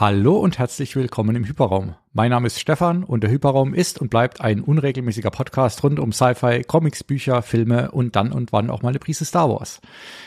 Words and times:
Hallo 0.00 0.36
und 0.36 0.60
herzlich 0.60 0.94
willkommen 0.94 1.34
im 1.34 1.44
Hyperraum. 1.44 1.96
Mein 2.12 2.30
Name 2.30 2.46
ist 2.46 2.60
Stefan 2.60 3.02
und 3.02 3.24
der 3.24 3.32
Hyperraum 3.32 3.74
ist 3.74 4.00
und 4.00 4.10
bleibt 4.10 4.40
ein 4.40 4.60
unregelmäßiger 4.60 5.32
Podcast 5.32 5.82
rund 5.82 5.98
um 5.98 6.12
Sci-Fi, 6.12 6.62
Comics, 6.62 7.02
Bücher, 7.02 7.42
Filme 7.42 7.90
und 7.90 8.14
dann 8.14 8.30
und 8.30 8.52
wann 8.52 8.70
auch 8.70 8.82
mal 8.82 8.90
eine 8.90 9.00
Prise 9.00 9.24
Star 9.24 9.50
Wars. 9.50 9.80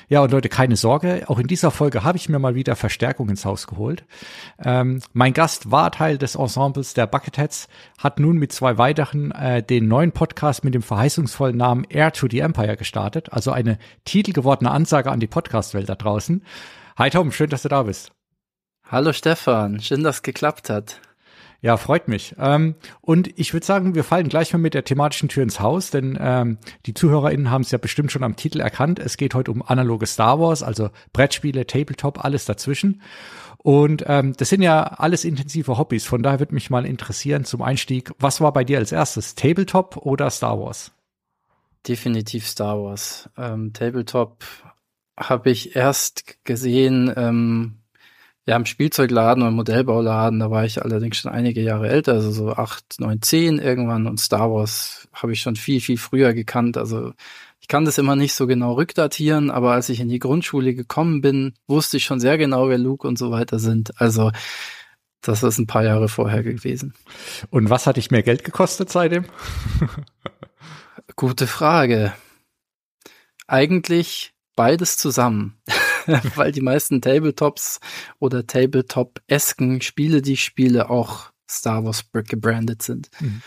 Ja, 0.09 0.19
und 0.23 0.31
Leute, 0.33 0.49
keine 0.49 0.75
Sorge, 0.75 1.23
auch 1.27 1.39
in 1.39 1.47
dieser 1.47 1.71
Folge 1.71 2.03
habe 2.03 2.17
ich 2.17 2.27
mir 2.27 2.37
mal 2.37 2.53
wieder 2.53 2.75
Verstärkung 2.75 3.29
ins 3.29 3.45
Haus 3.45 3.65
geholt. 3.65 4.03
Ähm, 4.61 4.99
mein 5.13 5.31
Gast 5.31 5.71
war 5.71 5.89
Teil 5.89 6.17
des 6.17 6.35
Ensembles 6.35 6.93
der 6.93 7.07
Bucketheads, 7.07 7.69
hat 7.97 8.19
nun 8.19 8.35
mit 8.35 8.51
zwei 8.51 8.77
weiteren 8.77 9.31
äh, 9.31 9.63
den 9.63 9.87
neuen 9.87 10.11
Podcast 10.11 10.65
mit 10.65 10.73
dem 10.73 10.81
verheißungsvollen 10.81 11.55
Namen 11.55 11.85
Air 11.85 12.11
to 12.11 12.27
the 12.29 12.39
Empire 12.39 12.75
gestartet, 12.75 13.31
also 13.31 13.53
eine 13.53 13.77
titelgewordene 14.03 14.69
Ansage 14.69 15.09
an 15.09 15.21
die 15.21 15.27
Podcast-Welt 15.27 15.87
da 15.87 15.95
draußen. 15.95 16.43
Hi 16.97 17.09
Tom, 17.09 17.31
schön, 17.31 17.49
dass 17.49 17.61
du 17.61 17.69
da 17.69 17.83
bist. 17.83 18.11
Hallo 18.91 19.13
Stefan, 19.13 19.79
schön, 19.79 20.03
dass 20.03 20.17
es 20.17 20.21
geklappt 20.21 20.69
hat. 20.69 20.99
Ja, 21.61 21.77
freut 21.77 22.09
mich. 22.09 22.35
Ähm, 22.37 22.75
und 22.99 23.39
ich 23.39 23.53
würde 23.53 23.65
sagen, 23.65 23.95
wir 23.95 24.03
fallen 24.03 24.27
gleich 24.27 24.51
mal 24.51 24.59
mit 24.59 24.73
der 24.73 24.83
thematischen 24.83 25.29
Tür 25.29 25.43
ins 25.43 25.61
Haus, 25.61 25.91
denn 25.91 26.17
ähm, 26.19 26.57
die 26.85 26.93
ZuhörerInnen 26.93 27.49
haben 27.49 27.61
es 27.61 27.71
ja 27.71 27.77
bestimmt 27.77 28.11
schon 28.11 28.25
am 28.25 28.35
Titel 28.35 28.59
erkannt. 28.59 28.99
Es 28.99 29.15
geht 29.15 29.33
heute 29.33 29.51
um 29.51 29.61
analoge 29.61 30.07
Star 30.07 30.41
Wars, 30.41 30.61
also 30.61 30.89
Brettspiele, 31.13 31.65
Tabletop, 31.65 32.25
alles 32.25 32.43
dazwischen. 32.43 33.01
Und 33.59 34.03
ähm, 34.07 34.33
das 34.35 34.49
sind 34.49 34.61
ja 34.61 34.83
alles 34.83 35.23
intensive 35.23 35.77
Hobbys. 35.77 36.05
Von 36.05 36.21
daher 36.21 36.39
würde 36.39 36.53
mich 36.53 36.69
mal 36.69 36.85
interessieren 36.85 37.45
zum 37.45 37.61
Einstieg, 37.61 38.11
was 38.19 38.41
war 38.41 38.51
bei 38.51 38.65
dir 38.65 38.79
als 38.79 38.91
erstes, 38.91 39.35
Tabletop 39.35 39.95
oder 39.95 40.29
Star 40.29 40.59
Wars? 40.59 40.91
Definitiv 41.87 42.45
Star 42.45 42.83
Wars. 42.83 43.29
Ähm, 43.37 43.71
Tabletop 43.71 44.43
habe 45.17 45.49
ich 45.49 45.77
erst 45.77 46.43
gesehen, 46.43 47.13
ähm, 47.15 47.77
ja, 48.51 48.57
im 48.57 48.65
Spielzeugladen 48.65 49.43
oder 49.43 49.51
Modellbauladen, 49.51 50.41
da 50.41 50.51
war 50.51 50.65
ich 50.65 50.83
allerdings 50.83 51.15
schon 51.15 51.31
einige 51.31 51.61
Jahre 51.61 51.87
älter, 51.87 52.15
also 52.15 52.31
so 52.31 52.51
acht, 52.51 52.83
neun, 52.99 53.21
zehn 53.21 53.59
irgendwann 53.59 54.07
und 54.07 54.19
Star 54.19 54.51
Wars 54.51 55.07
habe 55.13 55.31
ich 55.31 55.39
schon 55.39 55.55
viel, 55.55 55.79
viel 55.79 55.97
früher 55.97 56.33
gekannt. 56.33 56.75
Also 56.75 57.13
ich 57.61 57.69
kann 57.69 57.85
das 57.85 57.97
immer 57.97 58.17
nicht 58.17 58.33
so 58.33 58.47
genau 58.47 58.73
rückdatieren, 58.73 59.51
aber 59.51 59.71
als 59.71 59.87
ich 59.87 60.01
in 60.01 60.09
die 60.09 60.19
Grundschule 60.19 60.75
gekommen 60.75 61.21
bin, 61.21 61.53
wusste 61.65 61.95
ich 61.95 62.03
schon 62.03 62.19
sehr 62.19 62.37
genau, 62.37 62.67
wer 62.67 62.77
Luke 62.77 63.07
und 63.07 63.17
so 63.17 63.31
weiter 63.31 63.57
sind. 63.57 64.01
Also 64.01 64.33
das 65.21 65.43
ist 65.43 65.57
ein 65.57 65.67
paar 65.67 65.85
Jahre 65.85 66.09
vorher 66.09 66.43
gewesen. 66.43 66.93
Und 67.51 67.69
was 67.69 67.87
hat 67.87 67.95
dich 67.95 68.11
mehr 68.11 68.23
Geld 68.23 68.43
gekostet 68.43 68.89
seitdem? 68.89 69.23
Gute 71.15 71.47
Frage. 71.47 72.11
Eigentlich 73.47 74.33
beides 74.57 74.97
zusammen. 74.97 75.57
weil 76.35 76.51
die 76.51 76.61
meisten 76.61 77.01
Tabletops 77.01 77.79
oder 78.19 78.45
Tabletop-esken 78.45 79.81
Spiele, 79.81 80.21
die 80.21 80.33
ich 80.33 80.43
spiele, 80.43 80.89
auch 80.89 81.31
Star 81.49 81.83
Wars 81.83 82.05
gebrandet 82.11 82.81
sind. 82.81 83.09
Mhm. 83.19 83.41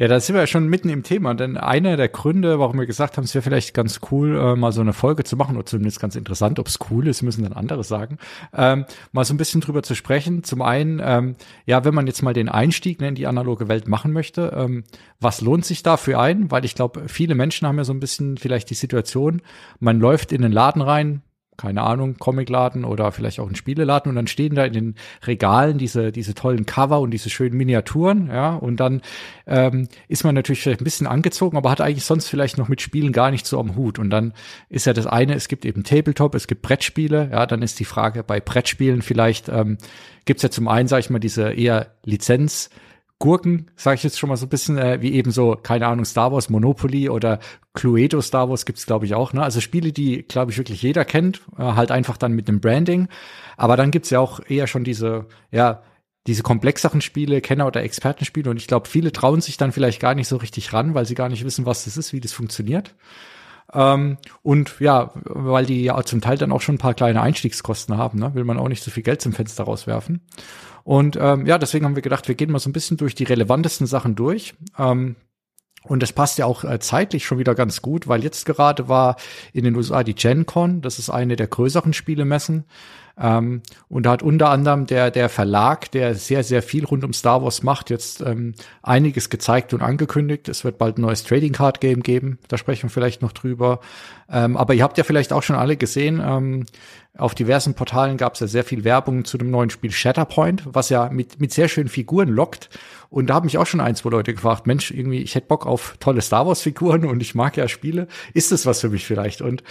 Ja, 0.00 0.08
da 0.08 0.18
sind 0.18 0.34
wir 0.34 0.40
ja 0.40 0.46
schon 0.46 0.66
mitten 0.66 0.88
im 0.88 1.02
Thema, 1.02 1.34
denn 1.34 1.58
einer 1.58 1.98
der 1.98 2.08
Gründe, 2.08 2.58
warum 2.58 2.78
wir 2.78 2.86
gesagt 2.86 3.18
haben, 3.18 3.24
es 3.24 3.34
wäre 3.34 3.42
vielleicht 3.42 3.74
ganz 3.74 4.00
cool, 4.10 4.34
äh, 4.34 4.56
mal 4.56 4.72
so 4.72 4.80
eine 4.80 4.94
Folge 4.94 5.24
zu 5.24 5.36
machen, 5.36 5.56
oder 5.58 5.66
zumindest 5.66 6.00
ganz 6.00 6.16
interessant, 6.16 6.58
ob 6.58 6.68
es 6.68 6.78
cool 6.90 7.06
ist, 7.06 7.20
müssen 7.20 7.42
dann 7.42 7.52
andere 7.52 7.84
sagen, 7.84 8.16
ähm, 8.56 8.86
mal 9.12 9.26
so 9.26 9.34
ein 9.34 9.36
bisschen 9.36 9.60
drüber 9.60 9.82
zu 9.82 9.94
sprechen. 9.94 10.42
Zum 10.42 10.62
einen, 10.62 11.02
ähm, 11.04 11.36
ja, 11.66 11.84
wenn 11.84 11.92
man 11.92 12.06
jetzt 12.06 12.22
mal 12.22 12.32
den 12.32 12.48
Einstieg 12.48 12.98
ne, 13.02 13.08
in 13.08 13.14
die 13.14 13.26
analoge 13.26 13.68
Welt 13.68 13.88
machen 13.88 14.14
möchte, 14.14 14.54
ähm, 14.56 14.84
was 15.20 15.42
lohnt 15.42 15.66
sich 15.66 15.82
da 15.82 15.98
für 15.98 16.18
einen? 16.18 16.50
Weil 16.50 16.64
ich 16.64 16.74
glaube, 16.74 17.02
viele 17.06 17.34
Menschen 17.34 17.68
haben 17.68 17.76
ja 17.76 17.84
so 17.84 17.92
ein 17.92 18.00
bisschen 18.00 18.38
vielleicht 18.38 18.70
die 18.70 18.74
Situation, 18.76 19.42
man 19.80 20.00
läuft 20.00 20.32
in 20.32 20.40
den 20.40 20.52
Laden 20.52 20.80
rein, 20.80 21.20
keine 21.60 21.82
Ahnung, 21.82 22.16
Comicladen 22.18 22.84
oder 22.84 23.12
vielleicht 23.12 23.38
auch 23.38 23.48
ein 23.48 23.54
Spieleladen 23.54 24.08
und 24.08 24.16
dann 24.16 24.26
stehen 24.26 24.54
da 24.54 24.64
in 24.64 24.72
den 24.72 24.94
Regalen 25.26 25.76
diese, 25.76 26.10
diese 26.10 26.34
tollen 26.34 26.64
Cover 26.64 27.00
und 27.00 27.10
diese 27.10 27.28
schönen 27.28 27.56
Miniaturen, 27.56 28.28
ja, 28.28 28.54
und 28.54 28.80
dann 28.80 29.02
ähm, 29.46 29.88
ist 30.08 30.24
man 30.24 30.34
natürlich 30.34 30.62
vielleicht 30.62 30.80
ein 30.80 30.84
bisschen 30.84 31.06
angezogen, 31.06 31.58
aber 31.58 31.70
hat 31.70 31.82
eigentlich 31.82 32.06
sonst 32.06 32.28
vielleicht 32.28 32.56
noch 32.56 32.68
mit 32.68 32.80
Spielen 32.80 33.12
gar 33.12 33.30
nicht 33.30 33.46
so 33.46 33.60
am 33.60 33.76
Hut. 33.76 33.98
Und 33.98 34.08
dann 34.08 34.32
ist 34.70 34.86
ja 34.86 34.94
das 34.94 35.06
eine, 35.06 35.34
es 35.34 35.48
gibt 35.48 35.66
eben 35.66 35.84
Tabletop, 35.84 36.34
es 36.34 36.46
gibt 36.46 36.62
Brettspiele, 36.62 37.28
ja, 37.30 37.44
dann 37.44 37.60
ist 37.60 37.78
die 37.78 37.84
Frage 37.84 38.22
bei 38.22 38.40
Brettspielen 38.40 39.02
vielleicht, 39.02 39.50
ähm, 39.50 39.76
gibt 40.24 40.42
ja 40.42 40.50
zum 40.50 40.66
einen, 40.66 40.88
sage 40.88 41.00
ich 41.00 41.10
mal, 41.10 41.18
diese 41.18 41.52
eher 41.52 41.88
Lizenz- 42.04 42.70
Gurken, 43.20 43.70
sage 43.76 43.96
ich 43.96 44.02
jetzt 44.02 44.18
schon 44.18 44.30
mal 44.30 44.36
so 44.36 44.46
ein 44.46 44.48
bisschen, 44.48 44.78
äh, 44.78 45.02
wie 45.02 45.12
eben 45.12 45.30
so, 45.30 45.54
keine 45.54 45.86
Ahnung, 45.86 46.06
Star 46.06 46.32
Wars, 46.32 46.48
Monopoly 46.48 47.10
oder 47.10 47.38
Cluedo 47.74 48.22
Star 48.22 48.48
Wars 48.48 48.64
gibt's 48.64 48.86
glaube 48.86 49.04
ich, 49.04 49.14
auch. 49.14 49.34
Ne? 49.34 49.42
Also 49.42 49.60
Spiele, 49.60 49.92
die, 49.92 50.22
glaube 50.22 50.50
ich, 50.50 50.58
wirklich 50.58 50.80
jeder 50.82 51.04
kennt, 51.04 51.42
äh, 51.58 51.62
halt 51.62 51.90
einfach 51.90 52.16
dann 52.16 52.32
mit 52.32 52.48
dem 52.48 52.60
Branding. 52.60 53.08
Aber 53.58 53.76
dann 53.76 53.90
gibt's 53.90 54.08
ja 54.08 54.20
auch 54.20 54.40
eher 54.48 54.66
schon 54.66 54.84
diese, 54.84 55.26
ja, 55.52 55.82
diese 56.26 56.42
komplexeren 56.42 57.02
Spiele, 57.02 57.42
Kenner- 57.42 57.66
oder 57.66 57.82
Expertenspiele. 57.82 58.50
Und 58.50 58.56
ich 58.56 58.66
glaube, 58.66 58.88
viele 58.88 59.12
trauen 59.12 59.42
sich 59.42 59.58
dann 59.58 59.72
vielleicht 59.72 60.00
gar 60.00 60.14
nicht 60.14 60.28
so 60.28 60.38
richtig 60.38 60.72
ran, 60.72 60.94
weil 60.94 61.04
sie 61.04 61.14
gar 61.14 61.28
nicht 61.28 61.44
wissen, 61.44 61.66
was 61.66 61.84
das 61.84 61.98
ist, 61.98 62.14
wie 62.14 62.20
das 62.20 62.32
funktioniert. 62.32 62.94
Ähm, 63.72 64.18
und 64.42 64.80
ja, 64.80 65.12
weil 65.24 65.66
die 65.66 65.82
ja 65.82 66.02
zum 66.02 66.20
Teil 66.20 66.38
dann 66.38 66.52
auch 66.52 66.60
schon 66.60 66.76
ein 66.76 66.78
paar 66.78 66.94
kleine 66.94 67.22
Einstiegskosten 67.22 67.96
haben, 67.96 68.18
ne? 68.18 68.34
will 68.34 68.44
man 68.44 68.58
auch 68.58 68.68
nicht 68.68 68.82
so 68.82 68.90
viel 68.90 69.02
Geld 69.02 69.20
zum 69.20 69.32
Fenster 69.32 69.64
rauswerfen. 69.64 70.22
Und 70.82 71.16
ähm, 71.20 71.46
ja, 71.46 71.58
deswegen 71.58 71.84
haben 71.84 71.94
wir 71.94 72.02
gedacht, 72.02 72.28
wir 72.28 72.34
gehen 72.34 72.50
mal 72.50 72.58
so 72.58 72.70
ein 72.70 72.72
bisschen 72.72 72.96
durch 72.96 73.14
die 73.14 73.24
relevantesten 73.24 73.86
Sachen 73.86 74.14
durch. 74.16 74.54
Ähm, 74.78 75.16
und 75.84 76.02
das 76.02 76.12
passt 76.12 76.38
ja 76.38 76.46
auch 76.46 76.64
äh, 76.64 76.78
zeitlich 76.78 77.24
schon 77.24 77.38
wieder 77.38 77.54
ganz 77.54 77.80
gut, 77.80 78.06
weil 78.06 78.22
jetzt 78.22 78.44
gerade 78.44 78.88
war 78.88 79.16
in 79.52 79.64
den 79.64 79.76
USA 79.76 80.02
die 80.02 80.14
Gen 80.14 80.44
Con, 80.44 80.82
das 80.82 80.98
ist 80.98 81.08
eine 81.08 81.36
der 81.36 81.46
größeren 81.46 81.92
Spielemessen. 81.92 82.64
Ähm, 83.18 83.62
und 83.88 84.06
da 84.06 84.12
hat 84.12 84.22
unter 84.22 84.50
anderem 84.50 84.86
der, 84.86 85.10
der 85.10 85.28
Verlag, 85.28 85.90
der 85.90 86.14
sehr, 86.14 86.44
sehr 86.44 86.62
viel 86.62 86.84
rund 86.84 87.04
um 87.04 87.12
Star 87.12 87.42
Wars 87.42 87.62
macht, 87.62 87.90
jetzt 87.90 88.20
ähm, 88.20 88.54
einiges 88.82 89.30
gezeigt 89.30 89.74
und 89.74 89.82
angekündigt. 89.82 90.48
Es 90.48 90.64
wird 90.64 90.78
bald 90.78 90.98
ein 90.98 91.02
neues 91.02 91.24
Trading 91.24 91.52
Card 91.52 91.80
Game 91.80 92.02
geben. 92.02 92.38
Da 92.48 92.58
sprechen 92.58 92.84
wir 92.84 92.90
vielleicht 92.90 93.22
noch 93.22 93.32
drüber. 93.32 93.80
Ähm, 94.30 94.56
aber 94.56 94.74
ihr 94.74 94.82
habt 94.82 94.98
ja 94.98 95.04
vielleicht 95.04 95.32
auch 95.32 95.42
schon 95.42 95.56
alle 95.56 95.76
gesehen, 95.76 96.22
ähm, 96.24 96.66
auf 97.18 97.34
diversen 97.34 97.74
Portalen 97.74 98.16
gab 98.16 98.34
es 98.34 98.40
ja 98.40 98.46
sehr 98.46 98.64
viel 98.64 98.84
Werbung 98.84 99.24
zu 99.24 99.36
dem 99.36 99.50
neuen 99.50 99.68
Spiel 99.68 99.90
Shatterpoint, 99.90 100.62
was 100.64 100.90
ja 100.90 101.10
mit, 101.10 101.40
mit 101.40 101.52
sehr 101.52 101.68
schönen 101.68 101.88
Figuren 101.88 102.28
lockt. 102.28 102.70
Und 103.10 103.26
da 103.26 103.34
haben 103.34 103.44
mich 103.44 103.58
auch 103.58 103.66
schon 103.66 103.80
ein, 103.80 103.96
zwei 103.96 104.10
Leute 104.10 104.32
gefragt, 104.32 104.68
Mensch, 104.68 104.92
irgendwie, 104.92 105.18
ich 105.18 105.34
hätte 105.34 105.48
Bock 105.48 105.66
auf 105.66 105.96
tolle 105.98 106.22
Star 106.22 106.46
Wars-Figuren 106.46 107.04
und 107.04 107.20
ich 107.20 107.34
mag 107.34 107.56
ja 107.56 107.66
Spiele. 107.66 108.06
Ist 108.34 108.52
das 108.52 108.66
was 108.66 108.80
für 108.80 108.88
mich 108.88 109.04
vielleicht? 109.04 109.42
Und 109.42 109.64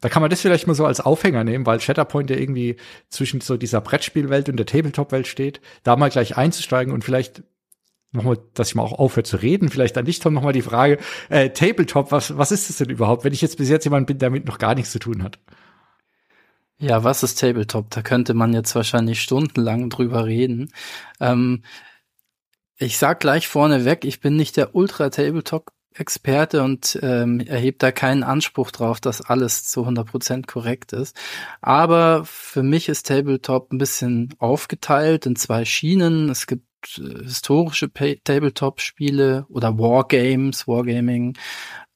da 0.00 0.08
kann 0.08 0.22
man 0.22 0.30
das 0.30 0.42
vielleicht 0.42 0.68
mal 0.68 0.74
so 0.74 0.86
als 0.86 1.00
Aufhänger 1.00 1.42
nehmen, 1.42 1.66
weil 1.66 1.80
Shatterpoint 1.80 2.30
ja 2.30 2.36
irgendwie 2.36 2.76
zwischen 3.08 3.40
so 3.40 3.56
dieser 3.56 3.80
Brettspielwelt 3.80 4.48
und 4.48 4.56
der 4.56 4.66
Tabletop-Welt 4.66 5.26
steht, 5.26 5.60
da 5.82 5.96
mal 5.96 6.10
gleich 6.10 6.36
einzusteigen 6.36 6.92
und 6.92 7.04
vielleicht 7.04 7.42
nochmal, 8.12 8.38
dass 8.54 8.68
ich 8.68 8.74
mal 8.76 8.84
auch 8.84 8.92
aufhöre 8.92 9.24
zu 9.24 9.38
reden, 9.38 9.70
vielleicht 9.70 9.98
an 9.98 10.04
dich, 10.04 10.20
Tom, 10.20 10.34
nochmal 10.34 10.52
die 10.52 10.62
Frage, 10.62 10.98
äh, 11.30 11.50
Tabletop, 11.50 12.12
was, 12.12 12.38
was 12.38 12.52
ist 12.52 12.70
das 12.70 12.76
denn 12.76 12.90
überhaupt, 12.90 13.24
wenn 13.24 13.32
ich 13.32 13.42
jetzt 13.42 13.58
bis 13.58 13.68
jetzt 13.68 13.84
jemand 13.84 14.06
bin, 14.06 14.18
der 14.18 14.30
damit 14.30 14.46
noch 14.46 14.58
gar 14.58 14.76
nichts 14.76 14.92
zu 14.92 15.00
tun 15.00 15.24
hat? 15.24 15.40
Ja, 16.78 17.02
was 17.02 17.22
ist 17.22 17.40
Tabletop? 17.40 17.90
Da 17.90 18.02
könnte 18.02 18.34
man 18.34 18.52
jetzt 18.52 18.74
wahrscheinlich 18.74 19.20
stundenlang 19.20 19.90
drüber 19.90 20.26
reden. 20.26 20.70
Ähm, 21.20 21.62
ich 22.76 22.98
sag 22.98 23.20
gleich 23.20 23.48
vorneweg, 23.48 24.04
ich 24.04 24.20
bin 24.20 24.36
nicht 24.36 24.56
der 24.56 24.74
Ultra-Tabletop 24.74 25.70
Experte 25.96 26.62
und 26.62 26.98
ähm, 27.02 27.38
erhebt 27.40 27.82
da 27.82 27.92
keinen 27.92 28.24
Anspruch 28.24 28.72
drauf, 28.72 29.00
dass 29.00 29.20
alles 29.20 29.64
zu 29.64 29.86
100% 29.86 30.46
korrekt 30.46 30.92
ist. 30.92 31.16
Aber 31.60 32.24
für 32.24 32.64
mich 32.64 32.88
ist 32.88 33.06
Tabletop 33.06 33.72
ein 33.72 33.78
bisschen 33.78 34.34
aufgeteilt 34.38 35.26
in 35.26 35.36
zwei 35.36 35.64
Schienen. 35.64 36.30
Es 36.30 36.48
gibt 36.48 36.98
äh, 36.98 37.22
historische 37.22 37.92
Tabletop-Spiele 37.92 39.46
oder 39.48 39.78
Wargames, 39.78 40.66
Wargaming. 40.66 41.38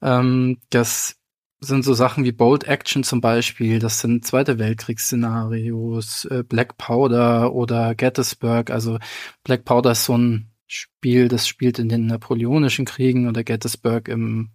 Ähm, 0.01 0.59
das 0.69 1.17
sind 1.59 1.83
so 1.83 1.93
Sachen 1.93 2.23
wie 2.23 2.31
Bold 2.31 2.63
Action 2.63 3.03
zum 3.03 3.19
Beispiel. 3.19 3.79
Das 3.79 3.99
sind 3.99 4.25
Zweite 4.25 4.59
Weltkriegsszenarios, 4.59 6.23
äh, 6.25 6.43
Black 6.43 6.77
Powder 6.77 7.53
oder 7.53 7.95
Gettysburg. 7.95 8.69
Also 8.69 8.97
Black 9.43 9.65
Powder 9.65 9.91
ist 9.91 10.05
so 10.05 10.17
ein 10.17 10.49
Spiel, 10.71 11.27
das 11.27 11.47
spielt 11.47 11.79
in 11.79 11.89
den 11.89 12.05
Napoleonischen 12.05 12.85
Kriegen 12.85 13.27
oder 13.27 13.43
Gettysburg 13.43 14.07
im 14.07 14.51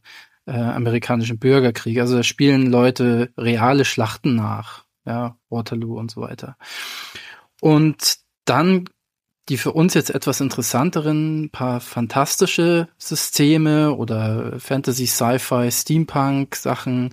äh, 0.47 0.53
amerikanischen 0.53 1.39
Bürgerkrieg. 1.39 1.99
Also 2.01 2.17
da 2.17 2.23
spielen 2.23 2.71
Leute 2.71 3.33
reale 3.37 3.85
Schlachten 3.85 4.35
nach, 4.35 4.85
ja, 5.05 5.37
Waterloo 5.51 5.99
und 5.99 6.11
so 6.11 6.21
weiter. 6.21 6.57
Und 7.61 8.17
dann 8.45 8.85
die 9.49 9.59
für 9.59 9.73
uns 9.73 9.95
jetzt 9.95 10.11
etwas 10.11 10.41
interessanteren, 10.41 11.51
paar 11.51 11.81
fantastische 11.81 12.89
Systeme 12.97 13.95
oder 13.95 14.59
Fantasy, 14.59 15.07
Sci-Fi, 15.07 15.71
Steampunk 15.71 16.57
Sachen. 16.57 17.13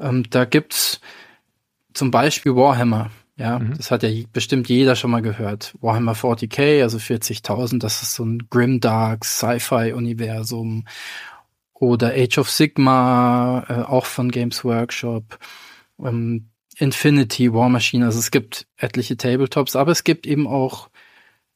Ähm, 0.00 0.24
da 0.30 0.46
gibt's 0.46 1.00
zum 1.92 2.10
Beispiel 2.10 2.54
Warhammer. 2.56 3.10
Ja, 3.38 3.58
mhm. 3.58 3.76
das 3.76 3.90
hat 3.90 4.02
ja 4.02 4.10
bestimmt 4.32 4.68
jeder 4.68 4.96
schon 4.96 5.10
mal 5.10 5.22
gehört. 5.22 5.74
Warhammer 5.80 6.14
40k, 6.14 6.82
also 6.82 6.98
40.000, 6.98 7.78
das 7.78 8.02
ist 8.02 8.14
so 8.14 8.24
ein 8.24 8.48
grimdark 8.50 9.24
Sci-Fi-Universum. 9.24 10.86
Oder 11.74 12.14
Age 12.14 12.38
of 12.38 12.50
Sigma, 12.50 13.64
äh, 13.68 13.74
auch 13.82 14.06
von 14.06 14.30
Games 14.30 14.64
Workshop. 14.64 15.38
Ähm, 16.02 16.48
Infinity 16.78 17.52
War 17.52 17.68
Machine. 17.68 18.06
Also 18.06 18.18
es 18.18 18.30
gibt 18.30 18.66
etliche 18.76 19.16
Tabletops, 19.16 19.76
aber 19.76 19.92
es 19.92 20.04
gibt 20.04 20.26
eben 20.26 20.46
auch 20.46 20.88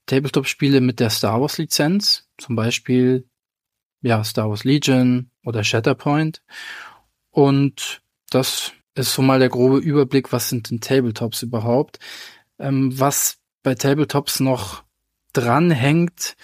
Tabletop-Spiele 0.06 0.80
mit 0.80 1.00
der 1.00 1.10
Star 1.10 1.40
Wars 1.40 1.58
Lizenz, 1.58 2.28
zum 2.36 2.56
Beispiel 2.56 3.26
ja 4.02 4.24
Star 4.24 4.48
Wars 4.48 4.64
Legion 4.64 5.30
oder 5.44 5.64
Shatterpoint. 5.64 6.42
Und 7.30 8.02
das 8.30 8.72
ist 9.00 9.14
so 9.14 9.23
mal 9.23 9.38
der 9.38 9.49
grobe 9.49 9.79
Überblick, 9.79 10.32
was 10.32 10.49
sind 10.49 10.70
denn 10.70 10.81
Tabletops 10.81 11.43
überhaupt. 11.43 11.99
Ähm, 12.58 12.99
was 12.99 13.38
bei 13.62 13.75
Tabletops 13.75 14.41
noch 14.41 14.85
dranhängt, 15.32 16.37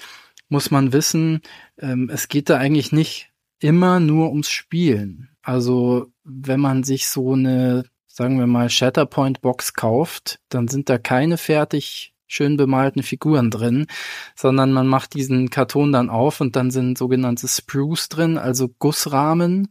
muss 0.49 0.71
man 0.71 0.93
wissen, 0.93 1.41
ähm, 1.79 2.11
es 2.13 2.29
geht 2.29 2.51
da 2.51 2.59
eigentlich 2.59 2.93
nicht 2.93 3.31
immer 3.59 4.01
nur 4.01 4.31
ums 4.31 4.51
Spielen. 4.51 5.31
Also 5.43 6.13
wenn 6.25 6.61
man 6.61 6.85
sich 6.85 7.09
so 7.09 7.33
eine, 7.33 7.85
sagen 8.07 8.39
wir 8.39 8.47
mal, 8.47 8.71
Shatterpoint 8.71 9.41
Box 9.41 9.75
kauft, 9.75 10.41
dann 10.49 10.69
sind 10.69 10.89
da 10.89 10.99
keine 10.99 11.39
fertig 11.39 12.13
schön 12.29 12.57
bemalten 12.57 13.03
Figuren 13.03 13.51
drin, 13.51 13.87
sondern 14.35 14.73
man 14.73 14.89
macht 14.89 15.15
diesen 15.15 15.49
Karton 15.51 15.93
dann 15.93 16.11
auf 16.11 16.41
und 16.41 16.57
dann 16.57 16.71
sind 16.71 16.99
sogenannte 16.99 17.47
Sprues 17.47 18.09
drin, 18.09 18.37
also 18.37 18.69
Gussrahmen 18.69 19.69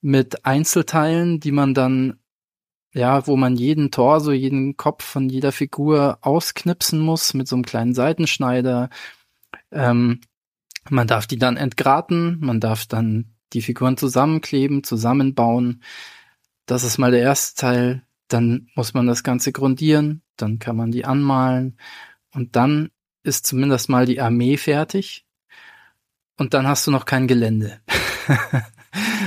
mit 0.00 0.44
Einzelteilen, 0.44 1.40
die 1.40 1.52
man 1.52 1.74
dann 1.74 2.20
ja, 2.92 3.26
wo 3.26 3.36
man 3.36 3.56
jeden 3.56 3.90
Torso, 3.90 4.32
jeden 4.32 4.76
Kopf 4.76 5.04
von 5.04 5.28
jeder 5.28 5.52
Figur 5.52 6.18
ausknipsen 6.22 7.00
muss 7.00 7.34
mit 7.34 7.46
so 7.46 7.56
einem 7.56 7.64
kleinen 7.64 7.94
Seitenschneider. 7.94 8.90
Ähm, 9.70 10.20
man 10.88 11.06
darf 11.06 11.26
die 11.26 11.38
dann 11.38 11.56
entgraten, 11.56 12.38
man 12.40 12.60
darf 12.60 12.86
dann 12.86 13.34
die 13.52 13.62
Figuren 13.62 13.96
zusammenkleben, 13.96 14.82
zusammenbauen. 14.82 15.82
Das 16.66 16.84
ist 16.84 16.98
mal 16.98 17.10
der 17.12 17.20
erste 17.20 17.60
Teil. 17.60 18.02
Dann 18.28 18.68
muss 18.74 18.94
man 18.94 19.06
das 19.06 19.22
Ganze 19.24 19.52
grundieren, 19.52 20.22
dann 20.36 20.58
kann 20.58 20.76
man 20.76 20.92
die 20.92 21.04
anmalen 21.04 21.76
und 22.32 22.54
dann 22.56 22.90
ist 23.22 23.46
zumindest 23.46 23.88
mal 23.88 24.06
die 24.06 24.20
Armee 24.20 24.56
fertig 24.56 25.26
und 26.36 26.54
dann 26.54 26.66
hast 26.66 26.86
du 26.86 26.90
noch 26.92 27.06
kein 27.06 27.26
Gelände. 27.26 27.80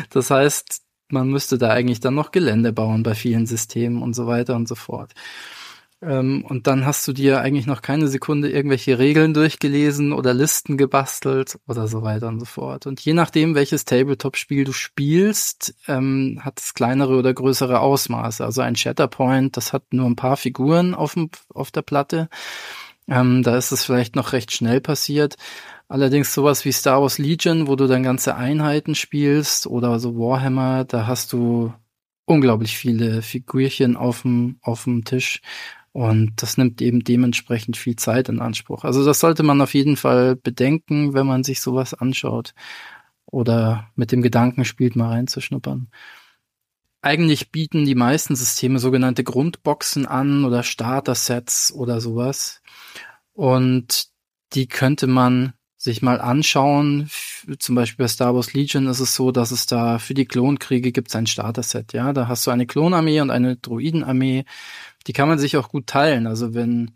das 0.10 0.30
heißt, 0.30 0.82
man 1.10 1.30
müsste 1.30 1.58
da 1.58 1.70
eigentlich 1.70 2.00
dann 2.00 2.16
noch 2.16 2.32
Gelände 2.32 2.74
bauen 2.74 3.04
bei 3.04 3.16
vielen 3.16 3.46
Systemen 3.46 4.02
und 4.02 4.14
so 4.14 4.28
weiter 4.28 4.56
und 4.56 4.68
so 4.68 4.76
fort. 4.76 5.14
Ähm, 6.04 6.44
und 6.48 6.68
dann 6.68 6.86
hast 6.86 7.08
du 7.08 7.14
dir 7.14 7.40
eigentlich 7.40 7.66
noch 7.66 7.82
keine 7.82 8.08
Sekunde 8.08 8.50
irgendwelche 8.50 9.00
Regeln 9.00 9.34
durchgelesen 9.34 10.12
oder 10.12 10.34
Listen 10.34 10.78
gebastelt 10.78 11.60
oder 11.68 11.88
so 11.88 12.02
weiter 12.04 12.28
und 12.28 12.40
so 12.40 12.46
fort. 12.46 12.88
Und 12.88 13.00
je 13.00 13.14
nachdem, 13.14 13.56
welches 13.56 13.86
Tabletop-Spiel 13.86 14.66
du 14.66 14.74
spielst, 14.74 15.76
ähm, 15.88 16.42
hat 16.44 16.60
es 16.60 16.74
kleinere 16.74 17.16
oder 17.16 17.34
größere 17.34 17.80
Ausmaße. 17.80 18.44
Also 18.44 18.62
ein 18.62 18.76
Shatterpoint, 18.76 19.56
das 19.56 19.72
hat 19.72 19.94
nur 19.94 20.08
ein 20.08 20.18
paar 20.18 20.36
Figuren 20.36 20.94
auf, 20.94 21.14
dem, 21.14 21.30
auf 21.54 21.72
der 21.72 21.84
Platte. 21.84 22.28
Ähm, 23.08 23.44
da 23.44 23.58
ist 23.58 23.72
es 23.72 23.86
vielleicht 23.86 24.16
noch 24.16 24.34
recht 24.34 24.52
schnell 24.52 24.82
passiert. 24.82 25.36
Allerdings 25.94 26.34
sowas 26.34 26.66
wie 26.66 26.72
Star 26.72 27.04
Wars 27.04 27.20
Legion, 27.20 27.68
wo 27.68 27.76
du 27.76 27.86
dann 27.86 28.02
ganze 28.02 28.36
Einheiten 28.36 28.96
spielst 28.96 29.68
oder 29.68 30.00
so 30.00 30.18
Warhammer, 30.18 30.86
da 30.86 31.06
hast 31.06 31.32
du 31.32 31.72
unglaublich 32.26 32.76
viele 32.80 33.22
Figürchen 33.22 33.96
auf 33.96 34.24
dem, 34.24 34.58
auf 34.64 34.86
dem 34.86 35.06
Tisch. 35.06 35.44
Und 35.92 36.34
das 36.42 36.58
nimmt 36.58 36.82
eben 36.82 37.04
dementsprechend 37.04 37.78
viel 37.78 37.96
Zeit 37.96 38.28
in 38.28 38.40
Anspruch. 38.40 38.86
Also 38.86 39.06
das 39.06 39.20
sollte 39.20 39.44
man 39.44 39.62
auf 39.62 39.76
jeden 39.76 39.96
Fall 39.96 40.36
bedenken, 40.36 41.14
wenn 41.14 41.28
man 41.28 41.44
sich 41.44 41.62
sowas 41.62 41.94
anschaut 41.94 42.56
oder 43.28 43.92
mit 43.94 44.12
dem 44.12 44.24
Gedanken 44.24 44.66
spielt, 44.66 44.96
mal 44.96 45.10
reinzuschnuppern. 45.10 45.90
Eigentlich 47.04 47.52
bieten 47.52 47.86
die 47.86 47.94
meisten 47.94 48.36
Systeme 48.36 48.80
sogenannte 48.80 49.24
Grundboxen 49.24 50.08
an 50.08 50.44
oder 50.44 50.64
Starter-Sets 50.64 51.72
oder 51.72 52.02
sowas. 52.02 52.64
Und 53.34 54.08
die 54.54 54.66
könnte 54.68 55.06
man 55.06 55.54
sich 55.84 56.02
mal 56.02 56.22
anschauen. 56.22 57.10
Zum 57.60 57.76
Beispiel 57.76 58.06
bei 58.06 58.08
Star 58.08 58.34
Wars 58.34 58.54
Legion 58.54 58.88
ist 58.88 59.02
es 59.02 59.16
so, 59.16 59.32
dass 59.34 59.52
es 59.52 59.66
da 59.66 60.00
für 60.00 60.14
die 60.14 60.26
Klonkriege 60.26 60.94
gibt 60.94 61.10
es 61.10 61.16
ein 61.16 61.28
Starter-Set. 61.28 61.92
Ja, 61.92 62.14
da 62.14 62.30
hast 62.30 62.48
du 62.48 62.52
eine 62.52 62.66
Klonarmee 62.66 63.20
und 63.20 63.30
eine 63.30 63.58
Druidenarmee. 63.58 64.46
Die 65.08 65.14
kann 65.14 65.28
man 65.28 65.40
sich 65.40 65.58
auch 65.58 65.68
gut 65.68 65.88
teilen. 65.88 66.26
Also 66.26 66.54
wenn 66.54 66.92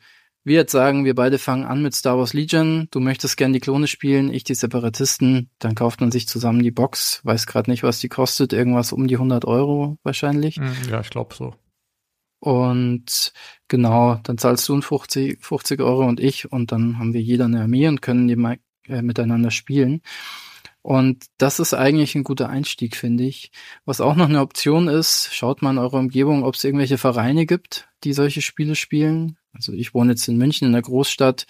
wir 0.46 0.56
jetzt 0.56 0.72
sagen, 0.72 1.04
wir 1.04 1.16
beide 1.16 1.38
fangen 1.38 1.66
an 1.66 1.82
mit 1.82 1.96
Star 1.96 2.18
Wars 2.18 2.32
Legion, 2.32 2.88
du 2.92 3.02
möchtest 3.02 3.36
gern 3.36 3.52
die 3.52 3.60
Klone 3.60 3.88
spielen, 3.88 4.34
ich 4.34 4.46
die 4.46 4.56
Separatisten, 4.56 5.50
dann 5.60 5.76
kauft 5.76 6.00
man 6.00 6.10
sich 6.10 6.26
zusammen 6.26 6.64
die 6.64 6.72
Box. 6.72 7.20
Weiß 7.26 7.46
gerade 7.46 7.70
nicht, 7.70 7.84
was 7.84 8.00
die 8.00 8.08
kostet. 8.08 8.54
Irgendwas 8.54 8.94
um 8.94 9.08
die 9.08 9.16
100 9.16 9.44
Euro 9.44 9.98
wahrscheinlich. 10.04 10.56
Hm, 10.56 10.72
ja, 10.90 11.02
ich 11.02 11.10
glaube 11.10 11.36
so. 11.36 11.54
Und 12.40 13.34
genau, 13.68 14.16
dann 14.24 14.38
zahlst 14.38 14.70
du 14.70 14.80
50, 14.80 15.44
50 15.44 15.82
Euro 15.82 16.06
und 16.06 16.22
ich 16.22 16.50
und 16.50 16.72
dann 16.72 17.00
haben 17.00 17.14
wir 17.14 17.22
jeder 17.22 17.46
eine 17.46 17.64
Armee 17.64 17.90
und 17.90 18.02
können 18.02 18.30
die 18.30 18.36
äh, 18.88 19.02
miteinander 19.02 19.52
spielen. 19.52 20.02
Und 20.82 21.26
das 21.38 21.60
ist 21.60 21.74
eigentlich 21.74 22.16
ein 22.16 22.24
guter 22.24 22.48
Einstieg, 22.48 22.96
finde 22.96 23.26
ich. 23.26 23.52
Was 23.84 24.00
auch 24.00 24.16
noch 24.16 24.30
eine 24.30 24.40
Option 24.40 24.88
ist, 24.88 25.30
schaut 25.34 25.62
mal 25.62 25.72
in 25.72 25.80
eurer 25.80 26.00
Umgebung, 26.00 26.44
ob 26.44 26.56
es 26.56 26.64
irgendwelche 26.64 26.98
Vereine 26.98 27.46
gibt, 27.46 27.90
die 28.06 28.14
solche 28.14 28.42
Spiele 28.42 28.74
spielen. 28.74 29.38
Also 29.54 29.74
ich 29.74 29.94
wohne 29.94 30.12
jetzt 30.12 30.28
in 30.30 30.38
München, 30.38 30.66
in 30.68 30.72
der 30.72 30.84
Großstadt. 30.84 31.46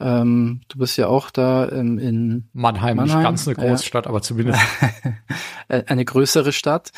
Ähm, 0.00 0.62
du 0.68 0.78
bist 0.78 0.96
ja 0.96 1.08
auch 1.08 1.30
da 1.30 1.68
ähm, 1.70 1.98
in 1.98 2.48
Mannheim, 2.54 2.96
Mannheim, 2.96 3.16
nicht 3.16 3.22
ganz 3.22 3.46
eine 3.46 3.56
Großstadt, 3.56 4.06
ja. 4.06 4.08
aber 4.10 4.22
zumindest 4.22 4.60
äh, 5.68 5.82
eine 5.86 6.06
größere 6.06 6.52
Stadt. 6.52 6.92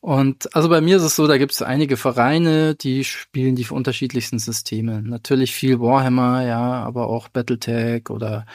Und 0.00 0.54
also 0.54 0.68
bei 0.68 0.80
mir 0.80 0.98
ist 0.98 1.02
es 1.02 1.16
so, 1.16 1.26
da 1.26 1.38
gibt 1.38 1.52
es 1.52 1.62
einige 1.62 1.96
Vereine, 1.96 2.76
die 2.76 3.02
spielen 3.02 3.56
die 3.56 3.66
unterschiedlichsten 3.66 4.38
Systeme. 4.38 5.02
Natürlich 5.02 5.52
viel 5.52 5.80
Warhammer, 5.80 6.46
ja, 6.46 6.84
aber 6.84 7.08
auch 7.08 7.28
Battletech 7.28 8.08
oder 8.08 8.46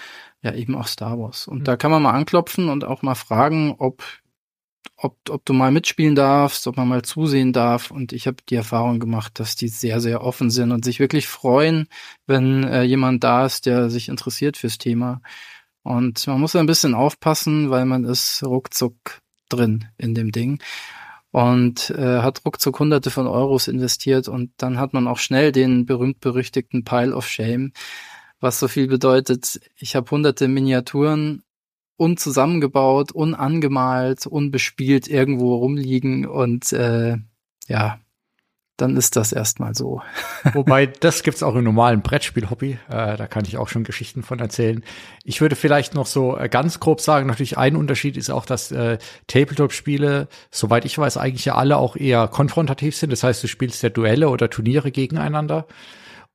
ja, 0.44 0.54
eben 0.54 0.76
auch 0.76 0.88
Star 0.88 1.18
Wars. 1.18 1.48
Und 1.48 1.60
mhm. 1.60 1.64
da 1.64 1.78
kann 1.78 1.90
man 1.90 2.04
mal 2.04 2.12
anklopfen 2.12 2.70
und 2.70 2.84
auch 2.84 3.02
mal 3.02 3.16
fragen, 3.16 3.76
ob, 3.78 4.04
ob, 4.98 5.18
ob 5.30 5.46
du 5.46 5.54
mal 5.54 5.72
mitspielen 5.72 6.16
darfst, 6.16 6.68
ob 6.68 6.78
man 6.78 6.90
mal 6.90 7.02
zusehen 7.02 7.54
darf. 7.54 7.90
Und 7.92 8.12
ich 8.12 8.28
habe 8.28 8.38
die 8.50 8.56
Erfahrung 8.56 9.00
gemacht, 9.00 9.40
dass 9.40 9.56
die 9.56 9.70
sehr, 9.70 10.02
sehr 10.02 10.22
offen 10.22 10.50
sind 10.50 10.72
und 10.72 10.84
sich 10.84 11.00
wirklich 11.00 11.28
freuen, 11.28 11.88
wenn 12.28 12.64
äh, 12.66 12.84
jemand 12.84 13.24
da 13.24 13.46
ist, 13.46 13.66
der 13.66 13.90
sich 13.90 14.10
interessiert 14.10 14.58
fürs 14.58 14.78
Thema. 14.78 15.22
Und 15.82 16.28
man 16.28 16.40
muss 16.40 16.56
ein 16.56 16.66
bisschen 16.66 16.94
aufpassen, 16.94 17.70
weil 17.70 17.86
man 17.86 18.04
ist 18.04 18.44
ruckzuck 18.44 19.22
drin 19.50 19.86
in 19.98 20.14
dem 20.14 20.32
Ding 20.32 20.62
und 21.32 21.90
äh, 21.90 22.20
hat 22.22 22.46
ruckzuck 22.46 22.80
hunderte 22.80 23.10
von 23.10 23.28
Euros 23.28 23.68
investiert 23.68 24.28
und 24.28 24.52
dann 24.58 24.78
hat 24.78 24.94
man 24.94 25.08
auch 25.08 25.18
schnell 25.18 25.52
den 25.52 25.86
berühmt-berüchtigten 25.86 26.84
Pile 26.84 27.16
of 27.16 27.28
Shame, 27.28 27.74
was 28.44 28.60
so 28.60 28.68
viel 28.68 28.88
bedeutet, 28.88 29.62
ich 29.78 29.96
habe 29.96 30.12
hunderte 30.12 30.48
Miniaturen 30.48 31.44
unzusammengebaut, 31.96 33.12
unangemalt, 33.14 34.28
unbespielt 34.28 35.08
irgendwo 35.08 35.56
rumliegen 35.56 36.26
und 36.26 36.74
äh, 36.74 37.18
ja, 37.68 38.00
dann 38.76 38.98
ist 38.98 39.16
das 39.16 39.32
erstmal 39.32 39.76
so. 39.76 40.02
Wobei, 40.54 40.88
das 40.88 41.24
gibt's 41.24 41.42
auch 41.42 41.56
im 41.56 41.64
normalen 41.64 42.02
Brettspiel-Hobby. 42.02 42.80
Äh, 42.90 43.16
da 43.16 43.28
kann 43.28 43.46
ich 43.46 43.58
auch 43.58 43.70
schon 43.70 43.86
Geschichten 43.86 44.24
von 44.24 44.40
erzählen. 44.40 44.84
Ich 45.24 45.40
würde 45.40 45.56
vielleicht 45.56 45.94
noch 45.94 46.08
so 46.08 46.38
äh, 46.38 46.50
ganz 46.50 46.82
grob 46.82 47.00
sagen, 47.00 47.28
natürlich 47.28 47.58
ein 47.58 47.78
Unterschied 47.78 48.18
ist 48.18 48.30
auch, 48.30 48.46
dass 48.46 48.72
äh, 48.72 48.98
Tabletop-Spiele, 49.28 50.28
soweit 50.52 50.84
ich 50.84 50.98
weiß, 50.98 51.16
eigentlich 51.16 51.46
ja 51.46 51.56
alle 51.56 51.78
auch 51.78 51.96
eher 51.96 52.28
konfrontativ 52.28 52.96
sind. 52.98 53.12
Das 53.12 53.24
heißt, 53.24 53.42
du 53.44 53.48
spielst 53.48 53.84
ja 53.84 53.90
Duelle 53.90 54.28
oder 54.28 54.50
Turniere 54.50 54.92
gegeneinander. 54.92 55.68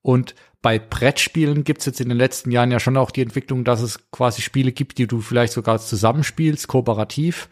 Und 0.00 0.34
bei 0.60 0.78
Brettspielen 0.78 1.64
gibt's 1.64 1.86
jetzt 1.86 2.00
in 2.00 2.08
den 2.08 2.18
letzten 2.18 2.50
Jahren 2.50 2.70
ja 2.70 2.80
schon 2.80 2.96
auch 2.96 3.10
die 3.10 3.22
Entwicklung, 3.22 3.64
dass 3.64 3.80
es 3.80 4.10
quasi 4.10 4.42
Spiele 4.42 4.72
gibt, 4.72 4.98
die 4.98 5.06
du 5.06 5.20
vielleicht 5.20 5.52
sogar 5.52 5.78
zusammenspielst, 5.78 6.66
kooperativ. 6.66 7.48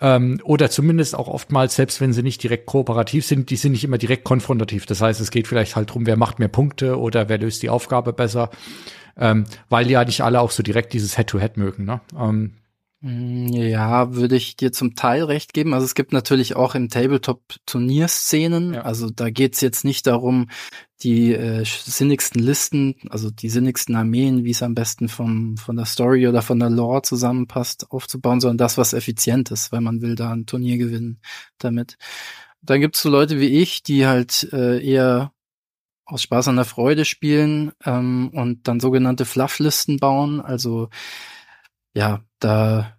Ähm, 0.00 0.40
oder 0.44 0.70
zumindest 0.70 1.16
auch 1.16 1.26
oftmals, 1.26 1.74
selbst 1.74 2.00
wenn 2.00 2.12
sie 2.12 2.22
nicht 2.22 2.42
direkt 2.42 2.66
kooperativ 2.66 3.26
sind, 3.26 3.50
die 3.50 3.56
sind 3.56 3.72
nicht 3.72 3.82
immer 3.82 3.98
direkt 3.98 4.22
konfrontativ. 4.22 4.86
Das 4.86 5.00
heißt, 5.00 5.20
es 5.20 5.32
geht 5.32 5.48
vielleicht 5.48 5.74
halt 5.74 5.92
drum, 5.92 6.06
wer 6.06 6.16
macht 6.16 6.38
mehr 6.38 6.48
Punkte 6.48 6.98
oder 6.98 7.28
wer 7.28 7.38
löst 7.38 7.62
die 7.62 7.70
Aufgabe 7.70 8.12
besser. 8.12 8.50
Ähm, 9.16 9.44
weil 9.68 9.90
ja 9.90 10.04
nicht 10.04 10.20
alle 10.20 10.40
auch 10.40 10.52
so 10.52 10.62
direkt 10.62 10.92
dieses 10.92 11.16
Head-to-Head 11.16 11.54
-Head 11.54 11.58
mögen. 11.58 11.84
Ne? 11.84 12.00
Ähm, 12.16 12.52
Mm, 13.00 13.46
ja, 13.52 14.14
würde 14.14 14.34
ich 14.34 14.56
dir 14.56 14.72
zum 14.72 14.96
Teil 14.96 15.22
recht 15.22 15.52
geben. 15.54 15.72
Also 15.72 15.84
es 15.84 15.94
gibt 15.94 16.12
natürlich 16.12 16.56
auch 16.56 16.74
im 16.74 16.88
Tabletop 16.88 17.42
Turnierszenen. 17.64 18.74
Ja. 18.74 18.82
Also 18.82 19.08
da 19.10 19.30
geht's 19.30 19.60
jetzt 19.60 19.84
nicht 19.84 20.06
darum, 20.06 20.48
die 21.02 21.32
äh, 21.32 21.64
sinnigsten 21.64 22.42
Listen, 22.42 22.96
also 23.10 23.30
die 23.30 23.48
sinnigsten 23.48 23.94
Armeen, 23.94 24.44
wie 24.44 24.50
es 24.50 24.62
am 24.62 24.74
besten 24.74 25.08
vom, 25.08 25.56
von 25.56 25.76
der 25.76 25.86
Story 25.86 26.26
oder 26.26 26.42
von 26.42 26.58
der 26.58 26.70
Lore 26.70 27.02
zusammenpasst, 27.02 27.90
aufzubauen, 27.90 28.40
sondern 28.40 28.58
das, 28.58 28.78
was 28.78 28.92
effizient 28.92 29.50
ist, 29.50 29.70
weil 29.70 29.80
man 29.80 30.02
will 30.02 30.16
da 30.16 30.32
ein 30.32 30.46
Turnier 30.46 30.76
gewinnen 30.76 31.20
damit. 31.58 31.96
Dann 32.62 32.80
gibt's 32.80 33.02
so 33.02 33.08
Leute 33.08 33.38
wie 33.40 33.60
ich, 33.60 33.82
die 33.82 34.06
halt 34.06 34.48
äh, 34.52 34.84
eher 34.84 35.32
aus 36.04 36.22
Spaß 36.22 36.48
an 36.48 36.56
der 36.56 36.64
Freude 36.64 37.04
spielen 37.04 37.72
ähm, 37.84 38.30
und 38.32 38.66
dann 38.66 38.80
sogenannte 38.80 39.24
Flufflisten 39.24 39.98
bauen, 39.98 40.40
also 40.40 40.88
ja, 41.94 42.22
da 42.38 42.98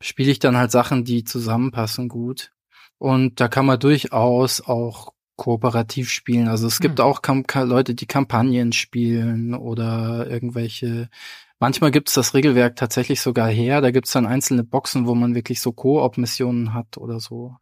spiele 0.00 0.30
ich 0.30 0.38
dann 0.38 0.56
halt 0.56 0.70
Sachen, 0.70 1.04
die 1.04 1.24
zusammenpassen 1.24 2.08
gut. 2.08 2.52
Und 2.98 3.40
da 3.40 3.48
kann 3.48 3.66
man 3.66 3.78
durchaus 3.78 4.60
auch 4.60 5.12
kooperativ 5.36 6.10
spielen. 6.10 6.48
Also 6.48 6.66
es 6.66 6.80
gibt 6.80 6.98
hm. 6.98 7.06
auch 7.06 7.22
Kam 7.22 7.44
Leute, 7.54 7.94
die 7.94 8.06
Kampagnen 8.06 8.72
spielen 8.72 9.54
oder 9.54 10.26
irgendwelche. 10.28 11.08
Manchmal 11.58 11.90
gibt 11.90 12.08
es 12.08 12.14
das 12.14 12.34
Regelwerk 12.34 12.76
tatsächlich 12.76 13.20
sogar 13.20 13.48
her. 13.48 13.80
Da 13.80 13.90
gibt 13.90 14.06
es 14.06 14.12
dann 14.12 14.26
einzelne 14.26 14.64
Boxen, 14.64 15.06
wo 15.06 15.14
man 15.14 15.34
wirklich 15.34 15.60
so 15.60 15.72
Koop-Missionen 15.72 16.74
hat 16.74 16.98
oder 16.98 17.20
so. 17.20 17.56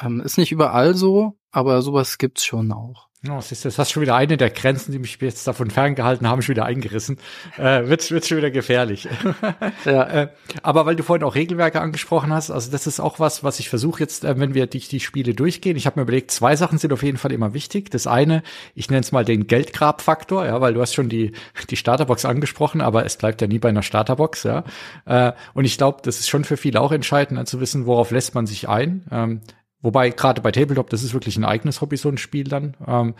Ähm, 0.00 0.20
ist 0.20 0.38
nicht 0.38 0.52
überall 0.52 0.94
so, 0.94 1.38
aber 1.50 1.82
sowas 1.82 2.18
gibt's 2.18 2.44
schon 2.44 2.72
auch. 2.72 3.07
Oh, 3.26 3.40
siehst 3.40 3.64
du, 3.64 3.68
das 3.68 3.80
hast 3.80 3.90
schon 3.90 4.02
wieder 4.02 4.14
eine 4.14 4.36
der 4.36 4.50
Grenzen, 4.50 4.92
die 4.92 5.00
mich 5.00 5.18
jetzt 5.20 5.44
davon 5.48 5.72
ferngehalten 5.72 6.28
haben, 6.28 6.40
schon 6.40 6.54
wieder 6.54 6.66
eingerissen. 6.66 7.18
Äh, 7.56 7.88
wird, 7.88 8.08
wird 8.12 8.24
schon 8.24 8.38
wieder 8.38 8.52
gefährlich. 8.52 9.08
ja. 9.84 10.02
äh, 10.04 10.28
aber 10.62 10.86
weil 10.86 10.94
du 10.94 11.02
vorhin 11.02 11.24
auch 11.24 11.34
Regelwerke 11.34 11.80
angesprochen 11.80 12.32
hast, 12.32 12.52
also 12.52 12.70
das 12.70 12.86
ist 12.86 13.00
auch 13.00 13.18
was, 13.18 13.42
was 13.42 13.58
ich 13.58 13.70
versuche 13.70 13.98
jetzt, 13.98 14.24
äh, 14.24 14.38
wenn 14.38 14.54
wir 14.54 14.68
die, 14.68 14.78
die 14.78 15.00
Spiele 15.00 15.34
durchgehen. 15.34 15.76
Ich 15.76 15.86
habe 15.86 15.98
mir 15.98 16.04
überlegt, 16.04 16.30
zwei 16.30 16.54
Sachen 16.54 16.78
sind 16.78 16.92
auf 16.92 17.02
jeden 17.02 17.18
Fall 17.18 17.32
immer 17.32 17.54
wichtig. 17.54 17.90
Das 17.90 18.06
eine, 18.06 18.44
ich 18.76 18.88
nenne 18.88 19.00
es 19.00 19.10
mal 19.10 19.24
den 19.24 19.48
Geldgrabfaktor, 19.48 20.46
ja, 20.46 20.60
weil 20.60 20.74
du 20.74 20.80
hast 20.80 20.94
schon 20.94 21.08
die, 21.08 21.32
die 21.70 21.76
Starterbox 21.76 22.24
angesprochen, 22.24 22.80
aber 22.80 23.04
es 23.04 23.16
bleibt 23.16 23.40
ja 23.40 23.48
nie 23.48 23.58
bei 23.58 23.70
einer 23.70 23.82
Starterbox, 23.82 24.44
ja. 24.44 24.62
Äh, 25.06 25.32
und 25.54 25.64
ich 25.64 25.76
glaube, 25.76 26.02
das 26.04 26.20
ist 26.20 26.28
schon 26.28 26.44
für 26.44 26.56
viele 26.56 26.80
auch 26.80 26.92
entscheidend, 26.92 27.48
zu 27.48 27.60
wissen, 27.60 27.86
worauf 27.86 28.12
lässt 28.12 28.36
man 28.36 28.46
sich 28.46 28.68
ein. 28.68 29.04
Ähm, 29.10 29.40
Wobei 29.80 30.10
gerade 30.10 30.40
bei 30.40 30.50
Tabletop, 30.50 30.90
das 30.90 31.04
ist 31.04 31.14
wirklich 31.14 31.36
ein 31.36 31.44
eigenes 31.44 31.80
Hobby, 31.80 31.96
so 31.96 32.08
ein 32.08 32.18
Spiel 32.18 32.44
dann. 32.44 32.76
Ähm, 32.84 33.14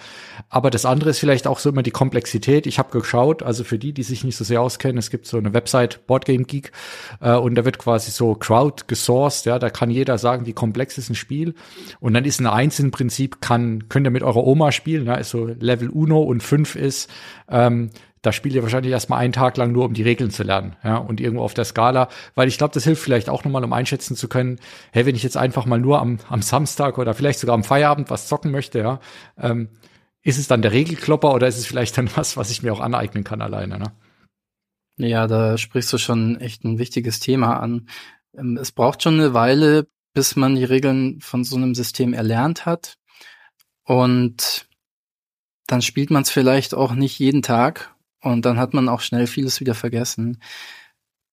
aber 0.48 0.70
das 0.70 0.84
andere 0.84 1.10
ist 1.10 1.20
vielleicht 1.20 1.46
auch 1.46 1.60
so 1.60 1.70
immer 1.70 1.84
die 1.84 1.92
Komplexität. 1.92 2.66
Ich 2.66 2.80
habe 2.80 2.90
geschaut, 2.90 3.44
also 3.44 3.62
für 3.62 3.78
die, 3.78 3.92
die 3.92 4.02
sich 4.02 4.24
nicht 4.24 4.36
so 4.36 4.42
sehr 4.42 4.60
auskennen, 4.60 4.98
es 4.98 5.10
gibt 5.10 5.26
so 5.26 5.36
eine 5.36 5.54
Website, 5.54 6.04
Boardgame 6.08 6.42
Geek, 6.42 6.72
äh, 7.20 7.34
und 7.34 7.54
da 7.54 7.64
wird 7.64 7.78
quasi 7.78 8.10
so 8.10 8.34
Crowd 8.34 8.84
gesourced, 8.88 9.46
ja, 9.46 9.60
da 9.60 9.70
kann 9.70 9.88
jeder 9.90 10.18
sagen, 10.18 10.46
wie 10.46 10.52
komplex 10.52 10.98
ist 10.98 11.10
ein 11.10 11.14
Spiel. 11.14 11.54
Und 12.00 12.14
dann 12.14 12.24
ist 12.24 12.40
ein 12.40 12.46
Eins 12.48 12.80
im 12.80 12.90
Prinzip, 12.90 13.40
kann, 13.40 13.88
könnt 13.88 14.08
ihr 14.08 14.10
mit 14.10 14.24
eurer 14.24 14.44
Oma 14.44 14.72
spielen, 14.72 15.06
ja, 15.06 15.14
ist 15.14 15.30
so 15.30 15.46
Level 15.46 15.90
Uno 15.90 16.22
und 16.22 16.42
fünf 16.42 16.74
ist, 16.74 17.08
ähm, 17.48 17.90
da 18.28 18.32
spielt 18.32 18.54
ihr 18.54 18.62
wahrscheinlich 18.62 18.92
erstmal 18.92 19.20
einen 19.20 19.32
Tag 19.32 19.56
lang 19.56 19.72
nur, 19.72 19.86
um 19.86 19.94
die 19.94 20.02
Regeln 20.02 20.30
zu 20.30 20.42
lernen, 20.42 20.76
ja, 20.84 20.98
und 20.98 21.18
irgendwo 21.18 21.42
auf 21.42 21.54
der 21.54 21.64
Skala, 21.64 22.10
weil 22.34 22.46
ich 22.46 22.58
glaube, 22.58 22.74
das 22.74 22.84
hilft 22.84 23.02
vielleicht 23.02 23.30
auch 23.30 23.42
nochmal, 23.42 23.64
um 23.64 23.72
einschätzen 23.72 24.16
zu 24.16 24.28
können, 24.28 24.60
hey, 24.92 25.06
wenn 25.06 25.16
ich 25.16 25.22
jetzt 25.22 25.38
einfach 25.38 25.64
mal 25.64 25.80
nur 25.80 25.98
am, 25.98 26.18
am 26.28 26.42
Samstag 26.42 26.98
oder 26.98 27.14
vielleicht 27.14 27.38
sogar 27.38 27.54
am 27.54 27.64
Feierabend 27.64 28.10
was 28.10 28.28
zocken 28.28 28.50
möchte, 28.50 28.80
ja, 28.80 29.00
ähm, 29.38 29.70
ist 30.20 30.36
es 30.36 30.46
dann 30.46 30.60
der 30.60 30.72
Regelklopper 30.72 31.32
oder 31.32 31.48
ist 31.48 31.56
es 31.56 31.64
vielleicht 31.64 31.96
dann 31.96 32.10
was, 32.16 32.36
was 32.36 32.50
ich 32.50 32.62
mir 32.62 32.70
auch 32.70 32.80
aneignen 32.80 33.24
kann 33.24 33.40
alleine, 33.40 33.78
ne? 33.78 33.92
Ja, 34.98 35.26
da 35.26 35.56
sprichst 35.56 35.90
du 35.94 35.96
schon 35.96 36.38
echt 36.38 36.64
ein 36.64 36.78
wichtiges 36.78 37.18
Thema 37.18 37.60
an. 37.60 37.88
Ähm, 38.36 38.58
es 38.60 38.72
braucht 38.72 39.02
schon 39.02 39.14
eine 39.14 39.32
Weile, 39.32 39.86
bis 40.12 40.36
man 40.36 40.54
die 40.54 40.64
Regeln 40.64 41.22
von 41.22 41.44
so 41.44 41.56
einem 41.56 41.74
System 41.74 42.12
erlernt 42.12 42.66
hat. 42.66 42.98
Und 43.84 44.66
dann 45.66 45.80
spielt 45.80 46.10
man 46.10 46.24
es 46.24 46.30
vielleicht 46.30 46.74
auch 46.74 46.92
nicht 46.92 47.18
jeden 47.18 47.40
Tag 47.40 47.94
und 48.20 48.44
dann 48.44 48.58
hat 48.58 48.74
man 48.74 48.88
auch 48.88 49.00
schnell 49.00 49.26
vieles 49.26 49.60
wieder 49.60 49.74
vergessen. 49.74 50.38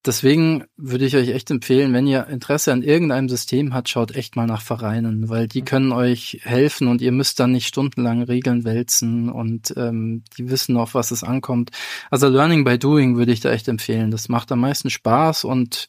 Deswegen 0.05 0.65
würde 0.77 1.05
ich 1.05 1.15
euch 1.15 1.29
echt 1.29 1.49
empfehlen, 1.49 1.91
wenn 1.91 2.05
ihr 2.05 2.27
Interesse 2.27 2.71
an 2.71 2.83
irgendeinem 2.83 3.27
System 3.27 3.73
habt, 3.73 3.89
schaut 3.89 4.15
echt 4.15 4.35
mal 4.35 4.45
nach 4.45 4.61
Vereinen, 4.61 5.29
weil 5.29 5.47
die 5.47 5.61
mhm. 5.61 5.65
können 5.65 5.91
euch 5.91 6.41
helfen 6.43 6.87
und 6.87 7.01
ihr 7.01 7.11
müsst 7.11 7.39
dann 7.39 7.51
nicht 7.51 7.65
stundenlang 7.65 8.21
Regeln 8.21 8.65
wälzen 8.65 9.29
und 9.29 9.73
ähm, 9.77 10.23
die 10.37 10.47
wissen 10.49 10.77
auf 10.77 10.93
was 10.93 11.09
es 11.09 11.23
ankommt. 11.23 11.71
Also 12.11 12.27
Learning 12.29 12.63
by 12.63 12.77
Doing 12.77 13.17
würde 13.17 13.31
ich 13.31 13.39
da 13.39 13.51
echt 13.51 13.67
empfehlen. 13.67 14.11
Das 14.11 14.29
macht 14.29 14.51
am 14.51 14.59
meisten 14.59 14.91
Spaß 14.91 15.43
und 15.43 15.87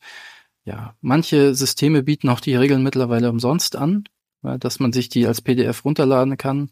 ja, 0.64 0.94
manche 1.02 1.54
Systeme 1.54 2.02
bieten 2.02 2.30
auch 2.30 2.40
die 2.40 2.54
Regeln 2.54 2.82
mittlerweile 2.82 3.28
umsonst 3.28 3.76
an, 3.76 4.04
dass 4.42 4.80
man 4.80 4.92
sich 4.92 5.10
die 5.10 5.26
als 5.26 5.42
PDF 5.42 5.84
runterladen 5.84 6.38
kann. 6.38 6.70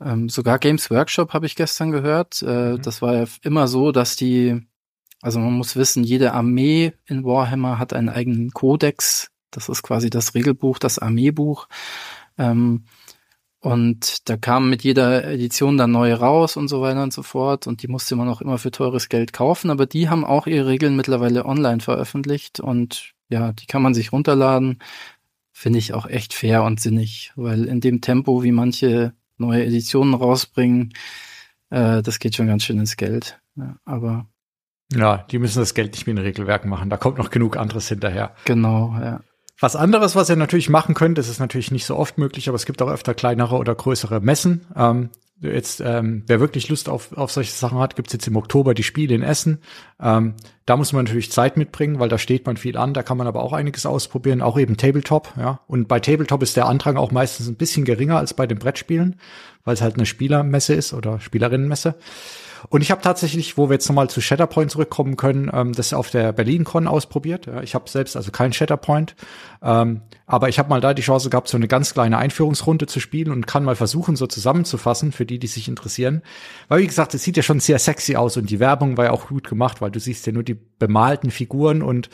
Ähm, 0.00 0.28
sogar 0.28 0.58
Games 0.58 0.90
Workshop 0.90 1.32
habe 1.32 1.46
ich 1.46 1.56
gestern 1.56 1.90
gehört. 1.90 2.42
Äh, 2.42 2.72
mhm. 2.72 2.82
Das 2.82 3.02
war 3.02 3.14
ja 3.14 3.24
immer 3.42 3.68
so, 3.68 3.92
dass 3.92 4.16
die, 4.16 4.60
also 5.20 5.38
man 5.38 5.52
muss 5.52 5.76
wissen, 5.76 6.04
jede 6.04 6.32
Armee 6.32 6.92
in 7.06 7.24
Warhammer 7.24 7.78
hat 7.78 7.92
einen 7.92 8.08
eigenen 8.08 8.50
Kodex. 8.50 9.30
Das 9.50 9.68
ist 9.68 9.82
quasi 9.82 10.10
das 10.10 10.34
Regelbuch, 10.34 10.78
das 10.78 10.98
Armeebuch. 10.98 11.68
Ähm, 12.38 12.84
und 13.62 14.28
da 14.30 14.38
kam 14.38 14.70
mit 14.70 14.84
jeder 14.84 15.24
Edition 15.24 15.76
dann 15.76 15.90
neu 15.90 16.14
raus 16.14 16.56
und 16.56 16.68
so 16.68 16.80
weiter 16.80 17.02
und 17.02 17.12
so 17.12 17.22
fort. 17.22 17.66
Und 17.66 17.82
die 17.82 17.88
musste 17.88 18.16
man 18.16 18.28
auch 18.28 18.40
immer 18.40 18.56
für 18.56 18.70
teures 18.70 19.10
Geld 19.10 19.34
kaufen. 19.34 19.70
Aber 19.70 19.84
die 19.84 20.08
haben 20.08 20.24
auch 20.24 20.46
ihre 20.46 20.66
Regeln 20.66 20.96
mittlerweile 20.96 21.44
online 21.44 21.80
veröffentlicht. 21.80 22.58
Und 22.60 23.12
ja, 23.28 23.52
die 23.52 23.66
kann 23.66 23.82
man 23.82 23.92
sich 23.92 24.12
runterladen. 24.12 24.78
Finde 25.52 25.78
ich 25.78 25.92
auch 25.92 26.06
echt 26.06 26.32
fair 26.32 26.62
und 26.64 26.80
sinnig. 26.80 27.32
Weil 27.36 27.64
in 27.66 27.80
dem 27.80 28.00
Tempo, 28.00 28.42
wie 28.42 28.52
manche 28.52 29.12
neue 29.40 29.64
Editionen 29.64 30.14
rausbringen. 30.14 30.92
Äh, 31.70 32.02
das 32.02 32.18
geht 32.18 32.36
schon 32.36 32.46
ganz 32.46 32.64
schön 32.64 32.78
ins 32.78 32.96
Geld. 32.96 33.40
Ja, 33.56 33.76
aber 33.84 34.26
ja, 34.92 35.18
die 35.30 35.38
müssen 35.38 35.60
das 35.60 35.74
Geld 35.74 35.92
nicht 35.92 36.06
wie 36.06 36.10
ein 36.10 36.18
Regelwerk 36.18 36.64
machen. 36.64 36.90
Da 36.90 36.96
kommt 36.96 37.18
noch 37.18 37.30
genug 37.30 37.56
anderes 37.56 37.88
hinterher. 37.88 38.34
Genau, 38.44 38.96
ja. 39.00 39.20
Was 39.60 39.76
anderes, 39.76 40.16
was 40.16 40.30
ihr 40.30 40.36
natürlich 40.36 40.70
machen 40.70 40.94
könnt, 40.94 41.18
das 41.18 41.28
ist 41.28 41.38
natürlich 41.38 41.70
nicht 41.70 41.84
so 41.84 41.96
oft 41.96 42.18
möglich, 42.18 42.48
aber 42.48 42.56
es 42.56 42.64
gibt 42.64 42.80
auch 42.82 42.88
öfter 42.88 43.14
kleinere 43.14 43.56
oder 43.56 43.74
größere 43.74 44.20
Messen. 44.20 44.66
Ähm, 44.74 45.10
jetzt, 45.40 45.80
ähm, 45.80 46.22
wer 46.26 46.40
wirklich 46.40 46.68
Lust 46.68 46.88
auf, 46.88 47.16
auf 47.16 47.30
solche 47.30 47.52
Sachen 47.52 47.78
hat, 47.78 47.96
gibt's 47.96 48.12
jetzt 48.12 48.26
im 48.26 48.36
Oktober 48.36 48.74
die 48.74 48.82
Spiele 48.82 49.14
in 49.14 49.22
Essen. 49.22 49.58
Ähm, 50.00 50.34
da 50.66 50.76
muss 50.76 50.92
man 50.92 51.04
natürlich 51.04 51.32
Zeit 51.32 51.56
mitbringen, 51.56 51.98
weil 51.98 52.08
da 52.08 52.18
steht 52.18 52.46
man 52.46 52.56
viel 52.56 52.76
an, 52.76 52.94
da 52.94 53.02
kann 53.02 53.16
man 53.16 53.26
aber 53.26 53.42
auch 53.42 53.52
einiges 53.52 53.86
ausprobieren, 53.86 54.42
auch 54.42 54.58
eben 54.58 54.76
Tabletop, 54.76 55.32
ja. 55.38 55.60
Und 55.66 55.88
bei 55.88 56.00
Tabletop 56.00 56.42
ist 56.42 56.56
der 56.56 56.66
Andrang 56.66 56.96
auch 56.96 57.10
meistens 57.10 57.48
ein 57.48 57.56
bisschen 57.56 57.84
geringer 57.84 58.18
als 58.18 58.34
bei 58.34 58.46
den 58.46 58.58
Brettspielen, 58.58 59.16
weil 59.64 59.74
es 59.74 59.82
halt 59.82 59.96
eine 59.96 60.06
Spielermesse 60.06 60.74
ist 60.74 60.92
oder 60.92 61.20
Spielerinnenmesse. 61.20 61.96
Und 62.68 62.82
ich 62.82 62.90
habe 62.90 63.00
tatsächlich, 63.00 63.56
wo 63.56 63.68
wir 63.68 63.74
jetzt 63.74 63.88
nochmal 63.88 64.10
zu 64.10 64.20
Shatterpoint 64.20 64.70
zurückkommen 64.70 65.16
können, 65.16 65.50
ähm, 65.52 65.72
das 65.72 65.92
auf 65.92 66.10
der 66.10 66.32
BerlinCon 66.32 66.86
ausprobiert. 66.86 67.46
Ja, 67.46 67.62
ich 67.62 67.74
habe 67.74 67.88
selbst 67.88 68.16
also 68.16 68.30
kein 68.30 68.52
Shatterpoint, 68.52 69.16
ähm, 69.62 70.02
aber 70.26 70.48
ich 70.48 70.58
habe 70.58 70.68
mal 70.68 70.80
da 70.80 70.94
die 70.94 71.02
Chance 71.02 71.30
gehabt, 71.30 71.48
so 71.48 71.56
eine 71.56 71.68
ganz 71.68 71.94
kleine 71.94 72.18
Einführungsrunde 72.18 72.86
zu 72.86 73.00
spielen 73.00 73.32
und 73.32 73.46
kann 73.46 73.64
mal 73.64 73.76
versuchen, 73.76 74.16
so 74.16 74.26
zusammenzufassen 74.26 75.12
für 75.12 75.26
die, 75.26 75.38
die 75.38 75.46
sich 75.46 75.68
interessieren. 75.68 76.22
Weil 76.68 76.82
wie 76.82 76.86
gesagt, 76.86 77.14
es 77.14 77.22
sieht 77.22 77.36
ja 77.36 77.42
schon 77.42 77.60
sehr 77.60 77.78
sexy 77.78 78.16
aus 78.16 78.36
und 78.36 78.50
die 78.50 78.60
Werbung 78.60 78.96
war 78.96 79.06
ja 79.06 79.10
auch 79.12 79.28
gut 79.28 79.48
gemacht, 79.48 79.80
weil 79.80 79.90
du 79.90 80.00
siehst 80.00 80.26
ja 80.26 80.32
nur 80.32 80.42
die 80.42 80.58
bemalten 80.78 81.30
Figuren 81.30 81.82
und 81.82 82.10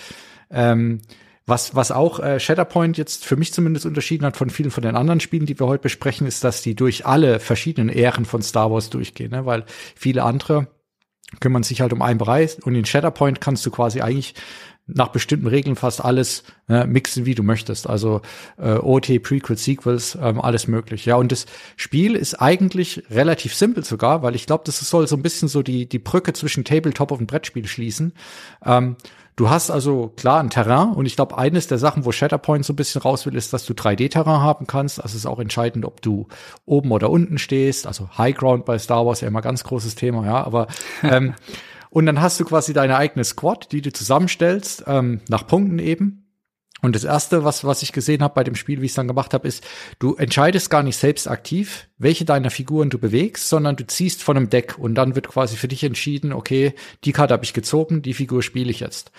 ähm, 0.50 1.00
was, 1.46 1.76
was 1.76 1.92
auch 1.92 2.18
äh, 2.18 2.40
Shatterpoint 2.40 2.98
jetzt 2.98 3.24
für 3.24 3.36
mich 3.36 3.52
zumindest 3.52 3.86
unterschieden 3.86 4.26
hat 4.26 4.36
von 4.36 4.50
vielen 4.50 4.72
von 4.72 4.82
den 4.82 4.96
anderen 4.96 5.20
Spielen, 5.20 5.46
die 5.46 5.58
wir 5.58 5.66
heute 5.66 5.82
besprechen, 5.82 6.26
ist, 6.26 6.42
dass 6.42 6.60
die 6.60 6.74
durch 6.74 7.06
alle 7.06 7.38
verschiedenen 7.38 7.88
Ehren 7.88 8.24
von 8.24 8.42
Star 8.42 8.70
Wars 8.70 8.90
durchgehen, 8.90 9.30
ne? 9.30 9.46
weil 9.46 9.64
viele 9.94 10.24
andere 10.24 10.66
kümmern 11.40 11.62
sich 11.62 11.80
halt 11.80 11.92
um 11.92 12.02
einen 12.02 12.18
Bereich 12.18 12.58
und 12.64 12.74
in 12.74 12.84
Shatterpoint 12.84 13.40
kannst 13.40 13.64
du 13.64 13.70
quasi 13.70 14.00
eigentlich 14.00 14.34
nach 14.88 15.08
bestimmten 15.08 15.48
Regeln 15.48 15.74
fast 15.74 16.04
alles 16.04 16.44
äh, 16.68 16.86
mixen, 16.86 17.26
wie 17.26 17.34
du 17.34 17.42
möchtest. 17.42 17.88
Also 17.88 18.22
äh, 18.56 18.74
OT, 18.74 19.20
Prequel, 19.20 19.56
Sequels, 19.56 20.16
ähm, 20.20 20.40
alles 20.40 20.68
möglich. 20.68 21.06
Ja, 21.06 21.16
und 21.16 21.32
das 21.32 21.46
Spiel 21.74 22.14
ist 22.14 22.34
eigentlich 22.34 23.02
relativ 23.10 23.54
simpel 23.54 23.84
sogar, 23.84 24.22
weil 24.22 24.36
ich 24.36 24.46
glaube, 24.46 24.62
das 24.64 24.78
soll 24.78 25.08
so 25.08 25.16
ein 25.16 25.22
bisschen 25.22 25.48
so 25.48 25.62
die 25.62 25.88
die 25.88 25.98
Brücke 25.98 26.32
zwischen 26.34 26.64
Tabletop 26.64 27.10
und 27.10 27.26
Brettspiel 27.26 27.66
schließen. 27.66 28.12
Ähm, 28.64 28.96
Du 29.36 29.50
hast 29.50 29.70
also 29.70 30.14
klar 30.16 30.40
ein 30.40 30.48
Terrain 30.48 30.92
und 30.94 31.04
ich 31.04 31.14
glaube, 31.14 31.36
eines 31.36 31.66
der 31.66 31.76
Sachen, 31.76 32.06
wo 32.06 32.12
Shatterpoint 32.12 32.64
so 32.64 32.72
ein 32.72 32.76
bisschen 32.76 33.02
raus 33.02 33.26
will, 33.26 33.36
ist, 33.36 33.52
dass 33.52 33.66
du 33.66 33.74
3D-Terrain 33.74 34.40
haben 34.40 34.66
kannst. 34.66 34.98
Also 34.98 35.12
es 35.12 35.16
ist 35.16 35.26
auch 35.26 35.38
entscheidend, 35.38 35.84
ob 35.84 36.00
du 36.00 36.26
oben 36.64 36.90
oder 36.90 37.10
unten 37.10 37.36
stehst. 37.36 37.86
Also 37.86 38.08
High 38.16 38.34
Ground 38.34 38.64
bei 38.64 38.78
Star 38.78 39.04
Wars 39.04 39.20
ja 39.20 39.28
immer 39.28 39.42
ganz 39.42 39.62
großes 39.62 39.94
Thema, 39.94 40.24
ja. 40.24 40.42
Aber 40.42 40.68
ähm, 41.02 41.34
und 41.90 42.06
dann 42.06 42.22
hast 42.22 42.40
du 42.40 42.46
quasi 42.46 42.72
deine 42.72 42.96
eigene 42.96 43.24
Squad, 43.24 43.72
die 43.72 43.82
du 43.82 43.92
zusammenstellst, 43.92 44.84
ähm, 44.86 45.20
nach 45.28 45.46
Punkten 45.46 45.78
eben. 45.80 46.25
Und 46.82 46.94
das 46.94 47.04
erste, 47.04 47.42
was, 47.42 47.64
was 47.64 47.82
ich 47.82 47.92
gesehen 47.92 48.22
habe 48.22 48.34
bei 48.34 48.44
dem 48.44 48.54
Spiel, 48.54 48.80
wie 48.80 48.84
ich 48.84 48.92
es 48.92 48.96
dann 48.96 49.08
gemacht 49.08 49.32
habe, 49.32 49.48
ist, 49.48 49.64
du 49.98 50.14
entscheidest 50.14 50.68
gar 50.68 50.82
nicht 50.82 50.98
selbst 50.98 51.26
aktiv, 51.26 51.88
welche 51.96 52.26
deiner 52.26 52.50
Figuren 52.50 52.90
du 52.90 52.98
bewegst, 52.98 53.48
sondern 53.48 53.76
du 53.76 53.86
ziehst 53.86 54.22
von 54.22 54.36
einem 54.36 54.50
Deck 54.50 54.78
und 54.78 54.94
dann 54.94 55.14
wird 55.14 55.28
quasi 55.28 55.56
für 55.56 55.68
dich 55.68 55.84
entschieden, 55.84 56.32
okay, 56.32 56.74
die 57.04 57.12
Karte 57.12 57.32
habe 57.32 57.44
ich 57.44 57.54
gezogen, 57.54 58.02
die 58.02 58.14
Figur 58.14 58.42
spiele 58.42 58.70
ich 58.70 58.80
jetzt. 58.80 59.10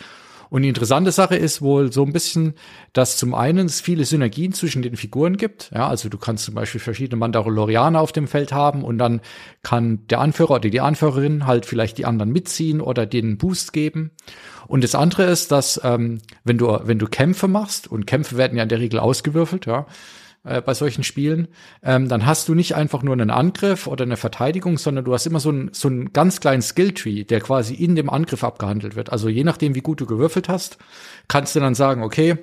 Und 0.49 0.61
die 0.61 0.69
interessante 0.69 1.11
Sache 1.11 1.35
ist 1.35 1.61
wohl 1.61 1.91
so 1.91 2.05
ein 2.05 2.13
bisschen, 2.13 2.53
dass 2.93 3.17
zum 3.17 3.33
einen 3.35 3.65
es 3.65 3.81
viele 3.81 4.05
Synergien 4.05 4.53
zwischen 4.53 4.81
den 4.81 4.95
Figuren 4.95 5.37
gibt. 5.37 5.71
Ja, 5.73 5.87
also 5.89 6.09
du 6.09 6.17
kannst 6.17 6.45
zum 6.45 6.55
Beispiel 6.55 6.79
verschiedene 6.79 7.19
Mandalorianer 7.19 7.99
auf 7.99 8.11
dem 8.11 8.27
Feld 8.27 8.53
haben 8.53 8.83
und 8.83 8.97
dann 8.97 9.21
kann 9.61 10.07
der 10.07 10.21
Anführer 10.21 10.55
oder 10.55 10.69
die 10.69 10.79
Anführerin 10.79 11.45
halt 11.45 11.65
vielleicht 11.65 11.97
die 11.97 12.05
anderen 12.05 12.31
mitziehen 12.31 12.81
oder 12.81 13.05
denen 13.05 13.37
Boost 13.37 13.73
geben. 13.73 14.11
Und 14.67 14.83
das 14.83 14.95
andere 14.95 15.23
ist, 15.23 15.51
dass 15.51 15.79
ähm, 15.83 16.19
wenn 16.43 16.57
du 16.57 16.79
wenn 16.83 16.99
du 16.99 17.07
Kämpfe 17.07 17.47
machst 17.47 17.87
und 17.89 18.05
Kämpfe 18.05 18.37
werden 18.37 18.57
ja 18.57 18.63
in 18.63 18.69
der 18.69 18.79
Regel 18.79 18.99
ausgewürfelt, 18.99 19.65
ja, 19.65 19.85
äh, 20.43 20.61
bei 20.61 20.73
solchen 20.73 21.03
Spielen, 21.03 21.47
ähm, 21.83 22.07
dann 22.07 22.25
hast 22.25 22.47
du 22.47 22.55
nicht 22.55 22.75
einfach 22.75 23.03
nur 23.03 23.13
einen 23.13 23.29
Angriff 23.29 23.87
oder 23.87 24.03
eine 24.03 24.17
Verteidigung, 24.17 24.77
sondern 24.77 25.05
du 25.05 25.13
hast 25.13 25.25
immer 25.25 25.39
so 25.39 25.49
einen 25.49 25.69
so 25.73 25.87
einen 25.87 26.13
ganz 26.13 26.39
kleinen 26.39 26.61
Skilltree, 26.61 27.23
der 27.23 27.41
quasi 27.41 27.73
in 27.73 27.95
dem 27.95 28.09
Angriff 28.09 28.43
abgehandelt 28.43 28.95
wird. 28.95 29.11
Also 29.11 29.29
je 29.29 29.43
nachdem, 29.43 29.75
wie 29.75 29.81
gut 29.81 30.01
du 30.01 30.05
gewürfelt 30.05 30.49
hast, 30.49 30.77
kannst 31.27 31.55
du 31.55 31.59
dann 31.59 31.75
sagen, 31.75 32.03
okay, 32.03 32.37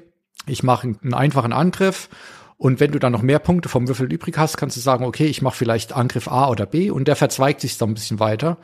ich 0.47 0.63
mache 0.63 0.97
einen 1.03 1.15
einfachen 1.15 1.53
Angriff 1.53 2.09
Und 2.65 2.81
wenn 2.81 2.93
du 2.93 2.99
dann 2.99 3.13
noch 3.13 3.21
mehr 3.21 3.41
Punkte 3.41 3.69
vom 3.69 3.89
Würfel 3.89 4.11
übrig 4.11 4.39
hast, 4.39 4.57
kannst 4.57 4.79
du 4.79 4.81
sagen, 4.81 5.05
okay, 5.05 5.27
ich 5.27 5.43
mache 5.43 5.55
vielleicht 5.55 5.93
Angriff 5.93 6.29
A 6.29 6.49
oder 6.49 6.65
B 6.65 6.91
und 6.91 7.07
der 7.07 7.15
verzweigt 7.15 7.61
sich 7.61 7.77
dann 7.77 7.91
ein 7.91 7.95
bisschen 7.95 8.21
weiter 8.21 8.57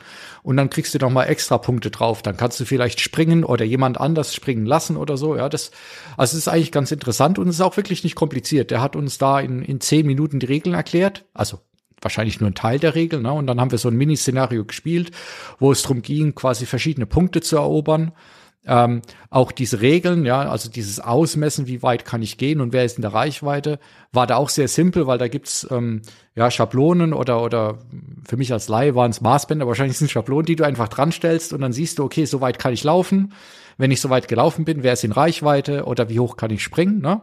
und 0.42 0.57
dann 0.57 0.71
kriegst 0.71 0.95
du 0.95 0.99
noch 0.99 1.11
mal 1.11 1.25
extra 1.25 1.59
Punkte 1.59 1.90
drauf. 1.90 2.23
Dann 2.23 2.38
kannst 2.38 2.59
du 2.59 2.64
vielleicht 2.64 3.00
springen 3.00 3.45
oder 3.45 3.66
jemand 3.66 4.00
anders 4.00 4.35
springen 4.35 4.64
lassen 4.64 4.97
oder 4.97 5.19
so. 5.19 5.37
Ja, 5.37 5.50
das, 5.50 5.71
also 6.16 6.35
es 6.35 6.47
ist 6.47 6.49
eigentlich 6.49 6.73
ganz 6.73 6.90
interessant 6.92 7.38
und 7.38 7.49
es 7.49 7.57
ist 7.57 7.61
auch 7.61 7.76
wirklich 7.76 8.02
nicht 8.02 8.14
kompliziert. 8.14 8.71
Der 8.71 8.80
hat 8.80 8.97
uns 8.97 9.19
da 9.19 9.38
in, 9.38 9.61
in 9.61 9.83
zehn 9.83 10.07
Minuten 10.07 10.40
die 10.40 10.47
Regeln 10.47 10.75
erklärt. 10.75 11.26
Also 11.35 11.59
wahrscheinlich 12.00 12.40
nur 12.40 12.49
ein 12.49 12.54
Teil 12.54 12.78
der 12.78 12.95
Regeln. 12.95 13.25
Ne? 13.25 13.33
Und 13.35 13.49
dann 13.49 13.61
haben 13.61 13.71
wir 13.71 13.76
so 13.76 13.88
ein 13.88 13.97
Mini-Szenario 13.97 14.64
gespielt, 14.64 15.11
wo 15.59 15.73
es 15.73 15.83
darum 15.83 16.00
ging, 16.00 16.35
quasi 16.35 16.64
verschiedene 16.64 17.04
Punkte 17.04 17.42
zu 17.42 17.57
erobern. 17.57 18.12
Ähm, 18.67 19.00
auch 19.31 19.52
diese 19.52 19.81
Regeln, 19.81 20.26
ja, 20.26 20.43
also 20.43 20.69
dieses 20.71 21.00
Ausmessen, 21.00 21.67
wie 21.67 21.83
weit 21.83 22.05
kann 22.05 22.21
ich 22.21 22.37
gehen 22.37 22.61
und 22.61 22.75
wer 22.75 22.85
ist 22.85 22.97
in 22.99 23.02
der 23.02 23.14
Reichweite, 23.14 23.79
war 24.12 24.26
da 24.26 24.37
auch 24.37 24.50
sehr 24.50 24.69
simpel, 24.69 25.07
weil 25.07 25.17
da 25.17 25.29
gibt's 25.29 25.67
ähm, 25.71 26.02
ja 26.35 26.50
Schablonen 26.50 27.14
oder 27.14 27.43
oder 27.43 27.79
für 28.29 28.37
mich 28.37 28.52
als 28.52 28.69
Laie 28.69 28.95
waren 28.95 29.12
es 29.12 29.23
Maßbänder, 29.23 29.67
wahrscheinlich 29.67 29.97
sind 29.97 30.11
Schablonen, 30.11 30.45
die 30.45 30.57
du 30.57 30.64
einfach 30.64 30.88
dran 30.88 31.11
stellst 31.11 31.55
und 31.55 31.62
dann 31.62 31.73
siehst 31.73 31.99
du, 31.99 32.05
okay, 32.05 32.26
so 32.26 32.43
weit 32.43 32.59
kann 32.59 32.75
ich 32.75 32.85
laufen. 32.85 33.33
Wenn 33.79 33.90
ich 33.90 34.02
so 34.02 34.11
weit 34.11 34.29
gelaufen 34.29 34.67
bin, 34.67 34.83
wer 34.83 34.93
ist 34.93 35.05
in 35.05 35.12
Reichweite 35.12 35.87
oder 35.87 36.11
wie 36.11 36.21
hoch 36.21 36.37
kann 36.37 36.50
ich 36.50 36.62
springen, 36.62 37.00
ne? 37.00 37.23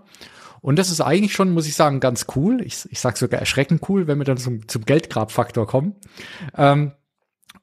Und 0.61 0.79
das 0.79 0.89
ist 0.89 1.01
eigentlich 1.01 1.33
schon, 1.33 1.53
muss 1.53 1.67
ich 1.67 1.75
sagen, 1.75 1.99
ganz 1.99 2.25
cool. 2.35 2.61
Ich, 2.61 2.87
ich 2.89 2.99
sag 2.99 3.15
sogar 3.15 3.39
erschreckend 3.39 3.87
cool, 3.89 4.07
wenn 4.07 4.17
wir 4.17 4.25
dann 4.25 4.37
zum, 4.37 4.67
zum 4.67 4.85
Geldgrabfaktor 4.85 5.67
kommen. 5.67 5.95
Ähm, 6.57 6.93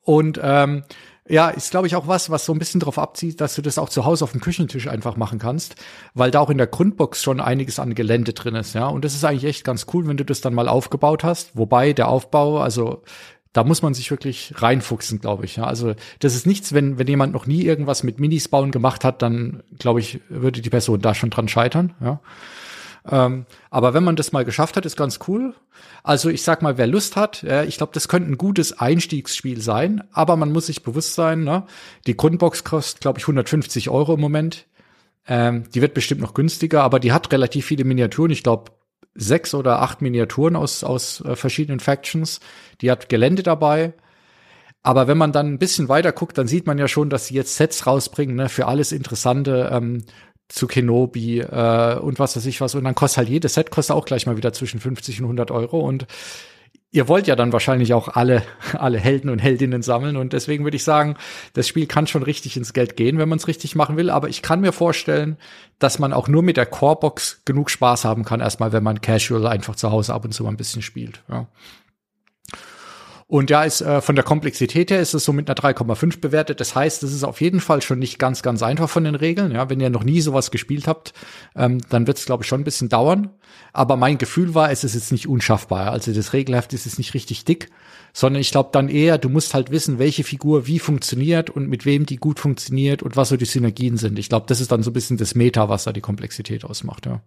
und 0.02 0.38
ähm, 0.43 0.85
ja, 1.28 1.49
ist 1.49 1.71
glaube 1.71 1.87
ich 1.87 1.97
auch 1.97 2.07
was, 2.07 2.28
was 2.28 2.45
so 2.45 2.52
ein 2.52 2.59
bisschen 2.59 2.81
darauf 2.81 2.99
abzieht, 2.99 3.40
dass 3.40 3.54
du 3.54 3.62
das 3.62 3.78
auch 3.78 3.88
zu 3.88 4.04
Hause 4.04 4.25
auf 4.25 4.33
dem 4.33 4.40
Küchentisch 4.40 4.88
einfach 4.88 5.16
machen 5.16 5.38
kannst, 5.38 5.76
weil 6.12 6.31
da 6.31 6.40
auch 6.40 6.50
in 6.50 6.59
der 6.59 6.66
Grundbox 6.66 7.23
schon 7.23 7.40
einiges 7.40 7.78
an 7.78 7.95
Gelände 7.95 8.35
drin 8.35 8.54
ist, 8.54 8.75
ja. 8.75 8.87
Und 8.87 9.04
das 9.04 9.14
ist 9.14 9.25
eigentlich 9.25 9.45
echt 9.45 9.64
ganz 9.64 9.87
cool, 9.93 10.07
wenn 10.07 10.19
du 10.19 10.25
das 10.25 10.40
dann 10.40 10.54
mal 10.54 10.69
aufgebaut 10.69 11.25
hast. 11.25 11.57
Wobei 11.57 11.93
der 11.93 12.09
Aufbau, 12.09 12.59
also 12.59 13.02
da 13.54 13.62
muss 13.64 13.83
man 13.83 13.95
sich 13.95 14.11
wirklich 14.11 14.52
reinfuchsen, 14.57 15.21
glaube 15.21 15.45
ich. 15.45 15.57
Ja. 15.57 15.64
Also 15.64 15.95
das 16.19 16.35
ist 16.35 16.45
nichts, 16.45 16.75
wenn, 16.75 16.99
wenn 16.99 17.07
jemand 17.07 17.33
noch 17.33 17.47
nie 17.47 17.62
irgendwas 17.62 18.02
mit 18.02 18.19
Minis 18.19 18.49
bauen 18.49 18.73
gemacht 18.73 19.04
hat, 19.04 19.23
dann 19.23 19.62
glaube 19.78 20.00
ich, 20.00 20.21
würde 20.28 20.61
die 20.61 20.71
Person 20.71 21.00
da 21.00 21.14
schon 21.14 21.31
dran 21.31 21.49
scheitern. 21.49 21.95
Ja. 22.00 22.21
Ähm, 23.11 23.45
aber 23.71 23.93
wenn 23.93 24.05
man 24.05 24.17
das 24.17 24.33
mal 24.33 24.45
geschafft 24.45 24.77
hat, 24.77 24.87
ist 24.87 24.97
ganz 24.97 25.21
cool. 25.29 25.55
Also 26.03 26.31
ich 26.31 26.43
sag 26.43 26.63
mal, 26.63 26.79
wer 26.79 26.87
Lust 26.87 27.17
hat, 27.17 27.43
äh, 27.43 27.65
ich 27.67 27.77
glaube, 27.77 27.93
das 27.93 28.09
könnte 28.09 28.31
ein 28.31 28.39
gutes 28.39 28.79
Einstiegsspiel 28.79 29.61
sein, 29.61 30.05
aber 30.13 30.37
man 30.37 30.53
muss 30.53 30.67
sich 30.67 30.83
bewusst 30.83 31.15
sein, 31.15 31.45
ne? 31.45 31.65
die 32.07 32.17
Grundbox 32.17 32.65
kostet, 32.65 33.03
glaube 33.03 33.19
ich, 33.19 33.25
150 33.25 33.91
Euro 33.91 34.15
im 34.15 34.21
Moment. 34.21 34.67
Ähm, 35.27 35.65
die 35.75 35.83
wird 35.83 35.95
bestimmt 35.95 36.21
noch 36.21 36.35
günstiger, 36.35 36.83
aber 36.83 37.01
die 37.01 37.13
hat 37.13 37.31
relativ 37.33 37.67
viele 37.67 37.85
Miniaturen. 37.85 38.31
Ich 38.31 38.43
glaube, 38.43 38.73
sechs 39.15 39.55
oder 39.55 39.81
acht 39.81 40.03
Miniaturen 40.03 40.57
aus, 40.57 40.85
aus 40.85 41.21
äh, 41.23 41.37
verschiedenen 41.37 41.81
Factions. 41.81 42.41
Die 42.81 42.91
hat 42.91 43.09
Gelände 43.09 43.43
dabei. 43.43 43.95
Aber 44.83 45.09
wenn 45.09 45.17
man 45.17 45.33
dann 45.33 45.55
ein 45.55 45.59
bisschen 45.59 45.89
weiter 45.89 46.13
guckt, 46.13 46.37
dann 46.37 46.47
sieht 46.47 46.67
man 46.67 46.77
ja 46.77 46.89
schon, 46.89 47.09
dass 47.09 47.27
sie 47.27 47.35
jetzt 47.35 47.57
Sets 47.57 47.87
rausbringen 47.87 48.37
ne, 48.37 48.51
für 48.51 48.67
alles 48.67 48.93
Interessante. 48.93 49.71
Ähm, 49.73 50.05
zu 50.49 50.67
Kenobi 50.67 51.41
äh, 51.41 51.99
und 51.99 52.19
was 52.19 52.37
weiß 52.37 52.47
ich 52.47 52.61
was. 52.61 52.75
Und 52.75 52.85
dann 52.85 52.95
kostet 52.95 53.19
halt 53.19 53.29
jedes 53.29 53.55
Set 53.55 53.71
kostet 53.71 53.97
auch 53.97 54.05
gleich 54.05 54.27
mal 54.27 54.37
wieder 54.37 54.53
zwischen 54.53 54.81
50 54.81 55.21
und 55.21 55.27
100 55.27 55.51
Euro. 55.51 55.81
Und 55.81 56.07
ihr 56.95 57.09
wollt 57.09 57.27
ja 57.27 57.35
dann 57.35 57.53
wahrscheinlich 57.53 57.93
auch 57.93 58.09
alle, 58.09 58.43
alle 58.79 58.99
Helden 58.99 59.29
und 59.29 59.41
Heldinnen 59.41 59.83
sammeln. 59.83 60.17
Und 60.17 60.33
deswegen 60.33 60.65
würde 60.65 60.77
ich 60.77 60.85
sagen, 60.85 61.17
das 61.55 61.67
Spiel 61.67 61.87
kann 61.87 62.07
schon 62.07 62.23
richtig 62.23 62.57
ins 62.57 62.73
Geld 62.73 62.97
gehen, 62.97 63.19
wenn 63.19 63.29
man 63.29 63.39
es 63.39 63.49
richtig 63.49 63.75
machen 63.75 63.97
will. 63.97 64.11
Aber 64.11 64.29
ich 64.29 64.43
kann 64.43 64.61
mir 64.61 64.73
vorstellen, 64.73 65.37
dass 65.79 65.99
man 65.99 66.13
auch 66.13 66.29
nur 66.29 66.43
mit 66.43 66.57
der 66.57 66.67
Corebox 66.67 67.43
genug 67.45 67.71
Spaß 67.71 68.05
haben 68.05 68.25
kann, 68.25 68.41
erstmal, 68.41 68.73
wenn 68.73 68.85
man 68.85 69.01
casual 69.01 69.47
einfach 69.47 69.77
zu 69.77 69.91
Hause 69.91 70.15
ab 70.15 70.25
und 70.25 70.33
zu 70.33 70.45
mal 70.45 70.51
ein 70.51 70.57
bisschen 70.57 70.83
spielt. 70.83 71.23
Ja. 71.29 71.49
Und 73.26 73.49
ja, 73.49 73.64
ist 73.64 73.81
äh, 73.81 74.00
von 74.00 74.16
der 74.16 74.25
Komplexität 74.25 74.90
her 74.90 75.01
ist 75.01 75.14
es 75.14 75.25
so 75.25 75.33
mit 75.33 75.49
einer 75.49 75.57
3,5 75.57 76.20
bewertet. 76.20 76.61
Das 76.61 76.75
heißt, 76.75 77.03
es 77.03 77.12
ist 77.12 77.25
auf 77.25 77.40
jeden 77.40 77.61
Fall 77.61 77.81
schon 77.81 77.99
nicht 77.99 78.18
ganz, 78.18 78.42
ganz 78.42 78.62
einfach 78.62 78.90
von 78.90 79.05
den 79.05 79.14
Regeln. 79.14 79.53
Ja, 79.53 79.70
wenn 79.70 79.81
ihr 79.81 79.90
noch 79.90 80.05
nie 80.05 80.20
sowas 80.20 80.51
gespielt 80.51 80.87
habt, 80.87 81.14
ähm, 81.57 81.81
dann 81.88 82.07
wird 82.07 82.18
es, 82.18 82.27
glaube 82.27 82.42
ich, 82.42 82.49
schon 82.49 82.61
ein 82.61 82.64
bisschen 82.64 82.90
dauern. 82.90 83.31
Aber 83.72 83.96
mein 83.96 84.18
Gefühl 84.18 84.55
war, 84.55 84.70
es 84.70 84.85
ist 84.85 84.94
jetzt 84.94 85.11
nicht 85.11 85.27
unschaffbar. 85.27 85.90
Also 85.90 86.12
das 86.12 86.33
Regelheft 86.33 86.75
ist 86.75 86.85
jetzt 86.85 86.99
nicht 86.99 87.14
richtig 87.14 87.44
dick, 87.44 87.70
sondern 88.12 88.40
ich 88.40 88.51
glaube 88.51 88.70
dann 88.72 88.88
eher, 88.88 89.16
du 89.16 89.29
musst 89.29 89.55
halt 89.55 89.70
wissen, 89.70 89.99
welche 89.99 90.22
Figur 90.22 90.66
wie 90.66 90.79
funktioniert 90.79 91.49
und 91.51 91.68
mit 91.68 91.87
wem 91.87 92.05
die 92.07 92.16
gut 92.16 92.38
funktioniert 92.38 93.03
und 93.03 93.16
was 93.16 93.31
so 93.31 93.37
die 93.37 93.46
Synergien 93.46 93.96
sind. 93.96 94.18
Ich 94.18 94.29
glaube, 94.29 94.46
das 94.49 94.61
ist 94.61 94.70
dann 94.70 94.83
so 94.83 94.90
ein 94.90 94.94
bisschen 94.94 95.16
das 95.16 95.35
Meta, 95.35 95.68
was 95.68 95.85
da 95.85 95.92
die 95.92 96.01
Komplexität 96.01 96.64
ausmacht, 96.64 97.07
ja. 97.07 97.20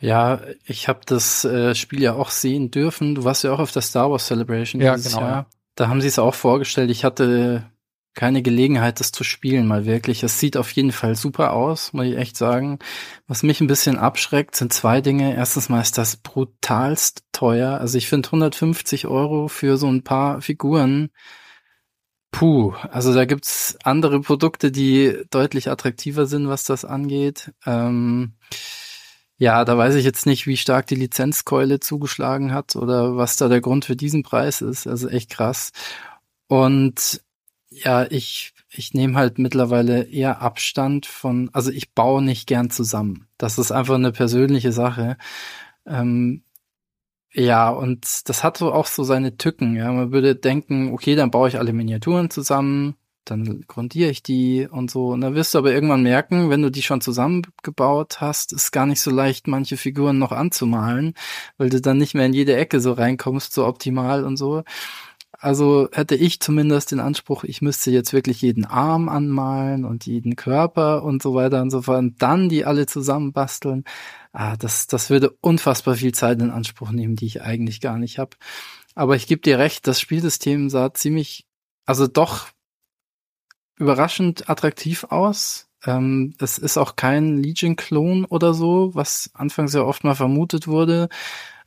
Ja, 0.00 0.40
ich 0.64 0.88
habe 0.88 1.00
das 1.06 1.44
äh, 1.44 1.74
Spiel 1.74 2.02
ja 2.02 2.14
auch 2.14 2.30
sehen 2.30 2.70
dürfen. 2.70 3.14
Du 3.14 3.24
warst 3.24 3.44
ja 3.44 3.52
auch 3.52 3.58
auf 3.58 3.72
der 3.72 3.82
Star 3.82 4.10
Wars 4.10 4.26
Celebration 4.26 4.80
ja, 4.80 4.94
dieses 4.94 5.14
genau, 5.14 5.26
Jahr. 5.26 5.36
Ja. 5.36 5.46
Da 5.74 5.88
haben 5.88 6.00
sie 6.00 6.08
es 6.08 6.18
auch 6.18 6.34
vorgestellt. 6.34 6.90
Ich 6.90 7.04
hatte 7.04 7.70
keine 8.16 8.40
Gelegenheit, 8.40 8.98
das 8.98 9.12
zu 9.12 9.24
spielen, 9.24 9.66
mal 9.66 9.84
wirklich. 9.84 10.22
Es 10.22 10.40
sieht 10.40 10.56
auf 10.56 10.70
jeden 10.72 10.90
Fall 10.90 11.16
super 11.16 11.52
aus, 11.52 11.92
muss 11.92 12.06
ich 12.06 12.16
echt 12.16 12.36
sagen. 12.36 12.78
Was 13.26 13.42
mich 13.42 13.60
ein 13.60 13.66
bisschen 13.66 13.98
abschreckt, 13.98 14.56
sind 14.56 14.72
zwei 14.72 15.02
Dinge. 15.02 15.36
Erstens 15.36 15.68
mal 15.68 15.82
ist 15.82 15.98
das 15.98 16.16
brutalst 16.16 17.24
teuer. 17.32 17.78
Also 17.78 17.98
ich 17.98 18.08
finde 18.08 18.28
150 18.28 19.06
Euro 19.06 19.48
für 19.48 19.76
so 19.76 19.86
ein 19.88 20.02
paar 20.02 20.40
Figuren. 20.40 21.10
Puh, 22.32 22.74
also 22.90 23.14
da 23.14 23.26
gibt's 23.26 23.76
andere 23.84 24.20
Produkte, 24.20 24.72
die 24.72 25.22
deutlich 25.30 25.70
attraktiver 25.70 26.26
sind, 26.26 26.48
was 26.48 26.64
das 26.64 26.84
angeht. 26.86 27.52
Ähm, 27.66 28.32
ja, 29.38 29.64
da 29.64 29.76
weiß 29.76 29.94
ich 29.96 30.04
jetzt 30.04 30.26
nicht, 30.26 30.46
wie 30.46 30.56
stark 30.56 30.86
die 30.86 30.94
Lizenzkeule 30.94 31.80
zugeschlagen 31.80 32.52
hat 32.54 32.74
oder 32.76 33.16
was 33.16 33.36
da 33.36 33.48
der 33.48 33.60
Grund 33.60 33.84
für 33.84 33.96
diesen 33.96 34.22
Preis 34.22 34.62
ist. 34.62 34.86
Also 34.86 35.08
echt 35.08 35.30
krass. 35.30 35.72
Und 36.48 37.22
ja, 37.68 38.06
ich, 38.10 38.54
ich 38.70 38.94
nehme 38.94 39.18
halt 39.18 39.38
mittlerweile 39.38 40.04
eher 40.04 40.40
Abstand 40.40 41.06
von, 41.06 41.50
also 41.52 41.70
ich 41.70 41.92
baue 41.92 42.22
nicht 42.22 42.46
gern 42.46 42.70
zusammen. 42.70 43.28
Das 43.36 43.58
ist 43.58 43.72
einfach 43.72 43.96
eine 43.96 44.12
persönliche 44.12 44.72
Sache. 44.72 45.18
Ähm, 45.86 46.42
ja, 47.32 47.68
und 47.68 48.28
das 48.30 48.42
hat 48.42 48.56
so 48.56 48.72
auch 48.72 48.86
so 48.86 49.04
seine 49.04 49.36
Tücken. 49.36 49.76
Ja, 49.76 49.92
man 49.92 50.12
würde 50.12 50.34
denken, 50.36 50.92
okay, 50.94 51.14
dann 51.16 51.30
baue 51.30 51.48
ich 51.48 51.58
alle 51.58 51.74
Miniaturen 51.74 52.30
zusammen, 52.30 52.96
dann 53.30 53.62
grundiere 53.66 54.10
ich 54.10 54.22
die 54.22 54.66
und 54.70 54.90
so. 54.90 55.08
Und 55.08 55.20
dann 55.20 55.34
wirst 55.34 55.54
du 55.54 55.58
aber 55.58 55.72
irgendwann 55.72 56.02
merken, 56.02 56.50
wenn 56.50 56.62
du 56.62 56.70
die 56.70 56.82
schon 56.82 57.00
zusammengebaut 57.00 58.20
hast, 58.20 58.52
ist 58.52 58.72
gar 58.72 58.86
nicht 58.86 59.00
so 59.00 59.10
leicht, 59.10 59.46
manche 59.46 59.76
Figuren 59.76 60.18
noch 60.18 60.32
anzumalen, 60.32 61.14
weil 61.58 61.70
du 61.70 61.80
dann 61.80 61.98
nicht 61.98 62.14
mehr 62.14 62.26
in 62.26 62.32
jede 62.32 62.56
Ecke 62.56 62.80
so 62.80 62.92
reinkommst, 62.92 63.52
so 63.52 63.66
optimal 63.66 64.24
und 64.24 64.36
so. 64.36 64.62
Also 65.38 65.88
hätte 65.92 66.14
ich 66.14 66.40
zumindest 66.40 66.92
den 66.92 67.00
Anspruch, 67.00 67.44
ich 67.44 67.60
müsste 67.60 67.90
jetzt 67.90 68.12
wirklich 68.12 68.40
jeden 68.40 68.64
Arm 68.64 69.08
anmalen 69.08 69.84
und 69.84 70.06
jeden 70.06 70.34
Körper 70.34 71.02
und 71.02 71.22
so 71.22 71.34
weiter 71.34 71.60
und 71.60 71.70
so 71.70 71.82
fort 71.82 71.98
und 71.98 72.22
dann 72.22 72.48
die 72.48 72.64
alle 72.64 72.86
zusammenbasteln. 72.86 73.84
Ah, 74.32 74.56
das, 74.56 74.86
das 74.86 75.10
würde 75.10 75.30
unfassbar 75.42 75.96
viel 75.96 76.12
Zeit 76.12 76.40
in 76.40 76.50
Anspruch 76.50 76.90
nehmen, 76.90 77.16
die 77.16 77.26
ich 77.26 77.42
eigentlich 77.42 77.80
gar 77.80 77.98
nicht 77.98 78.18
habe. 78.18 78.36
Aber 78.94 79.14
ich 79.16 79.26
gebe 79.26 79.42
dir 79.42 79.58
recht, 79.58 79.86
das 79.86 80.00
Spielsystem 80.00 80.70
sah 80.70 80.94
ziemlich, 80.94 81.46
also 81.84 82.06
doch 82.06 82.48
überraschend 83.76 84.48
attraktiv 84.48 85.04
aus. 85.04 85.68
Ähm, 85.84 86.34
es 86.40 86.58
ist 86.58 86.78
auch 86.78 86.96
kein 86.96 87.38
Legion-Klon 87.38 88.24
oder 88.24 88.54
so, 88.54 88.94
was 88.94 89.30
anfangs 89.34 89.74
ja 89.74 89.82
oft 89.82 90.04
mal 90.04 90.14
vermutet 90.14 90.66
wurde. 90.66 91.08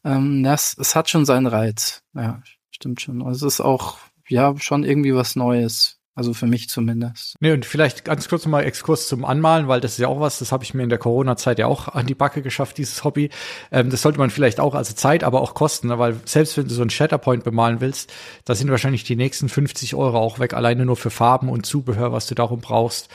Ähm, 0.04 0.44
das, 0.44 0.76
es 0.78 0.96
hat 0.96 1.10
schon 1.10 1.26
seinen 1.26 1.48
Reiz. 1.48 2.04
Ja, 2.14 2.42
stimmt 2.72 3.02
schon. 3.02 3.22
Also 3.22 3.48
es 3.48 3.56
ist 3.56 3.62
auch, 3.62 3.98
ja, 4.28 4.56
schon 4.58 4.84
irgendwie 4.84 5.16
was 5.16 5.36
Neues. 5.36 5.99
Also 6.20 6.34
für 6.34 6.48
mich 6.48 6.68
zumindest. 6.68 7.36
Nee, 7.40 7.54
und 7.54 7.66
vielleicht 7.66 8.04
ganz 8.04 8.28
kurz 8.28 8.44
nochmal 8.44 8.66
Exkurs 8.66 9.08
zum 9.08 9.24
Anmalen, 9.24 9.70
weil 9.70 9.80
das 9.80 9.94
ist 9.94 10.00
ja 10.00 10.10
auch 10.10 10.20
was, 10.20 10.40
das 10.40 10.52
habe 10.52 10.66
ich 10.66 10.74
mir 10.74 10.84
in 10.84 10.90
der 10.90 10.98
Corona-Zeit 10.98 11.60
ja 11.60 11.68
auch 11.68 11.88
an 11.88 12.08
die 12.08 12.14
Backe 12.14 12.42
geschafft, 12.42 12.78
dieses 12.78 13.06
Hobby. 13.06 13.30
Ähm, 13.72 13.90
das 13.90 14.02
sollte 14.02 14.20
man 14.20 14.30
vielleicht 14.30 14.60
auch, 14.60 14.76
also 14.76 14.94
Zeit, 14.94 15.24
aber 15.24 15.40
auch 15.40 15.54
kosten, 15.54 15.88
ne? 15.88 15.98
weil 15.98 16.20
selbst 16.26 16.58
wenn 16.58 16.68
du 16.68 16.74
so 16.74 16.82
einen 16.82 16.90
Shatterpoint 16.90 17.46
bemalen 17.46 17.80
willst, 17.80 18.12
da 18.44 18.54
sind 18.54 18.70
wahrscheinlich 18.70 19.06
die 19.06 19.16
nächsten 19.16 19.48
50 19.48 19.96
Euro 19.96 20.18
auch 20.18 20.40
weg, 20.40 20.54
alleine 20.54 20.86
nur 20.86 20.98
für 20.98 21.10
Farben 21.10 21.48
und 21.48 21.66
Zubehör, 21.66 22.12
was 22.12 22.28
du 22.28 22.36
darum 22.36 22.60
brauchst. 22.60 23.08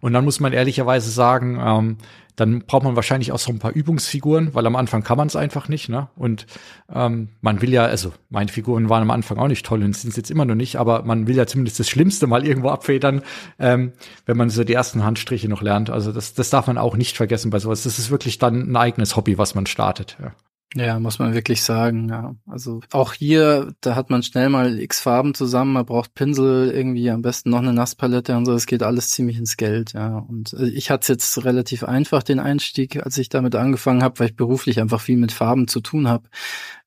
Und 0.00 0.12
dann 0.12 0.24
muss 0.24 0.40
man 0.40 0.52
ehrlicherweise 0.52 1.10
sagen, 1.10 1.60
ähm, 1.62 1.96
dann 2.36 2.60
braucht 2.60 2.84
man 2.84 2.96
wahrscheinlich 2.96 3.32
auch 3.32 3.38
so 3.38 3.52
ein 3.52 3.58
paar 3.58 3.72
Übungsfiguren, 3.72 4.54
weil 4.54 4.66
am 4.66 4.74
Anfang 4.74 5.02
kann 5.02 5.18
man 5.18 5.26
es 5.26 5.36
einfach 5.36 5.68
nicht. 5.68 5.90
Ne? 5.90 6.08
Und 6.16 6.46
ähm, 6.90 7.28
man 7.42 7.60
will 7.60 7.70
ja, 7.70 7.84
also 7.84 8.14
meine 8.30 8.50
Figuren 8.50 8.88
waren 8.88 9.02
am 9.02 9.10
Anfang 9.10 9.38
auch 9.38 9.48
nicht 9.48 9.66
toll 9.66 9.82
und 9.82 9.94
sind 9.94 10.10
es 10.10 10.16
jetzt 10.16 10.30
immer 10.30 10.46
noch 10.46 10.54
nicht, 10.54 10.76
aber 10.76 11.02
man 11.02 11.26
will 11.26 11.36
ja 11.36 11.46
zumindest 11.46 11.80
das 11.80 11.90
Schlimmste 11.90 12.26
mal 12.26 12.46
irgendwo 12.46 12.70
abfedern, 12.70 13.22
ähm, 13.58 13.92
wenn 14.24 14.38
man 14.38 14.48
so 14.48 14.64
die 14.64 14.72
ersten 14.72 15.04
Handstriche 15.04 15.48
noch 15.48 15.60
lernt. 15.60 15.90
Also 15.90 16.12
das, 16.12 16.32
das 16.32 16.48
darf 16.48 16.66
man 16.66 16.78
auch 16.78 16.96
nicht 16.96 17.16
vergessen 17.16 17.50
bei 17.50 17.58
sowas. 17.58 17.82
Das 17.82 17.98
ist 17.98 18.10
wirklich 18.10 18.38
dann 18.38 18.72
ein 18.72 18.76
eigenes 18.76 19.16
Hobby, 19.16 19.36
was 19.36 19.54
man 19.54 19.66
startet. 19.66 20.16
Ja. 20.22 20.32
Ja, 20.76 21.00
muss 21.00 21.18
man 21.18 21.34
wirklich 21.34 21.64
sagen, 21.64 22.08
ja. 22.08 22.36
Also 22.46 22.80
auch 22.92 23.12
hier, 23.14 23.74
da 23.80 23.96
hat 23.96 24.08
man 24.08 24.22
schnell 24.22 24.48
mal 24.50 24.78
x 24.78 25.00
Farben 25.00 25.34
zusammen, 25.34 25.72
man 25.72 25.84
braucht 25.84 26.14
Pinsel, 26.14 26.70
irgendwie 26.70 27.10
am 27.10 27.22
besten 27.22 27.50
noch 27.50 27.58
eine 27.58 27.72
Nasspalette 27.72 28.36
und 28.36 28.46
so, 28.46 28.52
es 28.52 28.66
geht 28.66 28.84
alles 28.84 29.10
ziemlich 29.10 29.36
ins 29.36 29.56
Geld, 29.56 29.94
ja. 29.94 30.18
Und 30.18 30.52
äh, 30.52 30.68
ich 30.68 30.92
hatte 30.92 31.12
jetzt 31.12 31.44
relativ 31.44 31.82
einfach 31.82 32.22
den 32.22 32.38
Einstieg, 32.38 33.04
als 33.04 33.18
ich 33.18 33.28
damit 33.28 33.56
angefangen 33.56 34.04
habe, 34.04 34.20
weil 34.20 34.28
ich 34.28 34.36
beruflich 34.36 34.80
einfach 34.80 35.00
viel 35.00 35.16
mit 35.16 35.32
Farben 35.32 35.66
zu 35.66 35.80
tun 35.80 36.06
habe. 36.06 36.28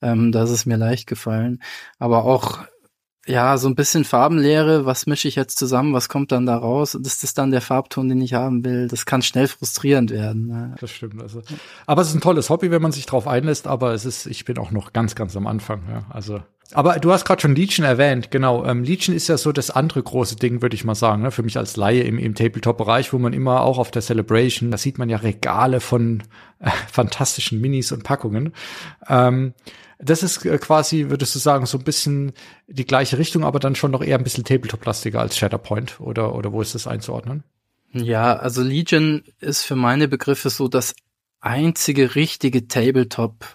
Ähm, 0.01 0.31
da 0.31 0.43
ist 0.43 0.51
es 0.51 0.65
mir 0.65 0.77
leicht 0.77 1.05
gefallen. 1.05 1.61
Aber 1.99 2.23
auch 2.23 2.59
ja, 3.25 3.57
so 3.57 3.69
ein 3.69 3.75
bisschen 3.75 4.03
Farbenlehre, 4.03 4.85
was 4.85 5.05
mische 5.05 5.29
ich 5.29 5.35
jetzt 5.35 5.57
zusammen, 5.57 5.93
was 5.93 6.09
kommt 6.09 6.31
dann 6.33 6.45
da 6.45 6.57
raus? 6.57 6.93
Ist 6.93 7.23
das 7.23 7.33
dann 7.33 7.51
der 7.51 7.61
Farbton, 7.61 8.09
den 8.09 8.19
ich 8.21 8.33
haben 8.33 8.65
will? 8.65 8.89
Das 8.89 9.05
kann 9.05 9.21
schnell 9.21 9.47
frustrierend 9.47 10.11
werden. 10.11 10.47
Ne? 10.47 10.75
Das 10.81 10.91
stimmt. 10.91 11.21
Also, 11.21 11.41
aber 11.85 12.01
es 12.01 12.09
ist 12.09 12.15
ein 12.15 12.21
tolles 12.21 12.49
Hobby, 12.49 12.69
wenn 12.69 12.81
man 12.81 12.91
sich 12.91 13.05
drauf 13.05 13.27
einlässt, 13.27 13.65
aber 13.65 13.93
es 13.93 14.03
ist, 14.03 14.25
ich 14.25 14.43
bin 14.43 14.57
auch 14.57 14.71
noch 14.71 14.91
ganz, 14.91 15.15
ganz 15.15 15.37
am 15.37 15.47
Anfang. 15.47 15.83
Ja. 15.89 16.05
Also, 16.09 16.41
aber 16.73 16.99
du 16.99 17.13
hast 17.13 17.23
gerade 17.23 17.41
schon 17.41 17.55
Legion 17.55 17.85
erwähnt, 17.85 18.29
genau. 18.29 18.65
Ähm, 18.65 18.83
Legion 18.83 19.15
ist 19.15 19.29
ja 19.29 19.37
so 19.37 19.53
das 19.53 19.71
andere 19.71 20.03
große 20.03 20.35
Ding, 20.35 20.61
würde 20.61 20.75
ich 20.75 20.83
mal 20.83 20.95
sagen, 20.95 21.21
ne? 21.21 21.31
für 21.31 21.43
mich 21.43 21.57
als 21.57 21.77
Laie 21.77 22.01
im, 22.01 22.17
im 22.17 22.35
Tabletop-Bereich, 22.35 23.13
wo 23.13 23.19
man 23.19 23.31
immer 23.31 23.61
auch 23.61 23.77
auf 23.77 23.91
der 23.91 24.01
Celebration, 24.01 24.69
da 24.71 24.77
sieht 24.77 24.97
man 24.97 25.07
ja 25.07 25.17
Regale 25.17 25.79
von 25.79 26.23
äh, 26.59 26.69
fantastischen 26.91 27.61
Minis 27.61 27.93
und 27.93 28.03
Packungen. 28.03 28.53
Ähm, 29.07 29.53
das 30.03 30.23
ist 30.23 30.45
äh, 30.45 30.57
quasi, 30.57 31.09
würdest 31.09 31.35
du 31.35 31.39
sagen, 31.39 31.65
so 31.65 31.77
ein 31.77 31.83
bisschen 31.83 32.33
die 32.67 32.85
gleiche 32.85 33.17
Richtung, 33.17 33.43
aber 33.43 33.59
dann 33.59 33.75
schon 33.75 33.91
noch 33.91 34.03
eher 34.03 34.17
ein 34.17 34.23
bisschen 34.23 34.43
Tabletop-lastiger 34.43 35.19
als 35.19 35.37
Shatterpoint 35.37 35.99
oder, 35.99 36.35
oder 36.35 36.51
wo 36.51 36.61
ist 36.61 36.75
das 36.75 36.87
einzuordnen? 36.87 37.43
Ja, 37.93 38.35
also 38.35 38.63
Legion 38.63 39.23
ist 39.39 39.63
für 39.63 39.75
meine 39.75 40.07
Begriffe 40.07 40.49
so 40.49 40.67
das 40.67 40.95
einzige 41.41 42.15
richtige 42.15 42.67
Tabletop, 42.67 43.45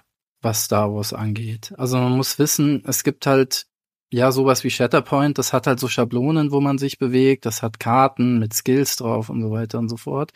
was 0.41 0.65
Star 0.65 0.95
Wars 0.95 1.13
angeht. 1.13 1.75
Also 1.77 1.99
man 1.99 2.17
muss 2.17 2.39
wissen, 2.39 2.83
es 2.87 3.03
gibt 3.03 3.27
halt 3.27 3.67
ja 4.11 4.33
sowas 4.33 4.65
wie 4.65 4.71
Shatterpoint, 4.71 5.39
das 5.39 5.53
hat 5.53 5.67
halt 5.67 5.81
so 5.81 5.89
Schablonen, 5.89 6.51
wo 6.51 6.61
man 6.61 6.79
sich 6.79 6.99
bewegt, 6.99 7.47
das 7.47 7.63
hat 7.63 7.81
Karten 7.81 8.39
mit 8.39 8.55
Skills 8.55 8.97
drauf 8.97 9.29
und 9.29 9.43
so 9.43 9.51
weiter 9.51 9.79
und 9.79 9.89
so 9.89 9.97
fort. 9.97 10.33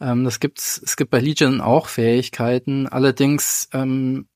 Ähm, 0.00 0.24
das 0.24 0.40
gibt's, 0.40 0.80
es 0.84 0.96
gibt 0.96 1.10
bei 1.10 1.20
Legion 1.20 1.60
auch 1.60 1.88
Fähigkeiten, 1.88 2.86
allerdings 2.86 3.68
ähm, 3.72 4.27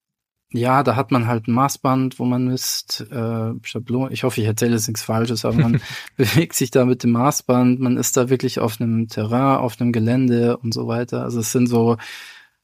ja, 0.53 0.83
da 0.83 0.97
hat 0.97 1.11
man 1.11 1.27
halt 1.27 1.49
ein 1.49 1.53
Maßband, 1.53 2.19
wo 2.19 2.25
man 2.25 2.47
misst, 2.47 3.01
äh, 3.11 3.53
Schablon. 3.62 4.12
Ich 4.12 4.25
hoffe, 4.25 4.41
ich 4.41 4.47
erzähle 4.47 4.73
jetzt 4.73 4.88
nichts 4.88 5.03
Falsches, 5.03 5.45
aber 5.45 5.57
man 5.57 5.81
bewegt 6.17 6.55
sich 6.55 6.71
da 6.71 6.85
mit 6.85 7.03
dem 7.03 7.12
Maßband. 7.12 7.81
Man 7.81 7.97
ist 7.97 8.17
da 8.17 8.29
wirklich 8.29 8.61
auf 8.61 8.81
einem 8.81 9.09
Terrain, 9.09 9.59
auf 9.59 9.81
einem 9.81 9.93
Gelände 9.93 10.59
und 10.59 10.75
so 10.75 10.87
weiter. 10.87 11.23
Also 11.23 11.41
es 11.41 11.53
sind 11.53 11.69
so, 11.69 11.97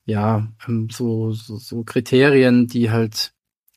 ja, 0.04 0.48
ähm, 0.68 0.88
so, 0.90 1.32
so, 1.32 1.56
so 1.56 1.82
Kriterien, 1.84 2.66
die 2.66 2.90
halt 2.90 3.32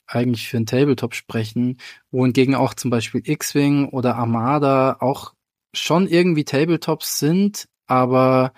eigentlich 0.08 0.50
für 0.50 0.58
ein 0.58 0.66
Tabletop 0.66 1.16
sprechen, 1.16 1.78
wohingegen 2.12 2.56
auch 2.56 2.74
zum 2.74 2.92
Beispiel 2.92 3.22
X-Wing 3.24 3.90
oder 3.90 4.18
Armada 4.18 4.98
auch 5.00 5.34
schon 5.74 6.08
irgendwie 6.08 6.44
Tabletops 6.44 7.20
sind, 7.20 7.70
aber 7.88 8.54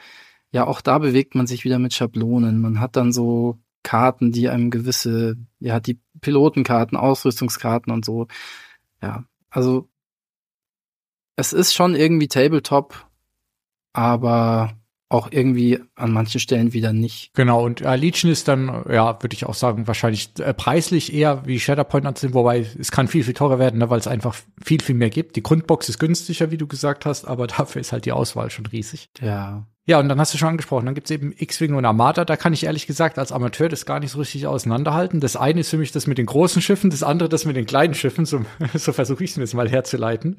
ja, 0.51 0.67
auch 0.67 0.81
da 0.81 0.99
bewegt 0.99 1.35
man 1.35 1.47
sich 1.47 1.63
wieder 1.63 1.79
mit 1.79 1.93
Schablonen. 1.93 2.61
Man 2.61 2.79
hat 2.79 2.95
dann 2.95 3.11
so 3.11 3.59
Karten, 3.83 4.31
die 4.31 4.49
einem 4.49 4.71
gewisse, 4.71 5.35
ja, 5.59 5.79
die 5.79 5.99
Pilotenkarten, 6.21 6.97
Ausrüstungskarten 6.97 7.91
und 7.93 8.05
so. 8.05 8.27
Ja, 9.01 9.25
also 9.49 9.89
es 11.35 11.53
ist 11.53 11.73
schon 11.73 11.95
irgendwie 11.95 12.27
Tabletop, 12.27 13.07
aber 13.91 14.77
auch 15.09 15.27
irgendwie 15.31 15.79
an 15.95 16.11
manchen 16.11 16.39
Stellen 16.39 16.73
wieder 16.73 16.91
nicht. 16.91 17.31
Genau, 17.35 17.63
und 17.63 17.81
äh, 17.81 17.95
Legion 17.95 18.31
ist 18.31 18.47
dann, 18.47 18.83
ja, 18.89 19.21
würde 19.21 19.35
ich 19.35 19.45
auch 19.45 19.53
sagen, 19.53 19.85
wahrscheinlich 19.87 20.31
äh, 20.39 20.53
preislich 20.55 21.13
eher 21.13 21.45
wie 21.45 21.59
Shatterpoint 21.59 22.07
anzusehen, 22.07 22.33
wobei 22.33 22.65
es 22.79 22.91
kann 22.91 23.07
viel, 23.07 23.23
viel 23.23 23.35
teurer 23.35 23.59
werden, 23.59 23.77
ne, 23.77 23.89
weil 23.91 23.99
es 23.99 24.07
einfach 24.07 24.35
viel, 24.63 24.81
viel 24.81 24.95
mehr 24.95 25.11
gibt. 25.11 25.35
Die 25.35 25.43
Grundbox 25.43 25.87
ist 25.87 25.99
günstiger, 25.99 26.49
wie 26.49 26.57
du 26.57 26.65
gesagt 26.65 27.05
hast, 27.05 27.25
aber 27.25 27.45
dafür 27.47 27.79
ist 27.79 27.91
halt 27.91 28.05
die 28.05 28.11
Auswahl 28.11 28.49
schon 28.49 28.65
riesig. 28.65 29.09
Ja, 29.21 29.67
ja, 29.85 29.99
und 29.99 30.07
dann 30.07 30.17
hast 30.17 30.33
du 30.33 30.37
schon 30.37 30.47
angesprochen, 30.47 30.85
dann 30.85 30.95
gibt's 30.95 31.11
eben 31.11 31.33
X-Wing 31.37 31.75
und 31.75 31.83
Armada. 31.83 32.23
Da 32.23 32.37
kann 32.37 32.53
ich 32.53 32.63
ehrlich 32.63 32.87
gesagt 32.87 33.19
als 33.19 33.33
Amateur 33.33 33.67
das 33.67 33.85
gar 33.85 33.99
nicht 33.99 34.11
so 34.11 34.19
richtig 34.19 34.47
auseinanderhalten. 34.47 35.19
Das 35.19 35.35
eine 35.35 35.59
ist 35.59 35.71
für 35.71 35.77
mich 35.77 35.91
das 35.91 36.07
mit 36.07 36.17
den 36.17 36.25
großen 36.25 36.61
Schiffen, 36.61 36.89
das 36.89 37.03
andere 37.03 37.27
das 37.27 37.43
mit 37.43 37.57
den 37.57 37.65
kleinen 37.65 37.93
Schiffen. 37.93 38.23
So, 38.25 38.45
so 38.73 38.93
versuche 38.93 39.25
ich 39.25 39.31
es 39.31 39.37
mir 39.37 39.43
jetzt 39.43 39.53
mal 39.53 39.69
herzuleiten. 39.69 40.37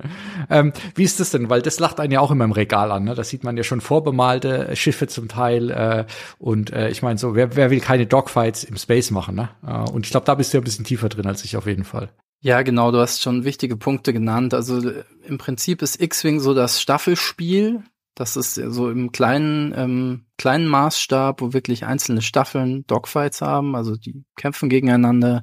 Ähm, 0.48 0.72
wie 0.94 1.04
ist 1.04 1.20
das 1.20 1.30
denn? 1.30 1.50
Weil 1.50 1.60
das 1.60 1.78
lacht 1.78 2.00
einen 2.00 2.12
ja 2.12 2.20
auch 2.20 2.30
immer 2.30 2.44
im 2.44 2.52
Regal 2.52 2.90
an. 2.90 3.04
Ne? 3.04 3.14
Da 3.14 3.22
sieht 3.22 3.44
man 3.44 3.58
ja 3.58 3.64
schon 3.64 3.82
vorbemalte 3.82 4.74
Schiffe 4.76 5.08
zum 5.08 5.28
Teil. 5.28 5.70
Äh, 5.70 6.06
und 6.38 6.72
äh, 6.72 6.88
ich 6.88 7.02
meine 7.02 7.18
so, 7.18 7.34
wer, 7.34 7.54
wer 7.54 7.70
will 7.70 7.80
keine 7.80 8.06
Dogfights 8.06 8.64
im 8.64 8.78
Space 8.78 9.10
machen? 9.10 9.34
Ne? 9.34 9.50
Äh, 9.66 9.90
und 9.90 10.06
ich 10.06 10.10
glaube, 10.10 10.24
da 10.24 10.36
bist 10.36 10.54
du 10.54 10.56
ja 10.56 10.62
ein 10.62 10.64
bisschen 10.64 10.86
tiefer 10.86 11.10
drin 11.10 11.26
als 11.26 11.44
ich 11.44 11.58
auf 11.58 11.66
jeden 11.66 11.84
Fall. 11.84 12.08
Ja, 12.40 12.62
genau, 12.62 12.92
du 12.92 12.98
hast 12.98 13.20
schon 13.20 13.44
wichtige 13.44 13.76
Punkte 13.76 14.14
genannt. 14.14 14.54
Also 14.54 14.80
im 15.26 15.36
Prinzip 15.36 15.82
ist 15.82 16.00
X-Wing 16.00 16.40
so 16.40 16.54
das 16.54 16.80
Staffelspiel 16.80 17.82
das 18.14 18.36
ist 18.36 18.54
so 18.54 18.90
im 18.90 19.12
kleinen, 19.12 19.74
ähm, 19.76 20.26
kleinen 20.38 20.66
Maßstab, 20.66 21.40
wo 21.40 21.52
wirklich 21.52 21.84
einzelne 21.84 22.22
Staffeln 22.22 22.86
Dogfights 22.86 23.40
haben, 23.40 23.74
also 23.74 23.96
die 23.96 24.24
kämpfen 24.36 24.68
gegeneinander. 24.68 25.42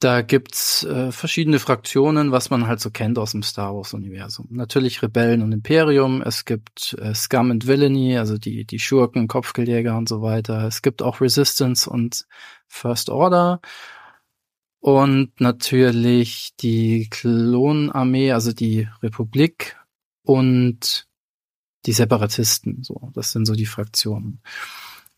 Da 0.00 0.22
gibt's 0.22 0.84
äh, 0.84 1.12
verschiedene 1.12 1.58
Fraktionen, 1.58 2.30
was 2.30 2.50
man 2.50 2.66
halt 2.66 2.80
so 2.80 2.90
kennt 2.90 3.18
aus 3.18 3.32
dem 3.32 3.42
Star 3.42 3.74
Wars-Universum. 3.74 4.48
Natürlich 4.50 5.02
Rebellen 5.02 5.42
und 5.42 5.52
Imperium, 5.52 6.20
es 6.20 6.44
gibt 6.44 6.94
äh, 7.00 7.14
Scum 7.14 7.50
and 7.50 7.66
Villainy, 7.66 8.18
also 8.18 8.36
die, 8.36 8.66
die 8.66 8.78
Schurken, 8.78 9.28
Kopfgeldjäger 9.28 9.96
und 9.96 10.08
so 10.08 10.20
weiter. 10.20 10.66
Es 10.66 10.82
gibt 10.82 11.00
auch 11.00 11.20
Resistance 11.20 11.88
und 11.88 12.26
First 12.66 13.08
Order. 13.08 13.60
Und 14.80 15.40
natürlich 15.40 16.50
die 16.60 17.08
Klonarmee, 17.08 18.32
also 18.32 18.52
die 18.52 18.88
Republik 19.02 19.76
und 20.22 21.06
die 21.86 21.92
Separatisten. 21.92 22.82
So, 22.82 23.10
das 23.14 23.32
sind 23.32 23.46
so 23.46 23.54
die 23.54 23.66
Fraktionen. 23.66 24.40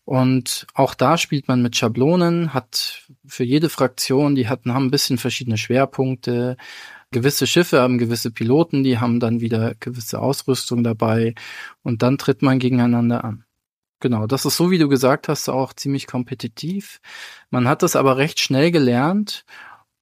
Und 0.05 0.67
auch 0.73 0.93
da 0.93 1.17
spielt 1.17 1.49
man 1.49 1.61
mit 1.61 1.75
Schablonen, 1.75 2.53
hat 2.53 3.05
für 3.25 3.43
jede 3.43 3.69
Fraktion, 3.69 4.35
die 4.35 4.47
hatten, 4.47 4.73
haben 4.73 4.85
ein 4.85 4.91
bisschen 4.91 5.17
verschiedene 5.17 5.57
Schwerpunkte. 5.57 6.55
Gewisse 7.11 7.45
Schiffe 7.45 7.81
haben 7.81 7.97
gewisse 7.97 8.31
Piloten, 8.31 8.83
die 8.83 8.99
haben 8.99 9.19
dann 9.19 9.41
wieder 9.41 9.75
gewisse 9.79 10.19
Ausrüstung 10.19 10.83
dabei 10.83 11.35
und 11.83 12.03
dann 12.03 12.17
tritt 12.17 12.41
man 12.41 12.59
gegeneinander 12.59 13.25
an. 13.25 13.43
Genau, 13.99 14.27
das 14.27 14.45
ist 14.45 14.55
so, 14.55 14.71
wie 14.71 14.77
du 14.77 14.87
gesagt 14.87 15.27
hast, 15.27 15.49
auch 15.49 15.73
ziemlich 15.73 16.07
kompetitiv. 16.07 17.01
Man 17.49 17.67
hat 17.67 17.83
das 17.83 17.95
aber 17.95 18.15
recht 18.15 18.39
schnell 18.39 18.71
gelernt 18.71 19.43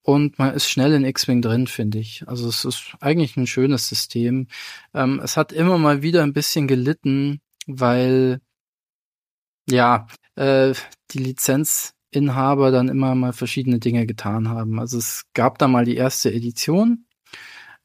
und 0.06 0.38
man 0.38 0.54
ist 0.54 0.68
schnell 0.68 0.92
in 0.92 1.04
X-Wing 1.04 1.42
drin, 1.42 1.66
finde 1.66 1.98
ich. 1.98 2.22
Also 2.28 2.48
es 2.48 2.64
ist 2.64 2.94
eigentlich 3.00 3.36
ein 3.36 3.48
schönes 3.48 3.88
System. 3.88 4.46
Ähm, 4.94 5.20
es 5.22 5.36
hat 5.36 5.52
immer 5.52 5.78
mal 5.78 6.00
wieder 6.00 6.22
ein 6.22 6.32
bisschen 6.32 6.68
gelitten, 6.68 7.40
weil 7.66 8.40
ja 9.68 10.06
äh, 10.36 10.74
die 11.10 11.18
Lizenzinhaber 11.18 12.70
dann 12.70 12.88
immer 12.88 13.16
mal 13.16 13.32
verschiedene 13.32 13.80
Dinge 13.80 14.06
getan 14.06 14.48
haben. 14.48 14.78
Also 14.78 14.98
es 14.98 15.24
gab 15.34 15.58
da 15.58 15.66
mal 15.66 15.84
die 15.84 15.96
erste 15.96 16.32
Edition. 16.32 17.06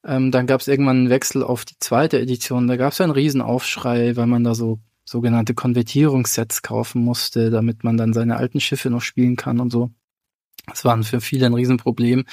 Ähm, 0.05 0.31
dann 0.31 0.45
gab 0.45 0.62
es 0.62 0.67
irgendwann 0.67 0.97
einen 0.97 1.10
Wechsel 1.10 1.41
auf 1.43 1.65
die 1.65 1.79
zweite 1.79 2.19
Edition. 2.19 2.67
Da 2.67 2.77
gab 2.77 2.93
es 2.93 3.01
einen 3.01 3.13
Riesenaufschrei, 3.13 4.15
weil 4.15 4.27
man 4.27 4.43
da 4.43 4.53
so 4.53 4.79
sogenannte 5.05 5.55
Konvertierungssets 5.55 6.62
kaufen 6.62 7.03
musste, 7.03 7.49
damit 7.49 7.84
man 7.84 7.97
dann 7.97 8.13
seine 8.13 8.38
alten 8.38 8.60
Schiffe 8.60 8.91
noch 8.91 9.01
spielen 9.01 9.38
kann 9.38 9.60
und 9.60 9.71
so. 9.71 9.91
Das 10.71 10.86
war 10.86 11.01
für 11.03 11.21
viele 11.21 11.45
ein 11.45 11.53
Riesenproblem. 11.53 12.25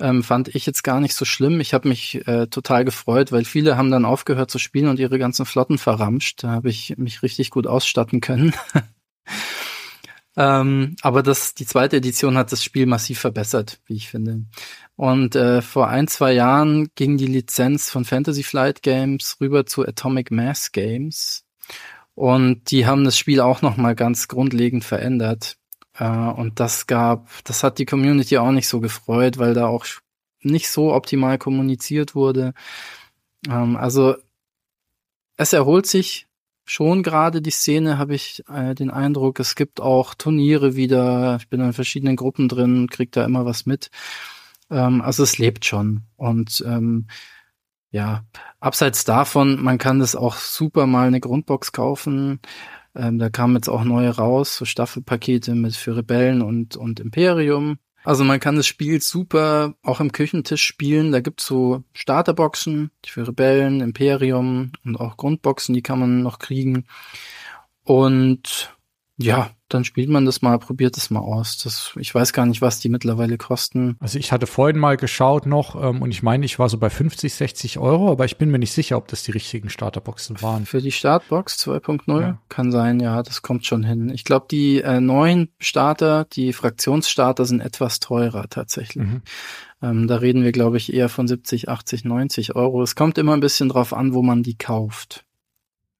Ähm, 0.00 0.22
fand 0.22 0.54
ich 0.54 0.64
jetzt 0.66 0.84
gar 0.84 1.00
nicht 1.00 1.14
so 1.14 1.24
schlimm. 1.24 1.60
Ich 1.60 1.74
habe 1.74 1.88
mich 1.88 2.26
äh, 2.26 2.46
total 2.46 2.84
gefreut, 2.84 3.32
weil 3.32 3.44
viele 3.44 3.76
haben 3.76 3.90
dann 3.90 4.04
aufgehört 4.04 4.50
zu 4.50 4.58
spielen 4.58 4.88
und 4.88 5.00
ihre 5.00 5.18
ganzen 5.18 5.46
Flotten 5.46 5.78
verramscht. 5.78 6.44
Da 6.44 6.50
habe 6.50 6.68
ich 6.68 6.96
mich 6.96 7.22
richtig 7.22 7.50
gut 7.50 7.66
ausstatten 7.66 8.20
können. 8.20 8.54
ähm, 10.36 10.96
aber 11.02 11.22
das, 11.22 11.54
die 11.54 11.66
zweite 11.66 11.96
Edition 11.96 12.36
hat 12.38 12.52
das 12.52 12.62
Spiel 12.62 12.86
massiv 12.86 13.18
verbessert, 13.18 13.80
wie 13.86 13.96
ich 13.96 14.08
finde. 14.08 14.44
Und 14.94 15.34
äh, 15.34 15.62
vor 15.62 15.88
ein, 15.88 16.08
zwei 16.08 16.32
Jahren 16.32 16.88
ging 16.94 17.16
die 17.16 17.26
Lizenz 17.26 17.90
von 17.90 18.04
Fantasy 18.04 18.42
Flight 18.42 18.82
Games 18.82 19.36
rüber 19.40 19.66
zu 19.66 19.86
Atomic 19.86 20.30
Mass 20.30 20.72
Games. 20.72 21.44
Und 22.14 22.72
die 22.72 22.84
haben 22.84 23.04
das 23.04 23.16
Spiel 23.16 23.40
auch 23.40 23.62
nochmal 23.62 23.94
ganz 23.94 24.26
grundlegend 24.26 24.84
verändert. 24.84 25.56
Äh, 25.98 26.06
und 26.06 26.60
das 26.60 26.86
gab, 26.86 27.28
das 27.44 27.62
hat 27.62 27.78
die 27.78 27.86
Community 27.86 28.38
auch 28.38 28.52
nicht 28.52 28.68
so 28.68 28.80
gefreut, 28.80 29.38
weil 29.38 29.54
da 29.54 29.66
auch 29.66 29.84
nicht 30.40 30.70
so 30.70 30.94
optimal 30.94 31.38
kommuniziert 31.38 32.14
wurde. 32.14 32.54
Ähm, 33.48 33.76
also 33.76 34.16
es 35.36 35.52
erholt 35.52 35.86
sich 35.86 36.26
schon 36.64 37.02
gerade 37.02 37.40
die 37.40 37.50
Szene, 37.50 37.98
habe 37.98 38.14
ich 38.14 38.44
äh, 38.48 38.74
den 38.74 38.90
Eindruck. 38.90 39.40
Es 39.40 39.54
gibt 39.54 39.80
auch 39.80 40.14
Turniere 40.14 40.76
wieder. 40.76 41.36
Ich 41.40 41.48
bin 41.48 41.60
in 41.60 41.72
verschiedenen 41.72 42.16
Gruppen 42.16 42.48
drin, 42.48 42.88
krieg 42.90 43.12
da 43.12 43.24
immer 43.24 43.44
was 43.46 43.66
mit. 43.66 43.90
Ähm, 44.70 45.00
also 45.00 45.22
es 45.22 45.38
lebt 45.38 45.64
schon. 45.64 46.02
Und 46.16 46.62
ähm, 46.66 47.06
ja, 47.90 48.24
abseits 48.60 49.04
davon, 49.04 49.62
man 49.62 49.78
kann 49.78 49.98
das 49.98 50.14
auch 50.14 50.36
super 50.36 50.86
mal 50.86 51.06
eine 51.06 51.20
Grundbox 51.20 51.72
kaufen. 51.72 52.40
Ähm, 52.98 53.18
da 53.18 53.30
kamen 53.30 53.54
jetzt 53.54 53.68
auch 53.68 53.84
neue 53.84 54.10
raus, 54.10 54.56
so 54.56 54.64
Staffelpakete 54.64 55.54
mit 55.54 55.76
für 55.76 55.96
Rebellen 55.96 56.42
und, 56.42 56.76
und 56.76 56.98
Imperium. 56.98 57.78
Also 58.02 58.24
man 58.24 58.40
kann 58.40 58.56
das 58.56 58.66
Spiel 58.66 59.00
super 59.00 59.74
auch 59.82 60.00
im 60.00 60.12
Küchentisch 60.12 60.64
spielen. 60.64 61.12
Da 61.12 61.20
gibt's 61.20 61.46
so 61.46 61.84
Starterboxen 61.92 62.90
für 63.06 63.28
Rebellen, 63.28 63.80
Imperium 63.80 64.72
und 64.84 64.98
auch 64.98 65.16
Grundboxen, 65.16 65.74
die 65.74 65.82
kann 65.82 66.00
man 66.00 66.22
noch 66.22 66.40
kriegen. 66.40 66.86
Und 67.84 68.76
ja, 69.20 69.50
dann 69.68 69.84
spielt 69.84 70.08
man 70.08 70.24
das 70.24 70.42
mal, 70.42 70.58
probiert 70.58 70.96
es 70.96 71.10
mal 71.10 71.18
aus. 71.20 71.58
Das, 71.58 71.92
ich 71.98 72.14
weiß 72.14 72.32
gar 72.32 72.46
nicht, 72.46 72.62
was 72.62 72.78
die 72.78 72.88
mittlerweile 72.88 73.36
kosten. 73.36 73.96
Also 73.98 74.16
ich 74.16 74.30
hatte 74.30 74.46
vorhin 74.46 74.78
mal 74.78 74.96
geschaut 74.96 75.44
noch 75.44 75.74
ähm, 75.74 76.02
und 76.02 76.12
ich 76.12 76.22
meine, 76.22 76.44
ich 76.46 76.60
war 76.60 76.68
so 76.68 76.78
bei 76.78 76.88
50, 76.88 77.34
60 77.34 77.78
Euro, 77.80 78.12
aber 78.12 78.24
ich 78.26 78.38
bin 78.38 78.50
mir 78.50 78.60
nicht 78.60 78.72
sicher, 78.72 78.96
ob 78.96 79.08
das 79.08 79.24
die 79.24 79.32
richtigen 79.32 79.70
Starterboxen 79.70 80.40
waren. 80.40 80.66
Für 80.66 80.80
die 80.80 80.92
Startbox 80.92 81.56
2.0 81.66 82.20
ja. 82.20 82.38
kann 82.48 82.70
sein, 82.70 83.00
ja, 83.00 83.24
das 83.24 83.42
kommt 83.42 83.66
schon 83.66 83.82
hin. 83.82 84.08
Ich 84.10 84.22
glaube, 84.22 84.46
die 84.48 84.82
äh, 84.82 85.00
neuen 85.00 85.48
Starter, 85.58 86.24
die 86.24 86.52
Fraktionsstarter 86.52 87.44
sind 87.44 87.60
etwas 87.60 87.98
teurer 87.98 88.48
tatsächlich. 88.48 89.04
Mhm. 89.04 89.22
Ähm, 89.82 90.06
da 90.06 90.16
reden 90.16 90.44
wir, 90.44 90.52
glaube 90.52 90.76
ich, 90.76 90.92
eher 90.92 91.08
von 91.08 91.26
70, 91.26 91.68
80, 91.68 92.04
90 92.04 92.54
Euro. 92.54 92.82
Es 92.82 92.94
kommt 92.94 93.18
immer 93.18 93.32
ein 93.32 93.40
bisschen 93.40 93.68
drauf 93.68 93.92
an, 93.92 94.14
wo 94.14 94.22
man 94.22 94.44
die 94.44 94.56
kauft. 94.56 95.24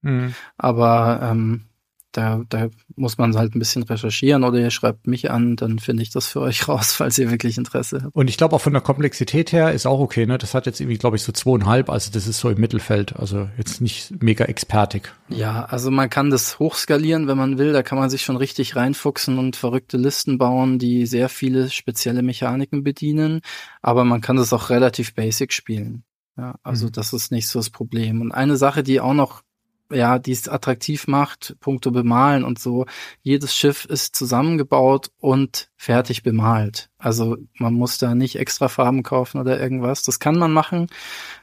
Mhm. 0.02 0.34
Aber 0.56 1.20
ähm, 1.22 1.67
da, 2.12 2.42
da 2.48 2.68
muss 2.96 3.18
man 3.18 3.36
halt 3.36 3.54
ein 3.54 3.58
bisschen 3.58 3.82
recherchieren 3.82 4.44
oder 4.44 4.58
ihr 4.58 4.70
schreibt 4.70 5.06
mich 5.06 5.30
an, 5.30 5.56
dann 5.56 5.78
finde 5.78 6.02
ich 6.02 6.10
das 6.10 6.26
für 6.26 6.40
euch 6.40 6.68
raus, 6.68 6.92
falls 6.94 7.18
ihr 7.18 7.30
wirklich 7.30 7.58
Interesse 7.58 8.02
habt. 8.02 8.14
Und 8.14 8.30
ich 8.30 8.36
glaube 8.36 8.56
auch 8.56 8.60
von 8.60 8.72
der 8.72 8.82
Komplexität 8.82 9.52
her 9.52 9.72
ist 9.72 9.86
auch 9.86 10.00
okay, 10.00 10.26
ne? 10.26 10.38
Das 10.38 10.54
hat 10.54 10.66
jetzt 10.66 10.80
irgendwie, 10.80 10.98
glaube 10.98 11.16
ich, 11.16 11.22
so 11.22 11.32
zweieinhalb, 11.32 11.90
also 11.90 12.10
das 12.10 12.26
ist 12.26 12.38
so 12.38 12.48
im 12.50 12.60
Mittelfeld, 12.60 13.16
also 13.16 13.48
jetzt 13.58 13.80
nicht 13.80 14.22
mega 14.22 14.44
expertig. 14.46 15.12
Ja, 15.28 15.64
also 15.64 15.90
man 15.90 16.08
kann 16.08 16.30
das 16.30 16.58
hochskalieren, 16.58 17.28
wenn 17.28 17.38
man 17.38 17.58
will, 17.58 17.72
da 17.72 17.82
kann 17.82 17.98
man 17.98 18.10
sich 18.10 18.22
schon 18.22 18.36
richtig 18.36 18.76
reinfuchsen 18.76 19.38
und 19.38 19.56
verrückte 19.56 19.96
Listen 19.96 20.38
bauen, 20.38 20.78
die 20.78 21.06
sehr 21.06 21.28
viele 21.28 21.70
spezielle 21.70 22.22
Mechaniken 22.22 22.82
bedienen, 22.82 23.40
aber 23.82 24.04
man 24.04 24.20
kann 24.20 24.36
das 24.36 24.52
auch 24.52 24.70
relativ 24.70 25.14
basic 25.14 25.52
spielen. 25.52 26.04
Ja, 26.38 26.54
also 26.62 26.86
mhm. 26.86 26.92
das 26.92 27.12
ist 27.12 27.32
nicht 27.32 27.48
so 27.48 27.58
das 27.58 27.70
Problem. 27.70 28.20
Und 28.20 28.32
eine 28.32 28.56
Sache, 28.56 28.82
die 28.82 29.00
auch 29.00 29.12
noch 29.12 29.42
ja, 29.90 30.18
die 30.18 30.32
es 30.32 30.48
attraktiv 30.48 31.06
macht, 31.06 31.56
punkto 31.60 31.90
bemalen 31.90 32.44
und 32.44 32.58
so. 32.58 32.86
Jedes 33.22 33.54
Schiff 33.54 33.84
ist 33.84 34.16
zusammengebaut 34.16 35.10
und 35.18 35.70
fertig 35.76 36.22
bemalt. 36.22 36.90
Also 36.98 37.36
man 37.58 37.74
muss 37.74 37.98
da 37.98 38.14
nicht 38.14 38.36
extra 38.36 38.68
Farben 38.68 39.02
kaufen 39.02 39.40
oder 39.40 39.60
irgendwas. 39.60 40.02
Das 40.02 40.18
kann 40.18 40.38
man 40.38 40.52
machen. 40.52 40.88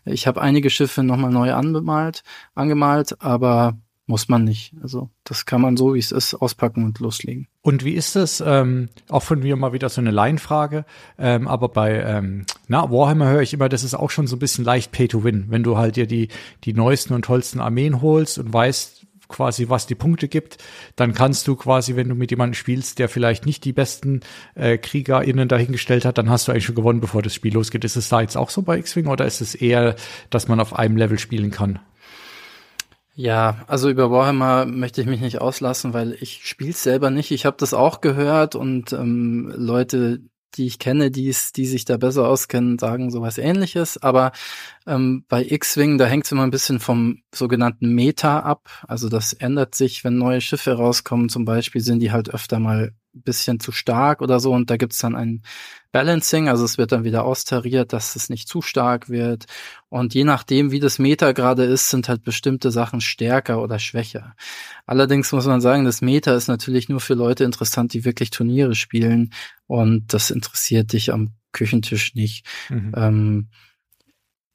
Ich 0.06 0.28
habe 0.28 0.42
einige 0.42 0.70
Schiffe 0.70 1.04
nochmal 1.04 1.32
neu 1.32 1.54
anbemalt, 1.54 2.24
angemalt, 2.54 3.22
aber 3.22 3.78
muss 4.08 4.30
man 4.30 4.44
nicht. 4.44 4.74
Also 4.82 5.10
das 5.24 5.46
kann 5.46 5.62
man 5.62 5.78
so, 5.78 5.96
wie 5.96 6.00
es 6.00 6.12
ist, 6.12 6.36
auspacken 6.36 6.84
und 6.84 7.00
loslegen. 7.00 7.48
Und 7.62 7.84
wie 7.84 7.94
ist 7.94 8.16
es, 8.16 8.42
ähm, 8.46 8.90
auch 9.10 9.24
von 9.24 9.40
mir 9.40 9.56
mal 9.56 9.74
wieder 9.74 9.90
so 9.90 10.02
eine 10.02 10.12
Laienfrage, 10.12 10.86
ähm, 11.18 11.48
aber 11.48 11.70
bei 11.70 12.02
ähm, 12.02 12.46
na, 12.68 12.92
Warhammer 12.92 13.30
höre 13.30 13.42
ich 13.42 13.54
immer, 13.54 13.70
das 13.70 13.84
ist 13.84 13.96
auch 13.96 14.12
schon 14.12 14.28
so 14.28 14.36
ein 14.36 14.40
bisschen 14.40 14.64
leicht 14.64 14.92
Pay 14.92 15.08
to 15.08 15.24
Win. 15.24 15.46
Wenn 15.50 15.64
du 15.64 15.78
halt 15.78 15.96
dir 15.96 16.06
die, 16.06 16.30
die 16.64 16.74
neuesten 16.74 17.14
und 17.14 17.26
tollsten 17.26 17.60
Armeen 17.60 18.02
holst 18.02 18.38
und 18.38 18.54
weißt 18.54 19.06
quasi, 19.28 19.70
was 19.70 19.88
die 19.88 19.96
Punkte 19.96 20.28
gibt, 20.28 20.58
dann 20.96 21.14
kannst 21.14 21.48
du 21.48 21.56
quasi, 21.56 21.96
wenn 21.96 22.10
du 22.10 22.16
mit 22.16 22.32
jemandem 22.32 22.54
spielst, 22.54 23.00
der 23.00 23.10
vielleicht 23.10 23.46
nicht 23.48 23.66
die 23.66 23.74
besten 23.74 24.22
äh, 24.54 24.78
KriegerInnen 24.78 25.48
dahingestellt 25.48 26.06
hat, 26.06 26.20
dann 26.20 26.30
hast 26.30 26.48
du 26.48 26.52
eigentlich 26.52 26.66
schon 26.66 26.76
gewonnen, 26.76 27.02
bevor 27.02 27.24
das 27.24 27.34
Spiel 27.34 27.54
losgeht. 27.54 27.84
Ist 27.84 27.96
es 27.96 28.10
da 28.10 28.22
jetzt 28.22 28.38
auch 28.38 28.52
so 28.52 28.62
bei 28.62 28.78
X-Wing 28.78 29.08
oder 29.08 29.26
ist 29.26 29.42
es 29.42 29.56
eher, 29.56 29.96
dass 30.30 30.48
man 30.48 30.60
auf 30.60 30.76
einem 30.76 30.98
Level 30.98 31.18
spielen 31.18 31.50
kann? 31.50 31.80
Ja, 33.18 33.64
also 33.68 33.90
über 33.90 34.12
Warhammer 34.12 34.66
möchte 34.66 35.00
ich 35.00 35.08
mich 35.08 35.22
nicht 35.22 35.40
auslassen, 35.40 35.94
weil 35.94 36.18
ich 36.20 36.46
spiele 36.46 36.74
selber 36.74 37.10
nicht. 37.10 37.32
Ich 37.32 37.46
habe 37.46 37.56
das 37.58 37.74
auch 37.74 38.02
gehört 38.02 38.56
und 38.56 38.92
ähm, 38.92 39.54
Leute, 39.56 40.20
die 40.56 40.66
ich 40.66 40.80
kenne, 40.80 41.12
die, 41.12 41.34
die 41.56 41.66
sich 41.66 41.86
da 41.86 41.96
besser 41.96 42.28
auskennen, 42.28 42.78
sagen 42.78 43.12
sowas 43.12 43.38
ähnliches. 43.38 44.02
Aber 44.04 44.34
ähm, 44.86 45.24
bei 45.30 45.46
X-Wing, 45.46 45.98
da 45.98 46.06
hängt 46.08 46.26
es 46.26 46.34
immer 46.34 46.44
ein 46.44 46.52
bisschen 46.52 46.82
vom 46.82 47.22
sogenannten 47.34 47.88
Meta 47.96 48.40
ab. 48.40 48.70
Also 48.86 49.08
das 49.08 49.32
ändert 49.32 49.76
sich, 49.76 50.04
wenn 50.04 50.18
neue 50.18 50.42
Schiffe 50.42 50.74
rauskommen, 50.74 51.30
zum 51.30 51.46
Beispiel, 51.46 51.80
sind 51.82 52.00
die 52.02 52.12
halt 52.12 52.34
öfter 52.34 52.60
mal 52.60 52.92
bisschen 53.22 53.60
zu 53.60 53.72
stark 53.72 54.22
oder 54.22 54.40
so. 54.40 54.52
Und 54.52 54.70
da 54.70 54.78
gibt's 54.78 55.00
dann 55.00 55.16
ein 55.16 55.42
Balancing, 55.92 56.50
also 56.50 56.66
es 56.66 56.78
wird 56.78 56.92
dann 56.92 57.04
wieder 57.04 57.24
austariert, 57.24 57.94
dass 57.94 58.16
es 58.16 58.30
nicht 58.30 58.48
zu 58.48 58.62
stark 58.62 59.10
wird. 59.10 59.46
Und 59.90 60.14
je 60.14 60.26
nachdem, 60.26 60.72
wie 60.72 60.80
das 60.80 61.00
Meta 61.00 61.32
gerade 61.32 61.64
ist, 61.64 61.90
sind 61.90 62.10
halt 62.10 62.24
bestimmte 62.24 62.72
Sachen 62.72 63.02
stärker 63.02 63.62
oder 63.62 63.80
schwächer. 63.80 64.36
Allerdings 64.86 65.32
muss 65.32 65.46
man 65.46 65.62
sagen, 65.62 65.86
das 65.86 66.02
Meta 66.02 66.36
ist 66.36 66.48
natürlich 66.48 66.90
nur 66.90 67.00
für 67.00 67.14
Leute 67.14 67.44
interessant, 67.44 67.94
die 67.94 68.06
wirklich 68.06 68.30
Turniere 68.30 68.76
spielen. 68.76 69.34
Und 69.68 70.14
das 70.14 70.32
interessiert 70.32 70.92
dich 70.94 71.14
am 71.14 71.32
Küchentisch 71.54 72.16
nicht. 72.16 72.46
Mhm. 72.70 72.92
Ähm, 72.96 73.50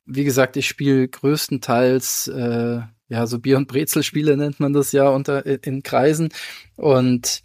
wie 0.05 0.25
gesagt, 0.25 0.57
ich 0.57 0.67
spiele 0.69 1.09
größtenteils 1.09 2.29
äh, 2.29 2.81
ja 3.09 3.27
so 3.27 3.39
Bier- 3.39 3.57
und 3.57 3.69
Brezelspiele 3.69 4.37
nennt 4.37 4.61
man 4.61 4.73
das 4.73 4.93
ja 4.93 5.09
unter 5.09 5.45
in 5.65 5.83
Kreisen 5.83 6.31
und 6.77 7.43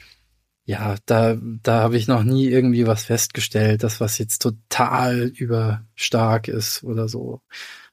ja, 0.65 0.95
da, 1.05 1.37
da 1.39 1.81
habe 1.81 1.97
ich 1.97 2.07
noch 2.07 2.23
nie 2.23 2.47
irgendwie 2.47 2.87
was 2.87 3.05
festgestellt, 3.05 3.83
das 3.83 4.01
was 4.01 4.17
jetzt 4.17 4.41
total 4.41 5.27
überstark 5.27 6.47
ist 6.47 6.83
oder 6.83 7.07
so. 7.07 7.41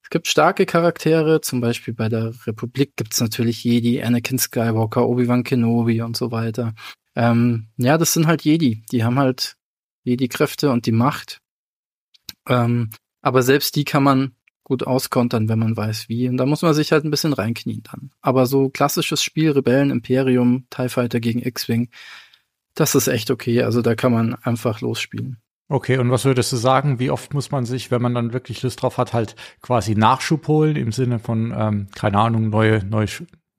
Es 0.02 0.08
gibt 0.08 0.26
starke 0.26 0.64
Charaktere, 0.64 1.42
zum 1.42 1.60
Beispiel 1.60 1.92
bei 1.94 2.08
der 2.08 2.32
Republik 2.46 2.96
gibt's 2.96 3.20
natürlich 3.20 3.62
Jedi, 3.62 4.02
Anakin 4.02 4.38
Skywalker, 4.38 5.06
Obi-Wan 5.06 5.44
Kenobi 5.44 6.00
und 6.00 6.16
so 6.16 6.30
weiter. 6.32 6.74
Ähm, 7.14 7.68
ja, 7.76 7.98
das 7.98 8.14
sind 8.14 8.26
halt 8.26 8.42
Jedi. 8.42 8.84
Die 8.90 9.04
haben 9.04 9.18
halt 9.18 9.56
Jedi-Kräfte 10.04 10.70
und 10.70 10.86
die 10.86 10.92
Macht. 10.92 11.40
Ähm, 12.48 12.90
aber 13.20 13.42
selbst 13.42 13.76
die 13.76 13.84
kann 13.84 14.02
man 14.02 14.34
gut 14.64 14.86
auskontern, 14.86 15.48
wenn 15.48 15.58
man 15.58 15.76
weiß 15.76 16.08
wie. 16.08 16.28
Und 16.28 16.38
da 16.38 16.46
muss 16.46 16.62
man 16.62 16.72
sich 16.72 16.92
halt 16.92 17.04
ein 17.04 17.10
bisschen 17.10 17.34
reinknien 17.34 17.82
dann. 17.82 18.10
Aber 18.22 18.46
so 18.46 18.70
klassisches 18.70 19.22
Spiel, 19.22 19.50
Rebellen, 19.50 19.90
Imperium, 19.90 20.66
TIE 20.70 20.88
Fighter 20.88 21.20
gegen 21.20 21.42
X-Wing, 21.42 21.90
das 22.74 22.94
ist 22.94 23.08
echt 23.08 23.30
okay. 23.30 23.62
Also 23.62 23.82
da 23.82 23.94
kann 23.94 24.12
man 24.12 24.34
einfach 24.34 24.80
losspielen. 24.80 25.38
Okay, 25.68 25.96
und 25.96 26.10
was 26.10 26.26
würdest 26.26 26.52
du 26.52 26.56
sagen, 26.56 26.98
wie 26.98 27.10
oft 27.10 27.32
muss 27.32 27.50
man 27.50 27.64
sich, 27.64 27.90
wenn 27.90 28.02
man 28.02 28.14
dann 28.14 28.34
wirklich 28.34 28.62
Lust 28.62 28.82
drauf 28.82 28.98
hat, 28.98 29.14
halt 29.14 29.36
quasi 29.62 29.94
Nachschub 29.94 30.46
holen 30.46 30.76
im 30.76 30.92
Sinne 30.92 31.18
von, 31.18 31.54
ähm, 31.56 31.88
keine 31.94 32.18
Ahnung, 32.18 32.50
neue, 32.50 32.84
neue, 32.84 33.06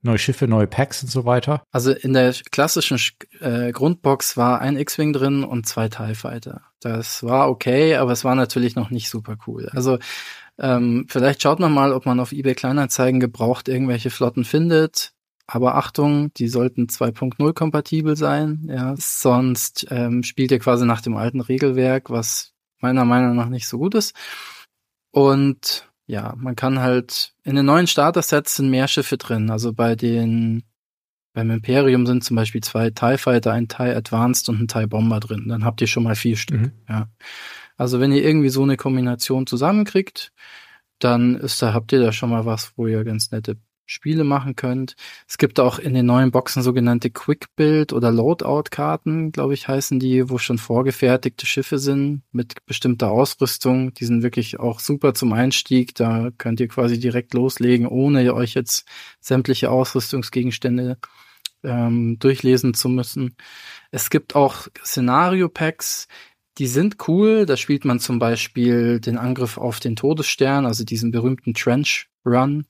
neue 0.03 0.19
Schiffe, 0.19 0.47
neue 0.47 0.67
Packs 0.67 1.01
und 1.01 1.09
so 1.09 1.25
weiter? 1.25 1.63
Also 1.71 1.91
in 1.91 2.13
der 2.13 2.35
klassischen 2.51 2.99
äh, 3.39 3.71
Grundbox 3.71 4.37
war 4.37 4.61
ein 4.61 4.77
X-Wing 4.77 5.13
drin 5.13 5.43
und 5.43 5.65
zwei 5.65 5.89
TIE 5.89 6.13
Fighter. 6.13 6.61
Das 6.81 7.23
war 7.23 7.49
okay, 7.49 7.95
aber 7.95 8.11
es 8.11 8.23
war 8.23 8.35
natürlich 8.35 8.75
noch 8.75 8.91
nicht 8.91 9.09
super 9.09 9.37
cool. 9.47 9.69
Also 9.71 9.97
ähm, 10.59 11.07
vielleicht 11.09 11.41
schaut 11.41 11.59
man 11.59 11.73
mal, 11.73 11.93
ob 11.93 12.05
man 12.05 12.19
auf 12.19 12.31
eBay 12.31 12.53
Kleinanzeigen 12.53 13.19
gebraucht 13.19 13.67
irgendwelche 13.67 14.11
Flotten 14.11 14.43
findet. 14.43 15.13
Aber 15.45 15.75
Achtung, 15.75 16.33
die 16.35 16.47
sollten 16.47 16.87
2.0 16.87 17.53
kompatibel 17.53 18.15
sein, 18.15 18.65
ja. 18.69 18.95
Sonst 18.97 19.87
ähm, 19.89 20.23
spielt 20.23 20.51
ihr 20.51 20.59
quasi 20.59 20.85
nach 20.85 21.01
dem 21.01 21.15
alten 21.15 21.41
Regelwerk, 21.41 22.09
was 22.09 22.53
meiner 22.79 23.05
Meinung 23.05 23.35
nach 23.35 23.49
nicht 23.49 23.67
so 23.67 23.77
gut 23.77 23.95
ist. 23.95 24.15
Und 25.11 25.89
ja, 26.05 26.33
man 26.37 26.55
kann 26.55 26.79
halt 26.79 27.33
in 27.43 27.55
den 27.55 27.65
neuen 27.65 27.87
Starter-Sets 27.87 28.55
sind 28.55 28.69
mehr 28.69 28.87
Schiffe 28.87 29.17
drin. 29.17 29.49
Also 29.49 29.73
bei 29.73 29.95
den 29.95 30.63
beim 31.33 31.49
Imperium 31.49 32.05
sind 32.05 32.23
zum 32.23 32.35
Beispiel 32.35 32.61
zwei 32.61 32.91
TIE 32.91 33.17
Fighter, 33.17 33.53
ein 33.53 33.67
TIE 33.67 33.95
Advanced 33.95 34.49
und 34.49 34.61
ein 34.61 34.67
TIE 34.67 34.85
Bomber 34.85 35.19
drin. 35.19 35.47
Dann 35.47 35.65
habt 35.65 35.81
ihr 35.81 35.87
schon 35.87 36.03
mal 36.03 36.15
vier 36.15 36.37
Stück. 36.37 36.61
Mhm. 36.61 36.71
Ja. 36.87 37.07
Also 37.75 37.99
wenn 37.99 38.11
ihr 38.11 38.23
irgendwie 38.23 38.49
so 38.49 38.61
eine 38.61 38.77
Kombination 38.77 39.47
zusammenkriegt, 39.47 40.31
dann 40.99 41.35
ist 41.35 41.61
da, 41.61 41.73
habt 41.73 41.91
ihr 41.91 41.99
da 41.99 42.11
schon 42.11 42.29
mal 42.29 42.45
was, 42.45 42.73
wo 42.75 42.85
ihr 42.85 43.03
ganz 43.03 43.31
nette 43.31 43.57
Spiele 43.85 44.23
machen 44.23 44.55
könnt. 44.55 44.95
Es 45.27 45.37
gibt 45.37 45.59
auch 45.59 45.79
in 45.79 45.93
den 45.93 46.05
neuen 46.05 46.31
Boxen 46.31 46.63
sogenannte 46.63 47.09
Quick 47.09 47.47
Build 47.55 47.93
oder 47.93 48.11
Loadout 48.11 48.63
Karten, 48.71 49.31
glaube 49.31 49.53
ich, 49.53 49.67
heißen 49.67 49.99
die, 49.99 50.29
wo 50.29 50.37
schon 50.37 50.57
vorgefertigte 50.57 51.45
Schiffe 51.45 51.77
sind 51.79 52.23
mit 52.31 52.65
bestimmter 52.65 53.11
Ausrüstung. 53.11 53.93
Die 53.93 54.05
sind 54.05 54.23
wirklich 54.23 54.59
auch 54.59 54.79
super 54.79 55.13
zum 55.13 55.33
Einstieg. 55.33 55.95
Da 55.95 56.29
könnt 56.37 56.59
ihr 56.59 56.67
quasi 56.67 56.99
direkt 56.99 57.33
loslegen, 57.33 57.87
ohne 57.87 58.33
euch 58.33 58.53
jetzt 58.53 58.87
sämtliche 59.19 59.69
Ausrüstungsgegenstände 59.69 60.97
ähm, 61.63 62.17
durchlesen 62.19 62.73
zu 62.73 62.89
müssen. 62.89 63.35
Es 63.91 64.09
gibt 64.09 64.35
auch 64.35 64.67
Szenario 64.83 65.49
Packs, 65.49 66.07
die 66.57 66.67
sind 66.67 67.07
cool. 67.07 67.45
Da 67.45 67.57
spielt 67.57 67.85
man 67.85 67.99
zum 67.99 68.19
Beispiel 68.19 68.99
den 68.99 69.17
Angriff 69.17 69.57
auf 69.57 69.79
den 69.79 69.95
Todesstern, 69.95 70.65
also 70.65 70.83
diesen 70.83 71.11
berühmten 71.11 71.53
Trench 71.53 72.07
Run. 72.25 72.65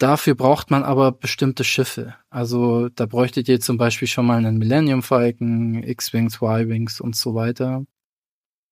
Dafür 0.00 0.34
braucht 0.34 0.70
man 0.70 0.82
aber 0.82 1.12
bestimmte 1.12 1.62
Schiffe. 1.62 2.14
Also 2.30 2.88
da 2.88 3.04
bräuchtet 3.04 3.50
ihr 3.50 3.60
zum 3.60 3.76
Beispiel 3.76 4.08
schon 4.08 4.24
mal 4.24 4.38
einen 4.38 4.56
Millennium 4.56 5.02
Falcon, 5.02 5.74
X-Wings, 5.82 6.36
Y-Wings 6.36 7.02
und 7.02 7.16
so 7.16 7.34
weiter. 7.34 7.84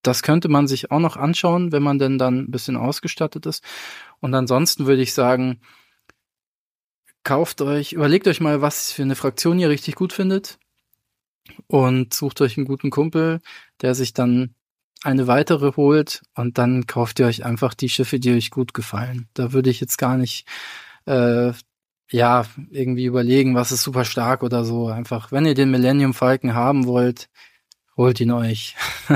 Das 0.01 0.23
könnte 0.23 0.49
man 0.49 0.67
sich 0.67 0.89
auch 0.89 0.99
noch 0.99 1.17
anschauen, 1.17 1.71
wenn 1.71 1.83
man 1.83 1.99
denn 1.99 2.17
dann 2.17 2.39
ein 2.39 2.51
bisschen 2.51 2.75
ausgestattet 2.75 3.45
ist. 3.45 3.63
Und 4.19 4.33
ansonsten 4.33 4.87
würde 4.87 5.03
ich 5.03 5.13
sagen, 5.13 5.61
kauft 7.23 7.61
euch, 7.61 7.93
überlegt 7.93 8.27
euch 8.27 8.41
mal, 8.41 8.63
was 8.63 8.91
für 8.91 9.03
eine 9.03 9.15
Fraktion 9.15 9.59
ihr 9.59 9.69
richtig 9.69 9.93
gut 9.93 10.13
findet 10.13 10.57
und 11.67 12.11
sucht 12.11 12.41
euch 12.41 12.57
einen 12.57 12.65
guten 12.65 12.89
Kumpel, 12.89 13.39
der 13.83 13.93
sich 13.93 14.13
dann 14.13 14.55
eine 15.03 15.27
weitere 15.27 15.75
holt 15.75 16.23
und 16.33 16.57
dann 16.57 16.87
kauft 16.87 17.19
ihr 17.19 17.27
euch 17.27 17.45
einfach 17.45 17.75
die 17.75 17.89
Schiffe, 17.89 18.19
die 18.19 18.33
euch 18.33 18.49
gut 18.49 18.73
gefallen. 18.73 19.29
Da 19.35 19.53
würde 19.53 19.69
ich 19.69 19.79
jetzt 19.79 19.99
gar 19.99 20.17
nicht 20.17 20.47
äh, 21.09 21.53
ja 22.11 22.45
irgendwie 22.71 23.05
überlegen, 23.05 23.55
was 23.55 23.71
ist 23.71 23.83
super 23.83 24.05
stark 24.05 24.43
oder 24.43 24.63
so. 24.63 24.87
Einfach, 24.87 25.31
wenn 25.31 25.45
ihr 25.45 25.53
den 25.53 25.71
Millennium 25.71 26.13
Falcon 26.13 26.53
haben 26.53 26.85
wollt, 26.85 27.29
holt 27.97 28.19
ihn 28.19 28.31
euch. 28.31 28.75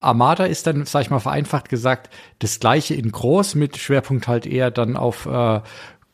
Armada 0.00 0.46
ist 0.46 0.66
dann, 0.66 0.84
sag 0.84 1.02
ich 1.02 1.10
mal, 1.10 1.20
vereinfacht 1.20 1.68
gesagt, 1.68 2.12
das 2.40 2.58
gleiche 2.58 2.94
in 2.94 3.12
groß 3.12 3.54
mit 3.54 3.76
Schwerpunkt 3.76 4.26
halt 4.26 4.46
eher 4.46 4.72
dann 4.72 4.96
auf 4.96 5.26
äh, 5.26 5.60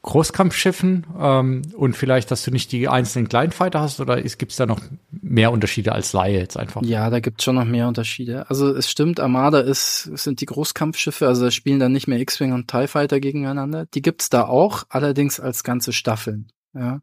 Großkampfschiffen 0.02 1.06
ähm, 1.18 1.62
und 1.76 1.96
vielleicht, 1.96 2.30
dass 2.30 2.44
du 2.44 2.50
nicht 2.50 2.70
die 2.72 2.88
einzelnen 2.88 3.28
Kleinfighter 3.28 3.80
hast 3.80 4.00
oder 4.00 4.20
gibt 4.22 4.52
es 4.52 4.56
da 4.56 4.64
noch 4.64 4.80
mehr 5.10 5.50
Unterschiede 5.50 5.92
als 5.92 6.12
Laie 6.12 6.38
jetzt 6.38 6.56
einfach? 6.56 6.82
Ja, 6.82 7.10
da 7.10 7.20
gibt 7.20 7.40
es 7.40 7.44
schon 7.44 7.56
noch 7.56 7.64
mehr 7.64 7.88
Unterschiede. 7.88 8.48
Also 8.48 8.74
es 8.74 8.88
stimmt, 8.88 9.18
Armada 9.18 9.60
ist, 9.60 10.04
sind 10.04 10.40
die 10.40 10.46
Großkampfschiffe, 10.46 11.26
also 11.26 11.50
spielen 11.50 11.80
dann 11.80 11.92
nicht 11.92 12.06
mehr 12.06 12.20
X-Wing 12.20 12.52
und 12.52 12.68
TIE 12.68 12.86
Fighter 12.86 13.18
gegeneinander. 13.18 13.86
Die 13.86 14.02
gibt's 14.02 14.30
da 14.30 14.44
auch, 14.44 14.84
allerdings 14.88 15.40
als 15.40 15.64
ganze 15.64 15.92
Staffeln. 15.92 16.52
Ja. 16.74 17.00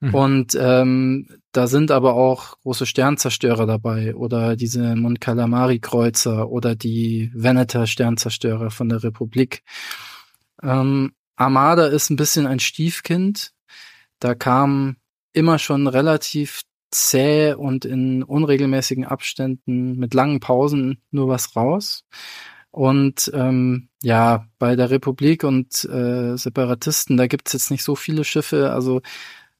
Mhm. 0.00 0.14
Und 0.14 0.58
ähm, 0.60 1.28
da 1.52 1.66
sind 1.66 1.90
aber 1.90 2.14
auch 2.14 2.60
große 2.60 2.86
Sternzerstörer 2.86 3.66
dabei 3.66 4.14
oder 4.14 4.54
diese 4.54 4.94
Mon 4.94 5.18
Calamari 5.18 5.80
Kreuzer 5.80 6.50
oder 6.50 6.76
die 6.76 7.32
Veneter 7.34 7.86
Sternzerstörer 7.86 8.70
von 8.70 8.88
der 8.88 9.02
Republik. 9.02 9.64
Ähm, 10.62 11.12
Armada 11.38 11.86
ist 11.86 12.10
ein 12.10 12.16
bisschen 12.16 12.46
ein 12.46 12.60
Stiefkind. 12.60 13.52
Da 14.18 14.34
kam 14.34 14.96
immer 15.32 15.58
schon 15.58 15.86
relativ 15.86 16.62
zäh 16.90 17.52
und 17.54 17.84
in 17.84 18.22
unregelmäßigen 18.22 19.04
Abständen 19.04 19.96
mit 19.98 20.14
langen 20.14 20.40
Pausen 20.40 21.02
nur 21.10 21.28
was 21.28 21.54
raus. 21.54 22.04
Und 22.70 23.30
ähm, 23.34 23.88
ja, 24.02 24.46
bei 24.58 24.76
der 24.76 24.90
Republik 24.90 25.44
und 25.44 25.84
äh, 25.84 26.36
Separatisten, 26.36 27.16
da 27.16 27.26
gibt's 27.26 27.52
jetzt 27.52 27.70
nicht 27.70 27.84
so 27.84 27.94
viele 27.94 28.24
Schiffe. 28.24 28.72
Also 28.72 29.00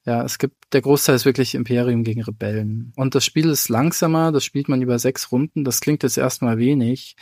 ja, 0.05 0.23
es 0.23 0.37
gibt, 0.37 0.55
der 0.73 0.81
Großteil 0.81 1.15
ist 1.15 1.25
wirklich 1.25 1.55
Imperium 1.55 2.03
gegen 2.03 2.23
Rebellen. 2.23 2.93
Und 2.95 3.15
das 3.15 3.25
Spiel 3.25 3.49
ist 3.49 3.69
langsamer, 3.69 4.31
das 4.31 4.43
spielt 4.43 4.69
man 4.69 4.81
über 4.81 4.99
sechs 4.99 5.31
Runden. 5.31 5.63
Das 5.63 5.81
klingt 5.81 6.03
jetzt 6.03 6.17
erstmal 6.17 6.57
wenig. 6.57 7.15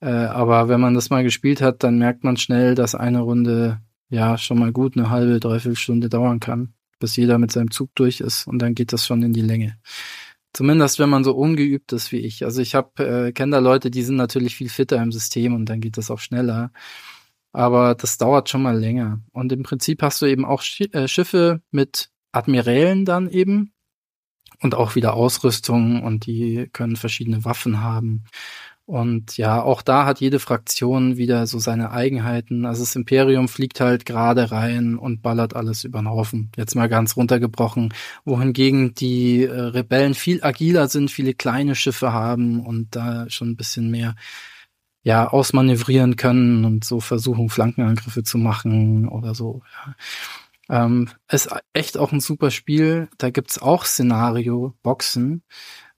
Äh, 0.00 0.10
aber 0.10 0.68
wenn 0.68 0.80
man 0.80 0.94
das 0.94 1.10
mal 1.10 1.22
gespielt 1.22 1.62
hat, 1.62 1.82
dann 1.82 1.98
merkt 1.98 2.24
man 2.24 2.36
schnell, 2.36 2.74
dass 2.74 2.94
eine 2.94 3.20
Runde 3.20 3.80
ja 4.12 4.38
schon 4.38 4.58
mal 4.58 4.72
gut 4.72 4.96
eine 4.96 5.10
halbe, 5.10 5.40
dreiviertel 5.40 5.76
Stunde 5.76 6.08
dauern 6.08 6.38
kann, 6.38 6.74
bis 7.00 7.16
jeder 7.16 7.38
mit 7.38 7.50
seinem 7.50 7.70
Zug 7.70 7.90
durch 7.94 8.20
ist 8.20 8.46
und 8.46 8.60
dann 8.60 8.74
geht 8.74 8.92
das 8.92 9.06
schon 9.06 9.22
in 9.22 9.32
die 9.32 9.40
Länge. 9.40 9.78
Zumindest 10.52 10.98
wenn 10.98 11.08
man 11.08 11.24
so 11.24 11.34
ungeübt 11.34 11.92
ist 11.92 12.12
wie 12.12 12.18
ich. 12.18 12.44
Also 12.44 12.60
ich 12.60 12.74
habe 12.74 13.04
äh, 13.28 13.32
kenne 13.32 13.52
da 13.52 13.58
Leute, 13.58 13.90
die 13.90 14.02
sind 14.02 14.16
natürlich 14.16 14.54
viel 14.54 14.68
fitter 14.68 15.02
im 15.02 15.10
System 15.10 15.54
und 15.54 15.66
dann 15.66 15.80
geht 15.80 15.96
das 15.96 16.10
auch 16.10 16.18
schneller. 16.18 16.70
Aber 17.52 17.94
das 17.94 18.18
dauert 18.18 18.48
schon 18.50 18.62
mal 18.62 18.78
länger. 18.78 19.22
Und 19.32 19.52
im 19.52 19.62
Prinzip 19.62 20.02
hast 20.02 20.20
du 20.22 20.26
eben 20.26 20.44
auch 20.44 20.62
äh, 20.92 21.08
Schiffe 21.08 21.62
mit 21.70 22.10
Admirälen 22.32 23.04
dann 23.06 23.28
eben 23.28 23.72
und 24.60 24.74
auch 24.74 24.94
wieder 24.94 25.14
Ausrüstung 25.14 26.02
und 26.02 26.26
die 26.26 26.68
können 26.72 26.96
verschiedene 26.96 27.44
Waffen 27.44 27.80
haben. 27.80 28.24
Und 28.84 29.36
ja, 29.36 29.62
auch 29.62 29.80
da 29.80 30.06
hat 30.06 30.20
jede 30.20 30.40
Fraktion 30.40 31.16
wieder 31.16 31.46
so 31.46 31.58
seine 31.58 31.92
Eigenheiten. 31.92 32.66
Also 32.66 32.82
das 32.82 32.96
Imperium 32.96 33.48
fliegt 33.48 33.80
halt 33.80 34.04
gerade 34.04 34.50
rein 34.50 34.96
und 34.96 35.22
ballert 35.22 35.54
alles 35.54 35.84
über 35.84 36.00
den 36.00 36.08
Haufen. 36.08 36.50
Jetzt 36.56 36.74
mal 36.74 36.88
ganz 36.88 37.16
runtergebrochen. 37.16 37.94
Wohingegen 38.24 38.94
die 38.94 39.44
äh, 39.44 39.52
Rebellen 39.52 40.14
viel 40.14 40.42
agiler 40.42 40.88
sind, 40.88 41.10
viele 41.10 41.32
kleine 41.32 41.76
Schiffe 41.76 42.12
haben 42.12 42.66
und 42.66 42.96
da 42.96 43.30
schon 43.30 43.50
ein 43.50 43.56
bisschen 43.56 43.90
mehr 43.90 44.16
ja, 45.04 45.28
ausmanövrieren 45.28 46.16
können 46.16 46.64
und 46.64 46.84
so 46.84 47.00
versuchen, 47.00 47.48
Flankenangriffe 47.48 48.22
zu 48.24 48.38
machen 48.38 49.08
oder 49.08 49.34
so. 49.34 49.62
Ja. 49.86 50.84
Ähm, 50.84 51.08
ist 51.30 51.50
echt 51.72 51.98
auch 51.98 52.12
ein 52.12 52.20
super 52.20 52.50
Spiel. 52.50 53.08
Da 53.18 53.30
gibt's 53.30 53.60
auch 53.60 53.84
Szenario-Boxen 53.84 55.42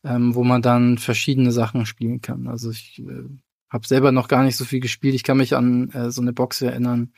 ähm, 0.05 0.35
wo 0.35 0.45
man 0.45 0.63
dann 0.63 0.99
verschiedene 0.99 1.51
Sachen 1.53 1.87
spielen 1.87 2.21
kann. 2.21 2.47
Also 2.47 2.71
ich 2.71 3.01
äh, 3.01 3.25
habe 3.71 3.87
selber 3.87 4.13
noch 4.13 4.29
gar 4.29 4.45
nicht 4.45 4.57
so 4.57 4.65
viel 4.65 4.81
gespielt. 4.81 5.15
Ich 5.15 5.25
kann 5.25 5.39
mich 5.39 5.57
an 5.57 5.91
äh, 5.91 6.11
so 6.11 6.21
eine 6.21 6.33
Box 6.33 6.63
erinnern. 6.63 7.13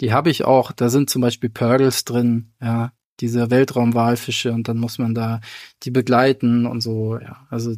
Die 0.00 0.12
habe 0.12 0.30
ich 0.30 0.44
auch. 0.44 0.72
Da 0.72 0.88
sind 0.90 1.08
zum 1.08 1.22
Beispiel 1.22 1.50
Purgles 1.50 2.04
drin, 2.04 2.52
ja, 2.60 2.92
diese 3.20 3.50
Weltraumwalfische 3.50 4.52
und 4.52 4.68
dann 4.68 4.78
muss 4.78 4.98
man 4.98 5.14
da 5.14 5.40
die 5.84 5.90
begleiten 5.90 6.66
und 6.66 6.80
so, 6.80 7.18
ja. 7.18 7.46
Also 7.50 7.74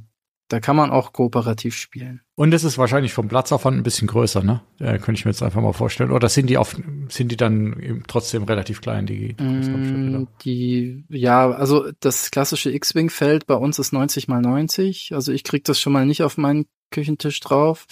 da 0.55 0.61
kann 0.61 0.77
man 0.77 0.93
auch 0.93 1.13
kooperativ 1.13 1.75
spielen. 1.75 2.21
Und 2.37 2.55
es 2.55 2.63
ist 2.63 2.79
wahrscheinlich 2.79 3.13
vom 3.13 3.27
Platzaufwand 3.27 3.77
ein 3.77 3.83
bisschen 3.83 4.07
größer, 4.07 4.45
ne? 4.45 4.61
Äh, 4.79 5.01
könnte 5.01 5.19
ich 5.19 5.25
mir 5.25 5.33
jetzt 5.33 5.43
einfach 5.43 5.61
mal 5.61 5.73
vorstellen. 5.73 6.13
Oder 6.13 6.29
sind 6.29 6.49
die 6.49 6.59
auf, 6.59 6.77
sind 7.09 7.33
die 7.33 7.37
dann 7.37 8.05
trotzdem 8.07 8.45
relativ 8.45 8.81
klein, 8.81 9.05
die 9.05 9.35
mm, 9.37 10.29
Die, 10.45 11.05
ja, 11.09 11.51
also 11.51 11.91
das 11.99 12.31
klassische 12.31 12.71
X-Wing-Feld 12.71 13.49
bei 13.49 13.57
uns 13.57 13.81
ist 13.81 13.93
90 13.93 14.29
mal 14.29 14.41
90. 14.41 15.11
Also 15.13 15.33
ich 15.33 15.43
krieg 15.43 15.65
das 15.65 15.81
schon 15.81 15.93
mal 15.93 16.07
nicht 16.07 16.23
auf 16.23 16.39
meinen 16.39 16.67
Küchentisch 16.93 17.41
drauf. 17.41 17.87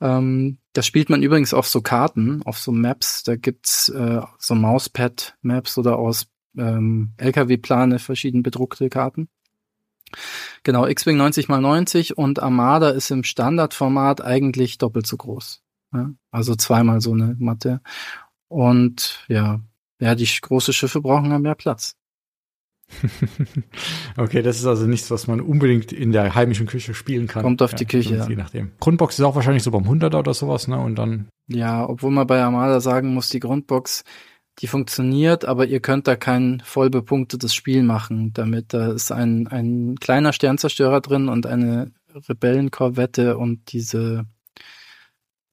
Ähm, 0.00 0.58
das 0.72 0.86
spielt 0.86 1.10
man 1.10 1.24
übrigens 1.24 1.52
auf 1.52 1.66
so 1.66 1.80
Karten, 1.80 2.42
auf 2.44 2.60
so 2.60 2.70
Maps. 2.70 3.24
Da 3.24 3.34
gibt's 3.34 3.88
äh, 3.88 4.20
so 4.38 4.54
Mauspad-Maps 4.54 5.78
oder 5.78 5.98
aus 5.98 6.28
ähm, 6.56 7.14
LKW-Plane 7.16 7.98
verschieden 7.98 8.44
bedruckte 8.44 8.88
Karten. 8.88 9.28
Genau, 10.62 10.86
X-Wing 10.86 11.16
90 11.16 11.44
x 11.44 11.48
90 11.48 12.18
und 12.18 12.42
Armada 12.42 12.90
ist 12.90 13.10
im 13.10 13.24
Standardformat 13.24 14.20
eigentlich 14.20 14.78
doppelt 14.78 15.06
so 15.06 15.16
groß. 15.16 15.62
Ja? 15.94 16.10
Also 16.30 16.54
zweimal 16.54 17.00
so 17.00 17.12
eine 17.12 17.36
Matte. 17.38 17.80
Und 18.48 19.24
ja, 19.28 19.60
ja, 20.00 20.14
die 20.14 20.28
große 20.40 20.72
Schiffe 20.72 21.00
brauchen 21.00 21.30
ja 21.30 21.38
mehr 21.38 21.54
Platz. 21.54 21.94
okay, 24.16 24.40
das 24.42 24.58
ist 24.58 24.66
also 24.66 24.86
nichts, 24.86 25.10
was 25.10 25.26
man 25.26 25.40
unbedingt 25.40 25.92
in 25.92 26.12
der 26.12 26.34
heimischen 26.34 26.66
Küche 26.66 26.94
spielen 26.94 27.26
kann. 27.26 27.42
Kommt 27.42 27.60
auf 27.60 27.72
ja, 27.72 27.78
die 27.78 27.84
Küche, 27.84 28.16
ja. 28.16 28.26
Je 28.26 28.36
nachdem. 28.36 28.72
Grundbox 28.80 29.18
ist 29.18 29.24
auch 29.24 29.34
wahrscheinlich 29.34 29.62
so 29.62 29.70
beim 29.70 29.84
100er 29.84 30.18
oder 30.18 30.32
sowas, 30.32 30.68
ne? 30.68 30.78
Und 30.78 30.96
dann. 30.96 31.28
Ja, 31.48 31.86
obwohl 31.86 32.10
man 32.10 32.26
bei 32.26 32.40
Armada 32.42 32.80
sagen 32.80 33.12
muss, 33.12 33.28
die 33.28 33.40
Grundbox 33.40 34.04
die 34.58 34.66
funktioniert, 34.66 35.44
aber 35.44 35.66
ihr 35.66 35.80
könnt 35.80 36.08
da 36.08 36.16
kein 36.16 36.60
voll 36.64 36.90
bepunktetes 36.90 37.54
Spiel 37.54 37.82
machen 37.82 38.32
damit. 38.32 38.74
Da 38.74 38.92
ist 38.92 39.12
ein, 39.12 39.46
ein 39.46 39.96
kleiner 40.00 40.32
Sternzerstörer 40.32 41.00
drin 41.00 41.28
und 41.28 41.46
eine 41.46 41.92
Rebellenkorvette 42.28 43.36
und 43.36 43.72
diese 43.72 44.26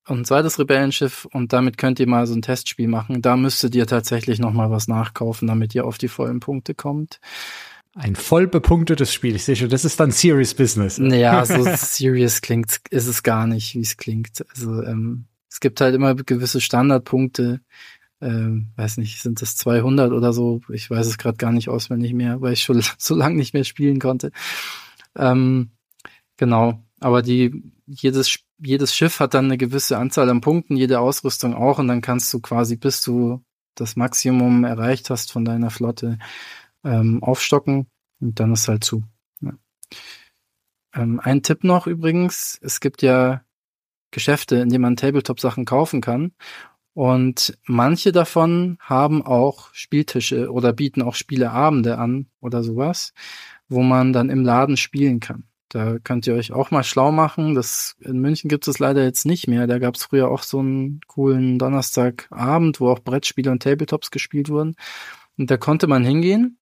und 0.08 0.20
ein 0.20 0.26
zweites 0.26 0.60
Rebellenschiff 0.60 1.26
und 1.32 1.52
damit 1.52 1.80
könnt 1.80 2.00
ihr 2.00 2.08
mal 2.08 2.28
so 2.28 2.36
ein 2.36 2.44
Testspiel 2.44 2.88
machen. 2.88 3.24
Da 3.24 3.36
müsstet 3.36 3.74
ihr 3.74 3.88
tatsächlich 3.88 4.40
noch 4.40 4.54
mal 4.54 4.70
was 4.70 4.88
nachkaufen, 4.88 5.48
damit 5.48 5.74
ihr 5.74 5.86
auf 5.86 5.98
die 5.98 6.08
vollen 6.08 6.40
Punkte 6.40 6.76
kommt. 6.76 7.20
Ein 7.96 8.16
voll 8.16 8.46
bepunktetes 8.46 9.12
Spiel. 9.12 9.36
Ich 9.36 9.46
sehe 9.46 9.56
schon, 9.56 9.70
das 9.70 9.86
ist 9.86 10.00
dann 10.00 10.12
Serious 10.12 10.54
Business. 10.54 11.00
Naja, 11.00 11.44
so 11.46 11.64
serious 11.76 12.42
klingt, 12.42 12.82
ist 12.90 13.08
es 13.08 13.24
gar 13.24 13.48
nicht, 13.48 13.74
wie 13.74 13.82
es 13.82 13.98
klingt. 13.98 14.46
Also 14.50 14.84
ähm, 14.84 15.26
es 15.50 15.60
gibt 15.60 15.80
halt 15.80 15.96
immer 15.96 16.14
gewisse 16.14 16.60
Standardpunkte, 16.60 17.62
ähm, 18.22 18.72
weiß 18.76 18.98
nicht, 18.98 19.22
sind 19.22 19.42
das 19.42 19.56
200 19.58 20.12
oder 20.12 20.34
so? 20.34 20.62
Ich 20.70 20.90
weiß 20.90 21.06
es 21.08 21.18
gerade 21.18 21.38
gar 21.38 21.52
nicht 21.52 21.70
auswendig 21.70 22.14
mehr, 22.14 22.42
weil 22.42 22.54
ich 22.54 22.64
schon 22.64 22.82
so 22.98 23.16
lange 23.16 23.36
nicht 23.36 23.54
mehr 23.54 23.64
spielen 23.64 24.00
konnte. 24.00 24.32
Ähm, 25.16 25.72
genau, 26.38 26.84
aber 27.00 27.22
die 27.22 27.72
jedes 27.86 28.46
jedes 28.60 28.96
Schiff 28.96 29.20
hat 29.20 29.34
dann 29.34 29.46
eine 29.46 29.58
gewisse 29.58 29.98
Anzahl 29.98 30.30
an 30.30 30.42
Punkten, 30.42 30.78
jede 30.78 31.00
Ausrüstung 31.00 31.54
auch, 31.56 31.80
und 31.80 31.88
dann 31.88 32.02
kannst 32.02 32.34
du 32.34 32.40
quasi, 32.40 32.78
bis 32.78 33.02
du 33.02 33.44
das 33.76 33.96
Maximum 33.96 34.64
erreicht 34.64 35.10
hast 35.10 35.32
von 35.32 35.44
deiner 35.46 35.70
Flotte, 35.70 36.18
ähm, 36.84 37.22
aufstocken 37.22 37.88
und 38.22 38.40
dann 38.40 38.54
ist 38.54 38.68
halt 38.68 38.84
zu. 38.84 39.04
Ja. 39.42 39.54
Ähm, 40.94 41.20
ein 41.22 41.44
Tipp 41.44 41.64
noch 41.64 41.88
übrigens, 41.88 42.58
es 42.62 42.80
gibt 42.80 43.02
ja 43.02 43.44
Geschäfte, 44.12 44.58
in 44.58 44.70
denen 44.70 44.82
man 44.82 44.96
Tabletop-Sachen 44.96 45.66
kaufen 45.66 46.00
kann. 46.00 46.32
Und 46.96 47.58
manche 47.66 48.14
davon 48.14 48.78
haben 48.80 49.22
auch 49.22 49.68
Spieltische 49.74 50.50
oder 50.50 50.72
bieten 50.72 51.02
auch 51.02 51.14
Spieleabende 51.14 51.98
an 51.98 52.28
oder 52.40 52.64
sowas, 52.64 53.14
wo 53.68 53.82
man 53.82 54.14
dann 54.14 54.30
im 54.30 54.46
Laden 54.46 54.78
spielen 54.78 55.20
kann. 55.20 55.44
Da 55.68 56.00
könnt 56.00 56.26
ihr 56.26 56.36
euch 56.36 56.54
auch 56.54 56.72
mal 56.72 56.86
schlau 56.86 57.12
machen. 57.12 57.54
Das 57.54 57.98
in 58.00 58.22
München 58.22 58.48
gibt 58.48 58.66
es 58.70 58.80
leider 58.80 59.04
jetzt 59.04 59.26
nicht 59.26 59.50
mehr. 59.50 59.68
Da 59.68 59.78
gab 59.78 59.96
es 59.96 60.06
früher 60.06 60.32
auch 60.32 60.42
so 60.42 60.60
einen 60.60 61.02
coolen 61.06 61.60
Donnerstagabend, 61.60 62.80
wo 62.80 62.90
auch 62.90 63.00
Brettspiele 63.00 63.52
und 63.52 63.62
Tabletops 63.62 64.10
gespielt 64.10 64.48
wurden. 64.48 64.78
Und 65.38 65.52
da 65.52 65.58
konnte 65.58 65.88
man 65.88 66.06
hingehen 66.06 66.60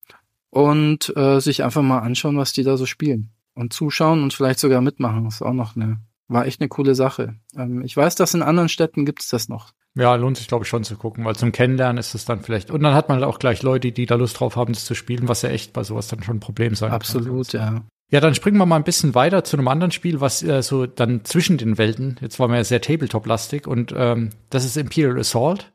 und 0.49 1.15
äh, 1.15 1.41
sich 1.41 1.63
einfach 1.63 1.83
mal 1.83 1.99
anschauen, 1.99 2.37
was 2.37 2.53
die 2.53 2.63
da 2.63 2.75
so 2.75 2.87
spielen. 2.87 3.29
Und 3.53 3.71
zuschauen 3.71 4.23
und 4.23 4.33
vielleicht 4.33 4.57
sogar 4.57 4.81
mitmachen. 4.81 5.25
Das 5.25 5.35
ist 5.35 5.41
auch 5.43 5.53
noch 5.53 5.75
eine, 5.75 5.99
war 6.27 6.47
echt 6.47 6.59
eine 6.59 6.69
coole 6.69 6.95
Sache. 6.95 7.35
Ähm, 7.55 7.83
ich 7.83 7.95
weiß, 7.95 8.15
dass 8.15 8.33
in 8.33 8.41
anderen 8.41 8.69
Städten 8.69 9.05
gibt 9.05 9.21
es 9.21 9.27
das 9.27 9.47
noch. 9.47 9.73
Ja, 9.95 10.15
lohnt 10.15 10.37
sich, 10.37 10.47
glaube 10.47 10.63
ich, 10.63 10.69
schon 10.69 10.83
zu 10.83 10.95
gucken, 10.95 11.23
weil 11.23 11.35
zum 11.35 11.51
Kennenlernen 11.51 11.99
ist 11.99 12.15
es 12.15 12.25
dann 12.25 12.41
vielleicht. 12.41 12.71
Und 12.71 12.81
dann 12.81 12.95
hat 12.95 13.09
man 13.09 13.19
halt 13.19 13.27
auch 13.27 13.37
gleich 13.37 13.61
Leute, 13.61 13.91
die 13.91 14.07
da 14.07 14.15
Lust 14.15 14.39
drauf 14.39 14.55
haben, 14.55 14.73
das 14.73 14.85
zu 14.85 14.95
spielen, 14.95 15.27
was 15.27 15.43
ja 15.43 15.49
echt 15.49 15.71
bei 15.71 15.83
sowas 15.83 16.07
dann 16.07 16.23
schon 16.23 16.37
ein 16.37 16.39
Problem 16.39 16.73
sein 16.73 16.91
Absolut, 16.91 17.27
kann. 17.27 17.39
Absolut, 17.39 17.53
ja. 17.53 17.83
Ja, 18.09 18.19
dann 18.19 18.35
springen 18.35 18.57
wir 18.57 18.65
mal 18.65 18.75
ein 18.75 18.83
bisschen 18.83 19.15
weiter 19.15 19.43
zu 19.43 19.57
einem 19.57 19.67
anderen 19.67 19.91
Spiel, 19.91 20.21
was 20.21 20.43
äh, 20.43 20.61
so 20.61 20.85
dann 20.85 21.25
zwischen 21.25 21.57
den 21.57 21.77
Welten, 21.77 22.17
jetzt 22.21 22.39
waren 22.39 22.51
wir 22.51 22.57
ja 22.57 22.63
sehr 22.63 22.81
Tabletop-lastig 22.81 23.65
und 23.65 23.93
ähm, 23.95 24.29
das 24.51 24.65
ist 24.65 24.77
Imperial 24.77 25.19
Assault. 25.19 25.71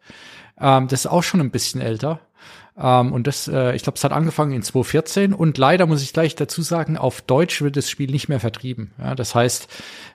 Ähm, 0.60 0.88
das 0.88 1.00
ist 1.00 1.06
auch 1.06 1.22
schon 1.22 1.40
ein 1.40 1.50
bisschen 1.50 1.80
älter. 1.80 2.20
Ähm, 2.80 3.12
und 3.12 3.26
das, 3.26 3.48
äh, 3.48 3.74
ich 3.74 3.82
glaube, 3.82 3.96
es 3.96 4.04
hat 4.04 4.12
angefangen 4.12 4.52
in 4.52 4.62
2014 4.62 5.34
und 5.34 5.58
leider 5.58 5.86
muss 5.86 6.02
ich 6.02 6.12
gleich 6.12 6.36
dazu 6.36 6.62
sagen, 6.62 6.96
auf 6.96 7.20
Deutsch 7.20 7.60
wird 7.60 7.76
das 7.76 7.90
Spiel 7.90 8.10
nicht 8.10 8.28
mehr 8.28 8.40
vertrieben. 8.40 8.92
Ja, 8.98 9.14
das 9.14 9.34
heißt, 9.34 9.68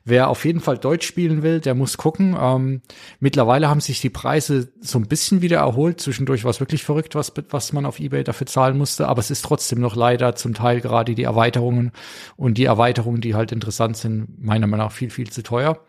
wer 0.05 0.30
auf 0.30 0.45
jeden 0.45 0.61
Fall 0.61 0.78
Deutsch 0.78 1.05
spielen 1.05 1.43
will, 1.43 1.59
der 1.59 1.76
muss 1.76 1.97
gucken. 1.97 2.38
Ähm, 2.39 2.82
mittlerweile 3.20 3.70
haben 3.70 3.82
sich 3.82 3.99
die 3.99 4.09
Preise 4.09 4.72
so 4.80 4.97
ein 4.97 5.07
bisschen 5.07 5.41
wieder 5.41 5.57
erholt. 5.57 5.99
Zwischendurch 5.99 6.43
war 6.45 6.51
es 6.51 6.61
wirklich 6.61 6.84
verrückt, 6.84 7.16
was, 7.16 7.34
was 7.49 7.74
man 7.74 7.86
auf 7.86 7.99
Ebay 7.99 8.24
dafür 8.24 8.47
zahlen 8.47 8.78
musste, 8.78 9.07
aber 9.07 9.20
es 9.20 9.32
ist 9.32 9.43
trotzdem 9.43 9.82
noch 9.82 9.95
leider 9.95 10.36
zum 10.36 10.53
Teil 10.53 10.80
gerade 10.80 11.16
die 11.16 11.24
Erweiterungen 11.24 11.91
und 12.38 12.57
die 12.57 12.66
Erweiterungen, 12.66 13.20
die 13.20 13.36
halt 13.36 13.51
interessant 13.51 13.97
sind, 13.97 14.41
meiner 14.41 14.68
Meinung 14.68 14.88
nach 14.88 14.93
viel, 14.93 15.09
viel 15.09 15.30
zu 15.30 15.43
teuer. 15.43 15.80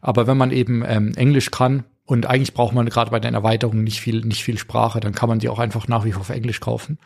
Aber 0.00 0.26
wenn 0.26 0.36
man 0.36 0.50
eben 0.50 0.84
ähm, 0.86 1.14
Englisch 1.14 1.50
kann, 1.50 1.84
und 2.04 2.26
eigentlich 2.26 2.52
braucht 2.52 2.74
man 2.74 2.88
gerade 2.88 3.10
bei 3.10 3.20
den 3.20 3.34
Erweiterungen 3.34 3.84
nicht 3.84 4.00
viel, 4.00 4.22
nicht 4.22 4.42
viel 4.42 4.58
Sprache. 4.58 4.98
Dann 5.00 5.14
kann 5.14 5.28
man 5.28 5.38
die 5.38 5.48
auch 5.48 5.60
einfach 5.60 5.86
nach 5.86 6.04
wie 6.04 6.12
vor 6.12 6.22
auf 6.22 6.30
Englisch 6.30 6.60
kaufen. 6.60 6.98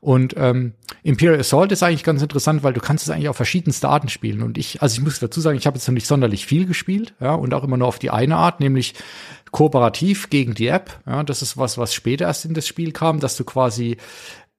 Und 0.00 0.34
ähm, 0.36 0.74
Imperial 1.04 1.38
Assault 1.38 1.70
ist 1.70 1.84
eigentlich 1.84 2.02
ganz 2.02 2.22
interessant, 2.22 2.64
weil 2.64 2.72
du 2.72 2.80
kannst 2.80 3.04
es 3.04 3.10
eigentlich 3.10 3.28
auf 3.28 3.36
verschiedenste 3.36 3.88
Arten 3.88 4.08
spielen. 4.08 4.42
Und 4.42 4.58
ich, 4.58 4.82
also 4.82 4.98
ich 4.98 5.04
muss 5.04 5.20
dazu 5.20 5.40
sagen, 5.40 5.56
ich 5.56 5.66
habe 5.66 5.76
jetzt 5.76 5.86
noch 5.86 5.94
nicht 5.94 6.08
sonderlich 6.08 6.44
viel 6.44 6.66
gespielt, 6.66 7.14
ja, 7.20 7.34
und 7.34 7.54
auch 7.54 7.62
immer 7.62 7.76
nur 7.76 7.86
auf 7.86 8.00
die 8.00 8.10
eine 8.10 8.36
Art, 8.36 8.58
nämlich 8.58 8.94
kooperativ 9.52 10.28
gegen 10.28 10.54
die 10.54 10.66
App. 10.66 10.98
Ja, 11.06 11.22
das 11.22 11.40
ist 11.40 11.56
was, 11.56 11.78
was 11.78 11.94
später 11.94 12.24
erst 12.24 12.44
in 12.44 12.54
das 12.54 12.66
Spiel 12.66 12.90
kam, 12.90 13.20
dass 13.20 13.36
du 13.36 13.44
quasi 13.44 13.96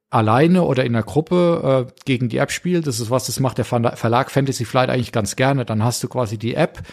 alleine 0.09 0.61
oder 0.63 0.85
in 0.85 0.95
einer 0.95 1.03
Gruppe 1.03 1.87
äh, 1.89 1.93
gegen 2.05 2.29
die 2.29 2.37
App 2.37 2.51
spielst. 2.51 2.87
Das 2.87 3.01
ist 3.01 3.09
was, 3.09 3.25
das 3.25 3.41
macht 3.41 3.57
der 3.57 3.65
Verlag 3.65 4.31
Fantasy 4.31 4.63
Flight 4.63 4.89
eigentlich 4.89 5.11
ganz 5.11 5.35
gerne. 5.35 5.65
Dann 5.65 5.83
hast 5.83 6.01
du 6.03 6.07
quasi 6.07 6.37
die 6.37 6.55
App, 6.55 6.83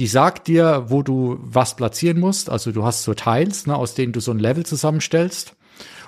die 0.00 0.06
sagt 0.06 0.48
dir, 0.48 0.86
wo 0.86 1.02
du 1.02 1.38
was 1.42 1.76
platzieren 1.76 2.18
musst. 2.18 2.48
Also 2.48 2.72
du 2.72 2.84
hast 2.84 3.02
so 3.02 3.12
Tiles, 3.12 3.66
ne, 3.66 3.76
aus 3.76 3.94
denen 3.94 4.14
du 4.14 4.20
so 4.20 4.30
ein 4.30 4.38
Level 4.38 4.64
zusammenstellst. 4.64 5.54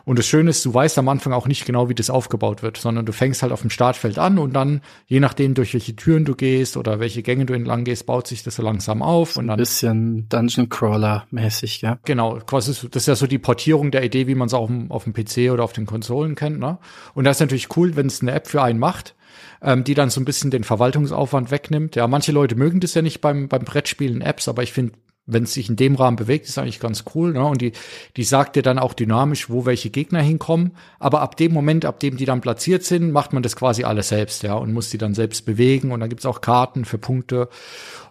Und 0.07 0.19
das 0.19 0.27
Schöne 0.27 0.49
ist, 0.49 0.65
du 0.65 0.73
weißt 0.73 0.99
am 0.99 1.11
Anfang 1.11 1.35
auch 1.35 1.47
nicht 1.47 1.67
genau, 1.67 1.91
wie 1.91 1.95
das 1.95 2.09
aufgebaut 2.09 2.63
wird, 2.63 2.79
sondern 2.79 3.05
du 3.05 3.13
fängst 3.13 3.43
halt 3.43 3.53
auf 3.53 3.61
dem 3.61 3.69
Startfeld 3.69 4.19
an 4.19 4.39
und 4.39 4.55
dann, 4.55 4.81
je 5.07 5.21
nachdem, 5.21 5.53
durch 5.53 5.75
welche 5.75 5.95
Türen 5.95 6.25
du 6.25 6.35
gehst 6.35 6.79
oder 6.79 7.01
welche 7.01 7.23
Gänge 7.23 7.45
du 7.45 7.53
entlang 7.53 7.85
gehst, 7.85 8.07
baut 8.07 8.27
sich 8.27 8.43
das 8.43 8.57
so 8.57 8.63
langsam 8.63 9.03
auf. 9.03 9.37
Und 9.37 9.49
dann, 9.49 9.57
ein 9.57 9.59
bisschen 9.59 10.27
Dungeon 10.31 10.71
Crawler 10.71 11.27
mäßig, 11.31 11.83
ja. 11.83 11.99
Genau, 12.07 12.39
quasi, 12.47 12.73
das 12.89 13.03
ist 13.03 13.09
ja 13.09 13.15
so 13.15 13.27
die 13.27 13.39
Portierung 13.39 13.91
der 13.91 14.05
Idee, 14.05 14.27
wie 14.27 14.35
man 14.35 14.47
es 14.47 14.55
auch 14.55 14.71
auf 14.89 15.05
dem 15.05 15.13
PC 15.13 15.53
oder 15.53 15.65
auf 15.65 15.75
den 15.75 15.85
Konsolen 15.85 16.35
kennt. 16.35 16.59
Ne? 16.59 16.79
Und 17.13 17.25
das 17.25 17.37
ist 17.37 17.41
natürlich 17.41 17.77
cool, 17.77 17.95
wenn 17.95 18.07
es 18.07 18.23
eine 18.23 18.33
App 18.33 18.49
für 18.49 18.63
einen 18.63 18.79
macht 18.79 19.15
ähm, 19.63 19.85
die 19.85 19.95
dann 19.95 20.11
so 20.11 20.21
ein 20.21 20.25
bisschen 20.25 20.51
den 20.51 20.65
Verwaltungsaufwand 20.65 21.51
wegnimmt. 21.51 21.97
Ja, 21.97 22.07
manche 22.07 22.33
Leute 22.33 22.57
mögen 22.57 22.81
das 22.81 22.95
ja 22.95 23.03
nicht 23.03 23.21
beim, 23.21 23.49
beim 23.49 23.65
Brettspielen 23.65 24.21
Apps, 24.21 24.49
aber 24.49 24.63
ich 24.63 24.73
finde, 24.73 24.93
wenn 25.25 25.45
es 25.45 25.55
sich 25.55 25.69
in 25.69 25.77
dem 25.77 25.95
Rahmen 25.95 26.17
bewegt, 26.17 26.49
ist 26.49 26.59
eigentlich 26.59 26.81
ganz 26.81 27.05
cool. 27.15 27.33
Ne? 27.33 27.45
Und 27.45 27.61
die, 27.63 27.73
die 28.17 28.25
sagt 28.25 28.57
dir 28.57 28.63
dann 28.63 28.81
auch 28.81 28.93
dynamisch, 28.93 29.49
wo 29.49 29.65
welche 29.65 29.91
Gegner 29.91 30.21
hinkommen. 30.21 30.73
Aber 30.99 31.21
ab 31.21 31.37
dem 31.37 31.53
Moment, 31.53 31.85
ab 31.85 32.01
dem 32.01 32.17
die 32.17 32.25
dann 32.25 32.41
platziert 32.41 32.83
sind, 32.83 33.13
macht 33.13 33.33
man 33.33 33.45
das 33.45 33.55
quasi 33.55 33.85
alles 33.85 34.09
selbst, 34.09 34.43
ja, 34.43 34.55
und 34.55 34.73
muss 34.73 34.91
die 34.91 34.99
dann 34.99 35.15
selbst 35.15 35.47
bewegen. 35.47 35.93
Und 35.93 36.01
dann 36.01 36.09
gibt's 36.09 36.27
auch 36.27 36.41
Karten 36.41 36.85
für 36.85 36.99
Punkte. 36.99 37.49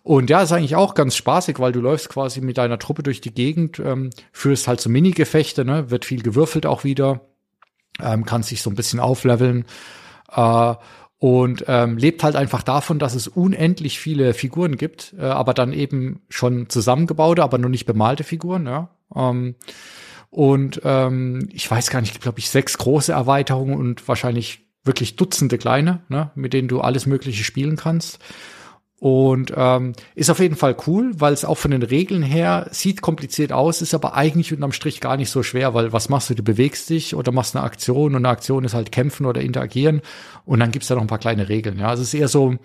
Und 0.03 0.29
ja, 0.29 0.41
ist 0.41 0.53
eigentlich 0.53 0.77
auch 0.77 0.93
ganz 0.93 1.17
spaßig, 1.17 1.59
weil 1.59 1.73
du 1.73 1.81
läufst 1.81 2.07
quasi 2.07 2.39
mit 2.39 2.57
deiner 2.57 2.79
Truppe 2.79 3.03
durch 3.03 3.19
die 3.19 3.33
Gegend, 3.33 3.79
ähm, 3.79 4.11
führst 4.31 4.69
halt 4.69 4.79
so 4.79 4.89
Mini-Gefechte, 4.89 5.65
ne? 5.65 5.91
wird 5.91 6.05
viel 6.05 6.23
gewürfelt 6.23 6.65
auch 6.65 6.85
wieder, 6.85 7.21
ähm, 8.01 8.25
kannst 8.25 8.49
sich 8.49 8.61
so 8.61 8.69
ein 8.69 8.75
bisschen 8.75 9.01
aufleveln. 9.01 9.65
Äh, 10.33 10.75
und 11.21 11.65
ähm, 11.67 11.97
lebt 11.97 12.23
halt 12.23 12.35
einfach 12.35 12.63
davon, 12.63 12.97
dass 12.97 13.13
es 13.13 13.27
unendlich 13.27 13.99
viele 13.99 14.33
Figuren 14.33 14.75
gibt, 14.75 15.13
äh, 15.19 15.25
aber 15.25 15.53
dann 15.53 15.71
eben 15.71 16.23
schon 16.29 16.67
zusammengebaute, 16.67 17.43
aber 17.43 17.59
noch 17.59 17.69
nicht 17.69 17.85
bemalte 17.85 18.23
Figuren. 18.23 18.65
Ja? 18.65 18.89
Ähm, 19.15 19.53
und 20.31 20.81
ähm, 20.83 21.47
ich 21.53 21.69
weiß 21.69 21.91
gar 21.91 22.01
nicht, 22.01 22.19
glaube 22.21 22.39
ich, 22.39 22.49
sechs 22.49 22.75
große 22.79 23.11
Erweiterungen 23.11 23.75
und 23.75 24.07
wahrscheinlich 24.07 24.65
wirklich 24.83 25.15
Dutzende 25.15 25.59
kleine, 25.59 26.01
ne, 26.09 26.31
mit 26.33 26.53
denen 26.53 26.67
du 26.67 26.81
alles 26.81 27.05
Mögliche 27.05 27.43
spielen 27.43 27.75
kannst. 27.75 28.17
Und 29.01 29.51
ähm, 29.57 29.93
ist 30.13 30.29
auf 30.29 30.37
jeden 30.37 30.55
Fall 30.55 30.77
cool, 30.85 31.13
weil 31.15 31.33
es 31.33 31.43
auch 31.43 31.57
von 31.57 31.71
den 31.71 31.81
Regeln 31.81 32.21
her 32.21 32.67
sieht 32.69 33.01
kompliziert 33.01 33.51
aus, 33.51 33.81
ist 33.81 33.95
aber 33.95 34.13
eigentlich 34.13 34.53
unterm 34.53 34.73
Strich 34.73 35.01
gar 35.01 35.17
nicht 35.17 35.31
so 35.31 35.41
schwer, 35.41 35.73
weil 35.73 35.91
was 35.91 36.07
machst 36.07 36.29
du? 36.29 36.35
Du 36.35 36.43
bewegst 36.43 36.87
dich 36.91 37.15
oder 37.15 37.31
machst 37.31 37.55
eine 37.55 37.65
Aktion 37.65 38.13
und 38.13 38.17
eine 38.17 38.29
Aktion 38.29 38.63
ist 38.63 38.75
halt 38.75 38.91
kämpfen 38.91 39.25
oder 39.25 39.41
interagieren 39.41 40.01
und 40.45 40.59
dann 40.59 40.69
gibt's 40.69 40.87
da 40.87 40.93
noch 40.93 41.01
ein 41.01 41.07
paar 41.07 41.17
kleine 41.17 41.49
Regeln. 41.49 41.79
Ja, 41.79 41.87
also 41.87 42.03
es 42.03 42.13
ist 42.13 42.19
eher 42.19 42.27
so 42.27 42.57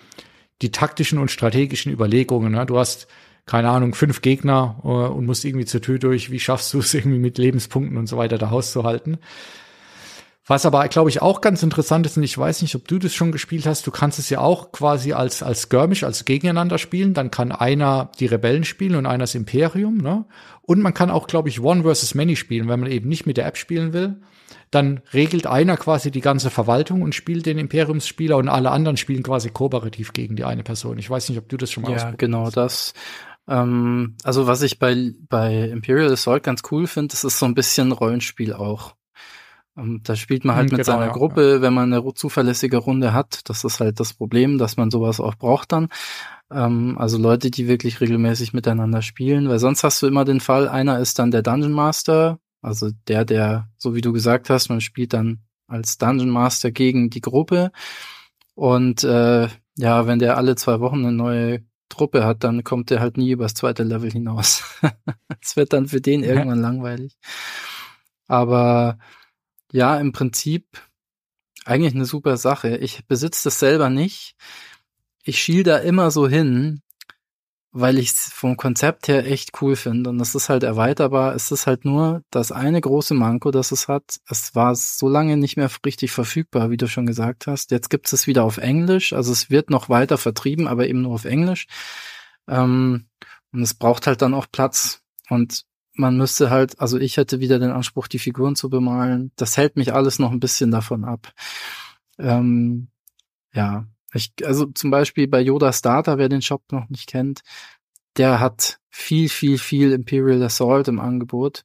die 0.61 0.71
taktischen 0.71 1.19
und 1.19 1.31
strategischen 1.31 1.91
Überlegungen. 1.91 2.53
Ja? 2.53 2.67
Du 2.67 2.77
hast 2.77 3.07
keine 3.47 3.71
Ahnung, 3.71 3.95
fünf 3.95 4.21
Gegner 4.21 4.79
äh, 4.85 4.89
und 4.89 5.25
musst 5.25 5.47
irgendwie 5.47 5.65
zur 5.65 5.81
Tür 5.81 5.99
durch. 5.99 6.31
Wie 6.31 6.41
schaffst 6.41 6.75
du 6.75 6.81
es 6.81 6.93
irgendwie 6.95 7.19
mit 7.19 7.39
Lebenspunkten 7.39 7.97
und 7.97 8.09
so 8.09 8.19
weiter 8.19 8.37
da 8.37 8.51
Haus 8.51 8.73
zu 8.73 8.85
halten? 8.85 9.17
Was 10.49 10.65
aber, 10.65 10.87
glaube 10.87 11.11
ich, 11.11 11.21
auch 11.23 11.41
ganz 11.41 11.65
interessant 11.65 12.07
ist, 12.07 12.17
und 12.17 12.23
ich 12.23 12.39
weiß 12.39 12.63
nicht, 12.63 12.77
ob 12.77 12.87
du 12.87 13.01
das 13.01 13.13
schon 13.13 13.33
gespielt 13.33 13.67
hast, 13.67 13.85
du 13.85 13.91
kannst 13.91 14.21
es 14.21 14.31
ja 14.31 14.39
auch 14.39 14.71
quasi 14.71 15.13
als, 15.13 15.43
als 15.43 15.63
Skirmish, 15.63 16.05
als 16.05 16.25
gegeneinander 16.25 16.79
spielen. 16.79 17.15
Dann 17.15 17.33
kann 17.33 17.51
einer 17.51 18.13
die 18.21 18.27
Rebellen 18.27 18.63
spielen 18.63 18.95
und 18.95 19.07
einer 19.07 19.25
das 19.25 19.35
Imperium, 19.35 19.99
ne? 19.99 20.25
Und 20.63 20.83
man 20.83 20.95
kann 20.95 21.11
auch, 21.11 21.27
glaube 21.27 21.49
ich, 21.49 21.61
One 21.61 21.83
versus 21.83 22.15
Many 22.15 22.37
spielen, 22.37 22.69
wenn 22.69 22.81
man 22.81 22.91
eben 22.91 23.09
nicht 23.09 23.27
mit 23.27 23.37
der 23.37 23.47
App 23.47 23.57
spielen 23.57 23.93
will. 23.93 24.21
Dann 24.71 25.01
regelt 25.13 25.47
einer 25.47 25.77
quasi 25.77 26.11
die 26.11 26.21
ganze 26.21 26.51
Verwaltung 26.51 27.03
und 27.03 27.15
spielt 27.15 27.47
den 27.47 27.59
Imperiumsspieler 27.59 28.37
und 28.37 28.49
alle 28.49 28.71
anderen 28.71 28.97
spielen 28.97 29.23
quasi 29.23 29.51
kooperativ 29.51 30.13
gegen 30.13 30.37
die 30.37 30.45
eine 30.45 30.63
Person. 30.63 30.99
Ich 30.99 31.09
weiß 31.11 31.29
nicht, 31.29 31.39
ob 31.39 31.49
du 31.49 31.57
das 31.57 31.71
schon 31.73 31.85
mal 31.85 31.93
Ja, 31.93 32.13
genau 32.13 32.51
das. 32.51 32.95
Ähm, 33.49 34.17
also 34.25 34.47
was 34.47 34.63
ich 34.63 34.79
bei, 34.79 35.13
bei 35.29 35.69
Imperial 35.69 36.13
Assault 36.13 36.43
ganz 36.43 36.63
cool 36.71 36.87
finde, 36.87 37.13
das 37.13 37.25
ist 37.25 37.39
so 37.39 37.47
ein 37.47 37.55
bisschen 37.55 37.93
Rollenspiel 37.93 38.53
auch. 38.53 38.96
Und 39.77 40.09
da 40.09 40.17
spielt 40.17 40.45
man 40.45 40.57
halt 40.57 40.71
hm, 40.71 40.79
mit 40.79 40.87
genau, 40.87 40.99
seiner 40.99 41.09
ja, 41.09 41.13
Gruppe, 41.13 41.55
ja. 41.57 41.61
wenn 41.61 41.75
man 41.75 41.93
eine 41.93 42.15
zuverlässige 42.15 42.79
Runde 42.79 43.13
hat. 43.13 43.49
Das 43.49 43.63
ist 43.63 43.79
halt 43.79 44.01
das 44.01 44.15
Problem, 44.15 44.57
dass 44.57 44.79
man 44.79 44.91
sowas 44.91 45.21
auch 45.21 45.35
braucht 45.35 45.73
dann. 45.73 45.89
Ähm, 46.51 46.97
also 46.99 47.19
Leute, 47.19 47.51
die 47.51 47.69
wirklich 47.69 48.01
regelmäßig 48.01 48.55
miteinander 48.55 49.03
spielen, 49.03 49.49
weil 49.49 49.59
sonst 49.59 49.85
hast 49.85 50.01
du 50.01 50.07
immer 50.07 50.25
den 50.25 50.41
Fall, 50.41 50.69
einer 50.69 50.99
ist 50.99 51.19
dann 51.19 51.31
der 51.31 51.43
Dungeon 51.43 51.73
Master, 51.73 52.39
also 52.63 52.91
der, 53.07 53.25
der, 53.25 53.69
so 53.77 53.95
wie 53.95 54.01
du 54.01 54.13
gesagt 54.13 54.49
hast, 54.49 54.71
man 54.71 54.81
spielt 54.81 55.13
dann 55.13 55.41
als 55.69 55.99
Dungeon 55.99 56.31
Master 56.31 56.71
gegen 56.71 57.11
die 57.11 57.21
Gruppe. 57.21 57.71
Und 58.55 59.05
äh, 59.05 59.49
ja, 59.77 60.07
wenn 60.07 60.19
der 60.19 60.39
alle 60.39 60.57
zwei 60.57 60.81
Wochen 60.81 61.01
eine 61.01 61.13
neue 61.13 61.65
Truppe 61.91 62.25
hat, 62.25 62.45
dann 62.45 62.65
kommt 62.65 62.91
der 62.91 63.01
halt 63.01 63.19
nie 63.19 63.31
übers 63.31 63.55
zweite 63.55 63.83
Level 63.83 64.11
hinaus. 64.11 64.65
Es 65.41 65.55
wird 65.57 65.73
dann 65.73 65.87
für 65.87 66.01
den 66.01 66.25
irgendwann 66.25 66.61
langweilig. 66.61 67.17
Aber 68.27 68.99
ja, 69.77 69.99
im 69.99 70.13
Prinzip 70.13 70.65
eigentlich 71.67 71.95
eine 71.95 72.07
super 72.07 72.39
Sache. 72.39 72.79
Ich 72.79 73.07
besitze 73.07 73.45
das 73.45 73.59
selber 73.59 73.91
nicht. 73.91 74.35
Ich 75.23 75.39
schiel 75.39 75.65
da 75.65 75.77
immer 75.77 76.11
so 76.11 76.27
hin, 76.27 76.81
weil 77.73 77.99
ich 77.99 78.13
es 78.13 78.33
vom 78.33 78.57
Konzept 78.57 79.07
her 79.07 79.27
echt 79.27 79.61
cool 79.61 79.77
finde. 79.77 80.09
Und 80.09 80.21
es 80.21 80.35
ist 80.35 80.49
halt 80.49 80.63
erweiterbar. 80.63 81.35
Es 81.35 81.51
ist 81.51 81.67
halt 81.67 81.85
nur 81.85 82.23
das 82.31 82.53
eine 82.53 82.81
große 82.81 83.13
Manko, 83.13 83.51
das 83.51 83.71
es 83.71 83.87
hat. 83.87 84.19
Es 84.31 84.55
war 84.55 84.75
so 84.75 85.11
lange 85.11 85.37
nicht 85.37 85.59
mehr 85.59 85.71
richtig 85.85 86.11
verfügbar, 86.11 86.71
wie 86.71 86.79
du 86.79 86.89
schon 86.89 87.05
gesagt 87.05 87.47
hast. 87.47 87.71
Jetzt 87.71 87.91
gibt 87.91 88.11
es 88.11 88.27
wieder 88.27 88.45
auf 88.45 88.57
Englisch. 88.57 89.13
Also 89.13 89.31
es 89.31 89.51
wird 89.51 89.69
noch 89.69 89.91
weiter 89.91 90.17
vertrieben, 90.17 90.69
aber 90.69 90.89
eben 90.89 91.03
nur 91.03 91.13
auf 91.13 91.27
Englisch. 91.27 91.67
Ähm, 92.49 93.09
und 93.53 93.63
es 93.63 93.75
braucht 93.75 94.07
halt 94.07 94.23
dann 94.23 94.33
auch 94.33 94.47
Platz. 94.51 95.03
Und 95.29 95.67
man 95.97 96.17
müsste 96.17 96.51
halt, 96.51 96.81
also 96.81 96.99
ich 96.99 97.17
hätte 97.17 97.41
wieder 97.41 97.59
den 97.59 97.71
Anspruch, 97.71 98.09
die 98.09 98.19
Figuren 98.19 98.57
zu 98.57 98.71
bemalen. 98.71 99.33
Das 99.37 99.57
hält 99.57 99.77
mich 99.77 99.93
alles 99.93 100.19
noch 100.19 100.31
ein 100.31 100.41
bisschen 100.41 100.71
davon 100.71 101.05
ab. 101.05 101.33
Ähm, 102.19 102.89
ja, 103.53 103.87
ich, 104.13 104.33
also 104.45 104.67
zum 104.67 104.91
Beispiel 104.91 105.29
bei 105.29 105.41
Yoda 105.41 105.73
Starter, 105.73 106.19
wer 106.19 106.29
den 106.29 106.43
Shop 106.43 106.63
noch 106.73 106.89
nicht 106.89 107.09
kennt, 107.09 107.43
der 108.17 108.41
hat 108.41 108.81
viel, 108.91 109.29
viel, 109.29 109.59
viel 109.59 109.93
Imperial 109.93 110.43
Assault 110.43 110.89
im 110.89 111.01
Angebot. 111.01 111.65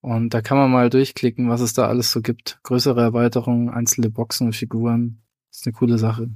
Und 0.00 0.34
da 0.34 0.40
kann 0.40 0.58
man 0.58 0.70
mal 0.70 0.90
durchklicken, 0.90 1.48
was 1.48 1.60
es 1.60 1.74
da 1.74 1.86
alles 1.86 2.10
so 2.10 2.22
gibt. 2.22 2.58
Größere 2.64 3.00
Erweiterungen, 3.00 3.70
einzelne 3.70 4.10
Boxen 4.10 4.48
und 4.48 4.56
Figuren. 4.56 5.22
Ist 5.50 5.66
eine 5.66 5.74
coole 5.74 5.98
Sache. 5.98 6.30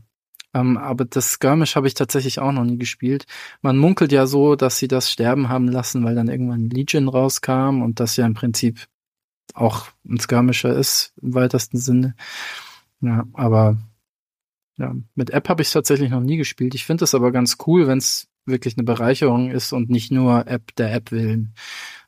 Ähm, 0.56 0.78
aber 0.78 1.04
das 1.04 1.32
Skirmish 1.32 1.76
habe 1.76 1.86
ich 1.86 1.94
tatsächlich 1.94 2.38
auch 2.38 2.52
noch 2.52 2.64
nie 2.64 2.78
gespielt. 2.78 3.26
Man 3.60 3.76
munkelt 3.76 4.10
ja 4.10 4.26
so, 4.26 4.56
dass 4.56 4.78
sie 4.78 4.88
das 4.88 5.10
sterben 5.10 5.48
haben 5.50 5.68
lassen, 5.68 6.02
weil 6.04 6.14
dann 6.14 6.28
irgendwann 6.28 6.70
Legion 6.70 7.08
rauskam 7.08 7.82
und 7.82 8.00
das 8.00 8.16
ja 8.16 8.24
im 8.24 8.34
Prinzip 8.34 8.86
auch 9.54 9.88
ein 10.08 10.18
Skirmisher 10.18 10.74
ist 10.74 11.12
im 11.20 11.34
weitesten 11.34 11.78
Sinne. 11.78 12.14
Ja, 13.02 13.24
aber 13.34 13.76
ja, 14.78 14.94
mit 15.14 15.30
App 15.30 15.48
habe 15.48 15.62
ich 15.62 15.70
tatsächlich 15.70 16.10
noch 16.10 16.20
nie 16.20 16.38
gespielt. 16.38 16.74
Ich 16.74 16.86
finde 16.86 17.04
es 17.04 17.14
aber 17.14 17.32
ganz 17.32 17.58
cool, 17.66 17.86
wenn 17.86 17.98
es 17.98 18.28
wirklich 18.46 18.76
eine 18.76 18.84
Bereicherung 18.84 19.50
ist 19.50 19.72
und 19.72 19.90
nicht 19.90 20.10
nur 20.10 20.46
App 20.46 20.74
der 20.76 20.94
App 20.94 21.10
willen. 21.10 21.54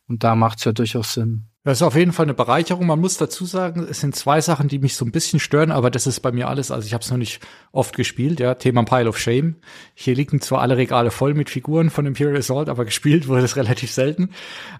Und 0.07 0.25
da 0.25 0.35
macht's 0.35 0.65
ja 0.65 0.73
durchaus 0.73 1.15
Sinn. 1.15 1.45
Das 1.69 1.81
ist 1.81 1.83
auf 1.83 1.97
jeden 1.97 2.13
Fall 2.13 2.25
eine 2.25 2.33
Bereicherung. 2.33 2.87
Man 2.87 2.99
muss 2.99 3.19
dazu 3.19 3.45
sagen, 3.45 3.87
es 3.91 4.01
sind 4.01 4.17
zwei 4.17 4.41
Sachen, 4.41 4.69
die 4.69 4.79
mich 4.79 4.97
so 4.97 5.05
ein 5.05 5.13
bisschen 5.13 5.39
stören, 5.39 5.71
aber 5.71 5.91
das 5.91 6.07
ist 6.07 6.21
bei 6.21 6.33
mir 6.33 6.49
alles. 6.49 6.71
Also 6.71 6.87
ich 6.87 6.95
habe 6.95 7.05
es 7.05 7.11
noch 7.11 7.19
nicht 7.19 7.41
oft 7.73 7.95
gespielt, 7.95 8.41
ja. 8.41 8.55
Thema 8.55 8.85
Pile 8.85 9.07
of 9.07 9.19
Shame. 9.19 9.57
Hier 9.93 10.15
liegen 10.15 10.41
zwar 10.41 10.63
alle 10.63 10.79
Regale 10.79 11.11
voll 11.11 11.35
mit 11.35 11.51
Figuren 11.51 11.91
von 11.91 12.07
Imperial 12.07 12.39
Assault, 12.39 12.71
aber 12.71 12.85
gespielt 12.87 13.29
wurde 13.29 13.43
es 13.43 13.57
relativ 13.57 13.93
selten. 13.93 14.31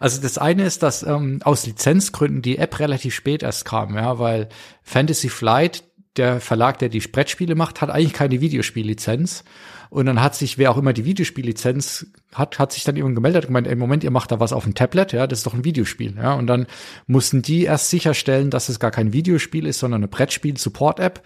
Also 0.01 0.23
das 0.23 0.39
eine 0.39 0.65
ist, 0.65 0.83
dass 0.83 1.03
ähm, 1.03 1.41
aus 1.45 1.67
Lizenzgründen 1.67 2.41
die 2.41 2.57
App 2.57 2.79
relativ 2.79 3.15
spät 3.15 3.43
erst 3.43 3.67
kam, 3.67 3.95
ja, 3.95 4.19
weil 4.19 4.49
Fantasy 4.83 5.29
Flight, 5.29 5.85
der 6.17 6.41
Verlag, 6.41 6.79
der 6.79 6.89
die 6.89 7.01
Brettspiele 7.01 7.55
macht, 7.55 7.83
hat 7.83 7.91
eigentlich 7.91 8.15
keine 8.15 8.41
Videospiellizenz. 8.41 9.45
Und 9.91 10.07
dann 10.07 10.21
hat 10.21 10.35
sich, 10.35 10.59
wer 10.59 10.71
auch 10.71 10.77
immer 10.77 10.93
die 10.93 11.05
Videospiellizenz 11.05 12.07
hat, 12.35 12.59
hat 12.59 12.73
sich 12.73 12.85
dann 12.85 12.97
irgendwann 12.97 13.15
gemeldet 13.17 13.45
und 13.45 13.49
gemeint, 13.49 13.67
ey, 13.67 13.77
Moment, 13.77 14.05
ihr 14.05 14.11
macht 14.11 14.31
da 14.31 14.41
was 14.41 14.53
auf 14.53 14.65
dem 14.65 14.75
Tablet, 14.75 15.13
ja, 15.13 15.27
das 15.27 15.41
ist 15.41 15.47
doch 15.47 15.55
ein 15.55 15.65
Videospiel, 15.65 16.15
ja. 16.17 16.35
Und 16.35 16.47
dann 16.47 16.67
mussten 17.07 17.43
die 17.43 17.65
erst 17.65 17.91
sicherstellen, 17.91 18.51
dass 18.51 18.69
es 18.69 18.81
gar 18.81 18.91
kein 18.91 19.13
Videospiel 19.13 19.67
ist, 19.67 19.79
sondern 19.79 20.01
eine 20.01 20.09
Brettspiel-Support-App. 20.09 21.23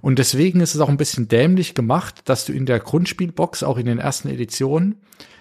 Und 0.00 0.18
deswegen 0.18 0.60
ist 0.60 0.74
es 0.74 0.80
auch 0.80 0.88
ein 0.88 0.96
bisschen 0.96 1.28
dämlich 1.28 1.74
gemacht, 1.74 2.22
dass 2.26 2.44
du 2.44 2.52
in 2.52 2.66
der 2.66 2.78
Grundspielbox, 2.78 3.62
auch 3.62 3.78
in 3.78 3.86
den 3.86 3.98
ersten 3.98 4.28
Editionen, 4.28 4.96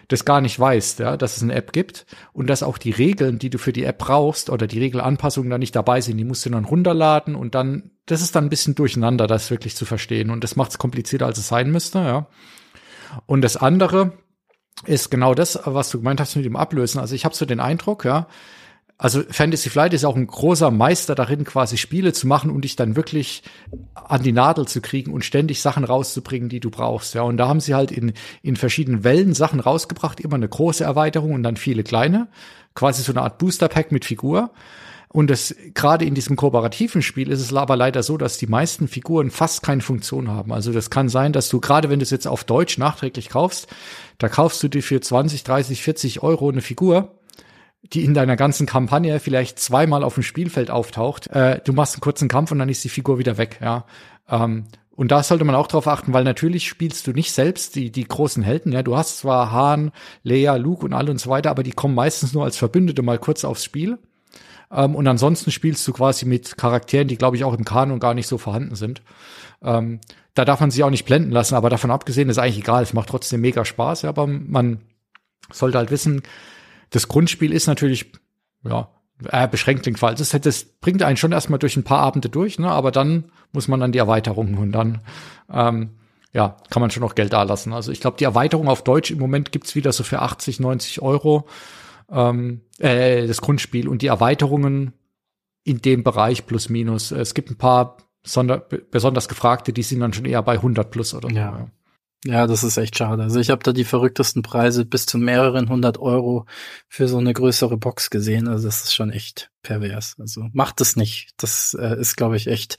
das 0.08 0.26
gar 0.26 0.41
nicht 0.41 0.58
weißt, 0.58 1.00
ja, 1.00 1.18
dass 1.18 1.38
es 1.38 1.43
eine 1.43 1.54
App 1.54 1.74
gibt 1.74 2.06
und 2.32 2.50
dass 2.50 2.64
auch 2.64 2.78
die 2.78 2.91
Regeln, 2.91 3.39
die 3.39 3.50
du 3.50 3.58
für 3.58 3.74
die 3.74 3.84
App 3.84 3.98
brauchst 3.98 4.50
oder 4.50 4.68
die 4.68 4.80
Regelanpassungen 4.80 5.50
da 5.50 5.58
nicht 5.58 5.76
dabei 5.76 6.02
sind, 6.02 6.18
die 6.18 6.24
musst 6.24 6.45
du 6.45 6.50
dann 6.50 6.66
runterladen 6.66 7.36
und 7.36 7.56
dann, 7.56 7.91
das 8.08 8.22
ist 8.22 8.36
dann 8.36 8.45
ein 8.45 8.49
bisschen 8.49 8.74
durcheinander, 8.74 9.28
das 9.28 9.51
wirklich 9.51 9.76
zu 9.76 9.86
verstehen 9.86 10.32
und 10.32 10.43
das 10.43 10.55
macht 10.55 10.72
es 10.72 10.78
komplizierter, 10.80 11.28
als 11.28 11.38
es 11.38 11.47
sein 11.47 11.72
müsste, 11.72 11.99
ja. 11.99 12.28
Und 13.26 13.41
das 13.41 13.55
andere 13.55 14.14
ist 14.86 15.12
genau 15.12 15.34
das, 15.34 15.60
was 15.64 15.89
du 15.89 15.99
gemeint 15.99 16.20
hast 16.20 16.36
mit 16.36 16.45
dem 16.45 16.55
Ablösen. 16.55 16.99
Also 16.99 17.16
ich 17.16 17.26
habe 17.26 17.36
so 17.36 17.45
den 17.45 17.60
Eindruck, 17.60 18.05
ja, 18.05 18.28
also 18.99 19.22
Fantasy 19.30 19.70
Flight 19.70 19.93
ist 19.93 20.05
auch 20.05 20.16
ein 20.16 20.26
großer 20.26 20.72
Meister 20.72 21.14
darin, 21.14 21.43
quasi 21.43 21.78
Spiele 21.78 22.14
zu 22.14 22.26
machen 22.26 22.49
und 22.49 22.62
dich 22.62 22.76
dann 22.76 22.95
wirklich 22.95 23.43
an 23.93 24.24
die 24.24 24.32
Nadel 24.32 24.68
zu 24.68 24.82
kriegen 24.82 25.14
und 25.14 25.24
ständig 25.24 25.62
Sachen 25.62 25.84
rauszubringen, 25.84 26.49
die 26.49 26.60
du 26.60 26.72
brauchst. 26.72 27.14
Ja, 27.14 27.22
und 27.22 27.38
da 27.38 27.47
haben 27.47 27.60
sie 27.60 27.76
halt 27.76 27.91
in, 27.91 28.14
in 28.41 28.55
verschiedenen 28.55 29.03
Wellen 29.03 29.36
Sachen 29.36 29.60
rausgebracht, 29.60 30.20
immer 30.20 30.36
eine 30.36 30.49
große 30.49 30.84
Erweiterung 30.84 31.34
und 31.34 31.43
dann 31.43 31.58
viele 31.58 31.84
kleine. 31.84 32.28
Quasi 32.74 33.03
so 33.03 33.12
eine 33.12 33.22
Art 33.22 33.38
Booster 33.38 33.68
Pack 33.68 33.91
mit 33.91 34.03
Figur. 34.03 34.49
Und 35.10 35.30
das, 35.30 35.55
gerade 35.74 36.05
in 36.05 36.16
diesem 36.16 36.36
kooperativen 36.36 37.01
Spiel 37.01 37.32
ist 37.32 37.41
es 37.41 37.53
aber 37.53 37.76
leider 37.76 38.03
so, 38.03 38.18
dass 38.18 38.38
die 38.38 38.47
meisten 38.47 38.88
Figuren 38.88 39.32
fast 39.32 39.64
keine 39.64 39.82
Funktion 39.82 40.30
haben. 40.30 40.51
Also 40.51 40.74
das 40.74 40.89
kann 40.89 41.08
sein, 41.08 41.32
dass 41.34 41.49
du, 41.49 41.62
gerade 41.62 41.89
wenn 41.89 41.99
du 41.99 42.03
es 42.03 42.10
jetzt 42.10 42.28
auf 42.28 42.43
Deutsch 42.43 42.78
nachträglich 42.78 43.30
kaufst, 43.30 43.68
da 44.18 44.28
kaufst 44.28 44.62
du 44.64 44.68
dir 44.68 44.84
für 44.84 44.99
20, 44.99 45.43
30, 45.43 45.82
40 45.82 46.24
Euro 46.24 46.49
eine 46.49 46.62
Figur 46.62 47.14
die 47.93 48.03
in 48.03 48.14
deiner 48.14 48.36
ganzen 48.36 48.66
Kampagne 48.66 49.20
vielleicht 49.20 49.60
zweimal 49.60 50.03
auf 50.03 50.16
dem 50.16 50.24
Spielfeld 50.24 50.72
auftaucht. 50.72 51.28
Äh, 51.28 51.62
du 51.64 51.74
machst 51.74 51.95
einen 51.95 52.01
kurzen 52.01 52.28
Kampf 52.28 52.51
und 52.51 52.60
dann 52.60 52.70
ist 52.70 52.84
die 52.84 52.89
Figur 52.89 53.20
wieder 53.20 53.38
weg, 53.38 53.60
ja. 53.62 53.86
Ähm, 54.30 54.66
und 54.97 55.12
da 55.12 55.22
sollte 55.22 55.45
man 55.45 55.53
auch 55.53 55.68
drauf 55.68 55.88
achten, 55.88 56.12
weil 56.14 56.24
natürlich 56.24 56.68
spielst 56.68 57.05
du 57.05 57.12
nicht 57.12 57.32
selbst 57.32 57.76
die, 57.76 57.91
die 57.91 58.08
großen 58.08 58.41
Helden. 58.41 58.72
Ja, 58.72 58.82
du 58.82 58.97
hast 58.97 59.20
zwar 59.20 59.51
Han, 59.51 59.91
Leia, 60.24 60.55
Luke 60.55 60.84
und 60.84 60.93
alle 60.93 61.12
und 61.12 61.20
so 61.20 61.30
weiter, 61.30 61.51
aber 61.51 61.62
die 61.62 61.72
kommen 61.72 61.93
meistens 61.93 62.34
nur 62.34 62.43
als 62.43 62.58
Verbündete 62.58 63.03
mal 63.03 63.20
kurz 63.20 63.45
aufs 63.45 63.64
Spiel. 63.64 63.99
Ähm, 64.72 64.95
und 64.95 65.07
ansonsten 65.07 65.51
spielst 65.51 65.88
du 65.88 65.93
quasi 65.93 66.26
mit 66.26 66.57
Charakteren, 66.57 67.07
die, 67.07 67.18
glaube 67.18 67.36
ich, 67.38 67.43
auch 67.43 67.53
im 67.53 67.65
Kanon 67.65 67.99
gar 67.99 68.13
nicht 68.13 68.28
so 68.28 68.38
vorhanden 68.38 68.76
sind. 68.76 69.01
Ähm, 69.61 69.99
da 70.34 70.45
darf 70.45 70.59
man 70.59 70.72
sich 70.72 70.84
auch 70.84 70.89
nicht 70.89 71.05
blenden 71.05 71.32
lassen, 71.32 71.55
aber 71.55 71.70
davon 71.70 71.91
abgesehen 71.91 72.30
ist 72.30 72.38
eigentlich 72.38 72.59
egal. 72.59 72.84
Es 72.84 72.93
macht 72.93 73.09
trotzdem 73.09 73.41
mega 73.41 73.65
Spaß, 73.65 74.05
aber 74.05 74.28
man 74.28 74.82
sollte 75.51 75.78
halt 75.78 75.91
wissen, 75.91 76.22
das 76.89 77.07
Grundspiel 77.07 77.51
ist 77.51 77.68
natürlich, 77.68 78.11
ja, 78.63 78.89
äh, 79.30 79.47
beschränkt 79.47 79.86
den 79.86 79.95
Fall. 79.95 80.15
Das, 80.15 80.30
das 80.30 80.63
bringt 80.63 81.01
einen 81.01 81.18
schon 81.18 81.32
erstmal 81.32 81.59
durch 81.59 81.76
ein 81.76 81.84
paar 81.84 81.99
Abende 81.99 82.30
durch, 82.30 82.59
ne? 82.59 82.70
aber 82.70 82.91
dann 82.91 83.32
muss 83.51 83.68
man 83.68 83.80
dann 83.80 83.91
die 83.91 83.97
Erweiterungen 83.97 84.57
und 84.57 84.72
dann 84.74 85.01
ähm, 85.51 85.89
ja, 86.34 86.57
kann 86.70 86.82
man 86.82 86.91
schon 86.91 87.01
noch 87.01 87.15
Geld 87.15 87.34
dalassen. 87.34 87.74
Also 87.74 87.91
ich 87.91 87.99
glaube, 87.99 88.18
die 88.18 88.26
Erweiterung 88.26 88.68
auf 88.68 88.84
Deutsch 88.84 89.09
im 89.09 89.18
Moment 89.18 89.51
gibt's 89.51 89.74
wieder 89.74 89.91
so 89.91 90.03
für 90.03 90.22
80, 90.22 90.59
90 90.59 91.01
Euro 91.01 91.47
ähm, 92.10 92.62
äh, 92.80 93.28
das 93.28 93.41
Grundspiel 93.41 93.88
und 93.88 94.01
die 94.01 94.08
Erweiterungen 94.08 94.93
in 95.64 95.82
dem 95.82 96.03
Bereich 96.03 96.45
plus 96.45 96.70
minus. 96.70 97.12
Es 97.12 97.34
gibt 97.34 97.49
ein 97.49 97.58
paar 97.58 97.97
sonder 98.24 98.60
besonders 98.60 99.28
gefragte, 99.28 99.74
die 99.74 99.84
sind 99.84 99.99
dann 99.99 100.14
schon 100.14 100.26
eher 100.26 100.41
bei 100.41 100.53
100 100.53 100.89
plus 100.91 101.14
oder 101.14 101.30
so. 101.30 101.36
Ja. 101.36 101.70
ja. 102.26 102.47
Das 102.47 102.64
ist 102.64 102.78
echt 102.78 102.97
schade. 102.97 103.24
Also 103.24 103.39
ich 103.39 103.49
habe 103.49 103.64
da 103.64 103.74
die 103.74 103.84
verrücktesten 103.84 104.41
Preise 104.41 104.86
bis 104.86 105.05
zu 105.05 105.18
mehreren 105.18 105.70
hundert 105.70 105.97
Euro 105.97 106.45
für 106.88 107.08
so 107.08 107.18
eine 107.18 107.34
größere 107.34 107.78
Box 107.78 108.10
gesehen. 108.10 108.47
Also 108.47 108.68
das 108.68 108.84
ist 108.84 108.95
schon 108.95 109.12
echt 109.12 109.51
pervers. 109.62 110.16
Also 110.20 110.47
macht 110.53 110.82
es 110.82 110.95
nicht. 110.95 111.32
Das 111.38 111.76
äh, 111.80 111.99
ist, 111.99 112.16
glaube 112.16 112.38
ich, 112.38 112.47
echt 112.47 112.78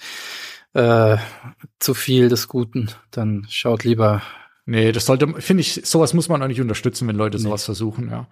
äh, 0.74 1.16
zu 1.78 1.94
viel 1.94 2.28
des 2.28 2.48
Guten. 2.48 2.90
Dann 3.10 3.46
schaut 3.48 3.84
lieber 3.84 4.22
Nee, 4.70 4.92
das 4.92 5.06
sollte, 5.06 5.26
finde 5.38 5.62
ich, 5.62 5.80
sowas 5.84 6.12
muss 6.12 6.28
man 6.28 6.42
auch 6.42 6.46
nicht 6.46 6.60
unterstützen, 6.60 7.08
wenn 7.08 7.16
Leute 7.16 7.38
sowas 7.38 7.62
nee. 7.62 7.64
versuchen, 7.64 8.10
ja. 8.10 8.26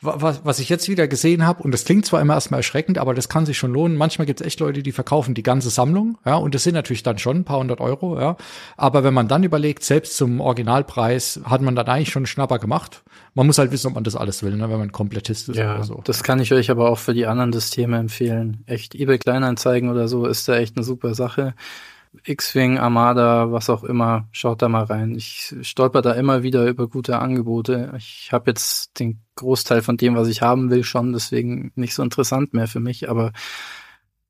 Was, 0.00 0.40
was 0.42 0.58
ich 0.58 0.70
jetzt 0.70 0.88
wieder 0.88 1.06
gesehen 1.08 1.46
habe, 1.46 1.62
und 1.62 1.72
das 1.72 1.84
klingt 1.84 2.06
zwar 2.06 2.22
immer 2.22 2.32
erstmal 2.32 2.60
erschreckend, 2.60 2.96
aber 2.96 3.12
das 3.12 3.28
kann 3.28 3.44
sich 3.44 3.58
schon 3.58 3.72
lohnen. 3.72 3.98
Manchmal 3.98 4.24
gibt 4.24 4.40
es 4.40 4.46
echt 4.46 4.60
Leute, 4.60 4.82
die 4.82 4.92
verkaufen 4.92 5.34
die 5.34 5.42
ganze 5.42 5.68
Sammlung, 5.68 6.16
ja, 6.24 6.36
und 6.36 6.54
das 6.54 6.64
sind 6.64 6.72
natürlich 6.72 7.02
dann 7.02 7.18
schon 7.18 7.38
ein 7.38 7.44
paar 7.44 7.58
hundert 7.58 7.82
Euro, 7.82 8.18
ja. 8.18 8.38
Aber 8.78 9.04
wenn 9.04 9.12
man 9.12 9.28
dann 9.28 9.44
überlegt, 9.44 9.84
selbst 9.84 10.16
zum 10.16 10.40
Originalpreis 10.40 11.40
hat 11.44 11.60
man 11.60 11.76
dann 11.76 11.86
eigentlich 11.86 12.10
schon 12.10 12.20
einen 12.20 12.28
Schnapper 12.28 12.58
gemacht. 12.58 13.02
Man 13.34 13.46
muss 13.46 13.58
halt 13.58 13.70
wissen, 13.70 13.88
ob 13.88 13.94
man 13.94 14.04
das 14.04 14.16
alles 14.16 14.42
will, 14.42 14.56
ne, 14.56 14.70
wenn 14.70 14.78
man 14.78 14.90
Komplettist 14.90 15.50
ist 15.50 15.56
ja, 15.56 15.74
oder 15.74 15.84
so. 15.84 16.00
Das 16.04 16.22
kann 16.22 16.40
ich 16.40 16.50
euch 16.54 16.70
aber 16.70 16.88
auch 16.88 16.98
für 16.98 17.12
die 17.12 17.26
anderen 17.26 17.52
Systeme 17.52 17.98
empfehlen. 17.98 18.64
Echt, 18.64 18.94
eBay 18.94 19.18
Kleinanzeigen 19.18 19.90
oder 19.90 20.08
so 20.08 20.24
ist 20.24 20.48
da 20.48 20.56
echt 20.56 20.78
eine 20.78 20.84
super 20.84 21.14
Sache. 21.14 21.52
X-Wing, 22.24 22.78
Armada, 22.78 23.52
was 23.52 23.70
auch 23.70 23.84
immer, 23.84 24.28
schaut 24.32 24.62
da 24.62 24.68
mal 24.68 24.84
rein. 24.84 25.14
Ich 25.14 25.54
stolper 25.62 26.02
da 26.02 26.12
immer 26.12 26.42
wieder 26.42 26.66
über 26.66 26.88
gute 26.88 27.18
Angebote. 27.18 27.92
Ich 27.96 28.30
habe 28.32 28.50
jetzt 28.50 28.98
den 28.98 29.22
Großteil 29.36 29.82
von 29.82 29.96
dem, 29.96 30.14
was 30.16 30.28
ich 30.28 30.42
haben 30.42 30.70
will, 30.70 30.84
schon, 30.84 31.12
deswegen 31.12 31.72
nicht 31.74 31.94
so 31.94 32.02
interessant 32.02 32.54
mehr 32.54 32.68
für 32.68 32.80
mich, 32.80 33.08
aber 33.10 33.32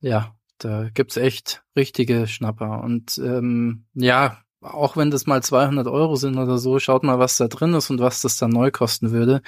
ja, 0.01 0.35
da 0.59 0.89
gibt's 0.93 1.17
echt 1.17 1.63
richtige 1.77 2.27
Schnapper. 2.27 2.83
Und 2.83 3.19
ähm, 3.19 3.85
ja, 3.95 4.39
auch 4.61 4.97
wenn 4.97 5.11
das 5.11 5.27
mal 5.27 5.43
200 5.43 5.87
Euro 5.87 6.17
sind 6.17 6.39
oder 6.39 6.59
so, 6.59 6.79
schaut 6.79 7.03
mal, 7.03 7.19
was 7.19 7.37
da 7.37 7.49
drin 7.49 7.75
ist 7.75 7.91
und 7.91 8.01
was 8.01 8.23
das 8.23 8.37
dann 8.37 8.51
neu 8.51 8.71
kosten 8.71 9.11
würde. 9.13 9.43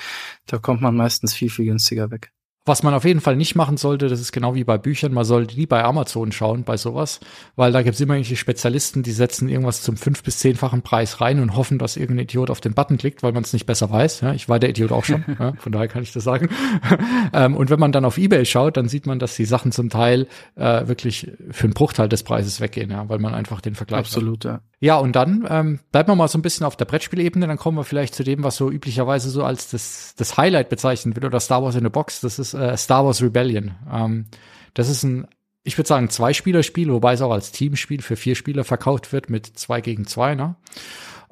Da 0.46 0.58
kommt 0.58 0.82
man 0.82 0.96
meistens 0.96 1.34
viel, 1.34 1.50
viel 1.50 1.66
günstiger 1.66 2.10
weg. 2.10 2.32
Was 2.66 2.82
man 2.82 2.94
auf 2.94 3.04
jeden 3.04 3.20
Fall 3.20 3.36
nicht 3.36 3.54
machen 3.54 3.76
sollte, 3.76 4.08
das 4.08 4.20
ist 4.20 4.32
genau 4.32 4.56
wie 4.56 4.64
bei 4.64 4.76
Büchern, 4.76 5.12
man 5.12 5.24
sollte 5.24 5.56
nie 5.56 5.66
bei 5.66 5.84
Amazon 5.84 6.32
schauen, 6.32 6.64
bei 6.64 6.76
sowas, 6.76 7.20
weil 7.54 7.70
da 7.70 7.82
gibt's 7.82 8.00
immer 8.00 8.14
irgendwelche 8.14 8.36
Spezialisten, 8.36 9.04
die 9.04 9.12
setzen 9.12 9.48
irgendwas 9.48 9.82
zum 9.82 9.96
fünf- 9.96 10.24
bis 10.24 10.38
zehnfachen 10.38 10.82
Preis 10.82 11.20
rein 11.20 11.40
und 11.40 11.54
hoffen, 11.56 11.78
dass 11.78 11.96
irgendein 11.96 12.24
Idiot 12.24 12.50
auf 12.50 12.60
den 12.60 12.74
Button 12.74 12.98
klickt, 12.98 13.22
weil 13.22 13.32
man 13.32 13.44
es 13.44 13.52
nicht 13.52 13.66
besser 13.66 13.90
weiß. 13.90 14.20
Ja, 14.22 14.34
ich 14.34 14.48
war 14.48 14.58
der 14.58 14.70
Idiot 14.70 14.90
auch 14.90 15.04
schon, 15.04 15.24
ja, 15.38 15.52
von 15.58 15.70
daher 15.70 15.86
kann 15.86 16.02
ich 16.02 16.12
das 16.12 16.24
sagen. 16.24 16.48
ähm, 17.32 17.54
und 17.54 17.70
wenn 17.70 17.78
man 17.78 17.92
dann 17.92 18.04
auf 18.04 18.18
Ebay 18.18 18.44
schaut, 18.44 18.76
dann 18.76 18.88
sieht 18.88 19.06
man, 19.06 19.20
dass 19.20 19.36
die 19.36 19.44
Sachen 19.44 19.70
zum 19.70 19.88
Teil 19.88 20.26
äh, 20.56 20.88
wirklich 20.88 21.30
für 21.52 21.64
einen 21.64 21.74
Bruchteil 21.74 22.08
des 22.08 22.24
Preises 22.24 22.60
weggehen, 22.60 22.90
ja, 22.90 23.08
weil 23.08 23.20
man 23.20 23.32
einfach 23.32 23.60
den 23.60 23.76
Vergleich 23.76 24.00
Absolut, 24.00 24.44
hat. 24.44 24.52
ja. 24.52 24.60
Ja, 24.78 24.96
und 24.96 25.16
dann 25.16 25.46
ähm, 25.48 25.80
bleiben 25.90 26.08
wir 26.08 26.16
mal 26.16 26.28
so 26.28 26.36
ein 26.36 26.42
bisschen 26.42 26.66
auf 26.66 26.76
der 26.76 26.84
Brettspielebene, 26.84 27.46
dann 27.46 27.56
kommen 27.56 27.78
wir 27.78 27.84
vielleicht 27.84 28.14
zu 28.14 28.24
dem, 28.24 28.44
was 28.44 28.56
so 28.56 28.70
üblicherweise 28.70 29.30
so 29.30 29.42
als 29.42 29.70
das, 29.70 30.14
das 30.16 30.36
Highlight 30.36 30.68
bezeichnet 30.68 31.16
wird 31.16 31.24
oder 31.24 31.40
Star 31.40 31.62
Wars 31.62 31.76
in 31.76 31.86
a 31.86 31.88
Box. 31.88 32.20
Das 32.20 32.38
ist 32.38 32.52
äh, 32.52 32.76
Star 32.76 33.04
Wars 33.04 33.22
Rebellion. 33.22 33.74
Ähm, 33.90 34.26
das 34.74 34.90
ist 34.90 35.02
ein, 35.02 35.26
ich 35.64 35.78
würde 35.78 35.88
sagen, 35.88 36.10
Zwei-Spieler-Spiel, 36.10 36.92
wobei 36.92 37.14
es 37.14 37.22
auch 37.22 37.32
als 37.32 37.52
Teamspiel 37.52 38.02
für 38.02 38.16
vier 38.16 38.34
Spieler 38.34 38.64
verkauft 38.64 39.12
wird 39.14 39.30
mit 39.30 39.46
zwei 39.46 39.80
gegen 39.80 40.06
zwei. 40.06 40.34
Ne? 40.34 40.56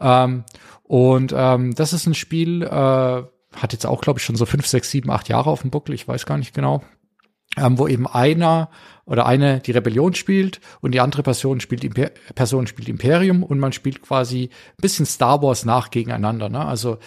Ähm, 0.01 0.45
und 0.83 1.35
ähm, 1.37 1.75
das 1.75 1.93
ist 1.93 2.07
ein 2.07 2.15
Spiel, 2.15 2.63
äh, 2.63 2.67
hat 2.67 3.73
jetzt 3.73 3.85
auch, 3.85 4.01
glaube 4.01 4.21
ich, 4.21 4.25
schon 4.25 4.37
so 4.37 4.47
fünf, 4.47 4.67
sechs, 4.67 4.91
sieben, 4.91 5.11
acht 5.11 5.29
Jahre 5.29 5.51
auf 5.51 5.61
dem 5.61 5.71
Buckel, 5.71 5.95
ich 5.95 6.09
weiß 6.09 6.25
gar 6.25 6.39
nicht 6.39 6.55
genau 6.55 6.83
ähm, 7.57 7.79
wo 7.79 7.89
eben 7.89 8.07
einer 8.07 8.71
oder 9.07 9.27
eine 9.27 9.61
die 9.61 9.73
Rebellion 9.73 10.15
spielt 10.15 10.61
und 10.81 10.93
die 10.93 11.01
andere 11.01 11.23
Person 11.23 11.61
spielt, 11.61 11.85
Imper 11.85 12.11
Person 12.35 12.67
spielt 12.67 12.89
Imperium 12.89 13.43
und 13.43 13.59
man 13.59 13.73
spielt 13.73 14.03
quasi 14.03 14.51
ein 14.51 14.83
bisschen 14.83 15.07
Star 15.07 15.43
Wars 15.43 15.65
nach 15.65 15.91
gegeneinander. 15.91 16.49
Ne? 16.49 16.65
Also 16.65 16.99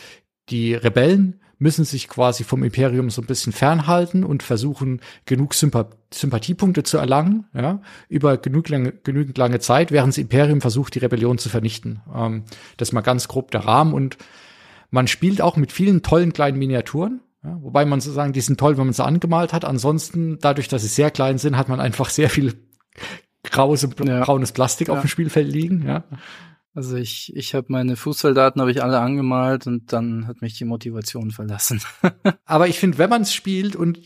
die 0.49 0.73
Rebellen 0.73 1.39
müssen 1.59 1.85
sich 1.85 2.07
quasi 2.07 2.43
vom 2.43 2.63
Imperium 2.63 3.09
so 3.09 3.21
ein 3.21 3.27
bisschen 3.27 3.51
fernhalten 3.51 4.23
und 4.23 4.43
versuchen, 4.43 5.01
genug 5.25 5.53
Sympa 5.53 5.89
Sympathiepunkte 6.13 6.83
zu 6.83 6.97
erlangen, 6.97 7.47
ja, 7.53 7.81
über 8.07 8.37
genug 8.37 8.69
lange, 8.69 8.93
genügend 8.93 9.37
lange 9.37 9.59
Zeit, 9.59 9.91
während 9.91 10.13
das 10.13 10.17
Imperium 10.17 10.61
versucht, 10.61 10.95
die 10.95 10.99
Rebellion 10.99 11.37
zu 11.37 11.49
vernichten. 11.49 12.01
Ähm, 12.15 12.43
das 12.77 12.89
ist 12.89 12.93
mal 12.93 13.01
ganz 13.01 13.27
grob 13.27 13.51
der 13.51 13.65
Rahmen 13.65 13.93
und 13.93 14.17
man 14.89 15.07
spielt 15.07 15.41
auch 15.41 15.57
mit 15.57 15.73
vielen 15.73 16.03
tollen 16.03 16.31
kleinen 16.31 16.59
Miniaturen. 16.59 17.19
Ja, 17.43 17.57
wobei 17.61 17.85
man 17.85 18.01
so 18.01 18.11
sagen, 18.11 18.33
die 18.33 18.41
sind 18.41 18.59
toll, 18.59 18.77
wenn 18.77 18.85
man 18.85 18.93
sie 18.93 19.05
angemalt 19.05 19.53
hat. 19.53 19.63
Ansonsten, 19.63 20.39
dadurch, 20.39 20.67
dass 20.67 20.81
sie 20.81 20.87
sehr 20.87 21.11
klein 21.11 21.37
sind, 21.37 21.57
hat 21.57 21.69
man 21.69 21.79
einfach 21.79 22.09
sehr 22.09 22.29
viel 22.29 22.67
graues, 23.43 23.87
ja. 24.03 24.23
braunes 24.23 24.51
Plastik 24.51 24.87
ja. 24.87 24.93
auf 24.93 25.01
dem 25.01 25.07
Spielfeld 25.07 25.47
liegen. 25.51 25.87
Ja. 25.87 26.03
Also 26.73 26.95
ich, 26.95 27.35
ich 27.35 27.55
habe 27.55 27.67
meine 27.69 27.95
Fußsoldaten 27.95 28.61
habe 28.61 28.71
ich 28.71 28.83
alle 28.83 28.99
angemalt 28.99 29.65
und 29.65 29.93
dann 29.93 30.27
hat 30.27 30.41
mich 30.41 30.57
die 30.57 30.65
Motivation 30.65 31.31
verlassen. 31.31 31.81
Aber 32.45 32.67
ich 32.67 32.77
finde, 32.77 32.99
wenn 32.99 33.09
man 33.09 33.23
es 33.23 33.33
spielt 33.33 33.75
und 33.75 33.97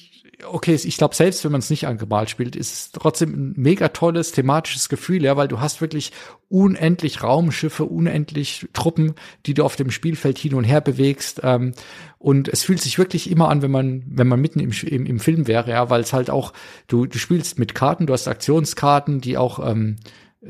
okay, 0.50 0.76
ich 0.76 0.98
glaube 0.98 1.16
selbst, 1.16 1.44
wenn 1.44 1.52
man 1.52 1.60
es 1.60 1.70
nicht 1.70 1.88
angemalt 1.88 2.30
spielt, 2.30 2.56
ist 2.56 2.74
es 2.74 2.92
trotzdem 2.92 3.34
ein 3.34 3.54
mega 3.56 3.90
tolles 3.90 4.32
thematisches 4.32 4.90
Gefühl, 4.90 5.24
ja, 5.24 5.38
weil 5.38 5.48
du 5.48 5.60
hast 5.60 5.82
wirklich 5.82 6.12
unendlich 6.50 7.24
Raumschiffe, 7.24 7.86
unendlich 7.86 8.68
Truppen, 8.74 9.16
die 9.46 9.54
du 9.54 9.64
auf 9.64 9.76
dem 9.76 9.92
Spielfeld 9.92 10.38
hin 10.38 10.54
und 10.54 10.64
her 10.64 10.82
bewegst. 10.82 11.42
Ähm, 11.44 11.74
und 12.18 12.48
es 12.48 12.64
fühlt 12.64 12.82
sich 12.82 12.98
wirklich 12.98 13.30
immer 13.30 13.50
an, 13.50 13.62
wenn 13.62 13.72
man, 13.72 14.04
wenn 14.08 14.28
man 14.28 14.40
mitten 14.40 14.60
im, 14.60 14.72
im, 14.72 15.06
im 15.06 15.20
Film 15.20 15.48
wäre, 15.48 15.72
ja, 15.72 15.90
weil 15.90 16.02
es 16.02 16.14
halt 16.14 16.30
auch, 16.30 16.54
du, 16.88 17.06
du 17.06 17.18
spielst 17.18 17.58
mit 17.58 17.74
Karten, 17.74 18.06
du 18.06 18.14
hast 18.14 18.28
Aktionskarten, 18.28 19.22
die 19.22 19.38
auch 19.38 19.66
ähm, 19.66 19.98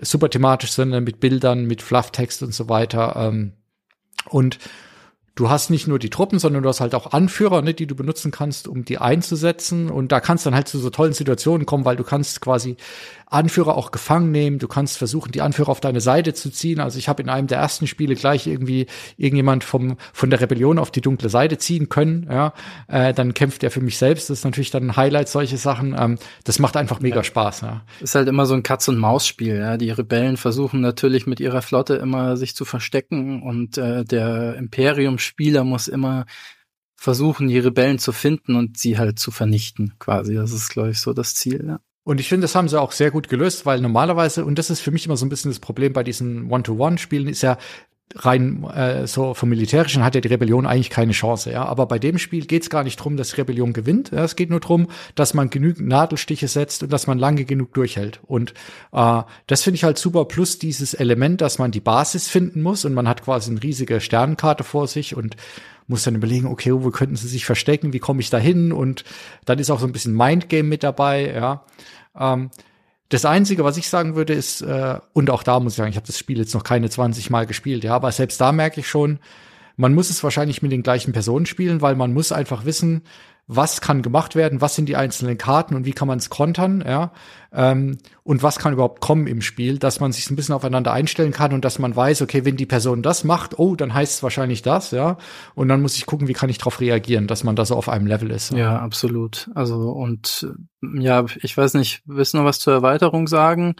super 0.02 0.30
thematisch 0.30 0.72
sind, 0.72 0.92
mit 1.04 1.20
Bildern, 1.20 1.66
mit 1.66 1.82
Flufftext 1.82 2.44
und 2.44 2.54
so 2.54 2.70
weiter. 2.70 3.16
Ähm, 3.16 3.54
und 4.30 4.60
du 5.36 5.49
hast 5.49 5.69
nicht 5.69 5.88
nur 5.88 5.99
die 5.99 6.09
Truppen, 6.09 6.39
sondern 6.39 6.63
du 6.63 6.69
hast 6.69 6.82
halt 6.82 6.93
auch 6.95 7.13
Anführer, 7.13 7.61
ne, 7.61 7.73
die 7.73 7.88
du 7.88 7.95
benutzen 7.95 8.32
kannst, 8.32 8.67
um 8.67 8.86
die 8.86 8.97
einzusetzen. 8.97 9.89
Und 9.89 10.11
da 10.11 10.19
kannst 10.19 10.45
dann 10.45 10.55
halt 10.55 10.67
zu 10.67 10.77
so 10.79 10.89
tollen 10.89 11.13
Situationen 11.13 11.65
kommen, 11.65 11.86
weil 11.86 11.95
du 11.95 12.03
kannst 12.03 12.41
quasi 12.41 12.77
Anführer 13.32 13.77
auch 13.77 13.91
gefangen 13.91 14.32
nehmen. 14.32 14.59
Du 14.59 14.67
kannst 14.67 14.97
versuchen, 14.97 15.32
die 15.32 15.41
Anführer 15.41 15.69
auf 15.69 15.79
deine 15.79 16.01
Seite 16.01 16.34
zu 16.34 16.51
ziehen. 16.51 16.82
Also 16.82 16.99
ich 16.99 17.07
habe 17.07 17.23
in 17.23 17.29
einem 17.29 17.47
der 17.47 17.59
ersten 17.59 17.88
Spiele 17.88 18.15
gleich 18.15 18.45
irgendwie 18.45 18.88
irgendjemand 19.17 19.63
vom 19.63 19.97
von 20.11 20.29
der 20.29 20.41
Rebellion 20.41 20.77
auf 20.77 20.91
die 20.91 20.99
dunkle 20.99 21.29
Seite 21.29 21.57
ziehen 21.57 21.88
können. 21.88 22.27
Ja, 22.29 22.53
äh, 22.88 23.13
dann 23.13 23.34
kämpft 23.34 23.63
er 23.63 23.71
für 23.71 23.79
mich 23.79 23.97
selbst. 23.97 24.29
Das 24.29 24.39
ist 24.39 24.43
natürlich 24.43 24.71
dann 24.71 24.89
ein 24.89 24.97
Highlight 24.97 25.29
solche 25.29 25.57
Sachen. 25.57 25.95
Ähm, 25.97 26.17
das 26.43 26.59
macht 26.59 26.75
einfach 26.75 26.99
mega 26.99 27.17
ja. 27.17 27.23
Spaß. 27.23 27.61
Ja. 27.61 27.82
Ist 28.01 28.15
halt 28.15 28.27
immer 28.27 28.45
so 28.45 28.53
ein 28.53 28.63
Katz 28.63 28.89
und 28.89 28.97
Maus 28.97 29.25
Spiel. 29.25 29.55
Ja, 29.55 29.77
die 29.77 29.91
Rebellen 29.91 30.36
versuchen 30.36 30.82
natürlich 30.82 31.25
mit 31.25 31.39
ihrer 31.39 31.61
Flotte 31.61 31.95
immer 31.95 32.36
sich 32.36 32.53
zu 32.53 32.65
verstecken 32.65 33.41
und 33.41 33.77
äh, 33.77 34.03
der 34.03 34.55
Imperium-Spieler 35.22 35.63
muss 35.63 35.88
immer 35.88 36.26
versuchen, 36.95 37.47
die 37.47 37.59
Rebellen 37.59 37.99
zu 37.99 38.11
finden 38.11 38.55
und 38.55 38.78
sie 38.78 38.97
halt 38.97 39.19
zu 39.19 39.32
vernichten, 39.32 39.93
quasi. 39.99 40.36
Das 40.36 40.51
ist, 40.51 40.69
glaube 40.69 40.91
ich, 40.91 40.99
so 40.99 41.13
das 41.13 41.36
Ziel. 41.36 41.63
Ja. 41.65 41.80
Und 42.03 42.19
ich 42.19 42.30
finde, 42.30 42.43
das 42.43 42.55
haben 42.55 42.67
sie 42.67 42.80
auch 42.80 42.91
sehr 42.91 43.11
gut 43.11 43.28
gelöst, 43.28 43.65
weil 43.65 43.82
normalerweise, 43.82 44.45
und 44.45 44.57
das 44.59 44.69
ist 44.69 44.82
für 44.82 44.91
mich 44.91 45.05
immer 45.05 45.17
so 45.17 45.26
ein 45.26 45.30
bisschen 45.30 45.51
das 45.51 45.59
Problem 45.59 45.93
bei 45.93 46.03
diesen 46.03 46.51
One-to-One-Spielen, 46.51 47.28
ist 47.28 47.41
ja 47.41 47.57
rein 48.16 48.64
äh, 48.64 49.07
so 49.07 49.34
vom 49.34 49.49
Militärischen 49.49 50.03
hat 50.03 50.16
ja 50.16 50.22
die 50.22 50.28
Rebellion 50.28 50.66
eigentlich 50.66 50.89
keine 50.89 51.12
Chance, 51.12 51.51
ja. 51.51 51.66
Aber 51.66 51.86
bei 51.86 51.99
dem 51.99 52.18
Spiel 52.18 52.45
geht 52.45 52.64
es 52.64 52.70
gar 52.70 52.84
nicht 52.84 52.97
drum, 52.97 53.18
dass 53.18 53.30
die 53.30 53.36
Rebellion 53.38 53.74
gewinnt. 53.74 54.12
Ja? 54.12 54.24
Es 54.24 54.36
geht 54.36 54.49
nur 54.49 54.59
drum, 54.59 54.88
dass 55.16 55.34
man 55.34 55.49
genügend 55.49 55.88
Nadelstiche 55.88 56.47
setzt 56.47 56.84
und 56.84 56.91
dass 56.91 57.07
man 57.07 57.18
lange 57.18 57.45
genug 57.45 57.74
durchhält. 57.74 58.20
Und 58.28 58.53
äh, 58.91 59.22
das 59.47 59.64
finde 59.64 59.76
ich 59.76 59.84
halt 59.84 59.97
super. 59.97 60.26
Plus 60.26 60.59
dieses 60.59 60.93
Element, 60.93 61.41
dass 61.41 61.59
man 61.59 61.72
die 61.72 61.80
Basis 61.80 62.28
finden 62.28 62.62
muss 62.62 62.86
und 62.86 62.93
man 62.93 63.07
hat 63.07 63.24
quasi 63.24 63.51
eine 63.51 63.64
riesige 63.64 64.01
Sternenkarte 64.01 64.64
vor 64.64 64.88
sich 64.88 65.16
und 65.16 65.36
muss 65.88 66.03
dann 66.03 66.16
überlegen, 66.16 66.47
okay, 66.47 66.72
wo 66.74 66.89
könnten 66.91 67.16
sie 67.16 67.28
sich 67.28 67.45
verstecken, 67.45 67.93
wie 67.93 67.99
komme 67.99 68.22
ich 68.22 68.30
da 68.30 68.38
hin? 68.38 68.72
Und 68.72 69.03
dann 69.45 69.59
ist 69.59 69.70
auch 69.70 69.80
so 69.80 69.86
ein 69.86 69.91
bisschen 69.91 70.16
Mindgame 70.16 70.64
mit 70.64 70.84
dabei, 70.84 71.34
ja. 71.34 71.66
Ähm, 72.18 72.49
das 73.12 73.26
Einzige, 73.26 73.66
was 73.66 73.76
ich 73.76 73.89
sagen 73.89 74.16
würde, 74.16 74.34
ist, 74.34 74.62
äh, 74.62 74.97
und 75.12 75.30
auch 75.30 75.43
da 75.43 75.59
muss 75.59 75.74
ich 75.74 75.78
sagen, 75.78 75.89
ich 75.89 75.97
habe 75.97 76.07
das 76.07 76.18
Spiel 76.18 76.38
jetzt 76.38 76.53
noch 76.53 76.64
keine 76.64 76.89
20 76.89 77.30
Mal 77.30 77.45
gespielt, 77.45 77.84
ja, 77.84 77.93
aber 77.93 78.12
selbst 78.12 78.39
da 78.39 78.53
merke 78.53 78.80
ich 78.80 78.88
schon, 78.88 79.20
man 79.76 79.93
muss 79.93 80.09
es 80.09 80.24
wahrscheinlich 80.24 80.62
mit 80.62 80.72
den 80.72 80.82
gleichen 80.82 81.12
Personen 81.12 81.45
spielen, 81.45 81.82
weil 81.82 81.95
man 81.95 82.14
muss 82.14 82.32
einfach 82.32 82.64
wissen, 82.64 83.01
was 83.54 83.82
kann 83.82 84.02
gemacht 84.02 84.36
werden, 84.36 84.62
was 84.62 84.76
sind 84.76 84.88
die 84.88 84.95
einzelnen 84.95 85.38
Karten 85.38 85.76
und 85.76 85.86
wie 85.86 85.91
kann 85.91 86.08
man 86.08 86.20
es 86.20 86.30
kontern, 86.30 86.82
ja, 86.88 87.12
ähm, 87.52 87.97
und 88.24 88.43
was 88.43 88.60
kann 88.60 88.72
überhaupt 88.72 89.02
kommen 89.02 89.28
im 89.28 89.41
Spiel, 89.41 89.78
dass 89.78 89.99
man 89.99 90.14
sich 90.14 90.32
ein 90.32 90.38
bisschen 90.38 90.56
aufeinander 90.56 90.93
einstellen 90.93 91.34
kann 91.34 91.52
und 91.52 91.66
dass 91.66 91.78
man 91.78 91.93
weiß, 91.93 92.22
okay, 92.22 92.45
wenn 92.45 92.56
die 92.56 92.66
Person 92.66 93.02
das 93.04 93.26
macht, 93.26 93.60
oh, 93.60 93.76
dann 93.76 93.93
heißt 93.93 94.14
es 94.14 94.24
wahrscheinlich 94.24 94.62
das, 94.62 94.91
ja, 94.91 95.18
und 95.54 95.68
dann 95.68 95.82
muss 95.82 95.97
ich 95.97 96.06
gucken, 96.06 96.30
wie 96.30 96.34
kann 96.34 96.49
ich 96.49 96.60
darauf 96.60 96.80
reagieren, 96.80 97.28
dass 97.28 97.43
man 97.43 97.58
da 97.58 97.66
so 97.66 97.76
auf 97.76 97.89
einem 97.89 98.08
Level 98.08 98.32
ist. 98.32 98.52
Ja, 98.52 98.58
ja 98.58 98.80
absolut. 98.80 99.49
Also 99.54 99.91
und 99.91 100.47
ja, 100.82 101.26
ich 101.41 101.58
weiß 101.58 101.74
nicht, 101.74 102.04
willst 102.06 102.34
du 102.34 102.38
noch 102.38 102.45
was 102.45 102.60
zur 102.60 102.74
Erweiterung 102.74 103.28
sagen? 103.28 103.76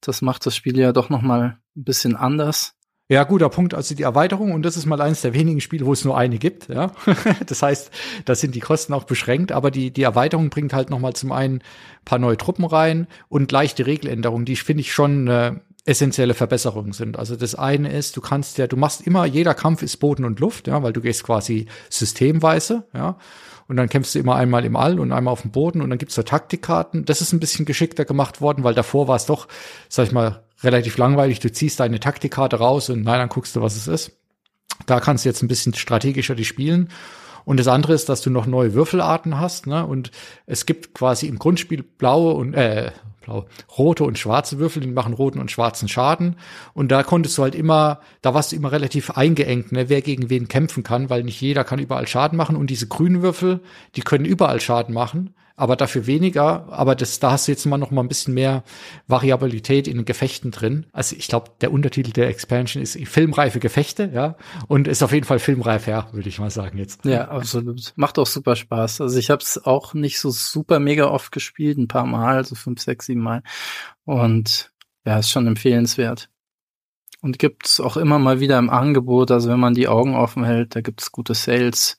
Das 0.00 0.22
macht 0.22 0.44
das 0.44 0.56
Spiel 0.56 0.76
ja 0.76 0.92
doch 0.92 1.08
noch 1.08 1.22
mal 1.22 1.58
ein 1.76 1.84
bisschen 1.84 2.16
anders. 2.16 2.74
Ja, 3.08 3.24
guter 3.24 3.50
Punkt. 3.50 3.74
Also 3.74 3.94
die 3.94 4.02
Erweiterung, 4.02 4.52
und 4.52 4.62
das 4.62 4.78
ist 4.78 4.86
mal 4.86 5.00
eines 5.02 5.20
der 5.20 5.34
wenigen 5.34 5.60
Spiele, 5.60 5.84
wo 5.84 5.92
es 5.92 6.04
nur 6.06 6.16
eine 6.16 6.38
gibt. 6.38 6.68
Ja, 6.68 6.92
das 7.46 7.62
heißt, 7.62 7.90
da 8.24 8.34
sind 8.34 8.54
die 8.54 8.60
Kosten 8.60 8.94
auch 8.94 9.04
beschränkt. 9.04 9.52
Aber 9.52 9.70
die 9.70 9.90
die 9.90 10.02
Erweiterung 10.02 10.48
bringt 10.48 10.72
halt 10.72 10.88
noch 10.88 10.98
mal 10.98 11.12
zum 11.12 11.30
einen 11.30 11.62
paar 12.06 12.18
neue 12.18 12.38
Truppen 12.38 12.64
rein 12.64 13.06
und 13.28 13.52
leichte 13.52 13.86
Regeländerungen, 13.86 14.46
die 14.46 14.56
finde 14.56 14.80
ich 14.80 14.92
schon 14.92 15.28
äh, 15.28 15.52
essentielle 15.84 16.34
Verbesserungen 16.34 16.92
sind. 16.92 17.18
Also 17.18 17.36
das 17.36 17.54
eine 17.54 17.92
ist, 17.92 18.16
du 18.16 18.22
kannst 18.22 18.56
ja, 18.56 18.66
du 18.66 18.76
machst 18.76 19.06
immer, 19.06 19.26
jeder 19.26 19.54
Kampf 19.54 19.82
ist 19.82 19.98
Boden 19.98 20.24
und 20.24 20.40
Luft, 20.40 20.66
ja, 20.66 20.82
weil 20.82 20.94
du 20.94 21.02
gehst 21.02 21.24
quasi 21.24 21.66
systemweise, 21.90 22.84
ja. 22.94 23.18
Und 23.66 23.76
dann 23.76 23.88
kämpfst 23.88 24.14
du 24.14 24.18
immer 24.18 24.36
einmal 24.36 24.64
im 24.66 24.76
All 24.76 25.00
und 25.00 25.10
einmal 25.10 25.32
auf 25.32 25.40
dem 25.40 25.50
Boden 25.50 25.80
und 25.80 25.88
dann 25.88 25.98
gibt's 25.98 26.14
so 26.14 26.22
Taktikkarten. 26.22 27.06
Das 27.06 27.22
ist 27.22 27.32
ein 27.32 27.40
bisschen 27.40 27.64
geschickter 27.64 28.04
gemacht 28.04 28.42
worden, 28.42 28.62
weil 28.62 28.74
davor 28.74 29.08
war 29.08 29.16
es 29.16 29.24
doch, 29.24 29.48
sag 29.88 30.06
ich 30.06 30.12
mal, 30.12 30.43
relativ 30.62 30.96
langweilig. 30.96 31.40
Du 31.40 31.50
ziehst 31.50 31.80
deine 31.80 32.00
Taktikkarte 32.00 32.56
raus 32.56 32.90
und 32.90 33.02
nein, 33.02 33.18
dann 33.18 33.28
guckst 33.28 33.56
du, 33.56 33.62
was 33.62 33.76
es 33.76 33.88
ist. 33.88 34.12
Da 34.86 35.00
kannst 35.00 35.24
du 35.24 35.28
jetzt 35.28 35.42
ein 35.42 35.48
bisschen 35.48 35.74
strategischer 35.74 36.34
die 36.34 36.44
spielen. 36.44 36.90
Und 37.44 37.60
das 37.60 37.68
andere 37.68 37.92
ist, 37.92 38.08
dass 38.08 38.22
du 38.22 38.30
noch 38.30 38.46
neue 38.46 38.72
Würfelarten 38.72 39.38
hast, 39.38 39.66
ne? 39.66 39.86
Und 39.86 40.10
es 40.46 40.64
gibt 40.64 40.94
quasi 40.94 41.26
im 41.26 41.38
Grundspiel 41.38 41.82
blaue 41.82 42.32
und 42.32 42.54
äh, 42.54 42.90
blau, 43.20 43.46
rote 43.76 44.04
und 44.04 44.18
schwarze 44.18 44.58
Würfel, 44.58 44.80
die 44.80 44.88
machen 44.88 45.12
roten 45.12 45.38
und 45.38 45.50
schwarzen 45.50 45.88
Schaden. 45.88 46.36
Und 46.72 46.90
da 46.90 47.02
konntest 47.02 47.36
du 47.36 47.42
halt 47.42 47.54
immer, 47.54 48.00
da 48.22 48.32
warst 48.32 48.52
du 48.52 48.56
immer 48.56 48.72
relativ 48.72 49.10
eingeengt, 49.10 49.72
ne, 49.72 49.90
wer 49.90 50.00
gegen 50.00 50.30
wen 50.30 50.48
kämpfen 50.48 50.82
kann, 50.82 51.10
weil 51.10 51.22
nicht 51.22 51.40
jeder 51.40 51.64
kann 51.64 51.78
überall 51.78 52.06
Schaden 52.06 52.38
machen. 52.38 52.56
Und 52.56 52.68
diese 52.68 52.88
grünen 52.88 53.20
Würfel, 53.20 53.60
die 53.94 54.02
können 54.02 54.24
überall 54.24 54.60
Schaden 54.60 54.94
machen 54.94 55.34
aber 55.56 55.76
dafür 55.76 56.06
weniger. 56.06 56.66
Aber 56.72 56.94
das, 56.94 57.20
da 57.20 57.32
hast 57.32 57.46
du 57.46 57.52
jetzt 57.52 57.64
mal 57.66 57.78
noch 57.78 57.90
mal 57.90 58.02
ein 58.02 58.08
bisschen 58.08 58.34
mehr 58.34 58.64
Variabilität 59.06 59.86
in 59.86 59.96
den 59.96 60.04
Gefechten 60.04 60.50
drin. 60.50 60.86
Also 60.92 61.16
ich 61.16 61.28
glaube, 61.28 61.50
der 61.60 61.72
Untertitel 61.72 62.12
der 62.12 62.28
Expansion 62.28 62.82
ist 62.82 62.98
filmreife 63.08 63.60
Gefechte, 63.60 64.10
ja, 64.12 64.36
und 64.68 64.88
ist 64.88 65.02
auf 65.02 65.12
jeden 65.12 65.26
Fall 65.26 65.38
filmreif, 65.38 65.86
ja, 65.86 66.08
würde 66.12 66.28
ich 66.28 66.38
mal 66.38 66.50
sagen 66.50 66.78
jetzt. 66.78 67.04
Ja, 67.04 67.28
absolut. 67.28 67.92
Macht 67.96 68.18
auch 68.18 68.26
super 68.26 68.56
Spaß. 68.56 69.00
Also 69.00 69.18
ich 69.18 69.30
habe 69.30 69.42
es 69.42 69.64
auch 69.64 69.94
nicht 69.94 70.18
so 70.18 70.30
super 70.30 70.80
mega 70.80 71.08
oft 71.08 71.30
gespielt, 71.32 71.78
ein 71.78 71.88
paar 71.88 72.06
Mal, 72.06 72.44
so 72.44 72.54
fünf, 72.54 72.80
sechs, 72.80 73.06
sieben 73.06 73.22
Mal. 73.22 73.42
Und 74.04 74.72
ja, 75.04 75.18
ist 75.18 75.30
schon 75.30 75.46
empfehlenswert. 75.46 76.28
Und 77.20 77.38
gibt's 77.38 77.80
auch 77.80 77.96
immer 77.96 78.18
mal 78.18 78.40
wieder 78.40 78.58
im 78.58 78.68
Angebot, 78.68 79.30
also 79.30 79.48
wenn 79.48 79.60
man 79.60 79.74
die 79.74 79.88
Augen 79.88 80.14
offen 80.14 80.44
hält, 80.44 80.76
da 80.76 80.82
gibt's 80.82 81.10
gute 81.10 81.32
Sales 81.32 81.96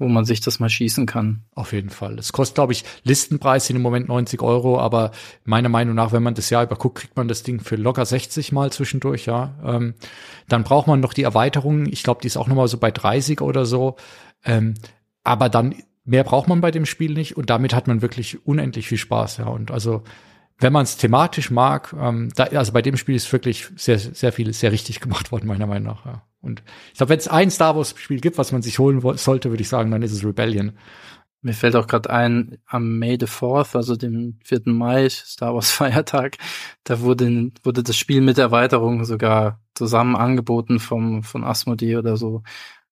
wo 0.00 0.08
man 0.08 0.24
sich 0.24 0.40
das 0.40 0.58
mal 0.58 0.70
schießen 0.70 1.06
kann. 1.06 1.42
Auf 1.54 1.72
jeden 1.72 1.90
Fall. 1.90 2.18
Es 2.18 2.32
kostet, 2.32 2.56
glaube 2.56 2.72
ich, 2.72 2.84
Listenpreis 3.04 3.66
sind 3.66 3.76
im 3.76 3.82
Moment 3.82 4.08
90 4.08 4.40
Euro, 4.42 4.80
aber 4.80 5.12
meiner 5.44 5.68
Meinung 5.68 5.94
nach, 5.94 6.10
wenn 6.12 6.22
man 6.22 6.34
das 6.34 6.50
Jahr 6.50 6.64
überguckt, 6.64 6.98
kriegt 6.98 7.16
man 7.16 7.28
das 7.28 7.42
Ding 7.42 7.60
für 7.60 7.76
locker 7.76 8.04
60 8.04 8.50
mal 8.50 8.72
zwischendurch, 8.72 9.26
ja. 9.26 9.54
Ähm, 9.64 9.94
dann 10.48 10.64
braucht 10.64 10.86
man 10.86 11.00
noch 11.00 11.12
die 11.12 11.22
Erweiterung. 11.22 11.86
Ich 11.86 12.02
glaube, 12.02 12.22
die 12.22 12.26
ist 12.26 12.38
auch 12.38 12.48
nochmal 12.48 12.66
so 12.66 12.78
bei 12.78 12.90
30 12.90 13.42
oder 13.42 13.66
so. 13.66 13.96
Ähm, 14.44 14.74
aber 15.22 15.50
dann 15.50 15.74
mehr 16.04 16.24
braucht 16.24 16.48
man 16.48 16.62
bei 16.62 16.70
dem 16.70 16.86
Spiel 16.86 17.12
nicht 17.12 17.36
und 17.36 17.50
damit 17.50 17.74
hat 17.74 17.86
man 17.86 18.00
wirklich 18.02 18.44
unendlich 18.46 18.88
viel 18.88 18.98
Spaß, 18.98 19.36
ja. 19.36 19.46
Und 19.46 19.70
also 19.70 20.02
wenn 20.60 20.72
man 20.72 20.84
es 20.84 20.96
thematisch 20.96 21.50
mag, 21.50 21.94
ähm, 21.98 22.30
da, 22.36 22.44
also 22.44 22.72
bei 22.72 22.82
dem 22.82 22.96
Spiel 22.96 23.14
ist 23.14 23.32
wirklich 23.32 23.68
sehr, 23.76 23.98
sehr 23.98 24.32
viel, 24.32 24.52
sehr 24.52 24.72
richtig 24.72 25.00
gemacht 25.00 25.32
worden, 25.32 25.48
meiner 25.48 25.66
Meinung 25.66 25.94
nach. 25.94 26.06
Ja. 26.06 26.22
Und 26.42 26.62
ich 26.92 26.98
glaube, 26.98 27.10
wenn 27.10 27.18
es 27.18 27.28
ein 27.28 27.50
Star 27.50 27.76
Wars-Spiel 27.76 28.20
gibt, 28.20 28.38
was 28.38 28.52
man 28.52 28.62
sich 28.62 28.78
holen 28.78 29.00
sollte, 29.16 29.50
würde 29.50 29.62
ich 29.62 29.68
sagen, 29.68 29.90
dann 29.90 30.02
ist 30.02 30.12
es 30.12 30.24
Rebellion. 30.24 30.72
Mir 31.42 31.54
fällt 31.54 31.74
auch 31.74 31.86
gerade 31.86 32.10
ein, 32.10 32.58
am 32.66 32.98
May 32.98 33.16
the 33.18 33.26
4th, 33.26 33.74
also 33.74 33.96
dem 33.96 34.38
4. 34.44 34.60
Mai, 34.66 35.08
Star 35.08 35.54
Wars 35.54 35.70
Feiertag, 35.70 36.36
da 36.84 37.00
wurde, 37.00 37.50
wurde 37.62 37.82
das 37.82 37.96
Spiel 37.96 38.20
mit 38.20 38.36
Erweiterung 38.36 39.04
sogar 39.04 39.60
zusammen 39.74 40.16
angeboten 40.16 40.78
vom, 40.78 41.22
von 41.22 41.44
Asmodee 41.44 41.96
oder 41.96 42.18
so 42.18 42.42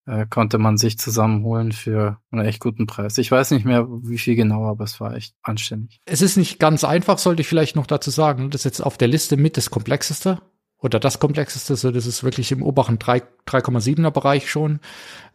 äh, 0.08 0.26
konnte 0.28 0.58
man 0.58 0.78
sich 0.78 0.98
zusammenholen 0.98 1.72
für 1.72 2.18
einen 2.30 2.46
echt 2.46 2.60
guten 2.60 2.86
Preis. 2.86 3.18
Ich 3.18 3.30
weiß 3.30 3.50
nicht 3.50 3.66
mehr, 3.66 3.86
wie 3.88 4.18
viel 4.18 4.36
genau, 4.36 4.66
aber 4.66 4.84
es 4.84 5.00
war 5.00 5.14
echt 5.14 5.34
anständig. 5.42 6.00
Es 6.06 6.22
ist 6.22 6.36
nicht 6.36 6.58
ganz 6.58 6.82
einfach, 6.82 7.18
sollte 7.18 7.42
ich 7.42 7.48
vielleicht 7.48 7.76
noch 7.76 7.86
dazu 7.86 8.10
sagen. 8.10 8.50
Das 8.50 8.62
ist 8.62 8.64
jetzt 8.64 8.80
auf 8.80 8.96
der 8.96 9.08
Liste 9.08 9.36
mit 9.36 9.56
das 9.56 9.70
Komplexeste 9.70 10.40
oder 10.80 11.00
das 11.00 11.18
komplexeste, 11.18 11.74
so 11.74 11.90
das 11.90 12.06
ist 12.06 12.22
wirklich 12.22 12.52
im 12.52 12.62
oberen 12.62 12.98
3,7er 12.98 14.10
Bereich 14.10 14.48
schon, 14.48 14.78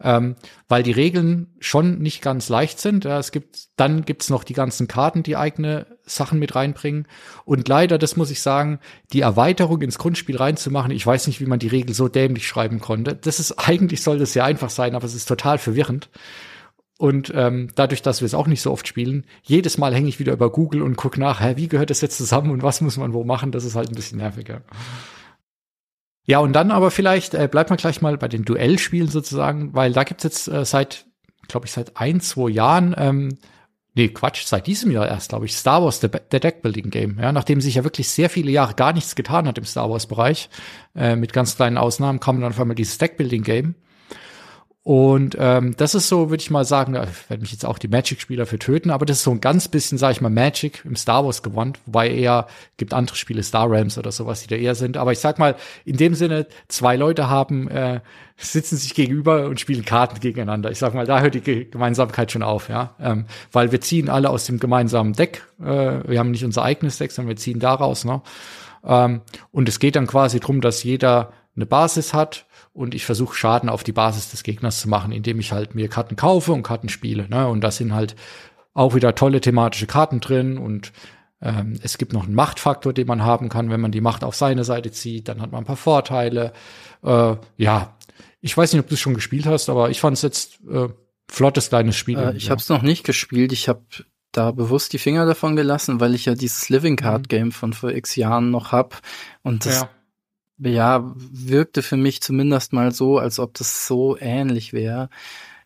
ähm, 0.02 0.36
weil 0.68 0.82
die 0.82 0.92
Regeln 0.92 1.54
schon 1.60 1.98
nicht 1.98 2.22
ganz 2.22 2.48
leicht 2.48 2.80
sind. 2.80 3.04
Ja, 3.04 3.18
es 3.18 3.30
gibt, 3.30 3.68
dann 3.76 4.06
gibt's 4.06 4.30
noch 4.30 4.42
die 4.42 4.54
ganzen 4.54 4.88
Karten, 4.88 5.22
die 5.22 5.36
eigene 5.36 5.86
Sachen 6.06 6.38
mit 6.38 6.54
reinbringen. 6.54 7.06
Und 7.44 7.68
leider, 7.68 7.98
das 7.98 8.16
muss 8.16 8.30
ich 8.30 8.40
sagen, 8.40 8.78
die 9.12 9.20
Erweiterung 9.20 9.82
ins 9.82 9.98
Grundspiel 9.98 10.38
reinzumachen, 10.38 10.90
ich 10.90 11.06
weiß 11.06 11.26
nicht, 11.26 11.40
wie 11.40 11.46
man 11.46 11.58
die 11.58 11.68
Regel 11.68 11.94
so 11.94 12.08
dämlich 12.08 12.46
schreiben 12.46 12.80
konnte. 12.80 13.14
Das 13.14 13.38
ist 13.38 13.52
eigentlich 13.68 14.02
soll 14.02 14.18
das 14.18 14.32
sehr 14.32 14.44
einfach 14.44 14.70
sein, 14.70 14.94
aber 14.94 15.04
es 15.04 15.14
ist 15.14 15.28
total 15.28 15.58
verwirrend. 15.58 16.08
Und 16.96 17.32
ähm, 17.34 17.68
dadurch, 17.74 18.00
dass 18.00 18.22
wir 18.22 18.26
es 18.26 18.34
auch 18.34 18.46
nicht 18.46 18.62
so 18.62 18.70
oft 18.70 18.88
spielen, 18.88 19.26
jedes 19.42 19.76
Mal 19.76 19.94
hänge 19.94 20.08
ich 20.08 20.20
wieder 20.20 20.32
über 20.32 20.50
Google 20.50 20.80
und 20.80 20.96
gucke 20.96 21.20
nach, 21.20 21.40
hä, 21.40 21.54
wie 21.56 21.68
gehört 21.68 21.90
das 21.90 22.00
jetzt 22.00 22.16
zusammen 22.16 22.50
und 22.50 22.62
was 22.62 22.80
muss 22.80 22.96
man 22.96 23.12
wo 23.12 23.24
machen, 23.24 23.50
das 23.50 23.64
ist 23.64 23.74
halt 23.74 23.90
ein 23.90 23.96
bisschen 23.96 24.18
nerviger. 24.18 24.62
Ja, 26.26 26.38
und 26.38 26.54
dann 26.54 26.70
aber 26.70 26.90
vielleicht 26.90 27.34
äh, 27.34 27.48
bleibt 27.50 27.70
man 27.70 27.76
gleich 27.76 28.00
mal 28.00 28.16
bei 28.16 28.28
den 28.28 28.44
Duellspielen 28.44 29.08
sozusagen, 29.08 29.74
weil 29.74 29.92
da 29.92 30.04
gibt's 30.04 30.24
jetzt 30.24 30.48
äh, 30.48 30.64
seit, 30.64 31.06
glaube 31.48 31.66
ich, 31.66 31.72
seit 31.72 31.96
ein, 31.98 32.20
zwei 32.20 32.48
Jahren, 32.48 32.94
ähm, 32.96 33.38
nee, 33.94 34.08
Quatsch, 34.08 34.44
seit 34.46 34.66
diesem 34.66 34.90
Jahr 34.90 35.06
erst, 35.06 35.28
glaube 35.28 35.44
ich, 35.44 35.54
Star 35.54 35.82
Wars, 35.82 36.00
der, 36.00 36.08
der 36.08 36.40
Deckbuilding 36.40 36.90
Game, 36.90 37.18
ja, 37.20 37.30
nachdem 37.30 37.60
sich 37.60 37.74
ja 37.74 37.84
wirklich 37.84 38.08
sehr 38.08 38.30
viele 38.30 38.50
Jahre 38.50 38.74
gar 38.74 38.94
nichts 38.94 39.14
getan 39.14 39.46
hat 39.46 39.58
im 39.58 39.66
Star 39.66 39.90
Wars 39.90 40.06
Bereich, 40.06 40.48
äh, 40.94 41.14
mit 41.14 41.34
ganz 41.34 41.56
kleinen 41.56 41.76
Ausnahmen, 41.76 42.20
kam 42.20 42.40
dann 42.40 42.52
auf 42.52 42.60
einmal 42.60 42.74
dieses 42.74 42.96
Deckbuilding 42.96 43.42
Game. 43.42 43.74
Und 44.84 45.34
ähm, 45.40 45.74
das 45.78 45.94
ist 45.94 46.10
so, 46.10 46.28
würde 46.28 46.42
ich 46.42 46.50
mal 46.50 46.66
sagen, 46.66 46.92
da 46.92 47.08
werden 47.28 47.40
mich 47.40 47.52
jetzt 47.52 47.64
auch 47.64 47.78
die 47.78 47.88
Magic-Spieler 47.88 48.44
für 48.44 48.58
töten, 48.58 48.90
aber 48.90 49.06
das 49.06 49.16
ist 49.16 49.24
so 49.24 49.30
ein 49.30 49.40
ganz 49.40 49.66
bisschen, 49.66 49.96
sage 49.96 50.12
ich 50.12 50.20
mal, 50.20 50.28
Magic 50.28 50.82
im 50.84 50.94
Star 50.94 51.24
Wars 51.24 51.42
gewandt, 51.42 51.80
wobei 51.86 52.10
eher 52.10 52.48
gibt 52.76 52.92
andere 52.92 53.16
Spiele, 53.16 53.42
Star 53.42 53.70
Realms 53.70 53.96
oder 53.96 54.12
sowas, 54.12 54.42
die 54.42 54.48
da 54.48 54.56
eher 54.56 54.74
sind. 54.74 54.98
Aber 54.98 55.10
ich 55.10 55.20
sag 55.20 55.38
mal, 55.38 55.56
in 55.86 55.96
dem 55.96 56.14
Sinne, 56.14 56.46
zwei 56.68 56.96
Leute 56.96 57.30
haben, 57.30 57.66
äh, 57.68 58.00
sitzen 58.36 58.76
sich 58.76 58.94
gegenüber 58.94 59.46
und 59.46 59.58
spielen 59.58 59.86
Karten 59.86 60.20
gegeneinander. 60.20 60.70
Ich 60.70 60.80
sag 60.80 60.92
mal, 60.92 61.06
da 61.06 61.22
hört 61.22 61.34
die 61.34 61.70
Gemeinsamkeit 61.70 62.30
schon 62.30 62.42
auf, 62.42 62.68
ja. 62.68 62.94
Ähm, 63.00 63.24
weil 63.52 63.72
wir 63.72 63.80
ziehen 63.80 64.10
alle 64.10 64.28
aus 64.28 64.44
dem 64.44 64.58
gemeinsamen 64.58 65.14
Deck. 65.14 65.46
Äh, 65.62 65.64
wir 66.06 66.18
haben 66.18 66.30
nicht 66.30 66.44
unser 66.44 66.62
eigenes 66.62 66.98
Deck, 66.98 67.10
sondern 67.10 67.30
wir 67.30 67.36
ziehen 67.36 67.58
daraus, 67.58 68.04
ne? 68.04 68.20
Ähm, 68.84 69.22
und 69.50 69.66
es 69.66 69.78
geht 69.78 69.96
dann 69.96 70.06
quasi 70.06 70.40
drum, 70.40 70.60
dass 70.60 70.82
jeder 70.82 71.32
eine 71.56 71.64
Basis 71.64 72.12
hat 72.12 72.44
und 72.74 72.94
ich 72.94 73.06
versuche 73.06 73.34
Schaden 73.34 73.68
auf 73.68 73.84
die 73.84 73.92
Basis 73.92 74.30
des 74.30 74.42
Gegners 74.42 74.80
zu 74.80 74.88
machen, 74.88 75.12
indem 75.12 75.38
ich 75.40 75.52
halt 75.52 75.74
mir 75.74 75.88
Karten 75.88 76.16
kaufe 76.16 76.52
und 76.52 76.64
Karten 76.64 76.88
spiele. 76.88 77.28
Ne? 77.28 77.48
Und 77.48 77.62
da 77.62 77.70
sind 77.70 77.94
halt 77.94 78.16
auch 78.74 78.94
wieder 78.94 79.14
tolle 79.14 79.40
thematische 79.40 79.86
Karten 79.86 80.20
drin 80.20 80.58
und 80.58 80.92
ähm, 81.40 81.78
es 81.82 81.98
gibt 81.98 82.12
noch 82.12 82.24
einen 82.24 82.34
Machtfaktor, 82.34 82.92
den 82.92 83.06
man 83.06 83.22
haben 83.22 83.48
kann, 83.48 83.70
wenn 83.70 83.80
man 83.80 83.92
die 83.92 84.00
Macht 84.00 84.24
auf 84.24 84.34
seine 84.34 84.64
Seite 84.64 84.90
zieht, 84.90 85.28
dann 85.28 85.40
hat 85.40 85.52
man 85.52 85.62
ein 85.62 85.66
paar 85.66 85.76
Vorteile. 85.76 86.52
Äh, 87.04 87.36
ja, 87.56 87.96
ich 88.40 88.56
weiß 88.56 88.72
nicht, 88.72 88.80
ob 88.80 88.88
du 88.88 88.94
es 88.94 89.00
schon 89.00 89.14
gespielt 89.14 89.46
hast, 89.46 89.68
aber 89.68 89.90
ich 89.90 90.00
fand 90.00 90.16
es 90.16 90.22
jetzt 90.22 90.58
äh, 90.68 90.88
flottes 91.30 91.68
kleines 91.68 91.96
Spiel. 91.96 92.18
Äh, 92.18 92.36
ich 92.36 92.46
ja. 92.46 92.50
habe 92.50 92.60
es 92.60 92.68
noch 92.68 92.82
nicht 92.82 93.04
gespielt. 93.04 93.52
Ich 93.52 93.68
habe 93.68 93.84
da 94.32 94.50
bewusst 94.50 94.92
die 94.92 94.98
Finger 94.98 95.26
davon 95.26 95.54
gelassen, 95.54 96.00
weil 96.00 96.14
ich 96.14 96.24
ja 96.24 96.34
dieses 96.34 96.68
Living 96.70 96.96
Card 96.96 97.22
mhm. 97.22 97.28
Game 97.28 97.52
von 97.52 97.72
vor 97.72 97.92
x 97.92 98.16
Jahren 98.16 98.50
noch 98.50 98.72
hab 98.72 99.00
und 99.42 99.64
das 99.64 99.82
ja 99.82 99.90
ja, 100.58 101.12
wirkte 101.16 101.82
für 101.82 101.96
mich 101.96 102.22
zumindest 102.22 102.72
mal 102.72 102.92
so, 102.92 103.18
als 103.18 103.38
ob 103.38 103.54
das 103.54 103.86
so 103.86 104.16
ähnlich 104.18 104.72
wäre. 104.72 105.08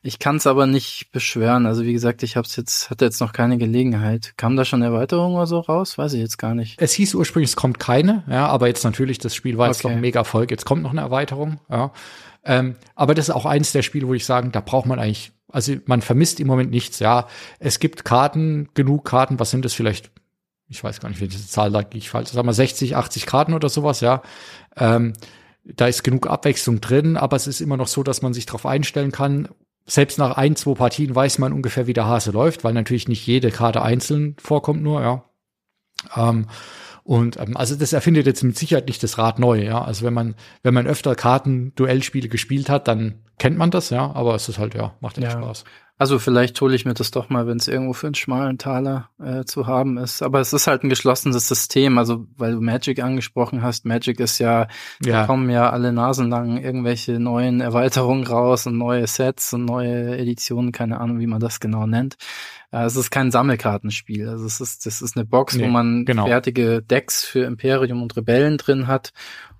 Ich 0.00 0.18
kann 0.18 0.36
es 0.36 0.46
aber 0.46 0.66
nicht 0.66 1.10
beschwören. 1.12 1.66
Also 1.66 1.84
wie 1.84 1.92
gesagt, 1.92 2.22
ich 2.22 2.36
hab's 2.36 2.54
jetzt, 2.56 2.88
hatte 2.88 3.04
jetzt 3.04 3.20
noch 3.20 3.32
keine 3.32 3.58
Gelegenheit. 3.58 4.34
Kam 4.36 4.56
da 4.56 4.64
schon 4.64 4.80
Erweiterung 4.80 5.34
oder 5.34 5.46
so 5.46 5.58
raus? 5.58 5.98
Weiß 5.98 6.12
ich 6.12 6.20
jetzt 6.20 6.38
gar 6.38 6.54
nicht. 6.54 6.80
Es 6.80 6.92
hieß 6.92 7.14
ursprünglich, 7.14 7.50
es 7.50 7.56
kommt 7.56 7.80
keine, 7.80 8.22
ja, 8.28 8.46
aber 8.46 8.68
jetzt 8.68 8.84
natürlich, 8.84 9.18
das 9.18 9.34
Spiel 9.34 9.58
war 9.58 9.66
jetzt 9.66 9.84
okay. 9.84 9.88
noch 9.88 9.96
ein 9.96 10.00
mega 10.00 10.20
Erfolg. 10.20 10.50
Jetzt 10.50 10.64
kommt 10.64 10.82
noch 10.82 10.92
eine 10.92 11.00
Erweiterung, 11.00 11.60
ja. 11.68 11.92
Ähm, 12.44 12.76
aber 12.94 13.14
das 13.14 13.28
ist 13.28 13.34
auch 13.34 13.44
eins 13.44 13.72
der 13.72 13.82
Spiele, 13.82 14.06
wo 14.06 14.14
ich 14.14 14.24
sagen, 14.24 14.52
da 14.52 14.60
braucht 14.60 14.86
man 14.86 15.00
eigentlich, 15.00 15.32
also 15.50 15.74
man 15.86 16.00
vermisst 16.00 16.38
im 16.38 16.46
Moment 16.46 16.70
nichts, 16.70 17.00
ja. 17.00 17.26
Es 17.58 17.80
gibt 17.80 18.04
Karten, 18.04 18.68
genug 18.74 19.04
Karten, 19.04 19.40
was 19.40 19.50
sind 19.50 19.64
das 19.64 19.74
vielleicht 19.74 20.10
ich 20.68 20.84
weiß 20.84 21.00
gar 21.00 21.08
nicht, 21.08 21.20
welche 21.20 21.38
Zahl 21.38 21.70
da 21.70 21.82
ich 21.92 22.10
falsch, 22.10 22.30
sagen 22.30 22.46
wir 22.46 22.52
60, 22.52 22.96
80 22.96 23.26
Karten 23.26 23.54
oder 23.54 23.68
sowas, 23.68 24.00
ja. 24.00 24.22
Ähm, 24.76 25.14
da 25.64 25.86
ist 25.86 26.04
genug 26.04 26.26
Abwechslung 26.28 26.80
drin, 26.80 27.16
aber 27.16 27.36
es 27.36 27.46
ist 27.46 27.60
immer 27.60 27.76
noch 27.76 27.88
so, 27.88 28.02
dass 28.02 28.22
man 28.22 28.32
sich 28.32 28.46
darauf 28.46 28.66
einstellen 28.66 29.12
kann. 29.12 29.48
Selbst 29.86 30.18
nach 30.18 30.36
ein, 30.36 30.56
zwei 30.56 30.74
Partien 30.74 31.14
weiß 31.14 31.38
man 31.38 31.52
ungefähr, 31.52 31.86
wie 31.86 31.92
der 31.92 32.06
Hase 32.06 32.30
läuft, 32.30 32.64
weil 32.64 32.74
natürlich 32.74 33.08
nicht 33.08 33.26
jede 33.26 33.50
Karte 33.50 33.82
einzeln 33.82 34.36
vorkommt 34.38 34.82
nur, 34.82 35.02
ja. 35.02 35.24
Ähm, 36.16 36.46
und 37.04 37.40
ähm, 37.40 37.56
also 37.56 37.74
das 37.74 37.94
erfindet 37.94 38.26
jetzt 38.26 38.44
mit 38.44 38.58
Sicherheit 38.58 38.86
nicht 38.86 39.02
das 39.02 39.16
Rad 39.16 39.38
neu, 39.38 39.62
ja. 39.62 39.82
Also 39.82 40.04
wenn 40.04 40.12
man, 40.12 40.34
wenn 40.62 40.74
man 40.74 40.86
öfter 40.86 41.14
Karten, 41.14 41.74
Duellspiele 41.74 42.28
gespielt 42.28 42.68
hat, 42.68 42.86
dann 42.86 43.24
kennt 43.38 43.56
man 43.56 43.70
das, 43.70 43.88
ja, 43.88 44.12
aber 44.12 44.34
es 44.34 44.48
ist 44.48 44.58
halt, 44.58 44.74
ja, 44.74 44.94
macht 45.00 45.16
echt 45.16 45.32
ja. 45.32 45.32
Spaß. 45.32 45.64
Also 46.00 46.20
vielleicht 46.20 46.60
hole 46.60 46.76
ich 46.76 46.84
mir 46.84 46.94
das 46.94 47.10
doch 47.10 47.28
mal, 47.28 47.48
wenn 47.48 47.56
es 47.56 47.66
irgendwo 47.66 47.92
für 47.92 48.06
einen 48.06 48.14
schmalen 48.14 48.56
Taler 48.56 49.10
äh, 49.20 49.44
zu 49.44 49.66
haben 49.66 49.98
ist. 49.98 50.22
Aber 50.22 50.38
es 50.38 50.52
ist 50.52 50.68
halt 50.68 50.84
ein 50.84 50.88
geschlossenes 50.88 51.48
System. 51.48 51.98
Also 51.98 52.28
weil 52.36 52.52
du 52.52 52.60
Magic 52.60 53.02
angesprochen 53.02 53.62
hast, 53.62 53.84
Magic 53.84 54.20
ist 54.20 54.38
ja, 54.38 54.68
ja. 55.04 55.20
da 55.20 55.26
kommen 55.26 55.50
ja 55.50 55.70
alle 55.70 55.92
Nasen 55.92 56.30
lang 56.30 56.56
irgendwelche 56.56 57.18
neuen 57.18 57.60
Erweiterungen 57.60 58.24
raus 58.24 58.66
und 58.68 58.78
neue 58.78 59.08
Sets 59.08 59.52
und 59.52 59.64
neue 59.64 60.16
Editionen, 60.16 60.70
keine 60.70 61.00
Ahnung, 61.00 61.18
wie 61.18 61.26
man 61.26 61.40
das 61.40 61.58
genau 61.58 61.84
nennt. 61.86 62.16
Äh, 62.70 62.84
es 62.84 62.94
ist 62.94 63.10
kein 63.10 63.32
Sammelkartenspiel. 63.32 64.28
Also 64.28 64.46
es 64.46 64.60
ist, 64.60 64.86
das 64.86 65.02
ist 65.02 65.16
eine 65.16 65.26
Box, 65.26 65.56
nee, 65.56 65.64
wo 65.64 65.68
man 65.68 66.04
genau. 66.04 66.26
fertige 66.26 66.80
Decks 66.80 67.24
für 67.24 67.44
Imperium 67.44 68.02
und 68.02 68.16
Rebellen 68.16 68.56
drin 68.56 68.86
hat. 68.86 69.12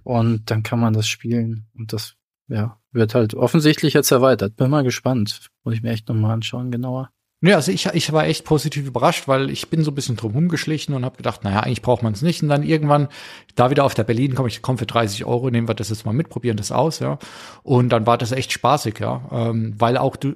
Und 0.04 0.52
dann 0.52 0.62
kann 0.62 0.78
man 0.78 0.92
das 0.92 1.08
spielen. 1.08 1.66
Und 1.76 1.92
das 1.92 2.14
ja, 2.48 2.77
wird 2.92 3.14
halt 3.14 3.34
offensichtlich 3.34 3.94
jetzt 3.94 4.10
erweitert. 4.10 4.56
Bin 4.56 4.70
mal 4.70 4.84
gespannt. 4.84 5.48
Muss 5.64 5.74
ich 5.74 5.82
mir 5.82 5.90
echt 5.90 6.08
nochmal 6.08 6.32
anschauen, 6.32 6.70
genauer. 6.70 7.10
Ja, 7.40 7.54
also 7.54 7.70
ich, 7.70 7.86
ich 7.86 8.12
war 8.12 8.26
echt 8.26 8.44
positiv 8.44 8.86
überrascht, 8.86 9.28
weil 9.28 9.48
ich 9.50 9.68
bin 9.68 9.84
so 9.84 9.92
ein 9.92 9.94
bisschen 9.94 10.16
drum 10.16 10.32
rumgeschlichen 10.32 10.92
und 10.92 11.04
habe 11.04 11.16
gedacht, 11.16 11.44
naja, 11.44 11.60
eigentlich 11.60 11.82
braucht 11.82 12.02
man 12.02 12.12
es 12.12 12.20
nicht. 12.20 12.42
Und 12.42 12.48
dann 12.48 12.64
irgendwann, 12.64 13.08
da 13.54 13.70
wieder 13.70 13.84
auf 13.84 13.94
der 13.94 14.02
Berlin 14.02 14.34
komme 14.34 14.48
ich 14.48 14.60
komm 14.60 14.76
für 14.76 14.86
30 14.86 15.24
Euro, 15.24 15.48
nehmen 15.48 15.68
wir 15.68 15.74
das 15.74 15.90
jetzt 15.90 16.04
mal 16.04 16.12
mit, 16.12 16.30
probieren 16.30 16.56
das 16.56 16.72
aus, 16.72 16.98
ja. 16.98 17.18
Und 17.62 17.90
dann 17.90 18.06
war 18.06 18.18
das 18.18 18.32
echt 18.32 18.50
spaßig, 18.50 18.98
ja. 18.98 19.22
Ähm, 19.30 19.74
weil 19.78 19.96
auch 19.96 20.16
du, 20.16 20.34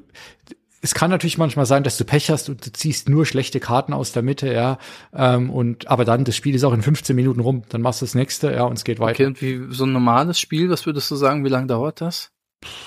es 0.80 0.94
kann 0.94 1.10
natürlich 1.10 1.38
manchmal 1.38 1.66
sein, 1.66 1.82
dass 1.82 1.96
du 1.96 2.04
Pech 2.04 2.30
hast 2.30 2.48
und 2.48 2.64
du 2.64 2.72
ziehst 2.72 3.08
nur 3.08 3.26
schlechte 3.26 3.58
Karten 3.58 3.94
aus 3.94 4.12
der 4.12 4.22
Mitte, 4.22 4.52
ja. 4.52 4.78
Ähm, 5.12 5.50
und 5.50 5.88
aber 5.88 6.04
dann, 6.04 6.24
das 6.24 6.36
Spiel 6.36 6.54
ist 6.54 6.62
auch 6.62 6.72
in 6.72 6.82
15 6.82 7.16
Minuten 7.16 7.40
rum, 7.40 7.62
dann 7.68 7.82
machst 7.82 8.00
du 8.00 8.06
das 8.06 8.14
nächste, 8.14 8.52
ja, 8.52 8.62
und 8.62 8.74
es 8.74 8.84
geht 8.84 9.00
weiter. 9.00 9.14
Okay, 9.14 9.26
und 9.26 9.42
wie 9.42 9.74
so 9.74 9.86
ein 9.86 9.92
normales 9.92 10.38
Spiel, 10.38 10.70
was 10.70 10.86
würdest 10.86 11.10
du 11.10 11.16
sagen, 11.16 11.44
wie 11.44 11.48
lange 11.48 11.66
dauert 11.66 12.00
das? 12.00 12.30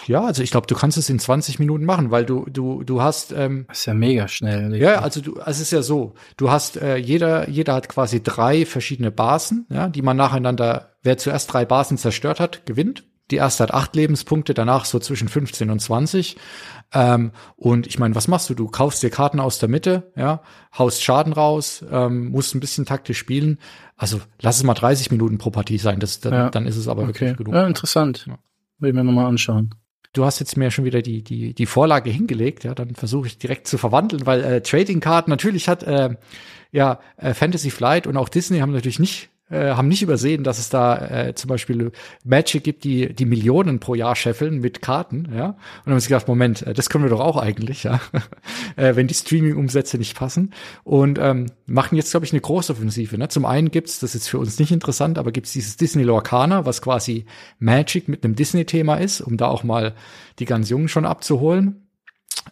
Ja, 0.07 0.23
also 0.23 0.43
ich 0.43 0.51
glaube, 0.51 0.67
du 0.67 0.76
kannst 0.76 0.97
es 0.97 1.09
in 1.09 1.19
20 1.19 1.59
Minuten 1.59 1.86
machen, 1.86 2.11
weil 2.11 2.26
du 2.26 2.45
du 2.49 2.84
du 2.84 3.01
hast 3.01 3.32
ähm, 3.32 3.65
das 3.67 3.80
ist 3.80 3.86
ja 3.86 3.93
mega 3.93 4.28
schnell. 4.28 4.76
Ja, 4.76 5.01
also 5.01 5.21
du 5.21 5.34
also 5.36 5.51
es 5.51 5.59
ist 5.59 5.71
ja 5.71 5.82
so, 5.82 6.13
du 6.38 6.51
hast 6.51 6.78
äh, 6.78 6.97
jeder 6.97 7.49
jeder 7.49 7.73
hat 7.73 7.89
quasi 7.89 8.21
drei 8.21 8.65
verschiedene 8.65 9.11
Basen, 9.11 9.65
ja, 9.69 9.89
die 9.89 10.01
man 10.01 10.17
nacheinander 10.17 10.95
wer 11.03 11.17
zuerst 11.17 11.53
drei 11.53 11.65
Basen 11.65 11.97
zerstört 11.97 12.39
hat, 12.39 12.65
gewinnt. 12.65 13.05
Die 13.32 13.38
erste 13.38 13.63
hat 13.63 13.73
acht 13.73 13.95
Lebenspunkte, 13.95 14.53
danach 14.53 14.86
so 14.86 14.99
zwischen 14.99 15.28
15 15.28 15.71
und 15.71 15.80
20. 15.80 16.38
Ähm, 16.93 17.32
und 17.55 17.88
ich 17.88 17.97
meine, 17.97 18.13
was 18.13 18.28
machst 18.28 18.49
du? 18.49 18.53
Du 18.53 18.67
kaufst 18.67 19.01
dir 19.01 19.09
Karten 19.09 19.39
aus 19.39 19.57
der 19.57 19.67
Mitte, 19.67 20.11
ja, 20.15 20.41
haust 20.78 21.03
Schaden 21.03 21.34
raus, 21.34 21.84
ähm, 21.89 22.30
musst 22.30 22.53
ein 22.53 22.59
bisschen 22.59 22.86
taktisch 22.86 23.17
spielen. 23.17 23.57
Also 23.97 24.21
lass 24.39 24.57
es 24.57 24.63
mal 24.63 24.76
30 24.76 25.09
Minuten 25.09 25.39
pro 25.39 25.49
Partie 25.49 25.80
sein, 25.80 25.99
das, 25.99 26.19
dann, 26.19 26.34
ja. 26.34 26.49
dann 26.51 26.67
ist 26.67 26.78
es 26.78 26.88
aber 26.88 27.01
okay. 27.01 27.13
wirklich 27.13 27.38
genug. 27.38 27.55
Ja, 27.55 27.65
interessant. 27.65 28.26
Ja. 28.28 28.38
Will 28.80 28.89
ich 28.89 28.95
mir 28.95 29.03
nochmal 29.03 29.26
anschauen. 29.26 29.73
Du 30.13 30.23
hast 30.23 30.39
jetzt 30.39 30.55
mir 30.55 30.71
schon 30.71 30.86
wieder 30.86 31.01
die, 31.01 31.23
die, 31.23 31.53
die 31.53 31.65
Vorlage 31.65 32.09
hingelegt, 32.09 32.63
ja, 32.63 32.73
dann 32.73 32.95
versuche 32.95 33.28
ich 33.28 33.38
direkt 33.38 33.67
zu 33.67 33.78
verwandeln, 33.78 34.26
weil 34.26 34.43
äh, 34.43 34.61
Trading 34.61 35.01
Card 35.01 35.28
natürlich 35.28 35.67
hat 35.67 35.84
äh, 35.84 36.15
ja 36.71 36.99
äh, 37.17 37.34
Fantasy 37.34 37.69
Flight 37.69 38.07
und 38.07 38.15
auch 38.15 38.30
Disney 38.30 38.59
haben 38.59 38.71
natürlich 38.71 38.99
nicht 38.99 39.30
äh, 39.49 39.71
haben 39.71 39.87
nicht 39.87 40.01
übersehen, 40.01 40.43
dass 40.43 40.57
es 40.57 40.69
da 40.69 40.97
äh, 41.05 41.35
zum 41.35 41.49
Beispiel 41.49 41.91
Magic 42.23 42.63
gibt, 42.63 42.83
die 42.83 43.13
die 43.13 43.25
Millionen 43.25 43.79
pro 43.79 43.93
Jahr 43.93 44.15
scheffeln 44.15 44.59
mit 44.59 44.81
Karten, 44.81 45.27
ja. 45.35 45.49
Und 45.49 45.57
dann 45.85 45.93
haben 45.93 45.99
sie 45.99 46.07
gedacht, 46.07 46.27
Moment, 46.27 46.63
äh, 46.63 46.73
das 46.73 46.89
können 46.89 47.03
wir 47.03 47.11
doch 47.11 47.19
auch 47.19 47.37
eigentlich, 47.37 47.83
ja, 47.83 48.01
äh, 48.75 48.95
wenn 48.95 49.07
die 49.07 49.13
Streaming-Umsätze 49.13 49.97
nicht 49.97 50.17
passen. 50.17 50.51
Und 50.83 51.19
ähm, 51.19 51.47
machen 51.67 51.95
jetzt, 51.95 52.11
glaube 52.11 52.25
ich, 52.25 52.33
eine 52.33 52.41
große 52.41 52.73
Offensive. 52.73 53.17
Ne? 53.17 53.27
Zum 53.27 53.45
einen 53.45 53.69
gibt's, 53.69 53.99
das 53.99 54.15
ist 54.15 54.27
für 54.27 54.39
uns 54.39 54.57
nicht 54.57 54.71
interessant, 54.71 55.19
aber 55.19 55.31
gibt's 55.31 55.53
dieses 55.53 55.77
Disney 55.77 56.03
Lorcana, 56.03 56.65
was 56.65 56.81
quasi 56.81 57.25
Magic 57.59 58.07
mit 58.07 58.23
einem 58.23 58.35
Disney-Thema 58.35 58.95
ist, 58.95 59.21
um 59.21 59.37
da 59.37 59.47
auch 59.47 59.63
mal 59.63 59.93
die 60.39 60.45
ganz 60.45 60.69
Jungen 60.69 60.87
schon 60.87 61.05
abzuholen. 61.05 61.84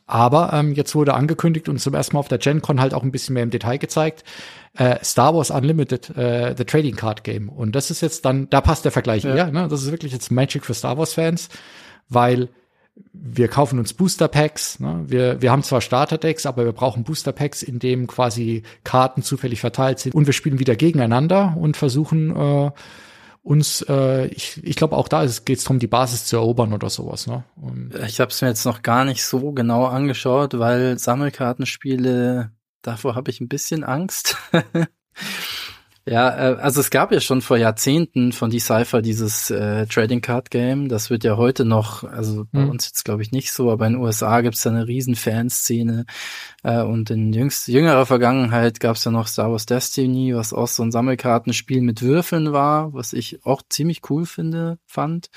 Aber 0.06 0.52
ähm, 0.54 0.74
jetzt 0.74 0.96
wurde 0.96 1.14
angekündigt 1.14 1.70
und 1.70 1.80
zum 1.80 1.94
ersten 1.94 2.16
Mal 2.16 2.20
auf 2.20 2.28
der 2.28 2.38
GenCon 2.38 2.82
halt 2.82 2.94
auch 2.94 3.04
ein 3.04 3.12
bisschen 3.12 3.34
mehr 3.34 3.44
im 3.44 3.50
Detail 3.50 3.78
gezeigt, 3.78 4.24
äh, 4.78 4.98
Star 5.04 5.36
Wars 5.36 5.52
Unlimited, 5.52 6.16
äh, 6.18 6.56
The 6.58 6.66
Trading 6.66 6.96
Card 6.96 7.24
Game. 7.24 7.50
Und 7.50 7.76
das 7.76 7.92
ist 7.92 8.02
jetzt 8.02 8.26
dann, 8.26 8.50
da 8.50 8.62
passt 8.62 8.86
der 8.86 8.92
Vergleich 8.92 9.24
ja. 9.24 9.36
eher. 9.36 9.52
Ne? 9.52 9.68
Das 9.68 9.84
ist 9.84 9.92
wirklich 9.92 10.12
jetzt 10.12 10.32
Magic 10.32 10.66
für 10.66 10.74
Star 10.74 10.98
Wars 10.98 11.14
Fans, 11.14 11.50
weil 12.10 12.50
wir 13.12 13.48
kaufen 13.48 13.80
uns 13.80 13.94
Booster 13.94 14.28
Packs. 14.28 14.80
Ne? 14.80 15.04
Wir, 15.08 15.42
wir 15.42 15.52
haben 15.52 15.64
zwar 15.64 15.82
Starter 15.82 16.18
Decks, 16.18 16.46
aber 16.46 16.66
wir 16.66 16.74
brauchen 16.74 17.04
Booster 17.04 17.32
Packs, 17.32 17.64
in 17.64 17.80
dem 17.80 18.08
quasi 18.08 18.64
Karten 18.84 19.24
zufällig 19.24 19.62
verteilt 19.62 20.00
sind. 20.00 20.14
Und 20.14 20.26
wir 20.26 20.34
spielen 20.34 20.60
wieder 20.60 20.76
gegeneinander 20.76 21.56
und 21.58 21.78
versuchen 21.78 22.36
äh, 22.36 22.72
uns, 23.44 23.86
äh, 23.90 24.28
ich, 24.28 24.64
ich 24.64 24.78
glaube 24.78 24.96
auch 24.96 25.10
da 25.10 25.26
geht 25.26 25.58
es 25.58 25.66
darum, 25.66 25.80
die 25.80 25.88
Basis 25.88 26.26
zu 26.26 26.38
erobern 26.38 26.74
oder 26.74 26.90
sowas. 26.90 27.28
Ne? 27.28 27.44
Und 27.58 27.94
ich 28.08 28.20
habe 28.20 28.32
es 28.32 28.42
mir 28.42 28.48
jetzt 28.48 28.66
noch 28.66 28.82
gar 28.82 29.04
nicht 29.04 29.24
so 29.24 29.52
genau 29.52 29.86
angeschaut, 29.86 30.58
weil 30.58 30.98
Sammelkartenspiele 30.98 32.52
davor 32.82 33.16
habe 33.16 33.30
ich 33.30 33.42
ein 33.42 33.50
bisschen 33.50 33.84
Angst. 33.84 34.38
Ja, 36.06 36.30
äh, 36.36 36.56
also 36.56 36.82
es 36.82 36.90
gab 36.90 37.14
ja 37.14 37.22
schon 37.22 37.42
vor 37.42 37.56
Jahrzehnten 37.58 38.34
von 38.34 38.50
Decipher 38.50 39.02
dieses 39.02 39.50
äh, 39.50 39.86
Trading 39.88 40.20
Card 40.20 40.52
Game. 40.52 40.90
Das 40.90 41.10
wird 41.10 41.24
ja 41.24 41.38
heute 41.38 41.64
noch, 41.64 42.04
also 42.04 42.46
bei 42.52 42.60
mhm. 42.60 42.72
uns 42.72 42.88
jetzt 42.88 43.06
glaube 43.06 43.22
ich 43.22 43.32
nicht 43.32 43.54
so, 43.54 43.72
aber 43.72 43.88
in 43.88 43.94
den 43.94 44.02
USA 44.02 44.42
gibt 44.42 44.56
es 44.56 44.64
da 44.64 44.70
eine 44.70 44.88
riesen 44.88 45.16
Fanszene. 45.16 46.06
Äh, 46.64 46.82
und 46.82 47.10
in 47.10 47.32
jüngst, 47.32 47.70
jüngerer 47.70 48.06
Vergangenheit 48.06 48.82
gab 48.82 48.98
es 48.98 49.06
ja 49.06 49.12
noch 49.12 49.28
Star 49.28 49.52
Wars 49.52 49.66
Destiny, 49.66 50.36
was 50.36 50.52
auch 50.52 50.68
so 50.68 50.84
ein 50.84 50.92
Sammelkartenspiel 50.92 51.82
mit 51.82 52.02
Würfeln 52.02 52.52
war, 52.52 52.94
was 52.94 53.14
ich 53.14 53.46
auch 53.46 53.62
ziemlich 53.70 54.02
cool 54.10 54.26
finde, 54.26 54.80
fand. 54.86 55.30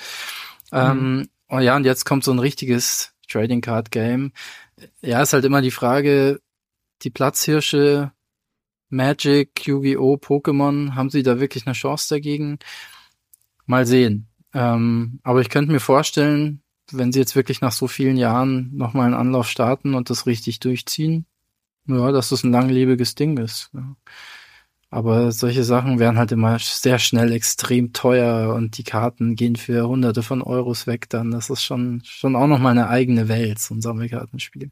Mhm. 0.71 0.77
Ähm, 0.77 1.29
oh 1.47 1.59
ja, 1.59 1.77
und 1.77 1.85
jetzt 1.85 2.05
kommt 2.05 2.25
so 2.25 2.31
ein 2.33 2.39
richtiges 2.39 3.13
Trading 3.29 3.61
Card 3.61 3.89
Game. 3.91 4.33
Ja, 5.01 5.21
ist 5.21 5.31
halt 5.31 5.45
immer 5.45 5.61
die 5.61 5.71
Frage, 5.71 6.41
die 7.03 7.09
Platzhirsche 7.09 8.11
Magic, 8.89 9.67
Yu-Gi-Oh!, 9.67 10.15
Pokémon, 10.15 10.95
haben 10.95 11.09
sie 11.09 11.23
da 11.23 11.39
wirklich 11.39 11.65
eine 11.65 11.73
Chance 11.73 12.13
dagegen? 12.15 12.59
Mal 13.65 13.85
sehen. 13.85 14.27
Ähm, 14.53 15.19
aber 15.23 15.41
ich 15.41 15.49
könnte 15.49 15.71
mir 15.71 15.79
vorstellen, 15.79 16.61
wenn 16.91 17.11
sie 17.11 17.19
jetzt 17.19 17.35
wirklich 17.35 17.61
nach 17.61 17.73
so 17.73 17.87
vielen 17.87 18.17
Jahren 18.17 18.71
nochmal 18.75 19.07
einen 19.07 19.13
Anlauf 19.13 19.47
starten 19.49 19.93
und 19.93 20.09
das 20.09 20.25
richtig 20.25 20.59
durchziehen, 20.59 21.25
ja, 21.87 22.11
dass 22.11 22.29
das 22.29 22.43
ein 22.43 22.51
langlebiges 22.51 23.15
Ding 23.15 23.37
ist. 23.37 23.69
Ja. 23.73 23.95
Aber 24.89 25.33
solche 25.33 25.63
Sachen 25.65 25.99
werden 25.99 26.17
halt 26.17 26.31
immer 26.31 26.59
sehr 26.59 26.97
schnell 26.97 27.33
extrem 27.33 27.91
teuer 27.91 28.53
und 28.55 28.77
die 28.77 28.83
Karten 28.83 29.35
gehen 29.35 29.57
für 29.57 29.87
hunderte 29.87 30.23
von 30.23 30.41
Euros 30.41 30.87
weg 30.87 31.09
dann. 31.09 31.31
Das 31.31 31.49
ist 31.49 31.63
schon, 31.63 32.01
schon 32.05 32.37
auch 32.37 32.47
nochmal 32.47 32.71
eine 32.71 32.87
eigene 32.87 33.27
Welt, 33.27 33.59
so 33.59 33.75
ein 33.75 33.81
Sammelkartenspiel. 33.81 34.71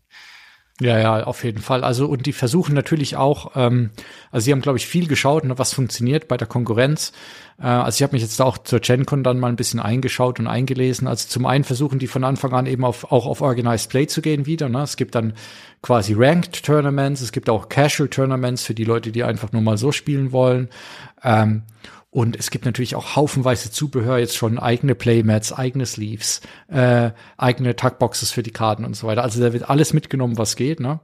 Ja, 0.82 1.00
ja, 1.00 1.24
auf 1.24 1.46
jeden 1.46 1.62
Fall. 1.62 1.86
Also 1.86 2.06
und 2.08 2.26
die 2.26 2.34
versuchen 2.34 2.76
natürlich 2.76 3.16
auch, 3.16 3.52
ähm, 3.56 3.92
also 4.30 4.44
sie 4.44 4.52
haben, 4.52 4.60
glaube 4.60 4.78
ich, 4.78 4.88
viel 4.88 5.08
geschaut, 5.08 5.46
ne, 5.46 5.58
was 5.58 5.72
funktioniert 5.72 6.28
bei 6.28 6.36
der 6.36 6.48
Konkurrenz. 6.48 7.14
Äh, 7.58 7.68
also 7.68 7.96
ich 7.96 8.04
habe 8.04 8.12
mich 8.12 8.22
jetzt 8.22 8.42
auch 8.42 8.58
zur 8.58 8.82
GenCon 8.82 9.24
dann 9.24 9.40
mal 9.40 9.48
ein 9.48 9.56
bisschen 9.56 9.80
eingeschaut 9.80 10.38
und 10.38 10.48
eingelesen. 10.48 11.08
Also 11.08 11.30
zum 11.30 11.46
einen 11.46 11.64
versuchen 11.64 11.98
die 11.98 12.08
von 12.08 12.26
Anfang 12.26 12.52
an 12.52 12.66
eben 12.66 12.84
auf, 12.84 13.10
auch 13.10 13.26
auf 13.26 13.40
Organized 13.40 13.90
Play 13.90 14.08
zu 14.08 14.22
gehen 14.22 14.46
wieder. 14.46 14.68
Ne? 14.68 14.82
Es 14.82 14.98
gibt 14.98 15.16
dann 15.16 15.34
quasi 15.82 16.14
Ranked 16.14 16.66
Tournaments, 16.66 17.22
es 17.22 17.32
gibt 17.32 17.50
auch 17.50 17.70
Casual 17.70 18.10
Tournaments 18.10 18.66
für 18.66 18.74
die 18.74 18.84
Leute, 18.84 19.14
die 19.14 19.24
einfach 19.24 19.54
nur 19.54 19.62
mal 19.62 19.78
so 19.78 19.94
spielen 19.94 20.34
wollen. 20.34 20.68
Ähm, 21.24 21.64
und 22.16 22.38
es 22.38 22.50
gibt 22.50 22.64
natürlich 22.64 22.96
auch 22.96 23.18
haufenweise 23.18 23.72
Zubehör, 23.72 24.20
jetzt 24.20 24.38
schon 24.38 24.58
eigene 24.58 24.96
Playmats, 24.96 25.52
eigene 25.52 25.86
Sleeves, 25.86 26.40
äh, 26.70 27.12
eigene 27.36 27.76
Tagboxes 27.76 28.32
für 28.32 28.42
die 28.42 28.52
Karten 28.52 28.86
und 28.86 28.96
so 28.96 29.06
weiter. 29.06 29.22
Also 29.22 29.42
da 29.42 29.52
wird 29.52 29.70
alles 29.70 29.92
mitgenommen, 29.92 30.38
was 30.38 30.56
geht. 30.56 30.80
Ne? 30.80 31.02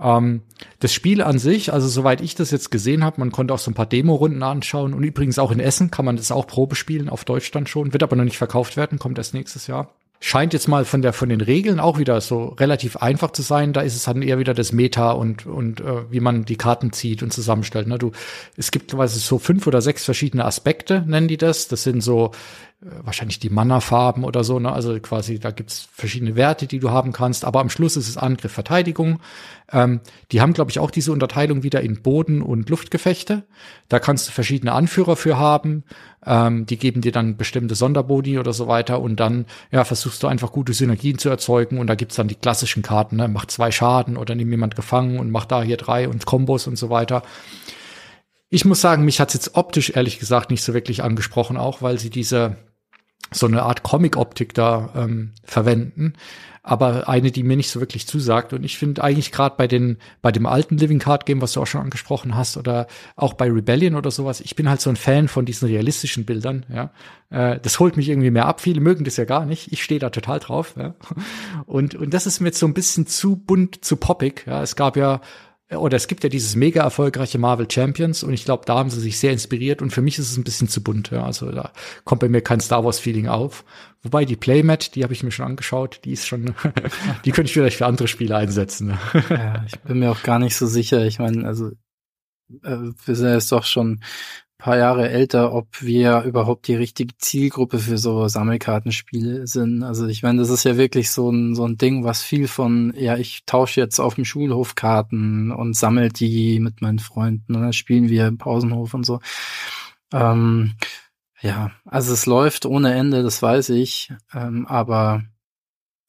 Ähm, 0.00 0.40
das 0.78 0.94
Spiel 0.94 1.20
an 1.20 1.38
sich, 1.38 1.74
also 1.74 1.88
soweit 1.88 2.22
ich 2.22 2.36
das 2.36 2.52
jetzt 2.52 2.70
gesehen 2.70 3.04
habe, 3.04 3.20
man 3.20 3.32
konnte 3.32 3.52
auch 3.52 3.58
so 3.58 3.70
ein 3.70 3.74
paar 3.74 3.84
Demo-Runden 3.84 4.42
anschauen. 4.42 4.94
Und 4.94 5.04
übrigens 5.04 5.38
auch 5.38 5.50
in 5.50 5.60
Essen 5.60 5.90
kann 5.90 6.06
man 6.06 6.16
das 6.16 6.32
auch 6.32 6.46
Probe 6.46 6.74
spielen, 6.74 7.10
auf 7.10 7.26
Deutschland 7.26 7.68
schon. 7.68 7.92
Wird 7.92 8.02
aber 8.02 8.16
noch 8.16 8.24
nicht 8.24 8.38
verkauft 8.38 8.78
werden, 8.78 8.98
kommt 8.98 9.18
erst 9.18 9.34
nächstes 9.34 9.66
Jahr 9.66 9.92
scheint 10.26 10.52
jetzt 10.52 10.66
mal 10.66 10.84
von 10.84 11.02
der 11.02 11.12
von 11.12 11.28
den 11.28 11.40
Regeln 11.40 11.78
auch 11.78 11.98
wieder 11.98 12.20
so 12.20 12.46
relativ 12.58 12.96
einfach 12.96 13.30
zu 13.30 13.42
sein. 13.42 13.72
Da 13.72 13.82
ist 13.82 13.94
es 13.94 14.06
dann 14.06 14.22
eher 14.22 14.40
wieder 14.40 14.54
das 14.54 14.72
Meta 14.72 15.12
und 15.12 15.46
und 15.46 15.80
äh, 15.80 16.10
wie 16.10 16.18
man 16.18 16.44
die 16.44 16.56
Karten 16.56 16.92
zieht 16.92 17.22
und 17.22 17.32
zusammenstellt. 17.32 17.86
Ne? 17.86 17.96
Du, 17.96 18.10
es 18.56 18.72
gibt 18.72 18.90
quasi 18.90 19.20
so 19.20 19.38
fünf 19.38 19.68
oder 19.68 19.80
sechs 19.80 20.04
verschiedene 20.04 20.44
Aspekte, 20.44 21.04
nennen 21.06 21.28
die 21.28 21.36
das. 21.36 21.68
Das 21.68 21.84
sind 21.84 22.00
so 22.00 22.32
wahrscheinlich 22.80 23.38
die 23.38 23.48
Mana-Farben 23.48 24.22
oder 24.22 24.44
so. 24.44 24.58
Ne? 24.58 24.70
Also 24.70 24.98
quasi 25.00 25.38
da 25.38 25.50
gibt's 25.50 25.88
verschiedene 25.92 26.36
Werte, 26.36 26.66
die 26.66 26.78
du 26.78 26.90
haben 26.90 27.12
kannst. 27.12 27.44
Aber 27.46 27.60
am 27.60 27.70
Schluss 27.70 27.96
ist 27.96 28.08
es 28.08 28.18
Angriff, 28.18 28.52
Verteidigung. 28.52 29.20
Ähm, 29.72 30.00
die 30.30 30.42
haben, 30.42 30.52
glaube 30.52 30.70
ich, 30.70 30.78
auch 30.78 30.90
diese 30.90 31.10
Unterteilung 31.10 31.62
wieder 31.62 31.80
in 31.80 32.02
Boden- 32.02 32.42
und 32.42 32.68
Luftgefechte. 32.68 33.44
Da 33.88 33.98
kannst 33.98 34.28
du 34.28 34.32
verschiedene 34.32 34.72
Anführer 34.72 35.16
für 35.16 35.38
haben. 35.38 35.84
Ähm, 36.24 36.66
die 36.66 36.76
geben 36.76 37.00
dir 37.00 37.12
dann 37.12 37.38
bestimmte 37.38 37.74
Sonderboni 37.74 38.38
oder 38.38 38.52
so 38.52 38.68
weiter. 38.68 39.00
Und 39.00 39.20
dann 39.20 39.46
ja, 39.70 39.84
versuchst 39.84 40.22
du 40.22 40.26
einfach 40.26 40.52
gute 40.52 40.74
Synergien 40.74 41.18
zu 41.18 41.30
erzeugen. 41.30 41.78
Und 41.78 41.86
da 41.86 41.94
gibt's 41.94 42.16
dann 42.16 42.28
die 42.28 42.34
klassischen 42.34 42.82
Karten. 42.82 43.16
Ne? 43.16 43.26
Macht 43.26 43.50
zwei 43.50 43.70
Schaden 43.70 44.18
oder 44.18 44.34
nimm 44.34 44.50
jemand 44.50 44.76
gefangen 44.76 45.18
und 45.18 45.30
mach 45.30 45.46
da 45.46 45.62
hier 45.62 45.78
drei 45.78 46.08
und 46.10 46.26
Kombos 46.26 46.66
und 46.66 46.76
so 46.76 46.90
weiter. 46.90 47.22
Ich 48.48 48.64
muss 48.64 48.80
sagen, 48.80 49.04
mich 49.04 49.18
hat's 49.18 49.34
jetzt 49.34 49.56
optisch 49.56 49.90
ehrlich 49.96 50.20
gesagt 50.20 50.50
nicht 50.50 50.62
so 50.62 50.72
wirklich 50.72 51.02
angesprochen, 51.02 51.56
auch 51.56 51.82
weil 51.82 51.98
sie 51.98 52.10
diese 52.10 52.56
so 53.32 53.46
eine 53.46 53.62
Art 53.62 53.82
Comic-Optik 53.82 54.54
da 54.54 54.90
ähm, 54.96 55.32
verwenden 55.44 56.14
aber 56.66 57.08
eine, 57.08 57.30
die 57.30 57.44
mir 57.44 57.56
nicht 57.56 57.70
so 57.70 57.78
wirklich 57.78 58.08
zusagt. 58.08 58.52
Und 58.52 58.64
ich 58.64 58.76
finde 58.76 59.04
eigentlich 59.04 59.30
gerade 59.30 59.54
bei 59.56 59.68
den, 59.68 59.98
bei 60.20 60.32
dem 60.32 60.46
alten 60.46 60.76
Living 60.76 60.98
Card 60.98 61.24
Game, 61.24 61.40
was 61.40 61.52
du 61.52 61.62
auch 61.62 61.66
schon 61.68 61.80
angesprochen 61.80 62.34
hast, 62.34 62.56
oder 62.56 62.88
auch 63.14 63.34
bei 63.34 63.48
Rebellion 63.48 63.94
oder 63.94 64.10
sowas, 64.10 64.40
ich 64.40 64.56
bin 64.56 64.68
halt 64.68 64.80
so 64.80 64.90
ein 64.90 64.96
Fan 64.96 65.28
von 65.28 65.44
diesen 65.44 65.68
realistischen 65.68 66.24
Bildern, 66.24 66.66
ja. 66.68 66.90
Äh, 67.30 67.60
das 67.60 67.78
holt 67.78 67.96
mich 67.96 68.08
irgendwie 68.08 68.32
mehr 68.32 68.46
ab. 68.46 68.60
Viele 68.60 68.80
mögen 68.80 69.04
das 69.04 69.16
ja 69.16 69.24
gar 69.24 69.46
nicht. 69.46 69.72
Ich 69.72 69.84
stehe 69.84 70.00
da 70.00 70.10
total 70.10 70.40
drauf, 70.40 70.74
ja. 70.76 70.96
Und, 71.66 71.94
und 71.94 72.12
das 72.12 72.26
ist 72.26 72.40
mir 72.40 72.48
jetzt 72.48 72.58
so 72.58 72.66
ein 72.66 72.74
bisschen 72.74 73.06
zu 73.06 73.36
bunt, 73.36 73.84
zu 73.84 73.96
poppig, 73.96 74.44
ja. 74.48 74.60
Es 74.60 74.74
gab 74.74 74.96
ja 74.96 75.20
oder 75.70 75.96
es 75.96 76.06
gibt 76.06 76.22
ja 76.22 76.30
dieses 76.30 76.54
mega 76.54 76.82
erfolgreiche 76.82 77.38
Marvel 77.38 77.68
Champions 77.68 78.22
und 78.22 78.32
ich 78.32 78.44
glaube, 78.44 78.64
da 78.66 78.78
haben 78.78 78.90
sie 78.90 79.00
sich 79.00 79.18
sehr 79.18 79.32
inspiriert 79.32 79.82
und 79.82 79.90
für 79.90 80.02
mich 80.02 80.18
ist 80.18 80.30
es 80.30 80.36
ein 80.36 80.44
bisschen 80.44 80.68
zu 80.68 80.80
bunt. 80.82 81.10
Ja. 81.10 81.24
Also 81.24 81.50
da 81.50 81.72
kommt 82.04 82.20
bei 82.20 82.28
mir 82.28 82.40
kein 82.40 82.60
Star 82.60 82.84
Wars 82.84 83.00
Feeling 83.00 83.26
auf. 83.26 83.64
Wobei 84.02 84.24
die 84.24 84.36
Playmat, 84.36 84.94
die 84.94 85.02
habe 85.02 85.12
ich 85.12 85.24
mir 85.24 85.32
schon 85.32 85.46
angeschaut, 85.46 86.00
die 86.04 86.12
ist 86.12 86.26
schon, 86.26 86.54
die 87.24 87.32
könnte 87.32 87.48
ich 87.48 87.52
vielleicht 87.52 87.78
für 87.78 87.86
andere 87.86 88.06
Spiele 88.06 88.36
einsetzen. 88.36 88.96
ja, 89.28 89.64
ich 89.66 89.78
bin 89.80 89.98
mir 89.98 90.12
auch 90.12 90.22
gar 90.22 90.38
nicht 90.38 90.54
so 90.54 90.66
sicher. 90.66 91.04
Ich 91.04 91.18
meine, 91.18 91.44
also 91.44 91.70
äh, 92.62 92.92
wir 93.04 93.16
sind 93.16 93.32
jetzt 93.32 93.50
doch 93.50 93.64
schon 93.64 94.02
paar 94.58 94.76
Jahre 94.78 95.08
älter, 95.08 95.52
ob 95.52 95.82
wir 95.82 96.22
überhaupt 96.22 96.66
die 96.68 96.74
richtige 96.74 97.16
Zielgruppe 97.18 97.78
für 97.78 97.98
so 97.98 98.26
Sammelkartenspiele 98.26 99.46
sind. 99.46 99.82
Also 99.82 100.06
ich 100.06 100.22
meine, 100.22 100.38
das 100.38 100.50
ist 100.50 100.64
ja 100.64 100.76
wirklich 100.76 101.10
so 101.10 101.30
ein, 101.30 101.54
so 101.54 101.66
ein 101.66 101.76
Ding, 101.76 102.04
was 102.04 102.22
viel 102.22 102.48
von, 102.48 102.94
ja, 102.96 103.16
ich 103.16 103.44
tausche 103.44 103.80
jetzt 103.80 104.00
auf 104.00 104.14
dem 104.14 104.24
Schulhof 104.24 104.74
Karten 104.74 105.50
und 105.52 105.76
sammel 105.76 106.08
die 106.08 106.58
mit 106.60 106.80
meinen 106.80 106.98
Freunden 106.98 107.54
und 107.54 107.62
dann 107.62 107.72
spielen 107.72 108.08
wir 108.08 108.26
im 108.26 108.38
Pausenhof 108.38 108.94
und 108.94 109.04
so. 109.04 109.20
Ähm, 110.12 110.74
ja, 111.40 111.70
also 111.84 112.12
es 112.12 112.26
läuft 112.26 112.66
ohne 112.66 112.94
Ende, 112.94 113.22
das 113.22 113.42
weiß 113.42 113.70
ich. 113.70 114.12
Ähm, 114.32 114.66
aber 114.66 115.22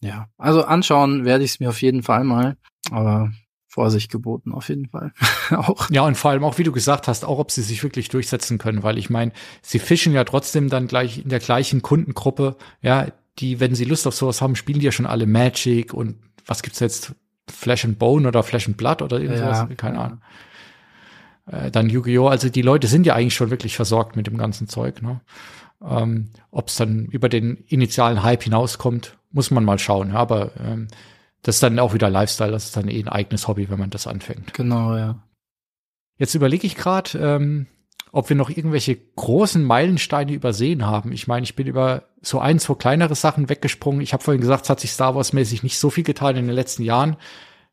ja, 0.02 0.30
also 0.38 0.64
anschauen 0.64 1.26
werde 1.26 1.44
ich 1.44 1.52
es 1.52 1.60
mir 1.60 1.70
auf 1.70 1.82
jeden 1.82 2.04
Fall 2.04 2.24
mal. 2.24 2.58
Aber 2.92 3.32
Vorsicht 3.78 4.12
geboten, 4.12 4.54
auf 4.54 4.70
jeden 4.70 4.88
Fall. 4.88 5.14
auch. 5.52 5.88
Ja, 5.92 6.02
und 6.02 6.18
vor 6.18 6.32
allem 6.32 6.44
auch, 6.44 6.58
wie 6.58 6.64
du 6.64 6.72
gesagt 6.72 7.08
hast, 7.08 7.24
auch 7.24 7.38
ob 7.38 7.52
sie 7.52 7.62
sich 7.62 7.84
wirklich 7.84 8.10
durchsetzen 8.10 8.58
können, 8.58 8.82
weil 8.82 8.98
ich 8.98 9.12
meine, 9.12 9.34
sie 9.62 9.78
fischen 9.78 10.14
ja 10.14 10.24
trotzdem 10.24 10.68
dann 10.68 10.88
gleich 10.88 11.20
in 11.20 11.30
der 11.30 11.38
gleichen 11.38 11.84
Kundengruppe, 11.84 12.56
ja, 12.82 13.06
die, 13.38 13.60
wenn 13.60 13.76
sie 13.76 13.86
Lust 13.86 14.08
auf 14.08 14.16
sowas 14.16 14.42
haben, 14.42 14.56
spielen 14.56 14.80
die 14.80 14.86
ja 14.86 14.92
schon 14.92 15.06
alle 15.06 15.28
Magic 15.28 15.94
und 15.94 16.16
was 16.48 16.64
gibt's 16.64 16.80
jetzt? 16.80 17.14
Flash 17.48 17.86
and 17.86 18.00
Bone 18.00 18.28
oder 18.28 18.42
Flash 18.42 18.68
and 18.68 18.78
Blood 18.78 19.04
oder 19.04 19.20
irgendwas? 19.20 19.60
Ja, 19.60 19.76
Keine 19.76 20.00
Ahnung. 20.00 20.22
Äh, 21.46 21.70
dann 21.70 21.88
Yu-Gi-Oh! 21.88 22.28
Also 22.28 22.50
die 22.50 22.64
Leute 22.64 22.88
sind 22.88 23.06
ja 23.06 23.14
eigentlich 23.14 23.36
schon 23.36 23.52
wirklich 23.52 23.76
versorgt 23.76 24.16
mit 24.16 24.26
dem 24.26 24.40
ganzen 24.40 24.68
Zeug, 24.68 25.04
ne? 25.04 25.22
Ähm, 25.88 26.32
Ob 26.50 26.70
es 26.70 26.78
dann 26.78 27.06
über 27.06 27.30
den 27.30 27.58
initialen 27.68 28.24
Hype 28.24 28.42
hinauskommt, 28.42 29.18
muss 29.32 29.52
man 29.52 29.64
mal 29.64 29.78
schauen. 29.78 30.10
Ja, 30.10 30.16
aber 30.16 30.50
ähm, 30.66 30.88
das 31.44 31.56
ist 31.56 31.64
dann 31.64 31.80
auch 31.80 31.94
wieder 31.94 32.10
Lifestyle, 32.10 32.52
das 32.52 32.66
ist 32.66 32.78
dann 32.78 32.90
eh 32.90 33.00
ein 33.00 33.08
eigenes 33.08 33.48
Hobby, 33.48 33.70
wenn 33.70 33.80
man 33.80 33.90
das 33.90 34.08
anfängt. 34.08 34.54
Genau, 34.54 34.96
ja. 34.96 35.24
Jetzt 36.18 36.36
überlege 36.36 36.66
ich 36.66 36.76
gerade, 36.76 37.18
ähm, 37.20 37.68
ob 38.12 38.30
wir 38.30 38.36
noch 38.36 38.50
irgendwelche 38.50 38.96
großen 38.96 39.64
Meilensteine 39.64 40.34
übersehen 40.34 40.86
haben. 40.86 41.12
Ich 41.12 41.28
meine, 41.28 41.44
ich 41.44 41.56
bin 41.56 41.68
über 41.68 42.04
so 42.22 42.40
ein, 42.40 42.60
zwei 42.60 42.74
kleinere 42.74 43.16
Sachen 43.16 43.50
weggesprungen. 43.50 44.02
Ich 44.02 44.14
habe 44.14 44.24
vorhin 44.24 44.42
gesagt, 44.42 44.64
es 44.64 44.70
hat 44.70 44.80
sich 44.80 44.92
Star 44.92 45.16
Wars 45.16 45.34
mäßig 45.34 45.64
nicht 45.64 45.78
so 45.78 45.90
viel 45.90 46.04
getan 46.04 46.36
in 46.36 46.48
den 46.48 46.56
letzten 46.56 46.84
Jahren. 46.84 47.18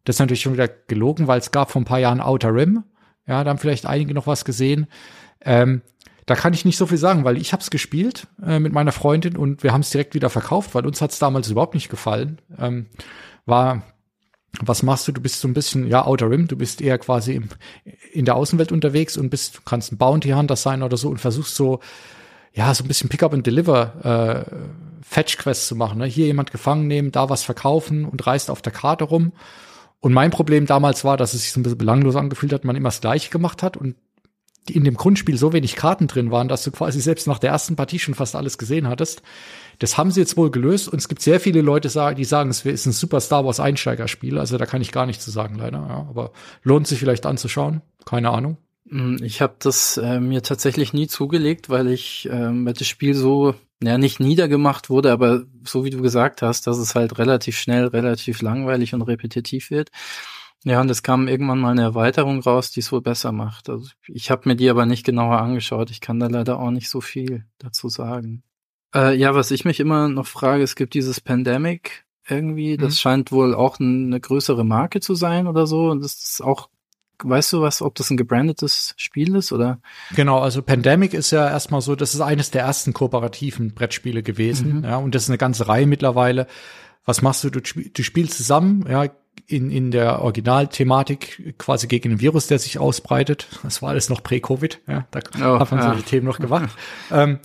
Das 0.04 0.16
ist 0.16 0.20
natürlich 0.20 0.42
schon 0.42 0.52
wieder 0.52 0.68
gelogen, 0.68 1.28
weil 1.28 1.38
es 1.38 1.50
gab 1.50 1.70
vor 1.70 1.80
ein 1.80 1.86
paar 1.86 1.98
Jahren 1.98 2.20
Outer 2.20 2.54
Rim. 2.54 2.84
Ja, 3.26 3.42
da 3.42 3.50
haben 3.50 3.58
vielleicht 3.58 3.86
einige 3.86 4.12
noch 4.12 4.26
was 4.26 4.44
gesehen. 4.44 4.86
Ähm, 5.40 5.82
da 6.26 6.34
kann 6.34 6.52
ich 6.54 6.64
nicht 6.64 6.76
so 6.76 6.86
viel 6.86 6.98
sagen, 6.98 7.24
weil 7.24 7.36
ich 7.36 7.52
habe 7.52 7.62
es 7.62 7.70
gespielt 7.70 8.26
äh, 8.44 8.58
mit 8.58 8.72
meiner 8.72 8.92
Freundin 8.92 9.36
und 9.36 9.62
wir 9.62 9.72
haben 9.72 9.80
es 9.80 9.90
direkt 9.90 10.14
wieder 10.14 10.30
verkauft, 10.30 10.74
weil 10.74 10.86
uns 10.86 11.00
hat 11.00 11.10
es 11.10 11.18
damals 11.18 11.50
überhaupt 11.50 11.74
nicht 11.74 11.88
gefallen. 11.88 12.40
Ähm, 12.58 12.86
war, 13.46 13.82
was 14.60 14.82
machst 14.82 15.08
du? 15.08 15.12
Du 15.12 15.20
bist 15.20 15.40
so 15.40 15.48
ein 15.48 15.54
bisschen, 15.54 15.86
ja, 15.88 16.06
Outer 16.06 16.30
Rim, 16.30 16.46
du 16.46 16.56
bist 16.56 16.80
eher 16.80 16.98
quasi 16.98 17.34
im, 17.34 17.48
in 18.12 18.24
der 18.24 18.36
Außenwelt 18.36 18.72
unterwegs 18.72 19.16
und 19.16 19.30
bist, 19.30 19.56
du 19.56 19.60
kannst 19.64 19.92
ein 19.92 19.98
Bounty 19.98 20.30
Hunter 20.30 20.56
sein 20.56 20.82
oder 20.82 20.96
so 20.96 21.08
und 21.08 21.18
versuchst 21.18 21.56
so, 21.56 21.80
ja, 22.52 22.72
so 22.72 22.84
ein 22.84 22.88
bisschen 22.88 23.08
Pick-up 23.08 23.34
and 23.34 23.46
Deliver 23.46 24.46
äh, 24.48 24.54
Fetch-Quests 25.02 25.68
zu 25.68 25.76
machen. 25.76 25.98
Ne? 25.98 26.06
Hier 26.06 26.26
jemand 26.26 26.52
gefangen 26.52 26.86
nehmen, 26.86 27.10
da 27.10 27.28
was 27.28 27.42
verkaufen 27.42 28.04
und 28.04 28.26
reist 28.26 28.50
auf 28.50 28.62
der 28.62 28.72
Karte 28.72 29.04
rum. 29.04 29.32
Und 30.00 30.12
mein 30.12 30.30
Problem 30.30 30.66
damals 30.66 31.04
war, 31.04 31.16
dass 31.16 31.34
es 31.34 31.42
sich 31.42 31.52
so 31.52 31.60
ein 31.60 31.62
bisschen 31.62 31.78
belanglos 31.78 32.14
angefühlt 32.14 32.52
hat, 32.52 32.64
man 32.64 32.76
immer 32.76 32.88
das 32.88 33.00
Gleiche 33.00 33.30
gemacht 33.30 33.62
hat 33.62 33.76
und 33.76 33.96
in 34.68 34.84
dem 34.84 34.94
Grundspiel 34.94 35.36
so 35.36 35.52
wenig 35.52 35.76
Karten 35.76 36.06
drin 36.06 36.30
waren, 36.30 36.48
dass 36.48 36.64
du 36.64 36.70
quasi 36.70 37.00
selbst 37.00 37.26
nach 37.26 37.38
der 37.38 37.50
ersten 37.50 37.76
Partie 37.76 37.98
schon 37.98 38.14
fast 38.14 38.34
alles 38.34 38.56
gesehen 38.58 38.88
hattest. 38.88 39.22
Das 39.78 39.98
haben 39.98 40.10
sie 40.10 40.20
jetzt 40.20 40.36
wohl 40.36 40.50
gelöst 40.50 40.88
und 40.88 40.98
es 40.98 41.08
gibt 41.08 41.20
sehr 41.20 41.40
viele 41.40 41.60
Leute, 41.60 41.88
die 42.16 42.24
sagen, 42.24 42.50
es 42.50 42.64
ist 42.64 42.86
ein 42.86 42.92
super 42.92 43.20
Star 43.20 43.44
Wars 43.44 43.60
Einsteigerspiel. 43.60 44.38
Also 44.38 44.56
da 44.56 44.66
kann 44.66 44.80
ich 44.80 44.92
gar 44.92 45.06
nichts 45.06 45.24
zu 45.24 45.30
sagen, 45.30 45.56
leider. 45.56 45.78
Ja, 45.78 46.06
aber 46.08 46.32
lohnt 46.62 46.86
sich 46.86 46.98
vielleicht 46.98 47.26
anzuschauen. 47.26 47.82
Keine 48.06 48.30
Ahnung. 48.30 48.56
Hm, 48.88 49.18
ich 49.22 49.42
habe 49.42 49.56
das 49.58 49.96
äh, 49.96 50.20
mir 50.20 50.42
tatsächlich 50.42 50.92
nie 50.92 51.08
zugelegt, 51.08 51.68
weil 51.68 51.88
ich, 51.88 52.28
äh, 52.30 52.50
weil 52.64 52.72
das 52.74 52.86
Spiel 52.86 53.14
so, 53.14 53.54
ja, 53.82 53.98
nicht 53.98 54.20
niedergemacht 54.20 54.88
wurde, 54.88 55.12
aber 55.12 55.42
so 55.64 55.84
wie 55.84 55.90
du 55.90 56.00
gesagt 56.00 56.42
hast, 56.42 56.66
dass 56.66 56.78
es 56.78 56.94
halt 56.94 57.18
relativ 57.18 57.58
schnell, 57.58 57.86
relativ 57.86 58.40
langweilig 58.40 58.94
und 58.94 59.02
repetitiv 59.02 59.70
wird. 59.70 59.90
Ja, 60.64 60.80
und 60.80 60.90
es 60.90 61.02
kam 61.02 61.28
irgendwann 61.28 61.60
mal 61.60 61.72
eine 61.72 61.82
Erweiterung 61.82 62.40
raus, 62.40 62.70
die 62.70 62.80
es 62.80 62.90
wohl 62.90 63.02
besser 63.02 63.32
macht. 63.32 63.68
Also 63.68 63.90
ich 64.06 64.30
habe 64.30 64.48
mir 64.48 64.56
die 64.56 64.70
aber 64.70 64.86
nicht 64.86 65.04
genauer 65.04 65.38
angeschaut. 65.38 65.90
Ich 65.90 66.00
kann 66.00 66.18
da 66.18 66.26
leider 66.26 66.58
auch 66.58 66.70
nicht 66.70 66.88
so 66.88 67.02
viel 67.02 67.44
dazu 67.58 67.90
sagen. 67.90 68.42
Äh, 68.94 69.14
ja, 69.16 69.34
was 69.34 69.50
ich 69.50 69.66
mich 69.66 69.78
immer 69.78 70.08
noch 70.08 70.26
frage, 70.26 70.62
es 70.62 70.74
gibt 70.74 70.94
dieses 70.94 71.20
Pandemic 71.20 72.06
irgendwie, 72.26 72.78
das 72.78 72.94
mhm. 72.94 72.98
scheint 72.98 73.32
wohl 73.32 73.54
auch 73.54 73.78
eine 73.78 74.18
größere 74.18 74.64
Marke 74.64 75.00
zu 75.00 75.14
sein 75.14 75.46
oder 75.46 75.66
so. 75.66 75.90
Und 75.90 76.02
das 76.02 76.14
ist 76.14 76.42
auch 76.42 76.70
weißt 77.22 77.52
du 77.52 77.60
was, 77.60 77.80
ob 77.82 77.94
das 77.94 78.10
ein 78.10 78.16
gebrandetes 78.16 78.94
Spiel 78.96 79.36
ist 79.36 79.52
oder? 79.52 79.80
Genau, 80.16 80.40
also 80.40 80.62
Pandemic 80.62 81.14
ist 81.14 81.30
ja 81.30 81.48
erstmal 81.48 81.80
so, 81.80 81.94
das 81.94 82.14
ist 82.14 82.20
eines 82.20 82.50
der 82.50 82.62
ersten 82.62 82.92
kooperativen 82.92 83.72
Brettspiele 83.72 84.22
gewesen, 84.22 84.78
mhm. 84.78 84.84
ja, 84.84 84.96
und 84.96 85.14
das 85.14 85.24
ist 85.24 85.30
eine 85.30 85.38
ganze 85.38 85.68
Reihe 85.68 85.86
mittlerweile. 85.86 86.46
Was 87.04 87.22
machst 87.22 87.44
du? 87.44 87.50
Du, 87.50 87.60
du 87.60 88.02
spielst 88.02 88.36
zusammen, 88.36 88.84
ja, 88.88 89.06
in, 89.46 89.70
in 89.70 89.90
der 89.90 90.22
Originalthematik 90.22 91.54
quasi 91.58 91.86
gegen 91.86 92.12
ein 92.12 92.20
Virus, 92.20 92.46
der 92.46 92.58
sich 92.58 92.78
ausbreitet. 92.78 93.48
Das 93.62 93.82
war 93.82 93.90
alles 93.90 94.08
noch 94.08 94.22
prä-Covid, 94.22 94.80
ja, 94.86 95.06
da 95.10 95.20
oh, 95.38 95.60
hat 95.60 95.70
man 95.70 95.80
ja. 95.80 95.88
solche 95.88 96.04
Themen 96.04 96.26
noch 96.26 96.38
gemacht. 96.38 96.70
ähm, 97.12 97.38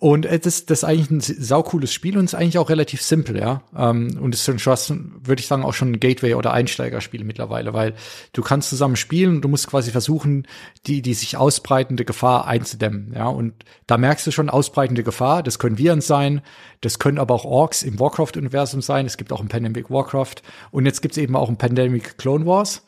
und 0.00 0.26
äh, 0.26 0.38
das, 0.38 0.66
das 0.66 0.80
ist 0.80 0.84
eigentlich 0.84 1.10
ein 1.10 1.20
saucooles 1.20 1.92
Spiel 1.92 2.16
und 2.18 2.24
ist 2.24 2.34
eigentlich 2.34 2.58
auch 2.58 2.70
relativ 2.70 3.02
simpel, 3.02 3.38
ja. 3.38 3.62
Ähm, 3.76 4.18
und 4.20 4.34
ist 4.34 4.44
schon 4.60 5.20
würde 5.24 5.40
ich 5.40 5.46
sagen, 5.46 5.64
auch 5.64 5.74
schon 5.74 5.92
ein 5.92 6.00
Gateway- 6.00 6.34
oder 6.34 6.52
Einsteigerspiel 6.52 7.24
mittlerweile, 7.24 7.72
weil 7.74 7.94
du 8.32 8.42
kannst 8.42 8.70
zusammen 8.70 8.96
spielen 8.96 9.36
und 9.36 9.42
du 9.42 9.48
musst 9.48 9.68
quasi 9.68 9.90
versuchen, 9.90 10.46
die, 10.86 11.02
die 11.02 11.14
sich 11.14 11.36
ausbreitende 11.36 12.04
Gefahr 12.04 12.46
einzudämmen, 12.46 13.12
ja. 13.14 13.26
Und 13.26 13.54
da 13.86 13.98
merkst 13.98 14.26
du 14.26 14.30
schon 14.30 14.50
ausbreitende 14.50 15.02
Gefahr. 15.02 15.42
Das 15.42 15.58
können 15.58 15.78
Viren 15.78 16.00
sein, 16.00 16.42
das 16.80 16.98
können 16.98 17.18
aber 17.18 17.34
auch 17.34 17.44
Orks 17.44 17.82
im 17.82 17.98
Warcraft-Universum 17.98 18.82
sein. 18.82 19.06
Es 19.06 19.16
gibt 19.16 19.32
auch 19.32 19.40
ein 19.40 19.48
Pandemic 19.48 19.90
Warcraft. 19.90 20.36
Und 20.70 20.86
jetzt 20.86 21.02
gibt's 21.02 21.16
eben 21.16 21.34
auch 21.34 21.48
ein 21.48 21.56
Pandemic 21.56 22.18
Clone 22.18 22.46
Wars. 22.46 22.84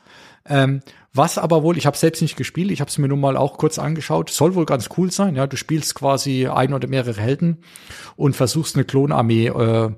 Ähm, 0.49 0.81
was 1.13 1.39
aber 1.39 1.63
wohl, 1.63 1.77
ich 1.77 1.87
habe 1.87 1.97
selbst 1.97 2.23
nicht 2.23 2.37
gespielt, 2.37 2.71
ich 2.71 2.81
habe 2.81 2.89
es 2.89 2.99
mir 2.99 3.09
nun 3.09 3.21
mal 3.21 3.37
auch 3.37 3.59
kurz 3.59 3.79
angeschaut, 3.79 4.31
soll 4.31 4.55
wohl 4.55 4.67
ganz 4.67 4.89
cool 4.97 5.11
sein. 5.11 5.35
Ja, 5.35 5.47
du 5.47 5.57
spielst 5.57 5.95
quasi 5.95 6.47
ein 6.47 6.73
oder 6.73 6.87
mehrere 6.87 7.21
Helden 7.21 7.65
und 8.17 8.37
versuchst 8.37 8.77
eine 8.77 8.85
Klonarmee, 8.85 9.49
äh, 9.49 9.91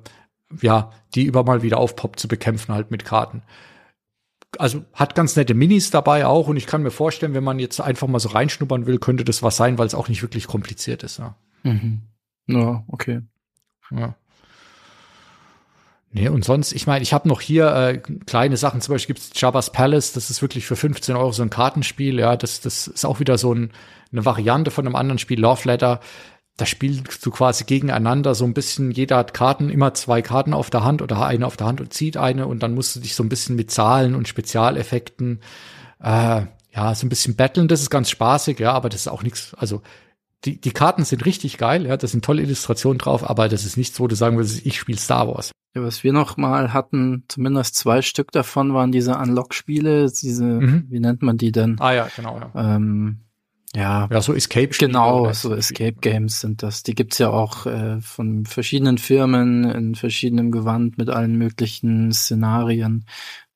ja, 0.61 0.91
die 1.15 1.25
über 1.25 1.45
mal 1.45 1.63
wieder 1.63 1.79
aufpoppt 1.79 2.19
zu 2.19 2.29
bekämpfen 2.29 2.75
halt 2.75 2.91
mit 2.91 3.05
Karten. 3.05 3.43
Also 4.59 4.85
hat 4.93 5.15
ganz 5.15 5.37
nette 5.37 5.55
Minis 5.55 5.91
dabei 5.91 6.27
auch 6.27 6.49
und 6.49 6.57
ich 6.57 6.67
kann 6.67 6.83
mir 6.83 6.91
vorstellen, 6.91 7.35
wenn 7.35 7.45
man 7.45 7.59
jetzt 7.59 7.81
einfach 7.81 8.09
mal 8.09 8.19
so 8.19 8.31
reinschnuppern 8.31 8.87
will, 8.87 8.99
könnte 8.99 9.25
das 9.25 9.43
was 9.43 9.57
sein, 9.57 9.79
weil 9.79 9.87
es 9.87 9.95
auch 9.95 10.09
nicht 10.09 10.23
wirklich 10.23 10.47
kompliziert 10.47 11.03
ist. 11.03 11.19
Ja, 11.19 11.37
mhm. 11.63 12.03
ja 12.47 12.85
okay. 12.89 13.23
Ja. 13.91 14.15
Nee, 16.15 16.29
und 16.29 16.45
sonst, 16.45 16.73
ich 16.73 16.87
meine, 16.87 17.03
ich 17.03 17.15
habe 17.15 17.27
noch 17.27 17.41
hier 17.41 17.75
äh, 17.75 17.99
kleine 17.99 18.59
Sachen, 18.59 18.83
zum 18.83 18.95
Beispiel 18.95 19.15
gibt's 19.15 19.31
Jabba's 19.35 19.73
Palace, 19.73 20.13
das 20.13 20.29
ist 20.29 20.43
wirklich 20.43 20.67
für 20.67 20.77
15 20.77 21.17
Euro 21.17 21.33
so 21.33 21.43
ein 21.43 21.49
Kartenspiel, 21.49 22.19
ja, 22.19 22.37
das, 22.37 22.61
das 22.61 22.87
ist 22.87 23.07
auch 23.07 23.19
wieder 23.19 23.39
so 23.39 23.55
ein, 23.55 23.73
eine 24.13 24.25
Variante 24.25 24.71
von 24.71 24.87
einem 24.87 24.95
anderen 24.95 25.19
Spiel, 25.19 25.41
Love 25.41 25.67
Letter. 25.67 26.01
Da 26.59 26.67
spielst 26.67 27.25
du 27.25 27.31
quasi 27.31 27.65
gegeneinander 27.65 28.35
so 28.35 28.45
ein 28.45 28.53
bisschen, 28.53 28.91
jeder 28.91 29.17
hat 29.17 29.33
Karten, 29.33 29.71
immer 29.71 29.95
zwei 29.95 30.21
Karten 30.21 30.53
auf 30.53 30.69
der 30.69 30.85
Hand 30.85 31.01
oder 31.01 31.25
eine 31.25 31.47
auf 31.47 31.57
der 31.57 31.67
Hand 31.67 31.81
und 31.81 31.95
zieht 31.95 32.19
eine. 32.19 32.47
Und 32.47 32.63
dann 32.63 32.75
musst 32.75 32.95
du 32.95 33.01
dich 33.01 33.15
so 33.15 33.23
ein 33.23 33.31
bisschen 33.31 33.57
mit 33.57 33.71
Zahlen 33.71 34.15
und 34.15 34.29
Spezialeffekten 34.29 35.41
äh, 36.03 36.43
ja, 36.75 36.95
so 36.95 37.07
ein 37.07 37.09
bisschen 37.09 37.37
battlen, 37.37 37.69
das 37.69 37.81
ist 37.83 37.91
ganz 37.91 38.11
spaßig, 38.11 38.59
ja, 38.59 38.73
aber 38.73 38.89
das 38.89 39.03
ist 39.03 39.09
auch 39.09 39.23
nichts, 39.23 39.55
also 39.55 39.83
die, 40.45 40.61
die 40.61 40.71
Karten 40.73 41.05
sind 41.05 41.25
richtig 41.25 41.59
geil, 41.59 41.87
ja, 41.87 41.97
da 41.97 42.07
sind 42.07 42.25
tolle 42.25 42.43
Illustrationen 42.43 42.99
drauf, 42.99 43.29
aber 43.29 43.49
das 43.49 43.65
ist 43.65 43.77
nichts, 43.77 44.01
wo 44.01 44.09
du 44.09 44.17
sagen 44.17 44.37
würdest, 44.37 44.67
ich 44.67 44.79
spiele 44.79 44.99
Star 44.99 45.29
Wars. 45.29 45.53
Ja, 45.75 45.83
was 45.83 46.05
wir 46.05 46.13
noch 46.13 46.37
mal 46.37 46.73
hatten, 46.73 47.25
zumindest 47.29 47.77
zwei 47.77 48.03
Stück 48.03 48.31
davon 48.33 48.75
waren 48.75 48.93
diese 48.93 49.17
Unlock-Spiele, 49.17 50.11
diese, 50.11 50.45
mhm. 50.45 50.87
wie 50.91 51.01
nennt 51.01 51.23
man 51.23 51.39
die 51.39 51.53
denn? 51.53 51.77
Ah 51.81 51.93
ja, 51.93 52.09
genau, 52.15 52.39
ja. 52.39 52.77
Ähm, 52.77 53.21
ja, 53.75 54.07
ja, 54.11 54.21
so 54.21 54.35
Escape 54.35 54.73
-Spiele 54.73 54.87
Genau, 54.87 55.33
so 55.33 55.55
Escape 55.55 55.97
Games 56.01 56.41
sind 56.41 56.63
das. 56.63 56.83
Die 56.83 56.95
gibt's 56.95 57.17
ja 57.17 57.31
auch 57.31 57.65
äh, 57.65 58.03
von 58.03 58.45
verschiedenen 58.45 58.99
Firmen 58.99 59.65
in 59.65 59.95
verschiedenem 59.95 60.51
Gewand 60.51 60.99
mit 60.99 61.09
allen 61.09 61.39
möglichen 61.39 62.13
Szenarien 62.13 63.07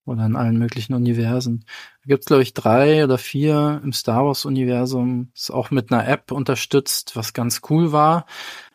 oder 0.06 0.24
in 0.24 0.36
allen 0.36 0.58
möglichen 0.58 0.94
Universen. 0.94 1.64
Da 2.02 2.08
gibt's 2.08 2.26
glaube 2.26 2.42
ich 2.42 2.54
drei 2.54 3.04
oder 3.04 3.18
vier 3.18 3.80
im 3.84 3.92
Star 3.92 4.24
Wars 4.24 4.44
Universum. 4.44 5.30
Ist 5.34 5.50
auch 5.50 5.70
mit 5.70 5.92
einer 5.92 6.08
App 6.08 6.32
unterstützt, 6.32 7.16
was 7.16 7.32
ganz 7.32 7.60
cool 7.68 7.92
war. 7.92 8.26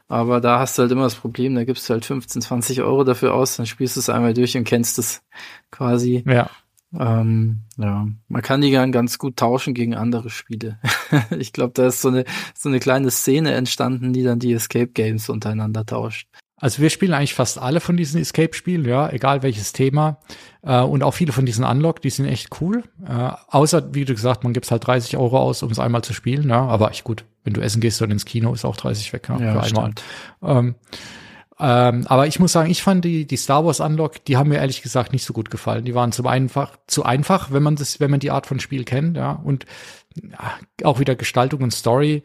Aber 0.07 0.41
da 0.41 0.59
hast 0.59 0.77
du 0.77 0.81
halt 0.81 0.91
immer 0.91 1.03
das 1.03 1.15
Problem, 1.15 1.55
da 1.55 1.63
gibst 1.63 1.87
du 1.87 1.93
halt 1.93 2.03
15, 2.03 2.41
20 2.41 2.81
Euro 2.81 3.05
dafür 3.05 3.33
aus, 3.33 3.55
dann 3.55 3.65
spielst 3.65 3.95
du 3.95 4.01
es 4.01 4.09
einmal 4.09 4.33
durch 4.33 4.57
und 4.57 4.65
kennst 4.65 4.99
es 4.99 5.23
quasi. 5.71 6.23
Ja. 6.27 6.49
Ähm, 6.99 7.61
ja, 7.77 8.07
man 8.27 8.41
kann 8.41 8.59
die 8.59 8.71
dann 8.71 8.91
ganz 8.91 9.17
gut 9.17 9.37
tauschen 9.37 9.73
gegen 9.73 9.95
andere 9.95 10.29
Spiele. 10.29 10.79
ich 11.39 11.53
glaube, 11.53 11.71
da 11.73 11.87
ist 11.87 12.01
so 12.01 12.09
eine 12.09 12.25
so 12.53 12.67
eine 12.67 12.79
kleine 12.79 13.09
Szene 13.09 13.53
entstanden, 13.53 14.11
die 14.11 14.23
dann 14.23 14.39
die 14.39 14.51
Escape 14.51 14.89
Games 14.89 15.29
untereinander 15.29 15.85
tauscht. 15.85 16.27
Also 16.61 16.81
wir 16.81 16.91
spielen 16.91 17.13
eigentlich 17.13 17.33
fast 17.33 17.57
alle 17.57 17.79
von 17.79 17.97
diesen 17.97 18.21
Escape-Spielen, 18.21 18.85
ja, 18.85 19.09
egal 19.09 19.41
welches 19.41 19.73
Thema. 19.73 20.19
Äh, 20.61 20.81
und 20.81 21.01
auch 21.01 21.11
viele 21.11 21.33
von 21.33 21.45
diesen 21.45 21.65
Unlock, 21.65 22.01
die 22.01 22.11
sind 22.11 22.27
echt 22.27 22.61
cool. 22.61 22.83
Äh, 23.05 23.31
außer, 23.47 23.95
wie 23.95 24.05
du 24.05 24.13
gesagt, 24.13 24.43
man 24.43 24.53
gibt 24.53 24.69
halt 24.69 24.85
30 24.85 25.17
Euro 25.17 25.39
aus, 25.39 25.63
um 25.63 25.71
es 25.71 25.79
einmal 25.79 26.03
zu 26.03 26.13
spielen, 26.13 26.49
ja. 26.49 26.61
Aber 26.61 26.91
ich 26.91 27.03
gut, 27.03 27.25
wenn 27.43 27.53
du 27.53 27.61
essen 27.61 27.81
gehst 27.81 27.99
oder 28.01 28.11
ins 28.11 28.25
Kino, 28.25 28.53
ist 28.53 28.63
auch 28.63 28.77
30 28.77 29.11
weg, 29.11 29.27
ja, 29.27 29.39
ja 29.39 29.53
für 29.53 29.63
einmal. 29.63 29.91
Ähm, 30.43 30.75
ähm, 31.59 32.05
aber 32.07 32.27
ich 32.27 32.39
muss 32.39 32.51
sagen, 32.51 32.69
ich 32.69 32.83
fand 32.83 33.05
die, 33.05 33.25
die 33.25 33.37
Star 33.37 33.65
Wars 33.65 33.79
Unlock, 33.79 34.23
die 34.25 34.37
haben 34.37 34.49
mir 34.49 34.57
ehrlich 34.57 34.83
gesagt 34.83 35.13
nicht 35.13 35.25
so 35.25 35.33
gut 35.33 35.49
gefallen. 35.49 35.83
Die 35.83 35.95
waren 35.95 36.11
zum 36.11 36.27
einfach, 36.27 36.77
zu 36.85 37.03
einfach, 37.03 37.51
wenn 37.51 37.63
man 37.63 37.75
das, 37.75 37.99
wenn 37.99 38.11
man 38.11 38.19
die 38.19 38.31
Art 38.31 38.45
von 38.45 38.59
Spiel 38.59 38.83
kennt, 38.83 39.17
ja. 39.17 39.31
Und 39.31 39.65
ja, 40.15 40.59
auch 40.83 40.99
wieder 40.99 41.15
Gestaltung 41.15 41.61
und 41.63 41.73
Story 41.73 42.21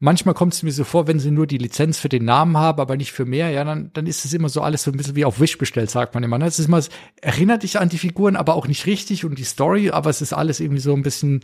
manchmal 0.00 0.34
kommt 0.34 0.54
es 0.54 0.62
mir 0.62 0.72
so 0.72 0.84
vor, 0.84 1.06
wenn 1.06 1.18
sie 1.18 1.30
nur 1.30 1.46
die 1.46 1.58
Lizenz 1.58 1.98
für 1.98 2.08
den 2.08 2.24
Namen 2.24 2.56
haben, 2.56 2.80
aber 2.80 2.96
nicht 2.96 3.12
für 3.12 3.24
mehr, 3.24 3.50
ja, 3.50 3.64
dann, 3.64 3.90
dann 3.92 4.06
ist 4.06 4.24
es 4.24 4.32
immer 4.32 4.48
so 4.48 4.60
alles 4.62 4.82
so 4.84 4.90
ein 4.90 4.96
bisschen 4.96 5.16
wie 5.16 5.24
auf 5.24 5.40
Wish 5.40 5.58
bestellt, 5.58 5.90
sagt 5.90 6.14
man 6.14 6.22
immer. 6.22 6.38
Ne? 6.38 6.46
Es 6.46 6.58
ist 6.58 6.66
immer, 6.66 6.78
es 6.78 6.90
erinnert 7.20 7.62
dich 7.62 7.78
an 7.78 7.88
die 7.88 7.98
Figuren, 7.98 8.36
aber 8.36 8.54
auch 8.54 8.66
nicht 8.66 8.86
richtig 8.86 9.24
und 9.24 9.38
die 9.38 9.44
Story, 9.44 9.90
aber 9.90 10.10
es 10.10 10.22
ist 10.22 10.32
alles 10.32 10.60
irgendwie 10.60 10.80
so 10.80 10.94
ein 10.94 11.02
bisschen, 11.02 11.40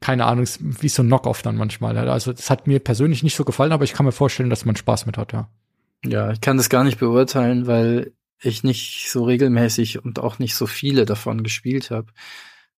keine 0.00 0.26
Ahnung, 0.26 0.46
wie 0.60 0.88
so 0.88 1.02
ein 1.02 1.06
Knock-off 1.06 1.42
dann 1.42 1.56
manchmal. 1.56 1.94
Ja? 1.96 2.04
Also 2.04 2.32
das 2.32 2.50
hat 2.50 2.66
mir 2.66 2.80
persönlich 2.80 3.22
nicht 3.22 3.36
so 3.36 3.44
gefallen, 3.44 3.72
aber 3.72 3.84
ich 3.84 3.92
kann 3.92 4.06
mir 4.06 4.12
vorstellen, 4.12 4.50
dass 4.50 4.64
man 4.64 4.76
Spaß 4.76 5.06
mit 5.06 5.18
hat, 5.18 5.32
ja. 5.32 5.48
Ja, 6.04 6.30
ich 6.30 6.40
kann 6.40 6.56
das 6.56 6.70
gar 6.70 6.84
nicht 6.84 6.98
beurteilen, 6.98 7.66
weil 7.66 8.12
ich 8.42 8.64
nicht 8.64 9.10
so 9.10 9.24
regelmäßig 9.24 10.02
und 10.02 10.18
auch 10.18 10.38
nicht 10.38 10.54
so 10.54 10.66
viele 10.66 11.04
davon 11.04 11.42
gespielt 11.42 11.90
habe. 11.90 12.06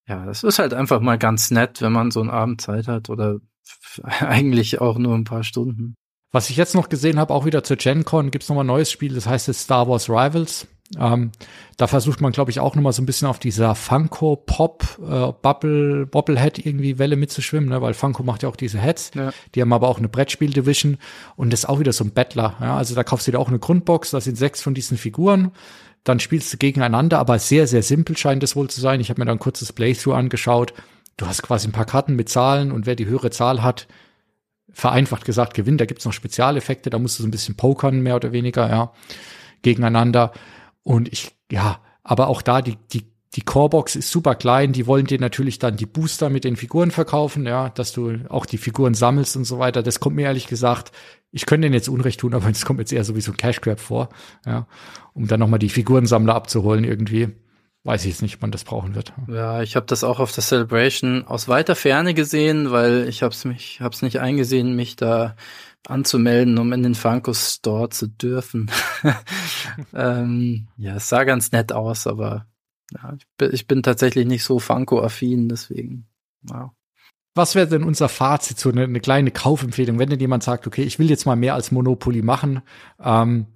Ja, 0.09 0.27
das 0.27 0.43
ist 0.43 0.59
halt 0.59 0.75
einfach 0.75 1.01
mal 1.01 1.19
ganz 1.19 1.53
nett, 1.53 1.81
wenn 1.81 1.93
man 1.93 2.11
so 2.11 2.21
einen 2.21 2.31
Abend 2.31 2.61
Zeit 2.61 2.89
hat 2.89 3.09
oder 3.09 3.39
eigentlich 4.03 4.81
auch 4.81 4.99
nur 4.99 5.15
ein 5.15 5.25
paar 5.25 5.45
Stunden. 5.45 5.95
Was 6.33 6.49
ich 6.49 6.57
jetzt 6.57 6.75
noch 6.75 6.89
gesehen 6.89 7.19
habe, 7.19 7.35
auch 7.35 7.45
wieder 7.45 7.63
zur 7.63 7.77
GenCon, 7.77 8.31
gibt's 8.31 8.49
noch 8.49 8.57
mal 8.57 8.65
ein 8.65 8.67
neues 8.67 8.91
Spiel, 8.91 9.15
das 9.15 9.27
heißt 9.27 9.49
jetzt 9.49 9.61
Star 9.61 9.87
Wars 9.87 10.09
Rivals. 10.09 10.67
Ähm, 10.99 11.31
da 11.77 11.87
versucht 11.87 12.21
man, 12.21 12.33
glaube 12.33 12.51
ich, 12.51 12.61
auch 12.61 12.75
noch 12.75 12.83
mal 12.83 12.93
so 12.93 13.03
ein 13.03 13.07
bisschen 13.07 13.29
auf 13.29 13.39
dieser 13.39 13.75
Funko 13.75 14.37
Pop 14.37 14.99
äh, 15.01 15.33
Bubble 15.41 16.07
Bobblehead 16.07 16.65
irgendwie 16.65 16.99
Welle 16.99 17.17
mitzuschwimmen, 17.17 17.71
ne? 17.71 17.81
weil 17.81 17.95
Funko 17.95 18.23
macht 18.23 18.43
ja 18.43 18.49
auch 18.49 18.57
diese 18.57 18.79
Heads. 18.79 19.13
Ja. 19.15 19.33
Die 19.55 19.63
haben 19.63 19.73
aber 19.73 19.89
auch 19.89 19.99
eine 19.99 20.09
Brettspiel 20.09 20.51
Division 20.51 20.99
und 21.37 21.53
das 21.53 21.61
ist 21.61 21.69
auch 21.69 21.81
wieder 21.81 21.93
so 21.93 22.05
ein 22.05 22.13
Battler. 22.13 22.57
Ja? 22.61 22.77
Also 22.77 22.95
da 22.95 23.05
kaufst 23.05 23.27
du 23.27 23.31
dir 23.31 23.39
auch 23.39 23.49
eine 23.49 23.59
Grundbox, 23.59 24.11
da 24.11 24.21
sind 24.21 24.37
sechs 24.37 24.61
von 24.61 24.75
diesen 24.75 24.99
Figuren. 24.99 25.53
Dann 26.05 26.19
spielst 26.19 26.53
du 26.53 26.57
gegeneinander, 26.57 27.21
aber 27.21 27.39
sehr, 27.39 27.67
sehr 27.67 27.83
simpel 27.83 28.17
scheint 28.17 28.43
es 28.43 28.57
wohl 28.57 28.69
zu 28.69 28.81
sein. 28.81 29.01
Ich 29.01 29.09
habe 29.09 29.21
mir 29.21 29.27
da 29.27 29.33
ein 29.33 29.39
kurzes 29.39 29.73
Playthrough 29.73 30.15
angeschaut 30.15 30.75
du 31.17 31.27
hast 31.27 31.43
quasi 31.43 31.69
ein 31.69 31.73
paar 31.73 31.85
Karten 31.85 32.17
mit 32.17 32.29
Zahlen 32.29 32.73
und 32.73 32.87
wer 32.87 32.97
die 32.97 33.07
höhere 33.07 33.31
Zahl 33.31 33.63
hat, 33.63 33.87
vereinfacht 34.71 35.25
gesagt 35.25 35.55
gewinnt. 35.55 35.81
Da 35.81 35.87
gibt's 35.87 36.05
noch 36.05 36.13
Spezialeffekte, 36.13 36.91
da 36.91 36.99
musst 36.99 37.19
du 37.19 37.23
so 37.23 37.29
ein 37.29 37.33
bisschen 37.33 37.57
pokern, 37.57 38.01
mehr 38.01 38.17
oder 38.17 38.33
weniger, 38.33 38.69
ja, 38.69 38.93
gegeneinander. 39.63 40.33
Und 40.83 41.13
ich, 41.13 41.33
ja, 41.51 41.81
aber 42.03 42.29
auch 42.29 42.43
da, 42.43 42.63
die, 42.63 42.77
die, 42.93 43.05
die 43.35 43.43
Corebox 43.43 43.97
ist 43.97 44.11
super 44.11 44.35
klein, 44.35 44.73
die 44.73 44.87
wollen 44.87 45.07
dir 45.07 45.21
natürlich 45.21 45.59
dann 45.59 45.77
die 45.77 45.87
Booster 45.87 46.31
mit 46.31 46.45
den 46.45 46.57
Figuren 46.57 46.91
verkaufen, 46.91 47.47
ja, 47.47 47.69
dass 47.71 47.93
du 47.93 48.19
auch 48.29 48.47
die 48.47 48.59
Figuren 48.59 48.95
sammelst 48.95 49.37
und 49.37 49.45
so 49.45 49.59
weiter. 49.59 49.83
Das 49.83 50.01
kommt 50.01 50.17
mir 50.17 50.27
ehrlich 50.27 50.47
gesagt, 50.47 50.93
ich 51.31 51.47
könnte 51.47 51.67
denen 51.67 51.75
jetzt 51.75 51.89
Unrecht 51.89 52.21
tun, 52.21 52.35
aber 52.35 52.49
es 52.49 52.65
kommt 52.65 52.81
jetzt 52.81 52.93
eher 52.93 53.05
so 53.05 53.15
wie 53.17 53.21
so 53.21 53.33
ein 53.33 53.37
Cash 53.37 53.61
Grab 53.61 53.81
vor, 53.81 54.09
ja, 54.47 54.67
um 55.13 55.27
dann 55.29 55.41
nochmal 55.41 55.59
die 55.59 55.69
Figurensammler 55.69 56.35
abzuholen 56.35 56.85
irgendwie 56.85 57.29
weiß 57.85 58.03
ich 58.05 58.11
jetzt 58.11 58.23
nicht, 58.23 58.41
wann 58.41 58.53
das 58.53 58.65
brauchen 58.65 58.95
wird. 58.95 59.13
Ja, 59.29 59.63
ich 59.63 59.77
habe 59.77 59.87
das 59.87 60.05
auch 60.05 60.21
auf 60.21 60.33
der 60.33 60.45
Celebration 60.45 61.27
aus 61.27 61.49
weiter 61.49 61.75
Ferne 61.75 62.15
gesehen, 62.15 62.71
weil 62.71 63.09
ich 63.09 63.23
habe 63.23 63.33
es 63.33 63.45
mich, 63.45 63.81
hab's 63.81 64.03
nicht 64.03 64.21
eingesehen, 64.21 64.77
mich 64.77 64.97
da 64.97 65.35
anzumelden, 65.89 66.59
um 66.59 66.73
in 66.73 66.83
den 66.83 66.95
Funko 66.95 67.35
Store 67.35 67.89
zu 67.89 68.07
dürfen. 68.07 68.71
ähm, 69.95 70.69
ja, 70.77 70.97
es 70.97 71.09
sah 71.09 71.25
ganz 71.25 71.51
nett 71.51 71.73
aus, 71.73 72.07
aber 72.07 72.47
ja, 72.93 73.15
ich, 73.17 73.27
bin, 73.37 73.51
ich 73.53 73.67
bin 73.67 73.83
tatsächlich 73.83 74.27
nicht 74.27 74.45
so 74.45 74.61
Funko-affin, 74.61 75.49
deswegen. 75.49 76.07
Wow. 76.43 76.71
Was 77.35 77.55
wäre 77.55 77.67
denn 77.67 77.83
unser 77.83 78.09
Fazit, 78.09 78.59
so 78.59 78.69
eine, 78.69 78.85
eine, 78.85 79.01
kleine 79.01 79.31
Kaufempfehlung, 79.31 79.99
wenn 79.99 80.11
denn 80.11 80.21
jemand 80.21 80.43
sagt, 80.43 80.67
okay, 80.67 80.83
ich 80.83 80.99
will 80.99 81.09
jetzt 81.09 81.25
mal 81.25 81.35
mehr 81.35 81.55
als 81.55 81.73
Monopoly 81.73 82.21
machen 82.21 82.61
ähm, 83.03 83.47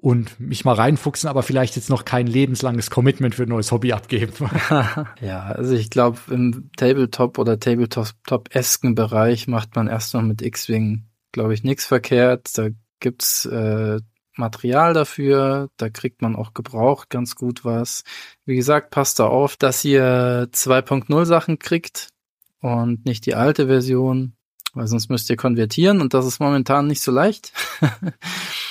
und 0.00 0.40
mich 0.40 0.64
mal 0.64 0.74
reinfuchsen, 0.74 1.28
aber 1.28 1.42
vielleicht 1.42 1.76
jetzt 1.76 1.90
noch 1.90 2.04
kein 2.04 2.26
lebenslanges 2.26 2.90
Commitment 2.90 3.34
für 3.34 3.42
ein 3.42 3.50
neues 3.50 3.70
Hobby 3.70 3.92
abgeben. 3.92 4.32
ja, 5.20 5.42
also 5.42 5.74
ich 5.74 5.90
glaube, 5.90 6.18
im 6.30 6.70
Tabletop 6.76 7.38
oder 7.38 7.60
Tabletop-esken 7.60 8.94
Bereich 8.94 9.46
macht 9.46 9.76
man 9.76 9.88
erst 9.88 10.14
noch 10.14 10.22
mit 10.22 10.42
X-Wing, 10.42 11.04
glaube 11.32 11.54
ich, 11.54 11.64
nichts 11.64 11.84
verkehrt. 11.84 12.56
Da 12.56 12.68
gibt's 12.98 13.44
äh, 13.44 14.00
Material 14.36 14.94
dafür, 14.94 15.68
da 15.76 15.90
kriegt 15.90 16.22
man 16.22 16.34
auch 16.34 16.54
gebraucht 16.54 17.10
ganz 17.10 17.34
gut 17.34 17.64
was. 17.64 18.04
Wie 18.46 18.56
gesagt, 18.56 18.90
passt 18.90 19.18
da 19.18 19.26
auf, 19.26 19.56
dass 19.56 19.84
ihr 19.84 20.48
2.0 20.52 21.24
Sachen 21.26 21.58
kriegt 21.58 22.08
und 22.60 23.04
nicht 23.04 23.26
die 23.26 23.34
alte 23.34 23.66
Version, 23.66 24.32
weil 24.72 24.86
sonst 24.86 25.10
müsst 25.10 25.28
ihr 25.28 25.36
konvertieren 25.36 26.00
und 26.00 26.14
das 26.14 26.26
ist 26.26 26.40
momentan 26.40 26.86
nicht 26.86 27.02
so 27.02 27.12
leicht. 27.12 27.52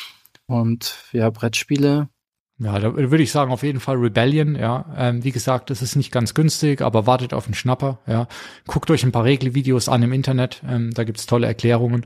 und 0.50 0.98
ja, 1.12 1.30
Brettspiele. 1.30 2.10
Ja, 2.58 2.78
da 2.80 2.94
würde 2.94 3.24
ich 3.24 3.32
sagen, 3.32 3.52
auf 3.52 3.64
jeden 3.64 3.80
Fall 3.80 3.96
Rebellion, 3.96 4.56
ja. 4.56 4.86
Ähm, 4.98 5.24
wie 5.24 5.32
gesagt, 5.32 5.70
das 5.70 5.82
ist 5.82 5.96
nicht 5.96 6.12
ganz 6.12 6.34
günstig, 6.34 6.82
aber 6.82 7.08
wartet 7.08 7.34
auf 7.34 7.46
einen 7.46 7.54
Schnapper, 7.54 8.00
ja. 8.06 8.28
Guckt 8.68 8.92
euch 8.92 9.04
ein 9.04 9.14
paar 9.14 9.24
Regelvideos 9.24 9.88
an 9.88 10.04
im 10.04 10.12
Internet, 10.12 10.62
ähm, 10.68 10.92
da 10.92 11.06
gibt's 11.06 11.26
tolle 11.26 11.48
Erklärungen. 11.48 12.06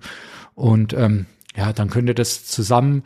Und 0.54 0.94
ähm, 0.94 1.26
ja, 1.56 1.74
dann 1.74 1.89
könnt 1.89 2.08
ihr 2.08 2.14
das 2.14 2.46
zusammen 2.46 3.04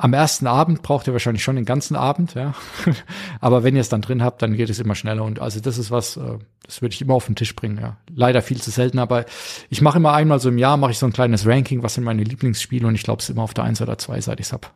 am 0.00 0.14
ersten 0.14 0.46
Abend 0.46 0.80
braucht 0.80 1.06
ihr 1.06 1.12
wahrscheinlich 1.12 1.44
schon 1.44 1.56
den 1.56 1.66
ganzen 1.66 1.94
Abend, 1.94 2.34
ja. 2.34 2.54
Aber 3.40 3.64
wenn 3.64 3.74
ihr 3.74 3.82
es 3.82 3.90
dann 3.90 4.00
drin 4.00 4.24
habt, 4.24 4.40
dann 4.40 4.54
geht 4.54 4.70
es 4.70 4.78
immer 4.78 4.94
schneller. 4.94 5.24
Und 5.24 5.40
also 5.40 5.60
das 5.60 5.76
ist 5.76 5.90
was, 5.90 6.16
äh, 6.16 6.38
das 6.64 6.80
würde 6.80 6.94
ich 6.94 7.02
immer 7.02 7.12
auf 7.12 7.26
den 7.26 7.36
Tisch 7.36 7.54
bringen, 7.54 7.78
ja. 7.78 7.98
Leider 8.10 8.40
viel 8.40 8.62
zu 8.62 8.70
selten, 8.70 8.98
aber 8.98 9.26
ich 9.68 9.82
mache 9.82 9.98
immer 9.98 10.14
einmal 10.14 10.40
so 10.40 10.48
im 10.48 10.56
Jahr, 10.56 10.78
mache 10.78 10.92
ich 10.92 10.98
so 10.98 11.04
ein 11.04 11.12
kleines 11.12 11.46
Ranking, 11.46 11.82
was 11.82 11.94
sind 11.94 12.04
meine 12.04 12.24
Lieblingsspiele 12.24 12.86
und 12.86 12.94
ich 12.94 13.02
glaube, 13.02 13.20
es 13.20 13.28
ist 13.28 13.34
immer 13.34 13.42
auf 13.42 13.52
der 13.52 13.64
eins 13.64 13.82
oder 13.82 13.98
zwei, 13.98 14.22
seit 14.22 14.40
ich's 14.40 14.54
hab. 14.54 14.72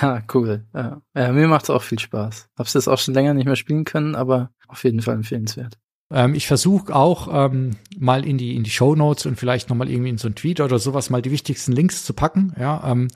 Ja. 0.00 0.22
cool. 0.34 0.64
Ja. 0.74 1.02
ja 1.14 1.32
mir 1.32 1.48
macht's 1.48 1.68
auch 1.68 1.82
viel 1.82 1.98
Spaß. 1.98 2.48
Hab's 2.56 2.72
jetzt 2.72 2.88
auch 2.88 2.98
schon 2.98 3.12
länger 3.12 3.34
nicht 3.34 3.46
mehr 3.46 3.56
spielen 3.56 3.84
können, 3.84 4.14
aber 4.14 4.52
auf 4.68 4.84
jeden 4.84 5.02
Fall 5.02 5.16
empfehlenswert. 5.16 5.76
Ähm, 6.12 6.34
ich 6.34 6.46
versuche 6.46 6.94
auch 6.94 7.28
ähm, 7.32 7.76
mal 7.98 8.26
in 8.26 8.38
die 8.38 8.54
in 8.54 8.64
die 8.64 8.70
Show 8.70 8.94
Notes 8.94 9.26
und 9.26 9.38
vielleicht 9.38 9.70
noch 9.70 9.76
mal 9.76 9.90
irgendwie 9.90 10.10
in 10.10 10.18
so 10.18 10.28
ein 10.28 10.34
Tweet 10.34 10.60
oder 10.60 10.78
sowas 10.78 11.10
mal 11.10 11.22
die 11.22 11.30
wichtigsten 11.30 11.72
Links 11.72 12.04
zu 12.04 12.12
packen, 12.12 12.52
ja. 12.58 12.82
Ähm, 12.90 13.08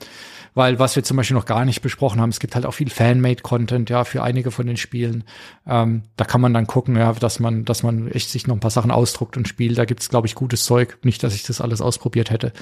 weil 0.57 0.79
was 0.79 0.95
wir 0.95 1.03
zum 1.03 1.17
Beispiel 1.17 1.35
noch 1.35 1.45
gar 1.45 1.65
nicht 1.65 1.83
besprochen 1.83 2.19
haben, 2.19 2.31
es 2.31 2.39
gibt 2.39 2.55
halt 2.55 2.65
auch 2.65 2.73
viel 2.73 2.89
Fanmade-Content, 2.89 3.91
ja, 3.91 4.03
für 4.05 4.23
einige 4.23 4.49
von 4.49 4.65
den 4.65 4.75
Spielen. 4.75 5.23
Ähm, 5.67 6.01
da 6.15 6.25
kann 6.25 6.41
man 6.41 6.51
dann 6.51 6.65
gucken, 6.65 6.95
ja, 6.95 7.13
dass 7.13 7.39
man, 7.39 7.63
dass 7.63 7.83
man 7.83 8.07
echt 8.07 8.31
sich 8.31 8.47
noch 8.47 8.55
ein 8.55 8.59
paar 8.59 8.71
Sachen 8.71 8.89
ausdruckt 8.89 9.37
und 9.37 9.47
spielt. 9.47 9.77
Da 9.77 9.85
gibt's, 9.85 10.09
glaube 10.09 10.25
ich, 10.25 10.33
gutes 10.33 10.63
Zeug. 10.63 10.97
Nicht, 11.03 11.21
dass 11.21 11.35
ich 11.35 11.43
das 11.43 11.61
alles 11.61 11.79
ausprobiert 11.79 12.31
hätte. 12.31 12.53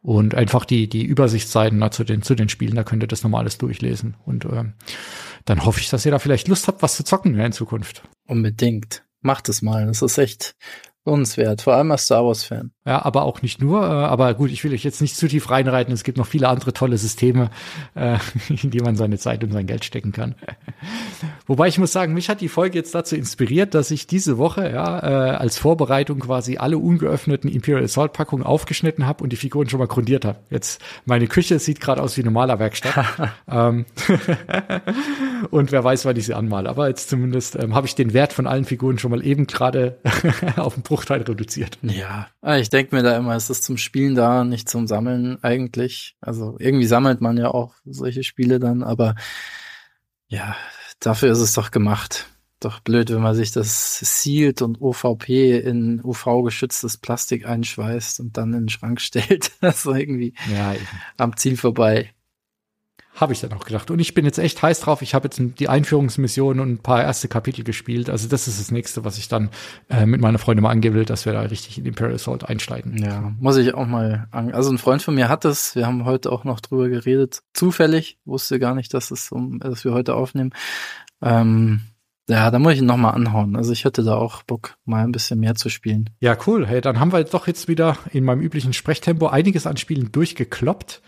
Und 0.00 0.34
einfach 0.34 0.64
die, 0.64 0.88
die 0.88 1.04
Übersichtsseiten 1.04 1.78
na, 1.78 1.90
zu 1.90 2.04
den, 2.04 2.22
zu 2.22 2.34
den 2.34 2.48
Spielen, 2.48 2.74
da 2.74 2.84
könnt 2.84 3.04
ihr 3.04 3.08
das 3.08 3.22
nochmal 3.22 3.42
alles 3.42 3.58
durchlesen. 3.58 4.16
Und 4.24 4.46
ähm, 4.46 4.72
dann 5.44 5.66
hoffe 5.66 5.80
ich, 5.80 5.90
dass 5.90 6.06
ihr 6.06 6.12
da 6.12 6.18
vielleicht 6.18 6.48
Lust 6.48 6.68
habt, 6.68 6.80
was 6.80 6.96
zu 6.96 7.04
zocken 7.04 7.36
ja, 7.36 7.44
in 7.44 7.52
Zukunft. 7.52 8.02
Unbedingt. 8.26 9.02
Macht 9.22 9.48
es 9.48 9.62
mal. 9.62 9.86
Das 9.86 10.02
ist 10.02 10.18
echt 10.18 10.54
Lohnenswert, 11.04 11.62
vor 11.62 11.74
allem 11.74 11.90
als 11.90 12.04
Star 12.04 12.24
Wars-Fan. 12.24 12.70
Ja, 12.84 13.04
aber 13.04 13.22
auch 13.22 13.42
nicht 13.42 13.60
nur. 13.60 13.82
Äh, 13.82 13.86
aber 13.86 14.34
gut, 14.34 14.50
ich 14.50 14.62
will 14.62 14.72
euch 14.72 14.84
jetzt 14.84 15.00
nicht 15.00 15.16
zu 15.16 15.26
tief 15.26 15.50
reinreiten. 15.50 15.92
Es 15.92 16.04
gibt 16.04 16.16
noch 16.18 16.26
viele 16.26 16.48
andere 16.48 16.72
tolle 16.72 16.96
Systeme, 16.96 17.50
äh, 17.94 18.18
in 18.62 18.70
die 18.70 18.80
man 18.80 18.96
seine 18.96 19.18
Zeit 19.18 19.42
und 19.42 19.52
sein 19.52 19.66
Geld 19.66 19.84
stecken 19.84 20.12
kann. 20.12 20.36
Wobei 21.46 21.66
ich 21.66 21.78
muss 21.78 21.92
sagen, 21.92 22.14
mich 22.14 22.28
hat 22.28 22.40
die 22.40 22.48
Folge 22.48 22.78
jetzt 22.78 22.94
dazu 22.94 23.16
inspiriert, 23.16 23.74
dass 23.74 23.90
ich 23.90 24.06
diese 24.06 24.38
Woche 24.38 24.70
ja 24.70 24.98
äh, 24.98 25.36
als 25.36 25.58
Vorbereitung 25.58 26.20
quasi 26.20 26.56
alle 26.56 26.78
ungeöffneten 26.78 27.50
Imperial 27.50 27.84
Assault 27.84 28.12
Packungen 28.12 28.44
aufgeschnitten 28.44 29.06
habe 29.06 29.24
und 29.24 29.30
die 29.30 29.36
Figuren 29.36 29.68
schon 29.68 29.80
mal 29.80 29.86
grundiert 29.86 30.24
habe. 30.24 30.38
Jetzt 30.50 30.80
meine 31.04 31.26
Küche 31.26 31.58
sieht 31.58 31.80
gerade 31.80 32.00
aus 32.00 32.16
wie 32.16 32.22
normaler 32.22 32.60
Werkstatt. 32.60 33.06
ähm, 33.48 33.86
und 35.50 35.72
wer 35.72 35.82
weiß, 35.82 36.04
wann 36.04 36.16
ich 36.16 36.26
sie 36.26 36.34
anmale. 36.34 36.68
Aber 36.68 36.88
jetzt 36.88 37.10
zumindest 37.10 37.56
ähm, 37.56 37.74
habe 37.74 37.88
ich 37.88 37.96
den 37.96 38.12
Wert 38.12 38.32
von 38.32 38.46
allen 38.46 38.64
Figuren 38.64 38.98
schon 38.98 39.10
mal 39.10 39.24
eben 39.24 39.48
gerade 39.48 39.98
auf 40.56 40.74
den 40.74 40.82
Bruchteil 40.92 41.22
reduziert. 41.22 41.78
Ja, 41.80 42.28
ah, 42.42 42.58
ich 42.58 42.68
denke 42.68 42.94
mir 42.94 43.02
da 43.02 43.16
immer, 43.16 43.34
es 43.34 43.48
ist 43.48 43.64
zum 43.64 43.78
Spielen 43.78 44.14
da, 44.14 44.44
nicht 44.44 44.68
zum 44.68 44.86
Sammeln 44.86 45.42
eigentlich. 45.42 46.16
Also 46.20 46.56
irgendwie 46.58 46.84
sammelt 46.84 47.22
man 47.22 47.38
ja 47.38 47.48
auch 47.48 47.72
solche 47.86 48.22
Spiele 48.22 48.60
dann, 48.60 48.82
aber 48.82 49.14
ja, 50.28 50.54
dafür 51.00 51.32
ist 51.32 51.38
es 51.38 51.54
doch 51.54 51.70
gemacht. 51.70 52.26
Doch 52.60 52.80
blöd, 52.80 53.08
wenn 53.08 53.22
man 53.22 53.34
sich 53.34 53.52
das 53.52 54.00
sealt 54.00 54.60
und 54.60 54.82
OVP 54.82 55.60
in 55.60 56.02
UV-geschütztes 56.04 56.98
Plastik 56.98 57.46
einschweißt 57.46 58.20
und 58.20 58.36
dann 58.36 58.52
in 58.52 58.64
den 58.64 58.68
Schrank 58.68 59.00
stellt. 59.00 59.52
Das 59.62 59.86
ist 59.86 59.96
irgendwie 59.96 60.34
ja, 60.52 60.74
am 61.16 61.38
Ziel 61.38 61.56
vorbei. 61.56 62.12
Habe 63.14 63.34
ich 63.34 63.40
dann 63.40 63.52
auch 63.52 63.64
gedacht. 63.64 63.90
Und 63.90 63.98
ich 63.98 64.14
bin 64.14 64.24
jetzt 64.24 64.38
echt 64.38 64.62
heiß 64.62 64.80
drauf. 64.80 65.02
Ich 65.02 65.14
habe 65.14 65.26
jetzt 65.26 65.40
die 65.58 65.68
Einführungsmission 65.68 66.60
und 66.60 66.72
ein 66.72 66.78
paar 66.78 67.02
erste 67.02 67.28
Kapitel 67.28 67.62
gespielt. 67.62 68.08
Also 68.08 68.26
das 68.26 68.48
ist 68.48 68.58
das 68.58 68.70
nächste, 68.70 69.04
was 69.04 69.18
ich 69.18 69.28
dann 69.28 69.50
äh, 69.90 70.06
mit 70.06 70.20
meiner 70.22 70.38
Freundin 70.38 70.62
mal 70.62 70.70
angeben 70.70 70.94
will, 70.94 71.04
dass 71.04 71.26
wir 71.26 71.34
da 71.34 71.42
richtig 71.42 71.76
in 71.76 71.84
Imperial 71.84 72.14
Assault 72.14 72.48
einsteigen. 72.48 72.96
Ja, 73.02 73.32
muss 73.38 73.58
ich 73.58 73.74
auch 73.74 73.86
mal 73.86 74.28
an. 74.30 74.52
Also 74.54 74.70
ein 74.70 74.78
Freund 74.78 75.02
von 75.02 75.14
mir 75.14 75.28
hat 75.28 75.44
das. 75.44 75.76
Wir 75.76 75.86
haben 75.86 76.06
heute 76.06 76.32
auch 76.32 76.44
noch 76.44 76.60
drüber 76.60 76.88
geredet. 76.88 77.42
Zufällig. 77.52 78.18
Wusste 78.24 78.58
gar 78.58 78.74
nicht, 78.74 78.94
dass 78.94 79.10
es 79.10 79.30
um, 79.30 79.58
dass 79.58 79.84
wir 79.84 79.92
heute 79.92 80.14
aufnehmen. 80.14 80.50
Ähm, 81.20 81.82
ja, 82.28 82.50
da 82.50 82.58
muss 82.58 82.74
ich 82.74 82.78
ihn 82.78 82.86
noch 82.86 82.96
mal 82.96 83.10
anhauen. 83.10 83.56
Also 83.56 83.72
ich 83.72 83.84
hätte 83.84 84.04
da 84.04 84.14
auch 84.14 84.42
Bock, 84.44 84.76
mal 84.84 85.04
ein 85.04 85.12
bisschen 85.12 85.40
mehr 85.40 85.54
zu 85.54 85.68
spielen. 85.68 86.10
Ja, 86.20 86.36
cool. 86.46 86.66
Hey, 86.66 86.80
dann 86.80 87.00
haben 87.00 87.12
wir 87.12 87.22
doch 87.24 87.46
jetzt 87.46 87.68
wieder 87.68 87.98
in 88.10 88.24
meinem 88.24 88.40
üblichen 88.40 88.72
Sprechtempo 88.72 89.26
einiges 89.26 89.66
an 89.66 89.76
Spielen 89.76 90.12
durchgekloppt. 90.12 91.02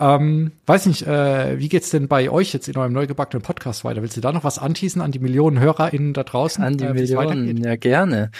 Ähm, 0.00 0.52
weiß 0.64 0.86
nicht, 0.86 1.06
äh, 1.06 1.58
wie 1.58 1.68
geht's 1.68 1.90
denn 1.90 2.08
bei 2.08 2.30
euch 2.30 2.54
jetzt 2.54 2.68
in 2.68 2.76
eurem 2.78 2.94
neu 2.94 3.06
gebackenen 3.06 3.42
Podcast 3.42 3.84
weiter? 3.84 4.00
Willst 4.00 4.16
du 4.16 4.22
da 4.22 4.32
noch 4.32 4.44
was 4.44 4.58
anteasen 4.58 5.02
an 5.02 5.12
die 5.12 5.18
Millionen 5.18 5.60
HörerInnen 5.60 6.14
da 6.14 6.24
draußen? 6.24 6.64
An 6.64 6.78
die 6.78 6.84
äh, 6.84 6.94
Millionen, 6.94 7.58
ja 7.58 7.76
gerne. 7.76 8.30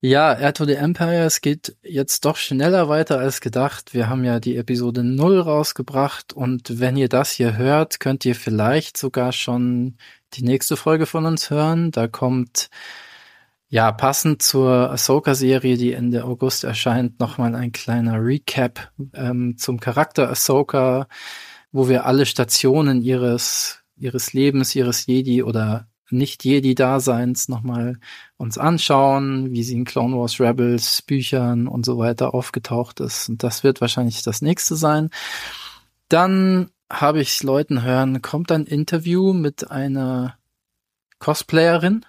Ja, 0.00 0.32
Air 0.32 0.52
to 0.52 0.64
the 0.64 0.74
Empire, 0.74 1.24
es 1.24 1.40
geht 1.40 1.76
jetzt 1.82 2.24
doch 2.24 2.36
schneller 2.36 2.88
weiter 2.88 3.18
als 3.18 3.40
gedacht. 3.40 3.94
Wir 3.94 4.08
haben 4.08 4.24
ja 4.24 4.40
die 4.40 4.56
Episode 4.56 5.04
0 5.04 5.40
rausgebracht 5.40 6.32
und 6.32 6.80
wenn 6.80 6.96
ihr 6.96 7.08
das 7.08 7.30
hier 7.30 7.56
hört, 7.56 8.00
könnt 8.00 8.24
ihr 8.24 8.34
vielleicht 8.34 8.96
sogar 8.96 9.32
schon 9.32 9.96
die 10.34 10.42
nächste 10.42 10.76
Folge 10.76 11.06
von 11.06 11.26
uns 11.26 11.50
hören. 11.50 11.90
Da 11.92 12.08
kommt 12.08 12.68
ja, 13.72 13.90
passend 13.90 14.42
zur 14.42 14.90
Ahsoka-Serie, 14.90 15.78
die 15.78 15.94
Ende 15.94 16.24
August 16.24 16.62
erscheint, 16.62 17.18
nochmal 17.20 17.54
ein 17.54 17.72
kleiner 17.72 18.22
Recap 18.22 18.92
ähm, 19.14 19.56
zum 19.56 19.80
Charakter 19.80 20.28
Ahsoka, 20.28 21.08
wo 21.72 21.88
wir 21.88 22.04
alle 22.04 22.26
Stationen 22.26 23.00
ihres, 23.00 23.82
ihres 23.96 24.34
Lebens, 24.34 24.74
ihres 24.74 25.06
Jedi 25.06 25.42
oder 25.42 25.88
nicht-Jedi-Daseins 26.10 27.48
nochmal 27.48 27.96
uns 28.36 28.58
anschauen, 28.58 29.52
wie 29.52 29.62
sie 29.62 29.76
in 29.76 29.86
Clone 29.86 30.18
Wars 30.18 30.38
Rebels, 30.38 31.00
Büchern 31.00 31.66
und 31.66 31.86
so 31.86 31.96
weiter 31.96 32.34
aufgetaucht 32.34 33.00
ist. 33.00 33.30
Und 33.30 33.42
das 33.42 33.64
wird 33.64 33.80
wahrscheinlich 33.80 34.22
das 34.22 34.42
nächste 34.42 34.76
sein. 34.76 35.08
Dann 36.10 36.68
habe 36.90 37.22
ich 37.22 37.42
Leuten 37.42 37.84
hören, 37.84 38.20
kommt 38.20 38.52
ein 38.52 38.66
Interview 38.66 39.32
mit 39.32 39.70
einer 39.70 40.36
Cosplayerin, 41.20 42.04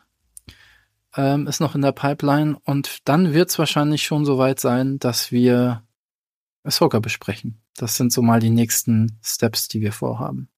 ähm, 1.16 1.48
ist 1.48 1.60
noch 1.60 1.76
in 1.76 1.82
der 1.82 1.92
Pipeline 1.92 2.58
und 2.66 3.08
dann 3.08 3.34
wird 3.34 3.50
es 3.50 3.60
wahrscheinlich 3.60 4.04
schon 4.04 4.26
soweit 4.26 4.60
sein, 4.60 5.00
dass 5.00 5.32
wir 5.32 5.84
Ahsoka 6.64 7.00
besprechen. 7.00 7.62
Das 7.76 7.96
sind 7.98 8.12
so 8.12 8.22
mal 8.22 8.40
die 8.40 8.50
nächsten 8.50 9.20
Steps, 9.24 9.68
die 9.68 9.82
wir 9.82 9.92
vorhaben. 9.92 10.50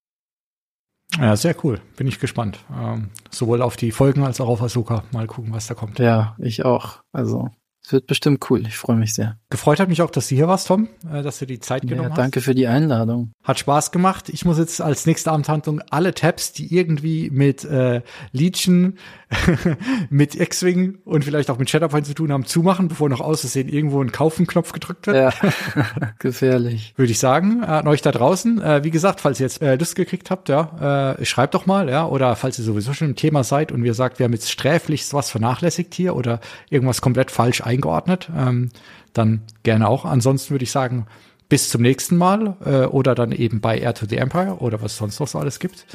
Ja, 1.18 1.36
sehr 1.36 1.56
cool. 1.64 1.80
Bin 1.98 2.08
ich 2.08 2.20
gespannt. 2.20 2.60
Ähm, 2.74 3.12
sowohl 3.30 3.62
auf 3.62 3.78
die 3.78 3.92
Folgen 3.92 4.24
als 4.24 4.42
auch 4.42 4.50
auf 4.50 4.62
Ahsoka. 4.62 5.04
Mal 5.12 5.28
gucken, 5.28 5.54
was 5.54 5.68
da 5.68 5.74
kommt. 5.74 6.00
Ja, 6.00 6.36
ich 6.40 6.66
auch. 6.66 7.04
Also 7.12 7.50
es 7.86 7.92
wird 7.92 8.08
bestimmt 8.08 8.50
cool. 8.50 8.66
Ich 8.66 8.78
freue 8.78 8.96
mich 8.96 9.14
sehr. 9.14 9.38
Gefreut 9.52 9.80
hat 9.80 9.90
mich 9.90 10.02
auch, 10.02 10.10
dass 10.10 10.30
du 10.30 10.36
hier 10.36 10.48
warst, 10.48 10.68
Tom, 10.68 10.90
äh, 11.12 11.22
dass 11.22 11.38
du 11.38 11.46
die 11.46 11.60
Zeit 11.60 11.84
ja, 11.84 11.90
genommen 11.90 12.10
hast. 12.10 12.18
Danke 12.18 12.42
für 12.42 12.56
die 12.56 12.66
Einladung. 12.66 13.32
Hat 13.44 13.60
Spaß 13.60 13.92
gemacht. 13.92 14.30
Ich 14.30 14.44
muss 14.44 14.58
jetzt 14.58 14.82
als 14.82 15.06
nächste 15.06 15.32
Amtshandlung 15.32 15.82
alle 15.92 16.16
Tabs, 16.16 16.52
die 16.52 16.76
irgendwie 16.76 17.30
mit 17.30 17.64
äh, 17.64 18.02
Legion, 18.32 18.98
mit 20.10 20.34
X-Wing 20.34 20.98
und 21.06 21.26
vielleicht 21.26 21.52
auch 21.52 21.60
mit 21.60 21.70
Shatterpoint 21.70 22.08
zu 22.08 22.16
tun 22.16 22.32
haben, 22.32 22.46
zumachen, 22.46 22.88
bevor 22.88 23.08
noch 23.08 23.22
auszusehen 23.22 23.70
irgendwo 23.70 24.02
ein 24.02 24.12
Kaufen-Knopf 24.12 24.72
gedrückt 24.72 25.06
wird. 25.06 25.18
Ja, 25.18 25.52
gefährlich. 26.20 26.96
Würde 26.98 27.12
ich 27.12 27.20
sagen. 27.20 27.62
Äh, 27.62 27.68
an 27.68 27.88
euch 27.88 28.02
da 28.02 28.12
draußen, 28.12 28.62
äh, 28.64 28.84
wie 28.84 28.92
gesagt, 28.92 29.22
falls 29.22 29.40
ihr 29.40 29.46
jetzt 29.46 29.62
äh, 29.62 29.76
Lust 29.76 29.96
gekriegt 29.96 30.32
habt, 30.32 30.50
ja, 30.50 31.14
äh, 31.20 31.26
schreibt 31.26 31.54
doch 31.54 31.68
mal, 31.68 31.88
ja, 31.88 32.08
oder 32.08 32.36
falls 32.36 32.58
ihr 32.58 32.66
sowieso 32.66 32.94
schon 32.94 33.10
im 33.10 33.16
Thema 33.16 33.44
seid 33.44 33.72
und 33.72 33.84
wir 33.84 33.94
sagt, 33.94 34.18
wir 34.18 34.24
haben 34.24 34.34
jetzt 34.34 34.50
sträflichst 34.50 35.14
was 35.14 35.30
vernachlässigt 35.30 35.94
hier 35.94 36.16
oder 36.16 36.40
irgendwas 36.72 37.02
komplett 37.02 37.30
falsch 37.30 37.62
eingeordnet, 37.76 38.30
ähm, 38.36 38.72
dann 39.14 39.42
gerne 39.64 39.88
auch. 39.88 40.06
Ansonsten 40.06 40.52
würde 40.52 40.64
ich 40.64 40.72
sagen, 40.72 41.06
bis 41.50 41.70
zum 41.70 41.82
nächsten 41.82 42.18
Mal 42.18 42.58
äh, 42.66 42.86
oder 42.86 43.16
dann 43.16 43.32
eben 43.32 43.62
bei 43.62 43.78
Air 43.78 43.94
to 43.94 44.06
the 44.08 44.18
Empire 44.18 44.58
oder 44.60 44.82
was 44.82 44.98
sonst 44.98 45.20
noch 45.20 45.28
so 45.28 45.40
alles 45.40 45.60
gibt. 45.60 45.86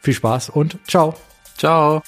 Viel 0.00 0.14
Spaß 0.14 0.50
und 0.50 0.78
ciao. 0.86 1.14
Ciao. 1.56 2.02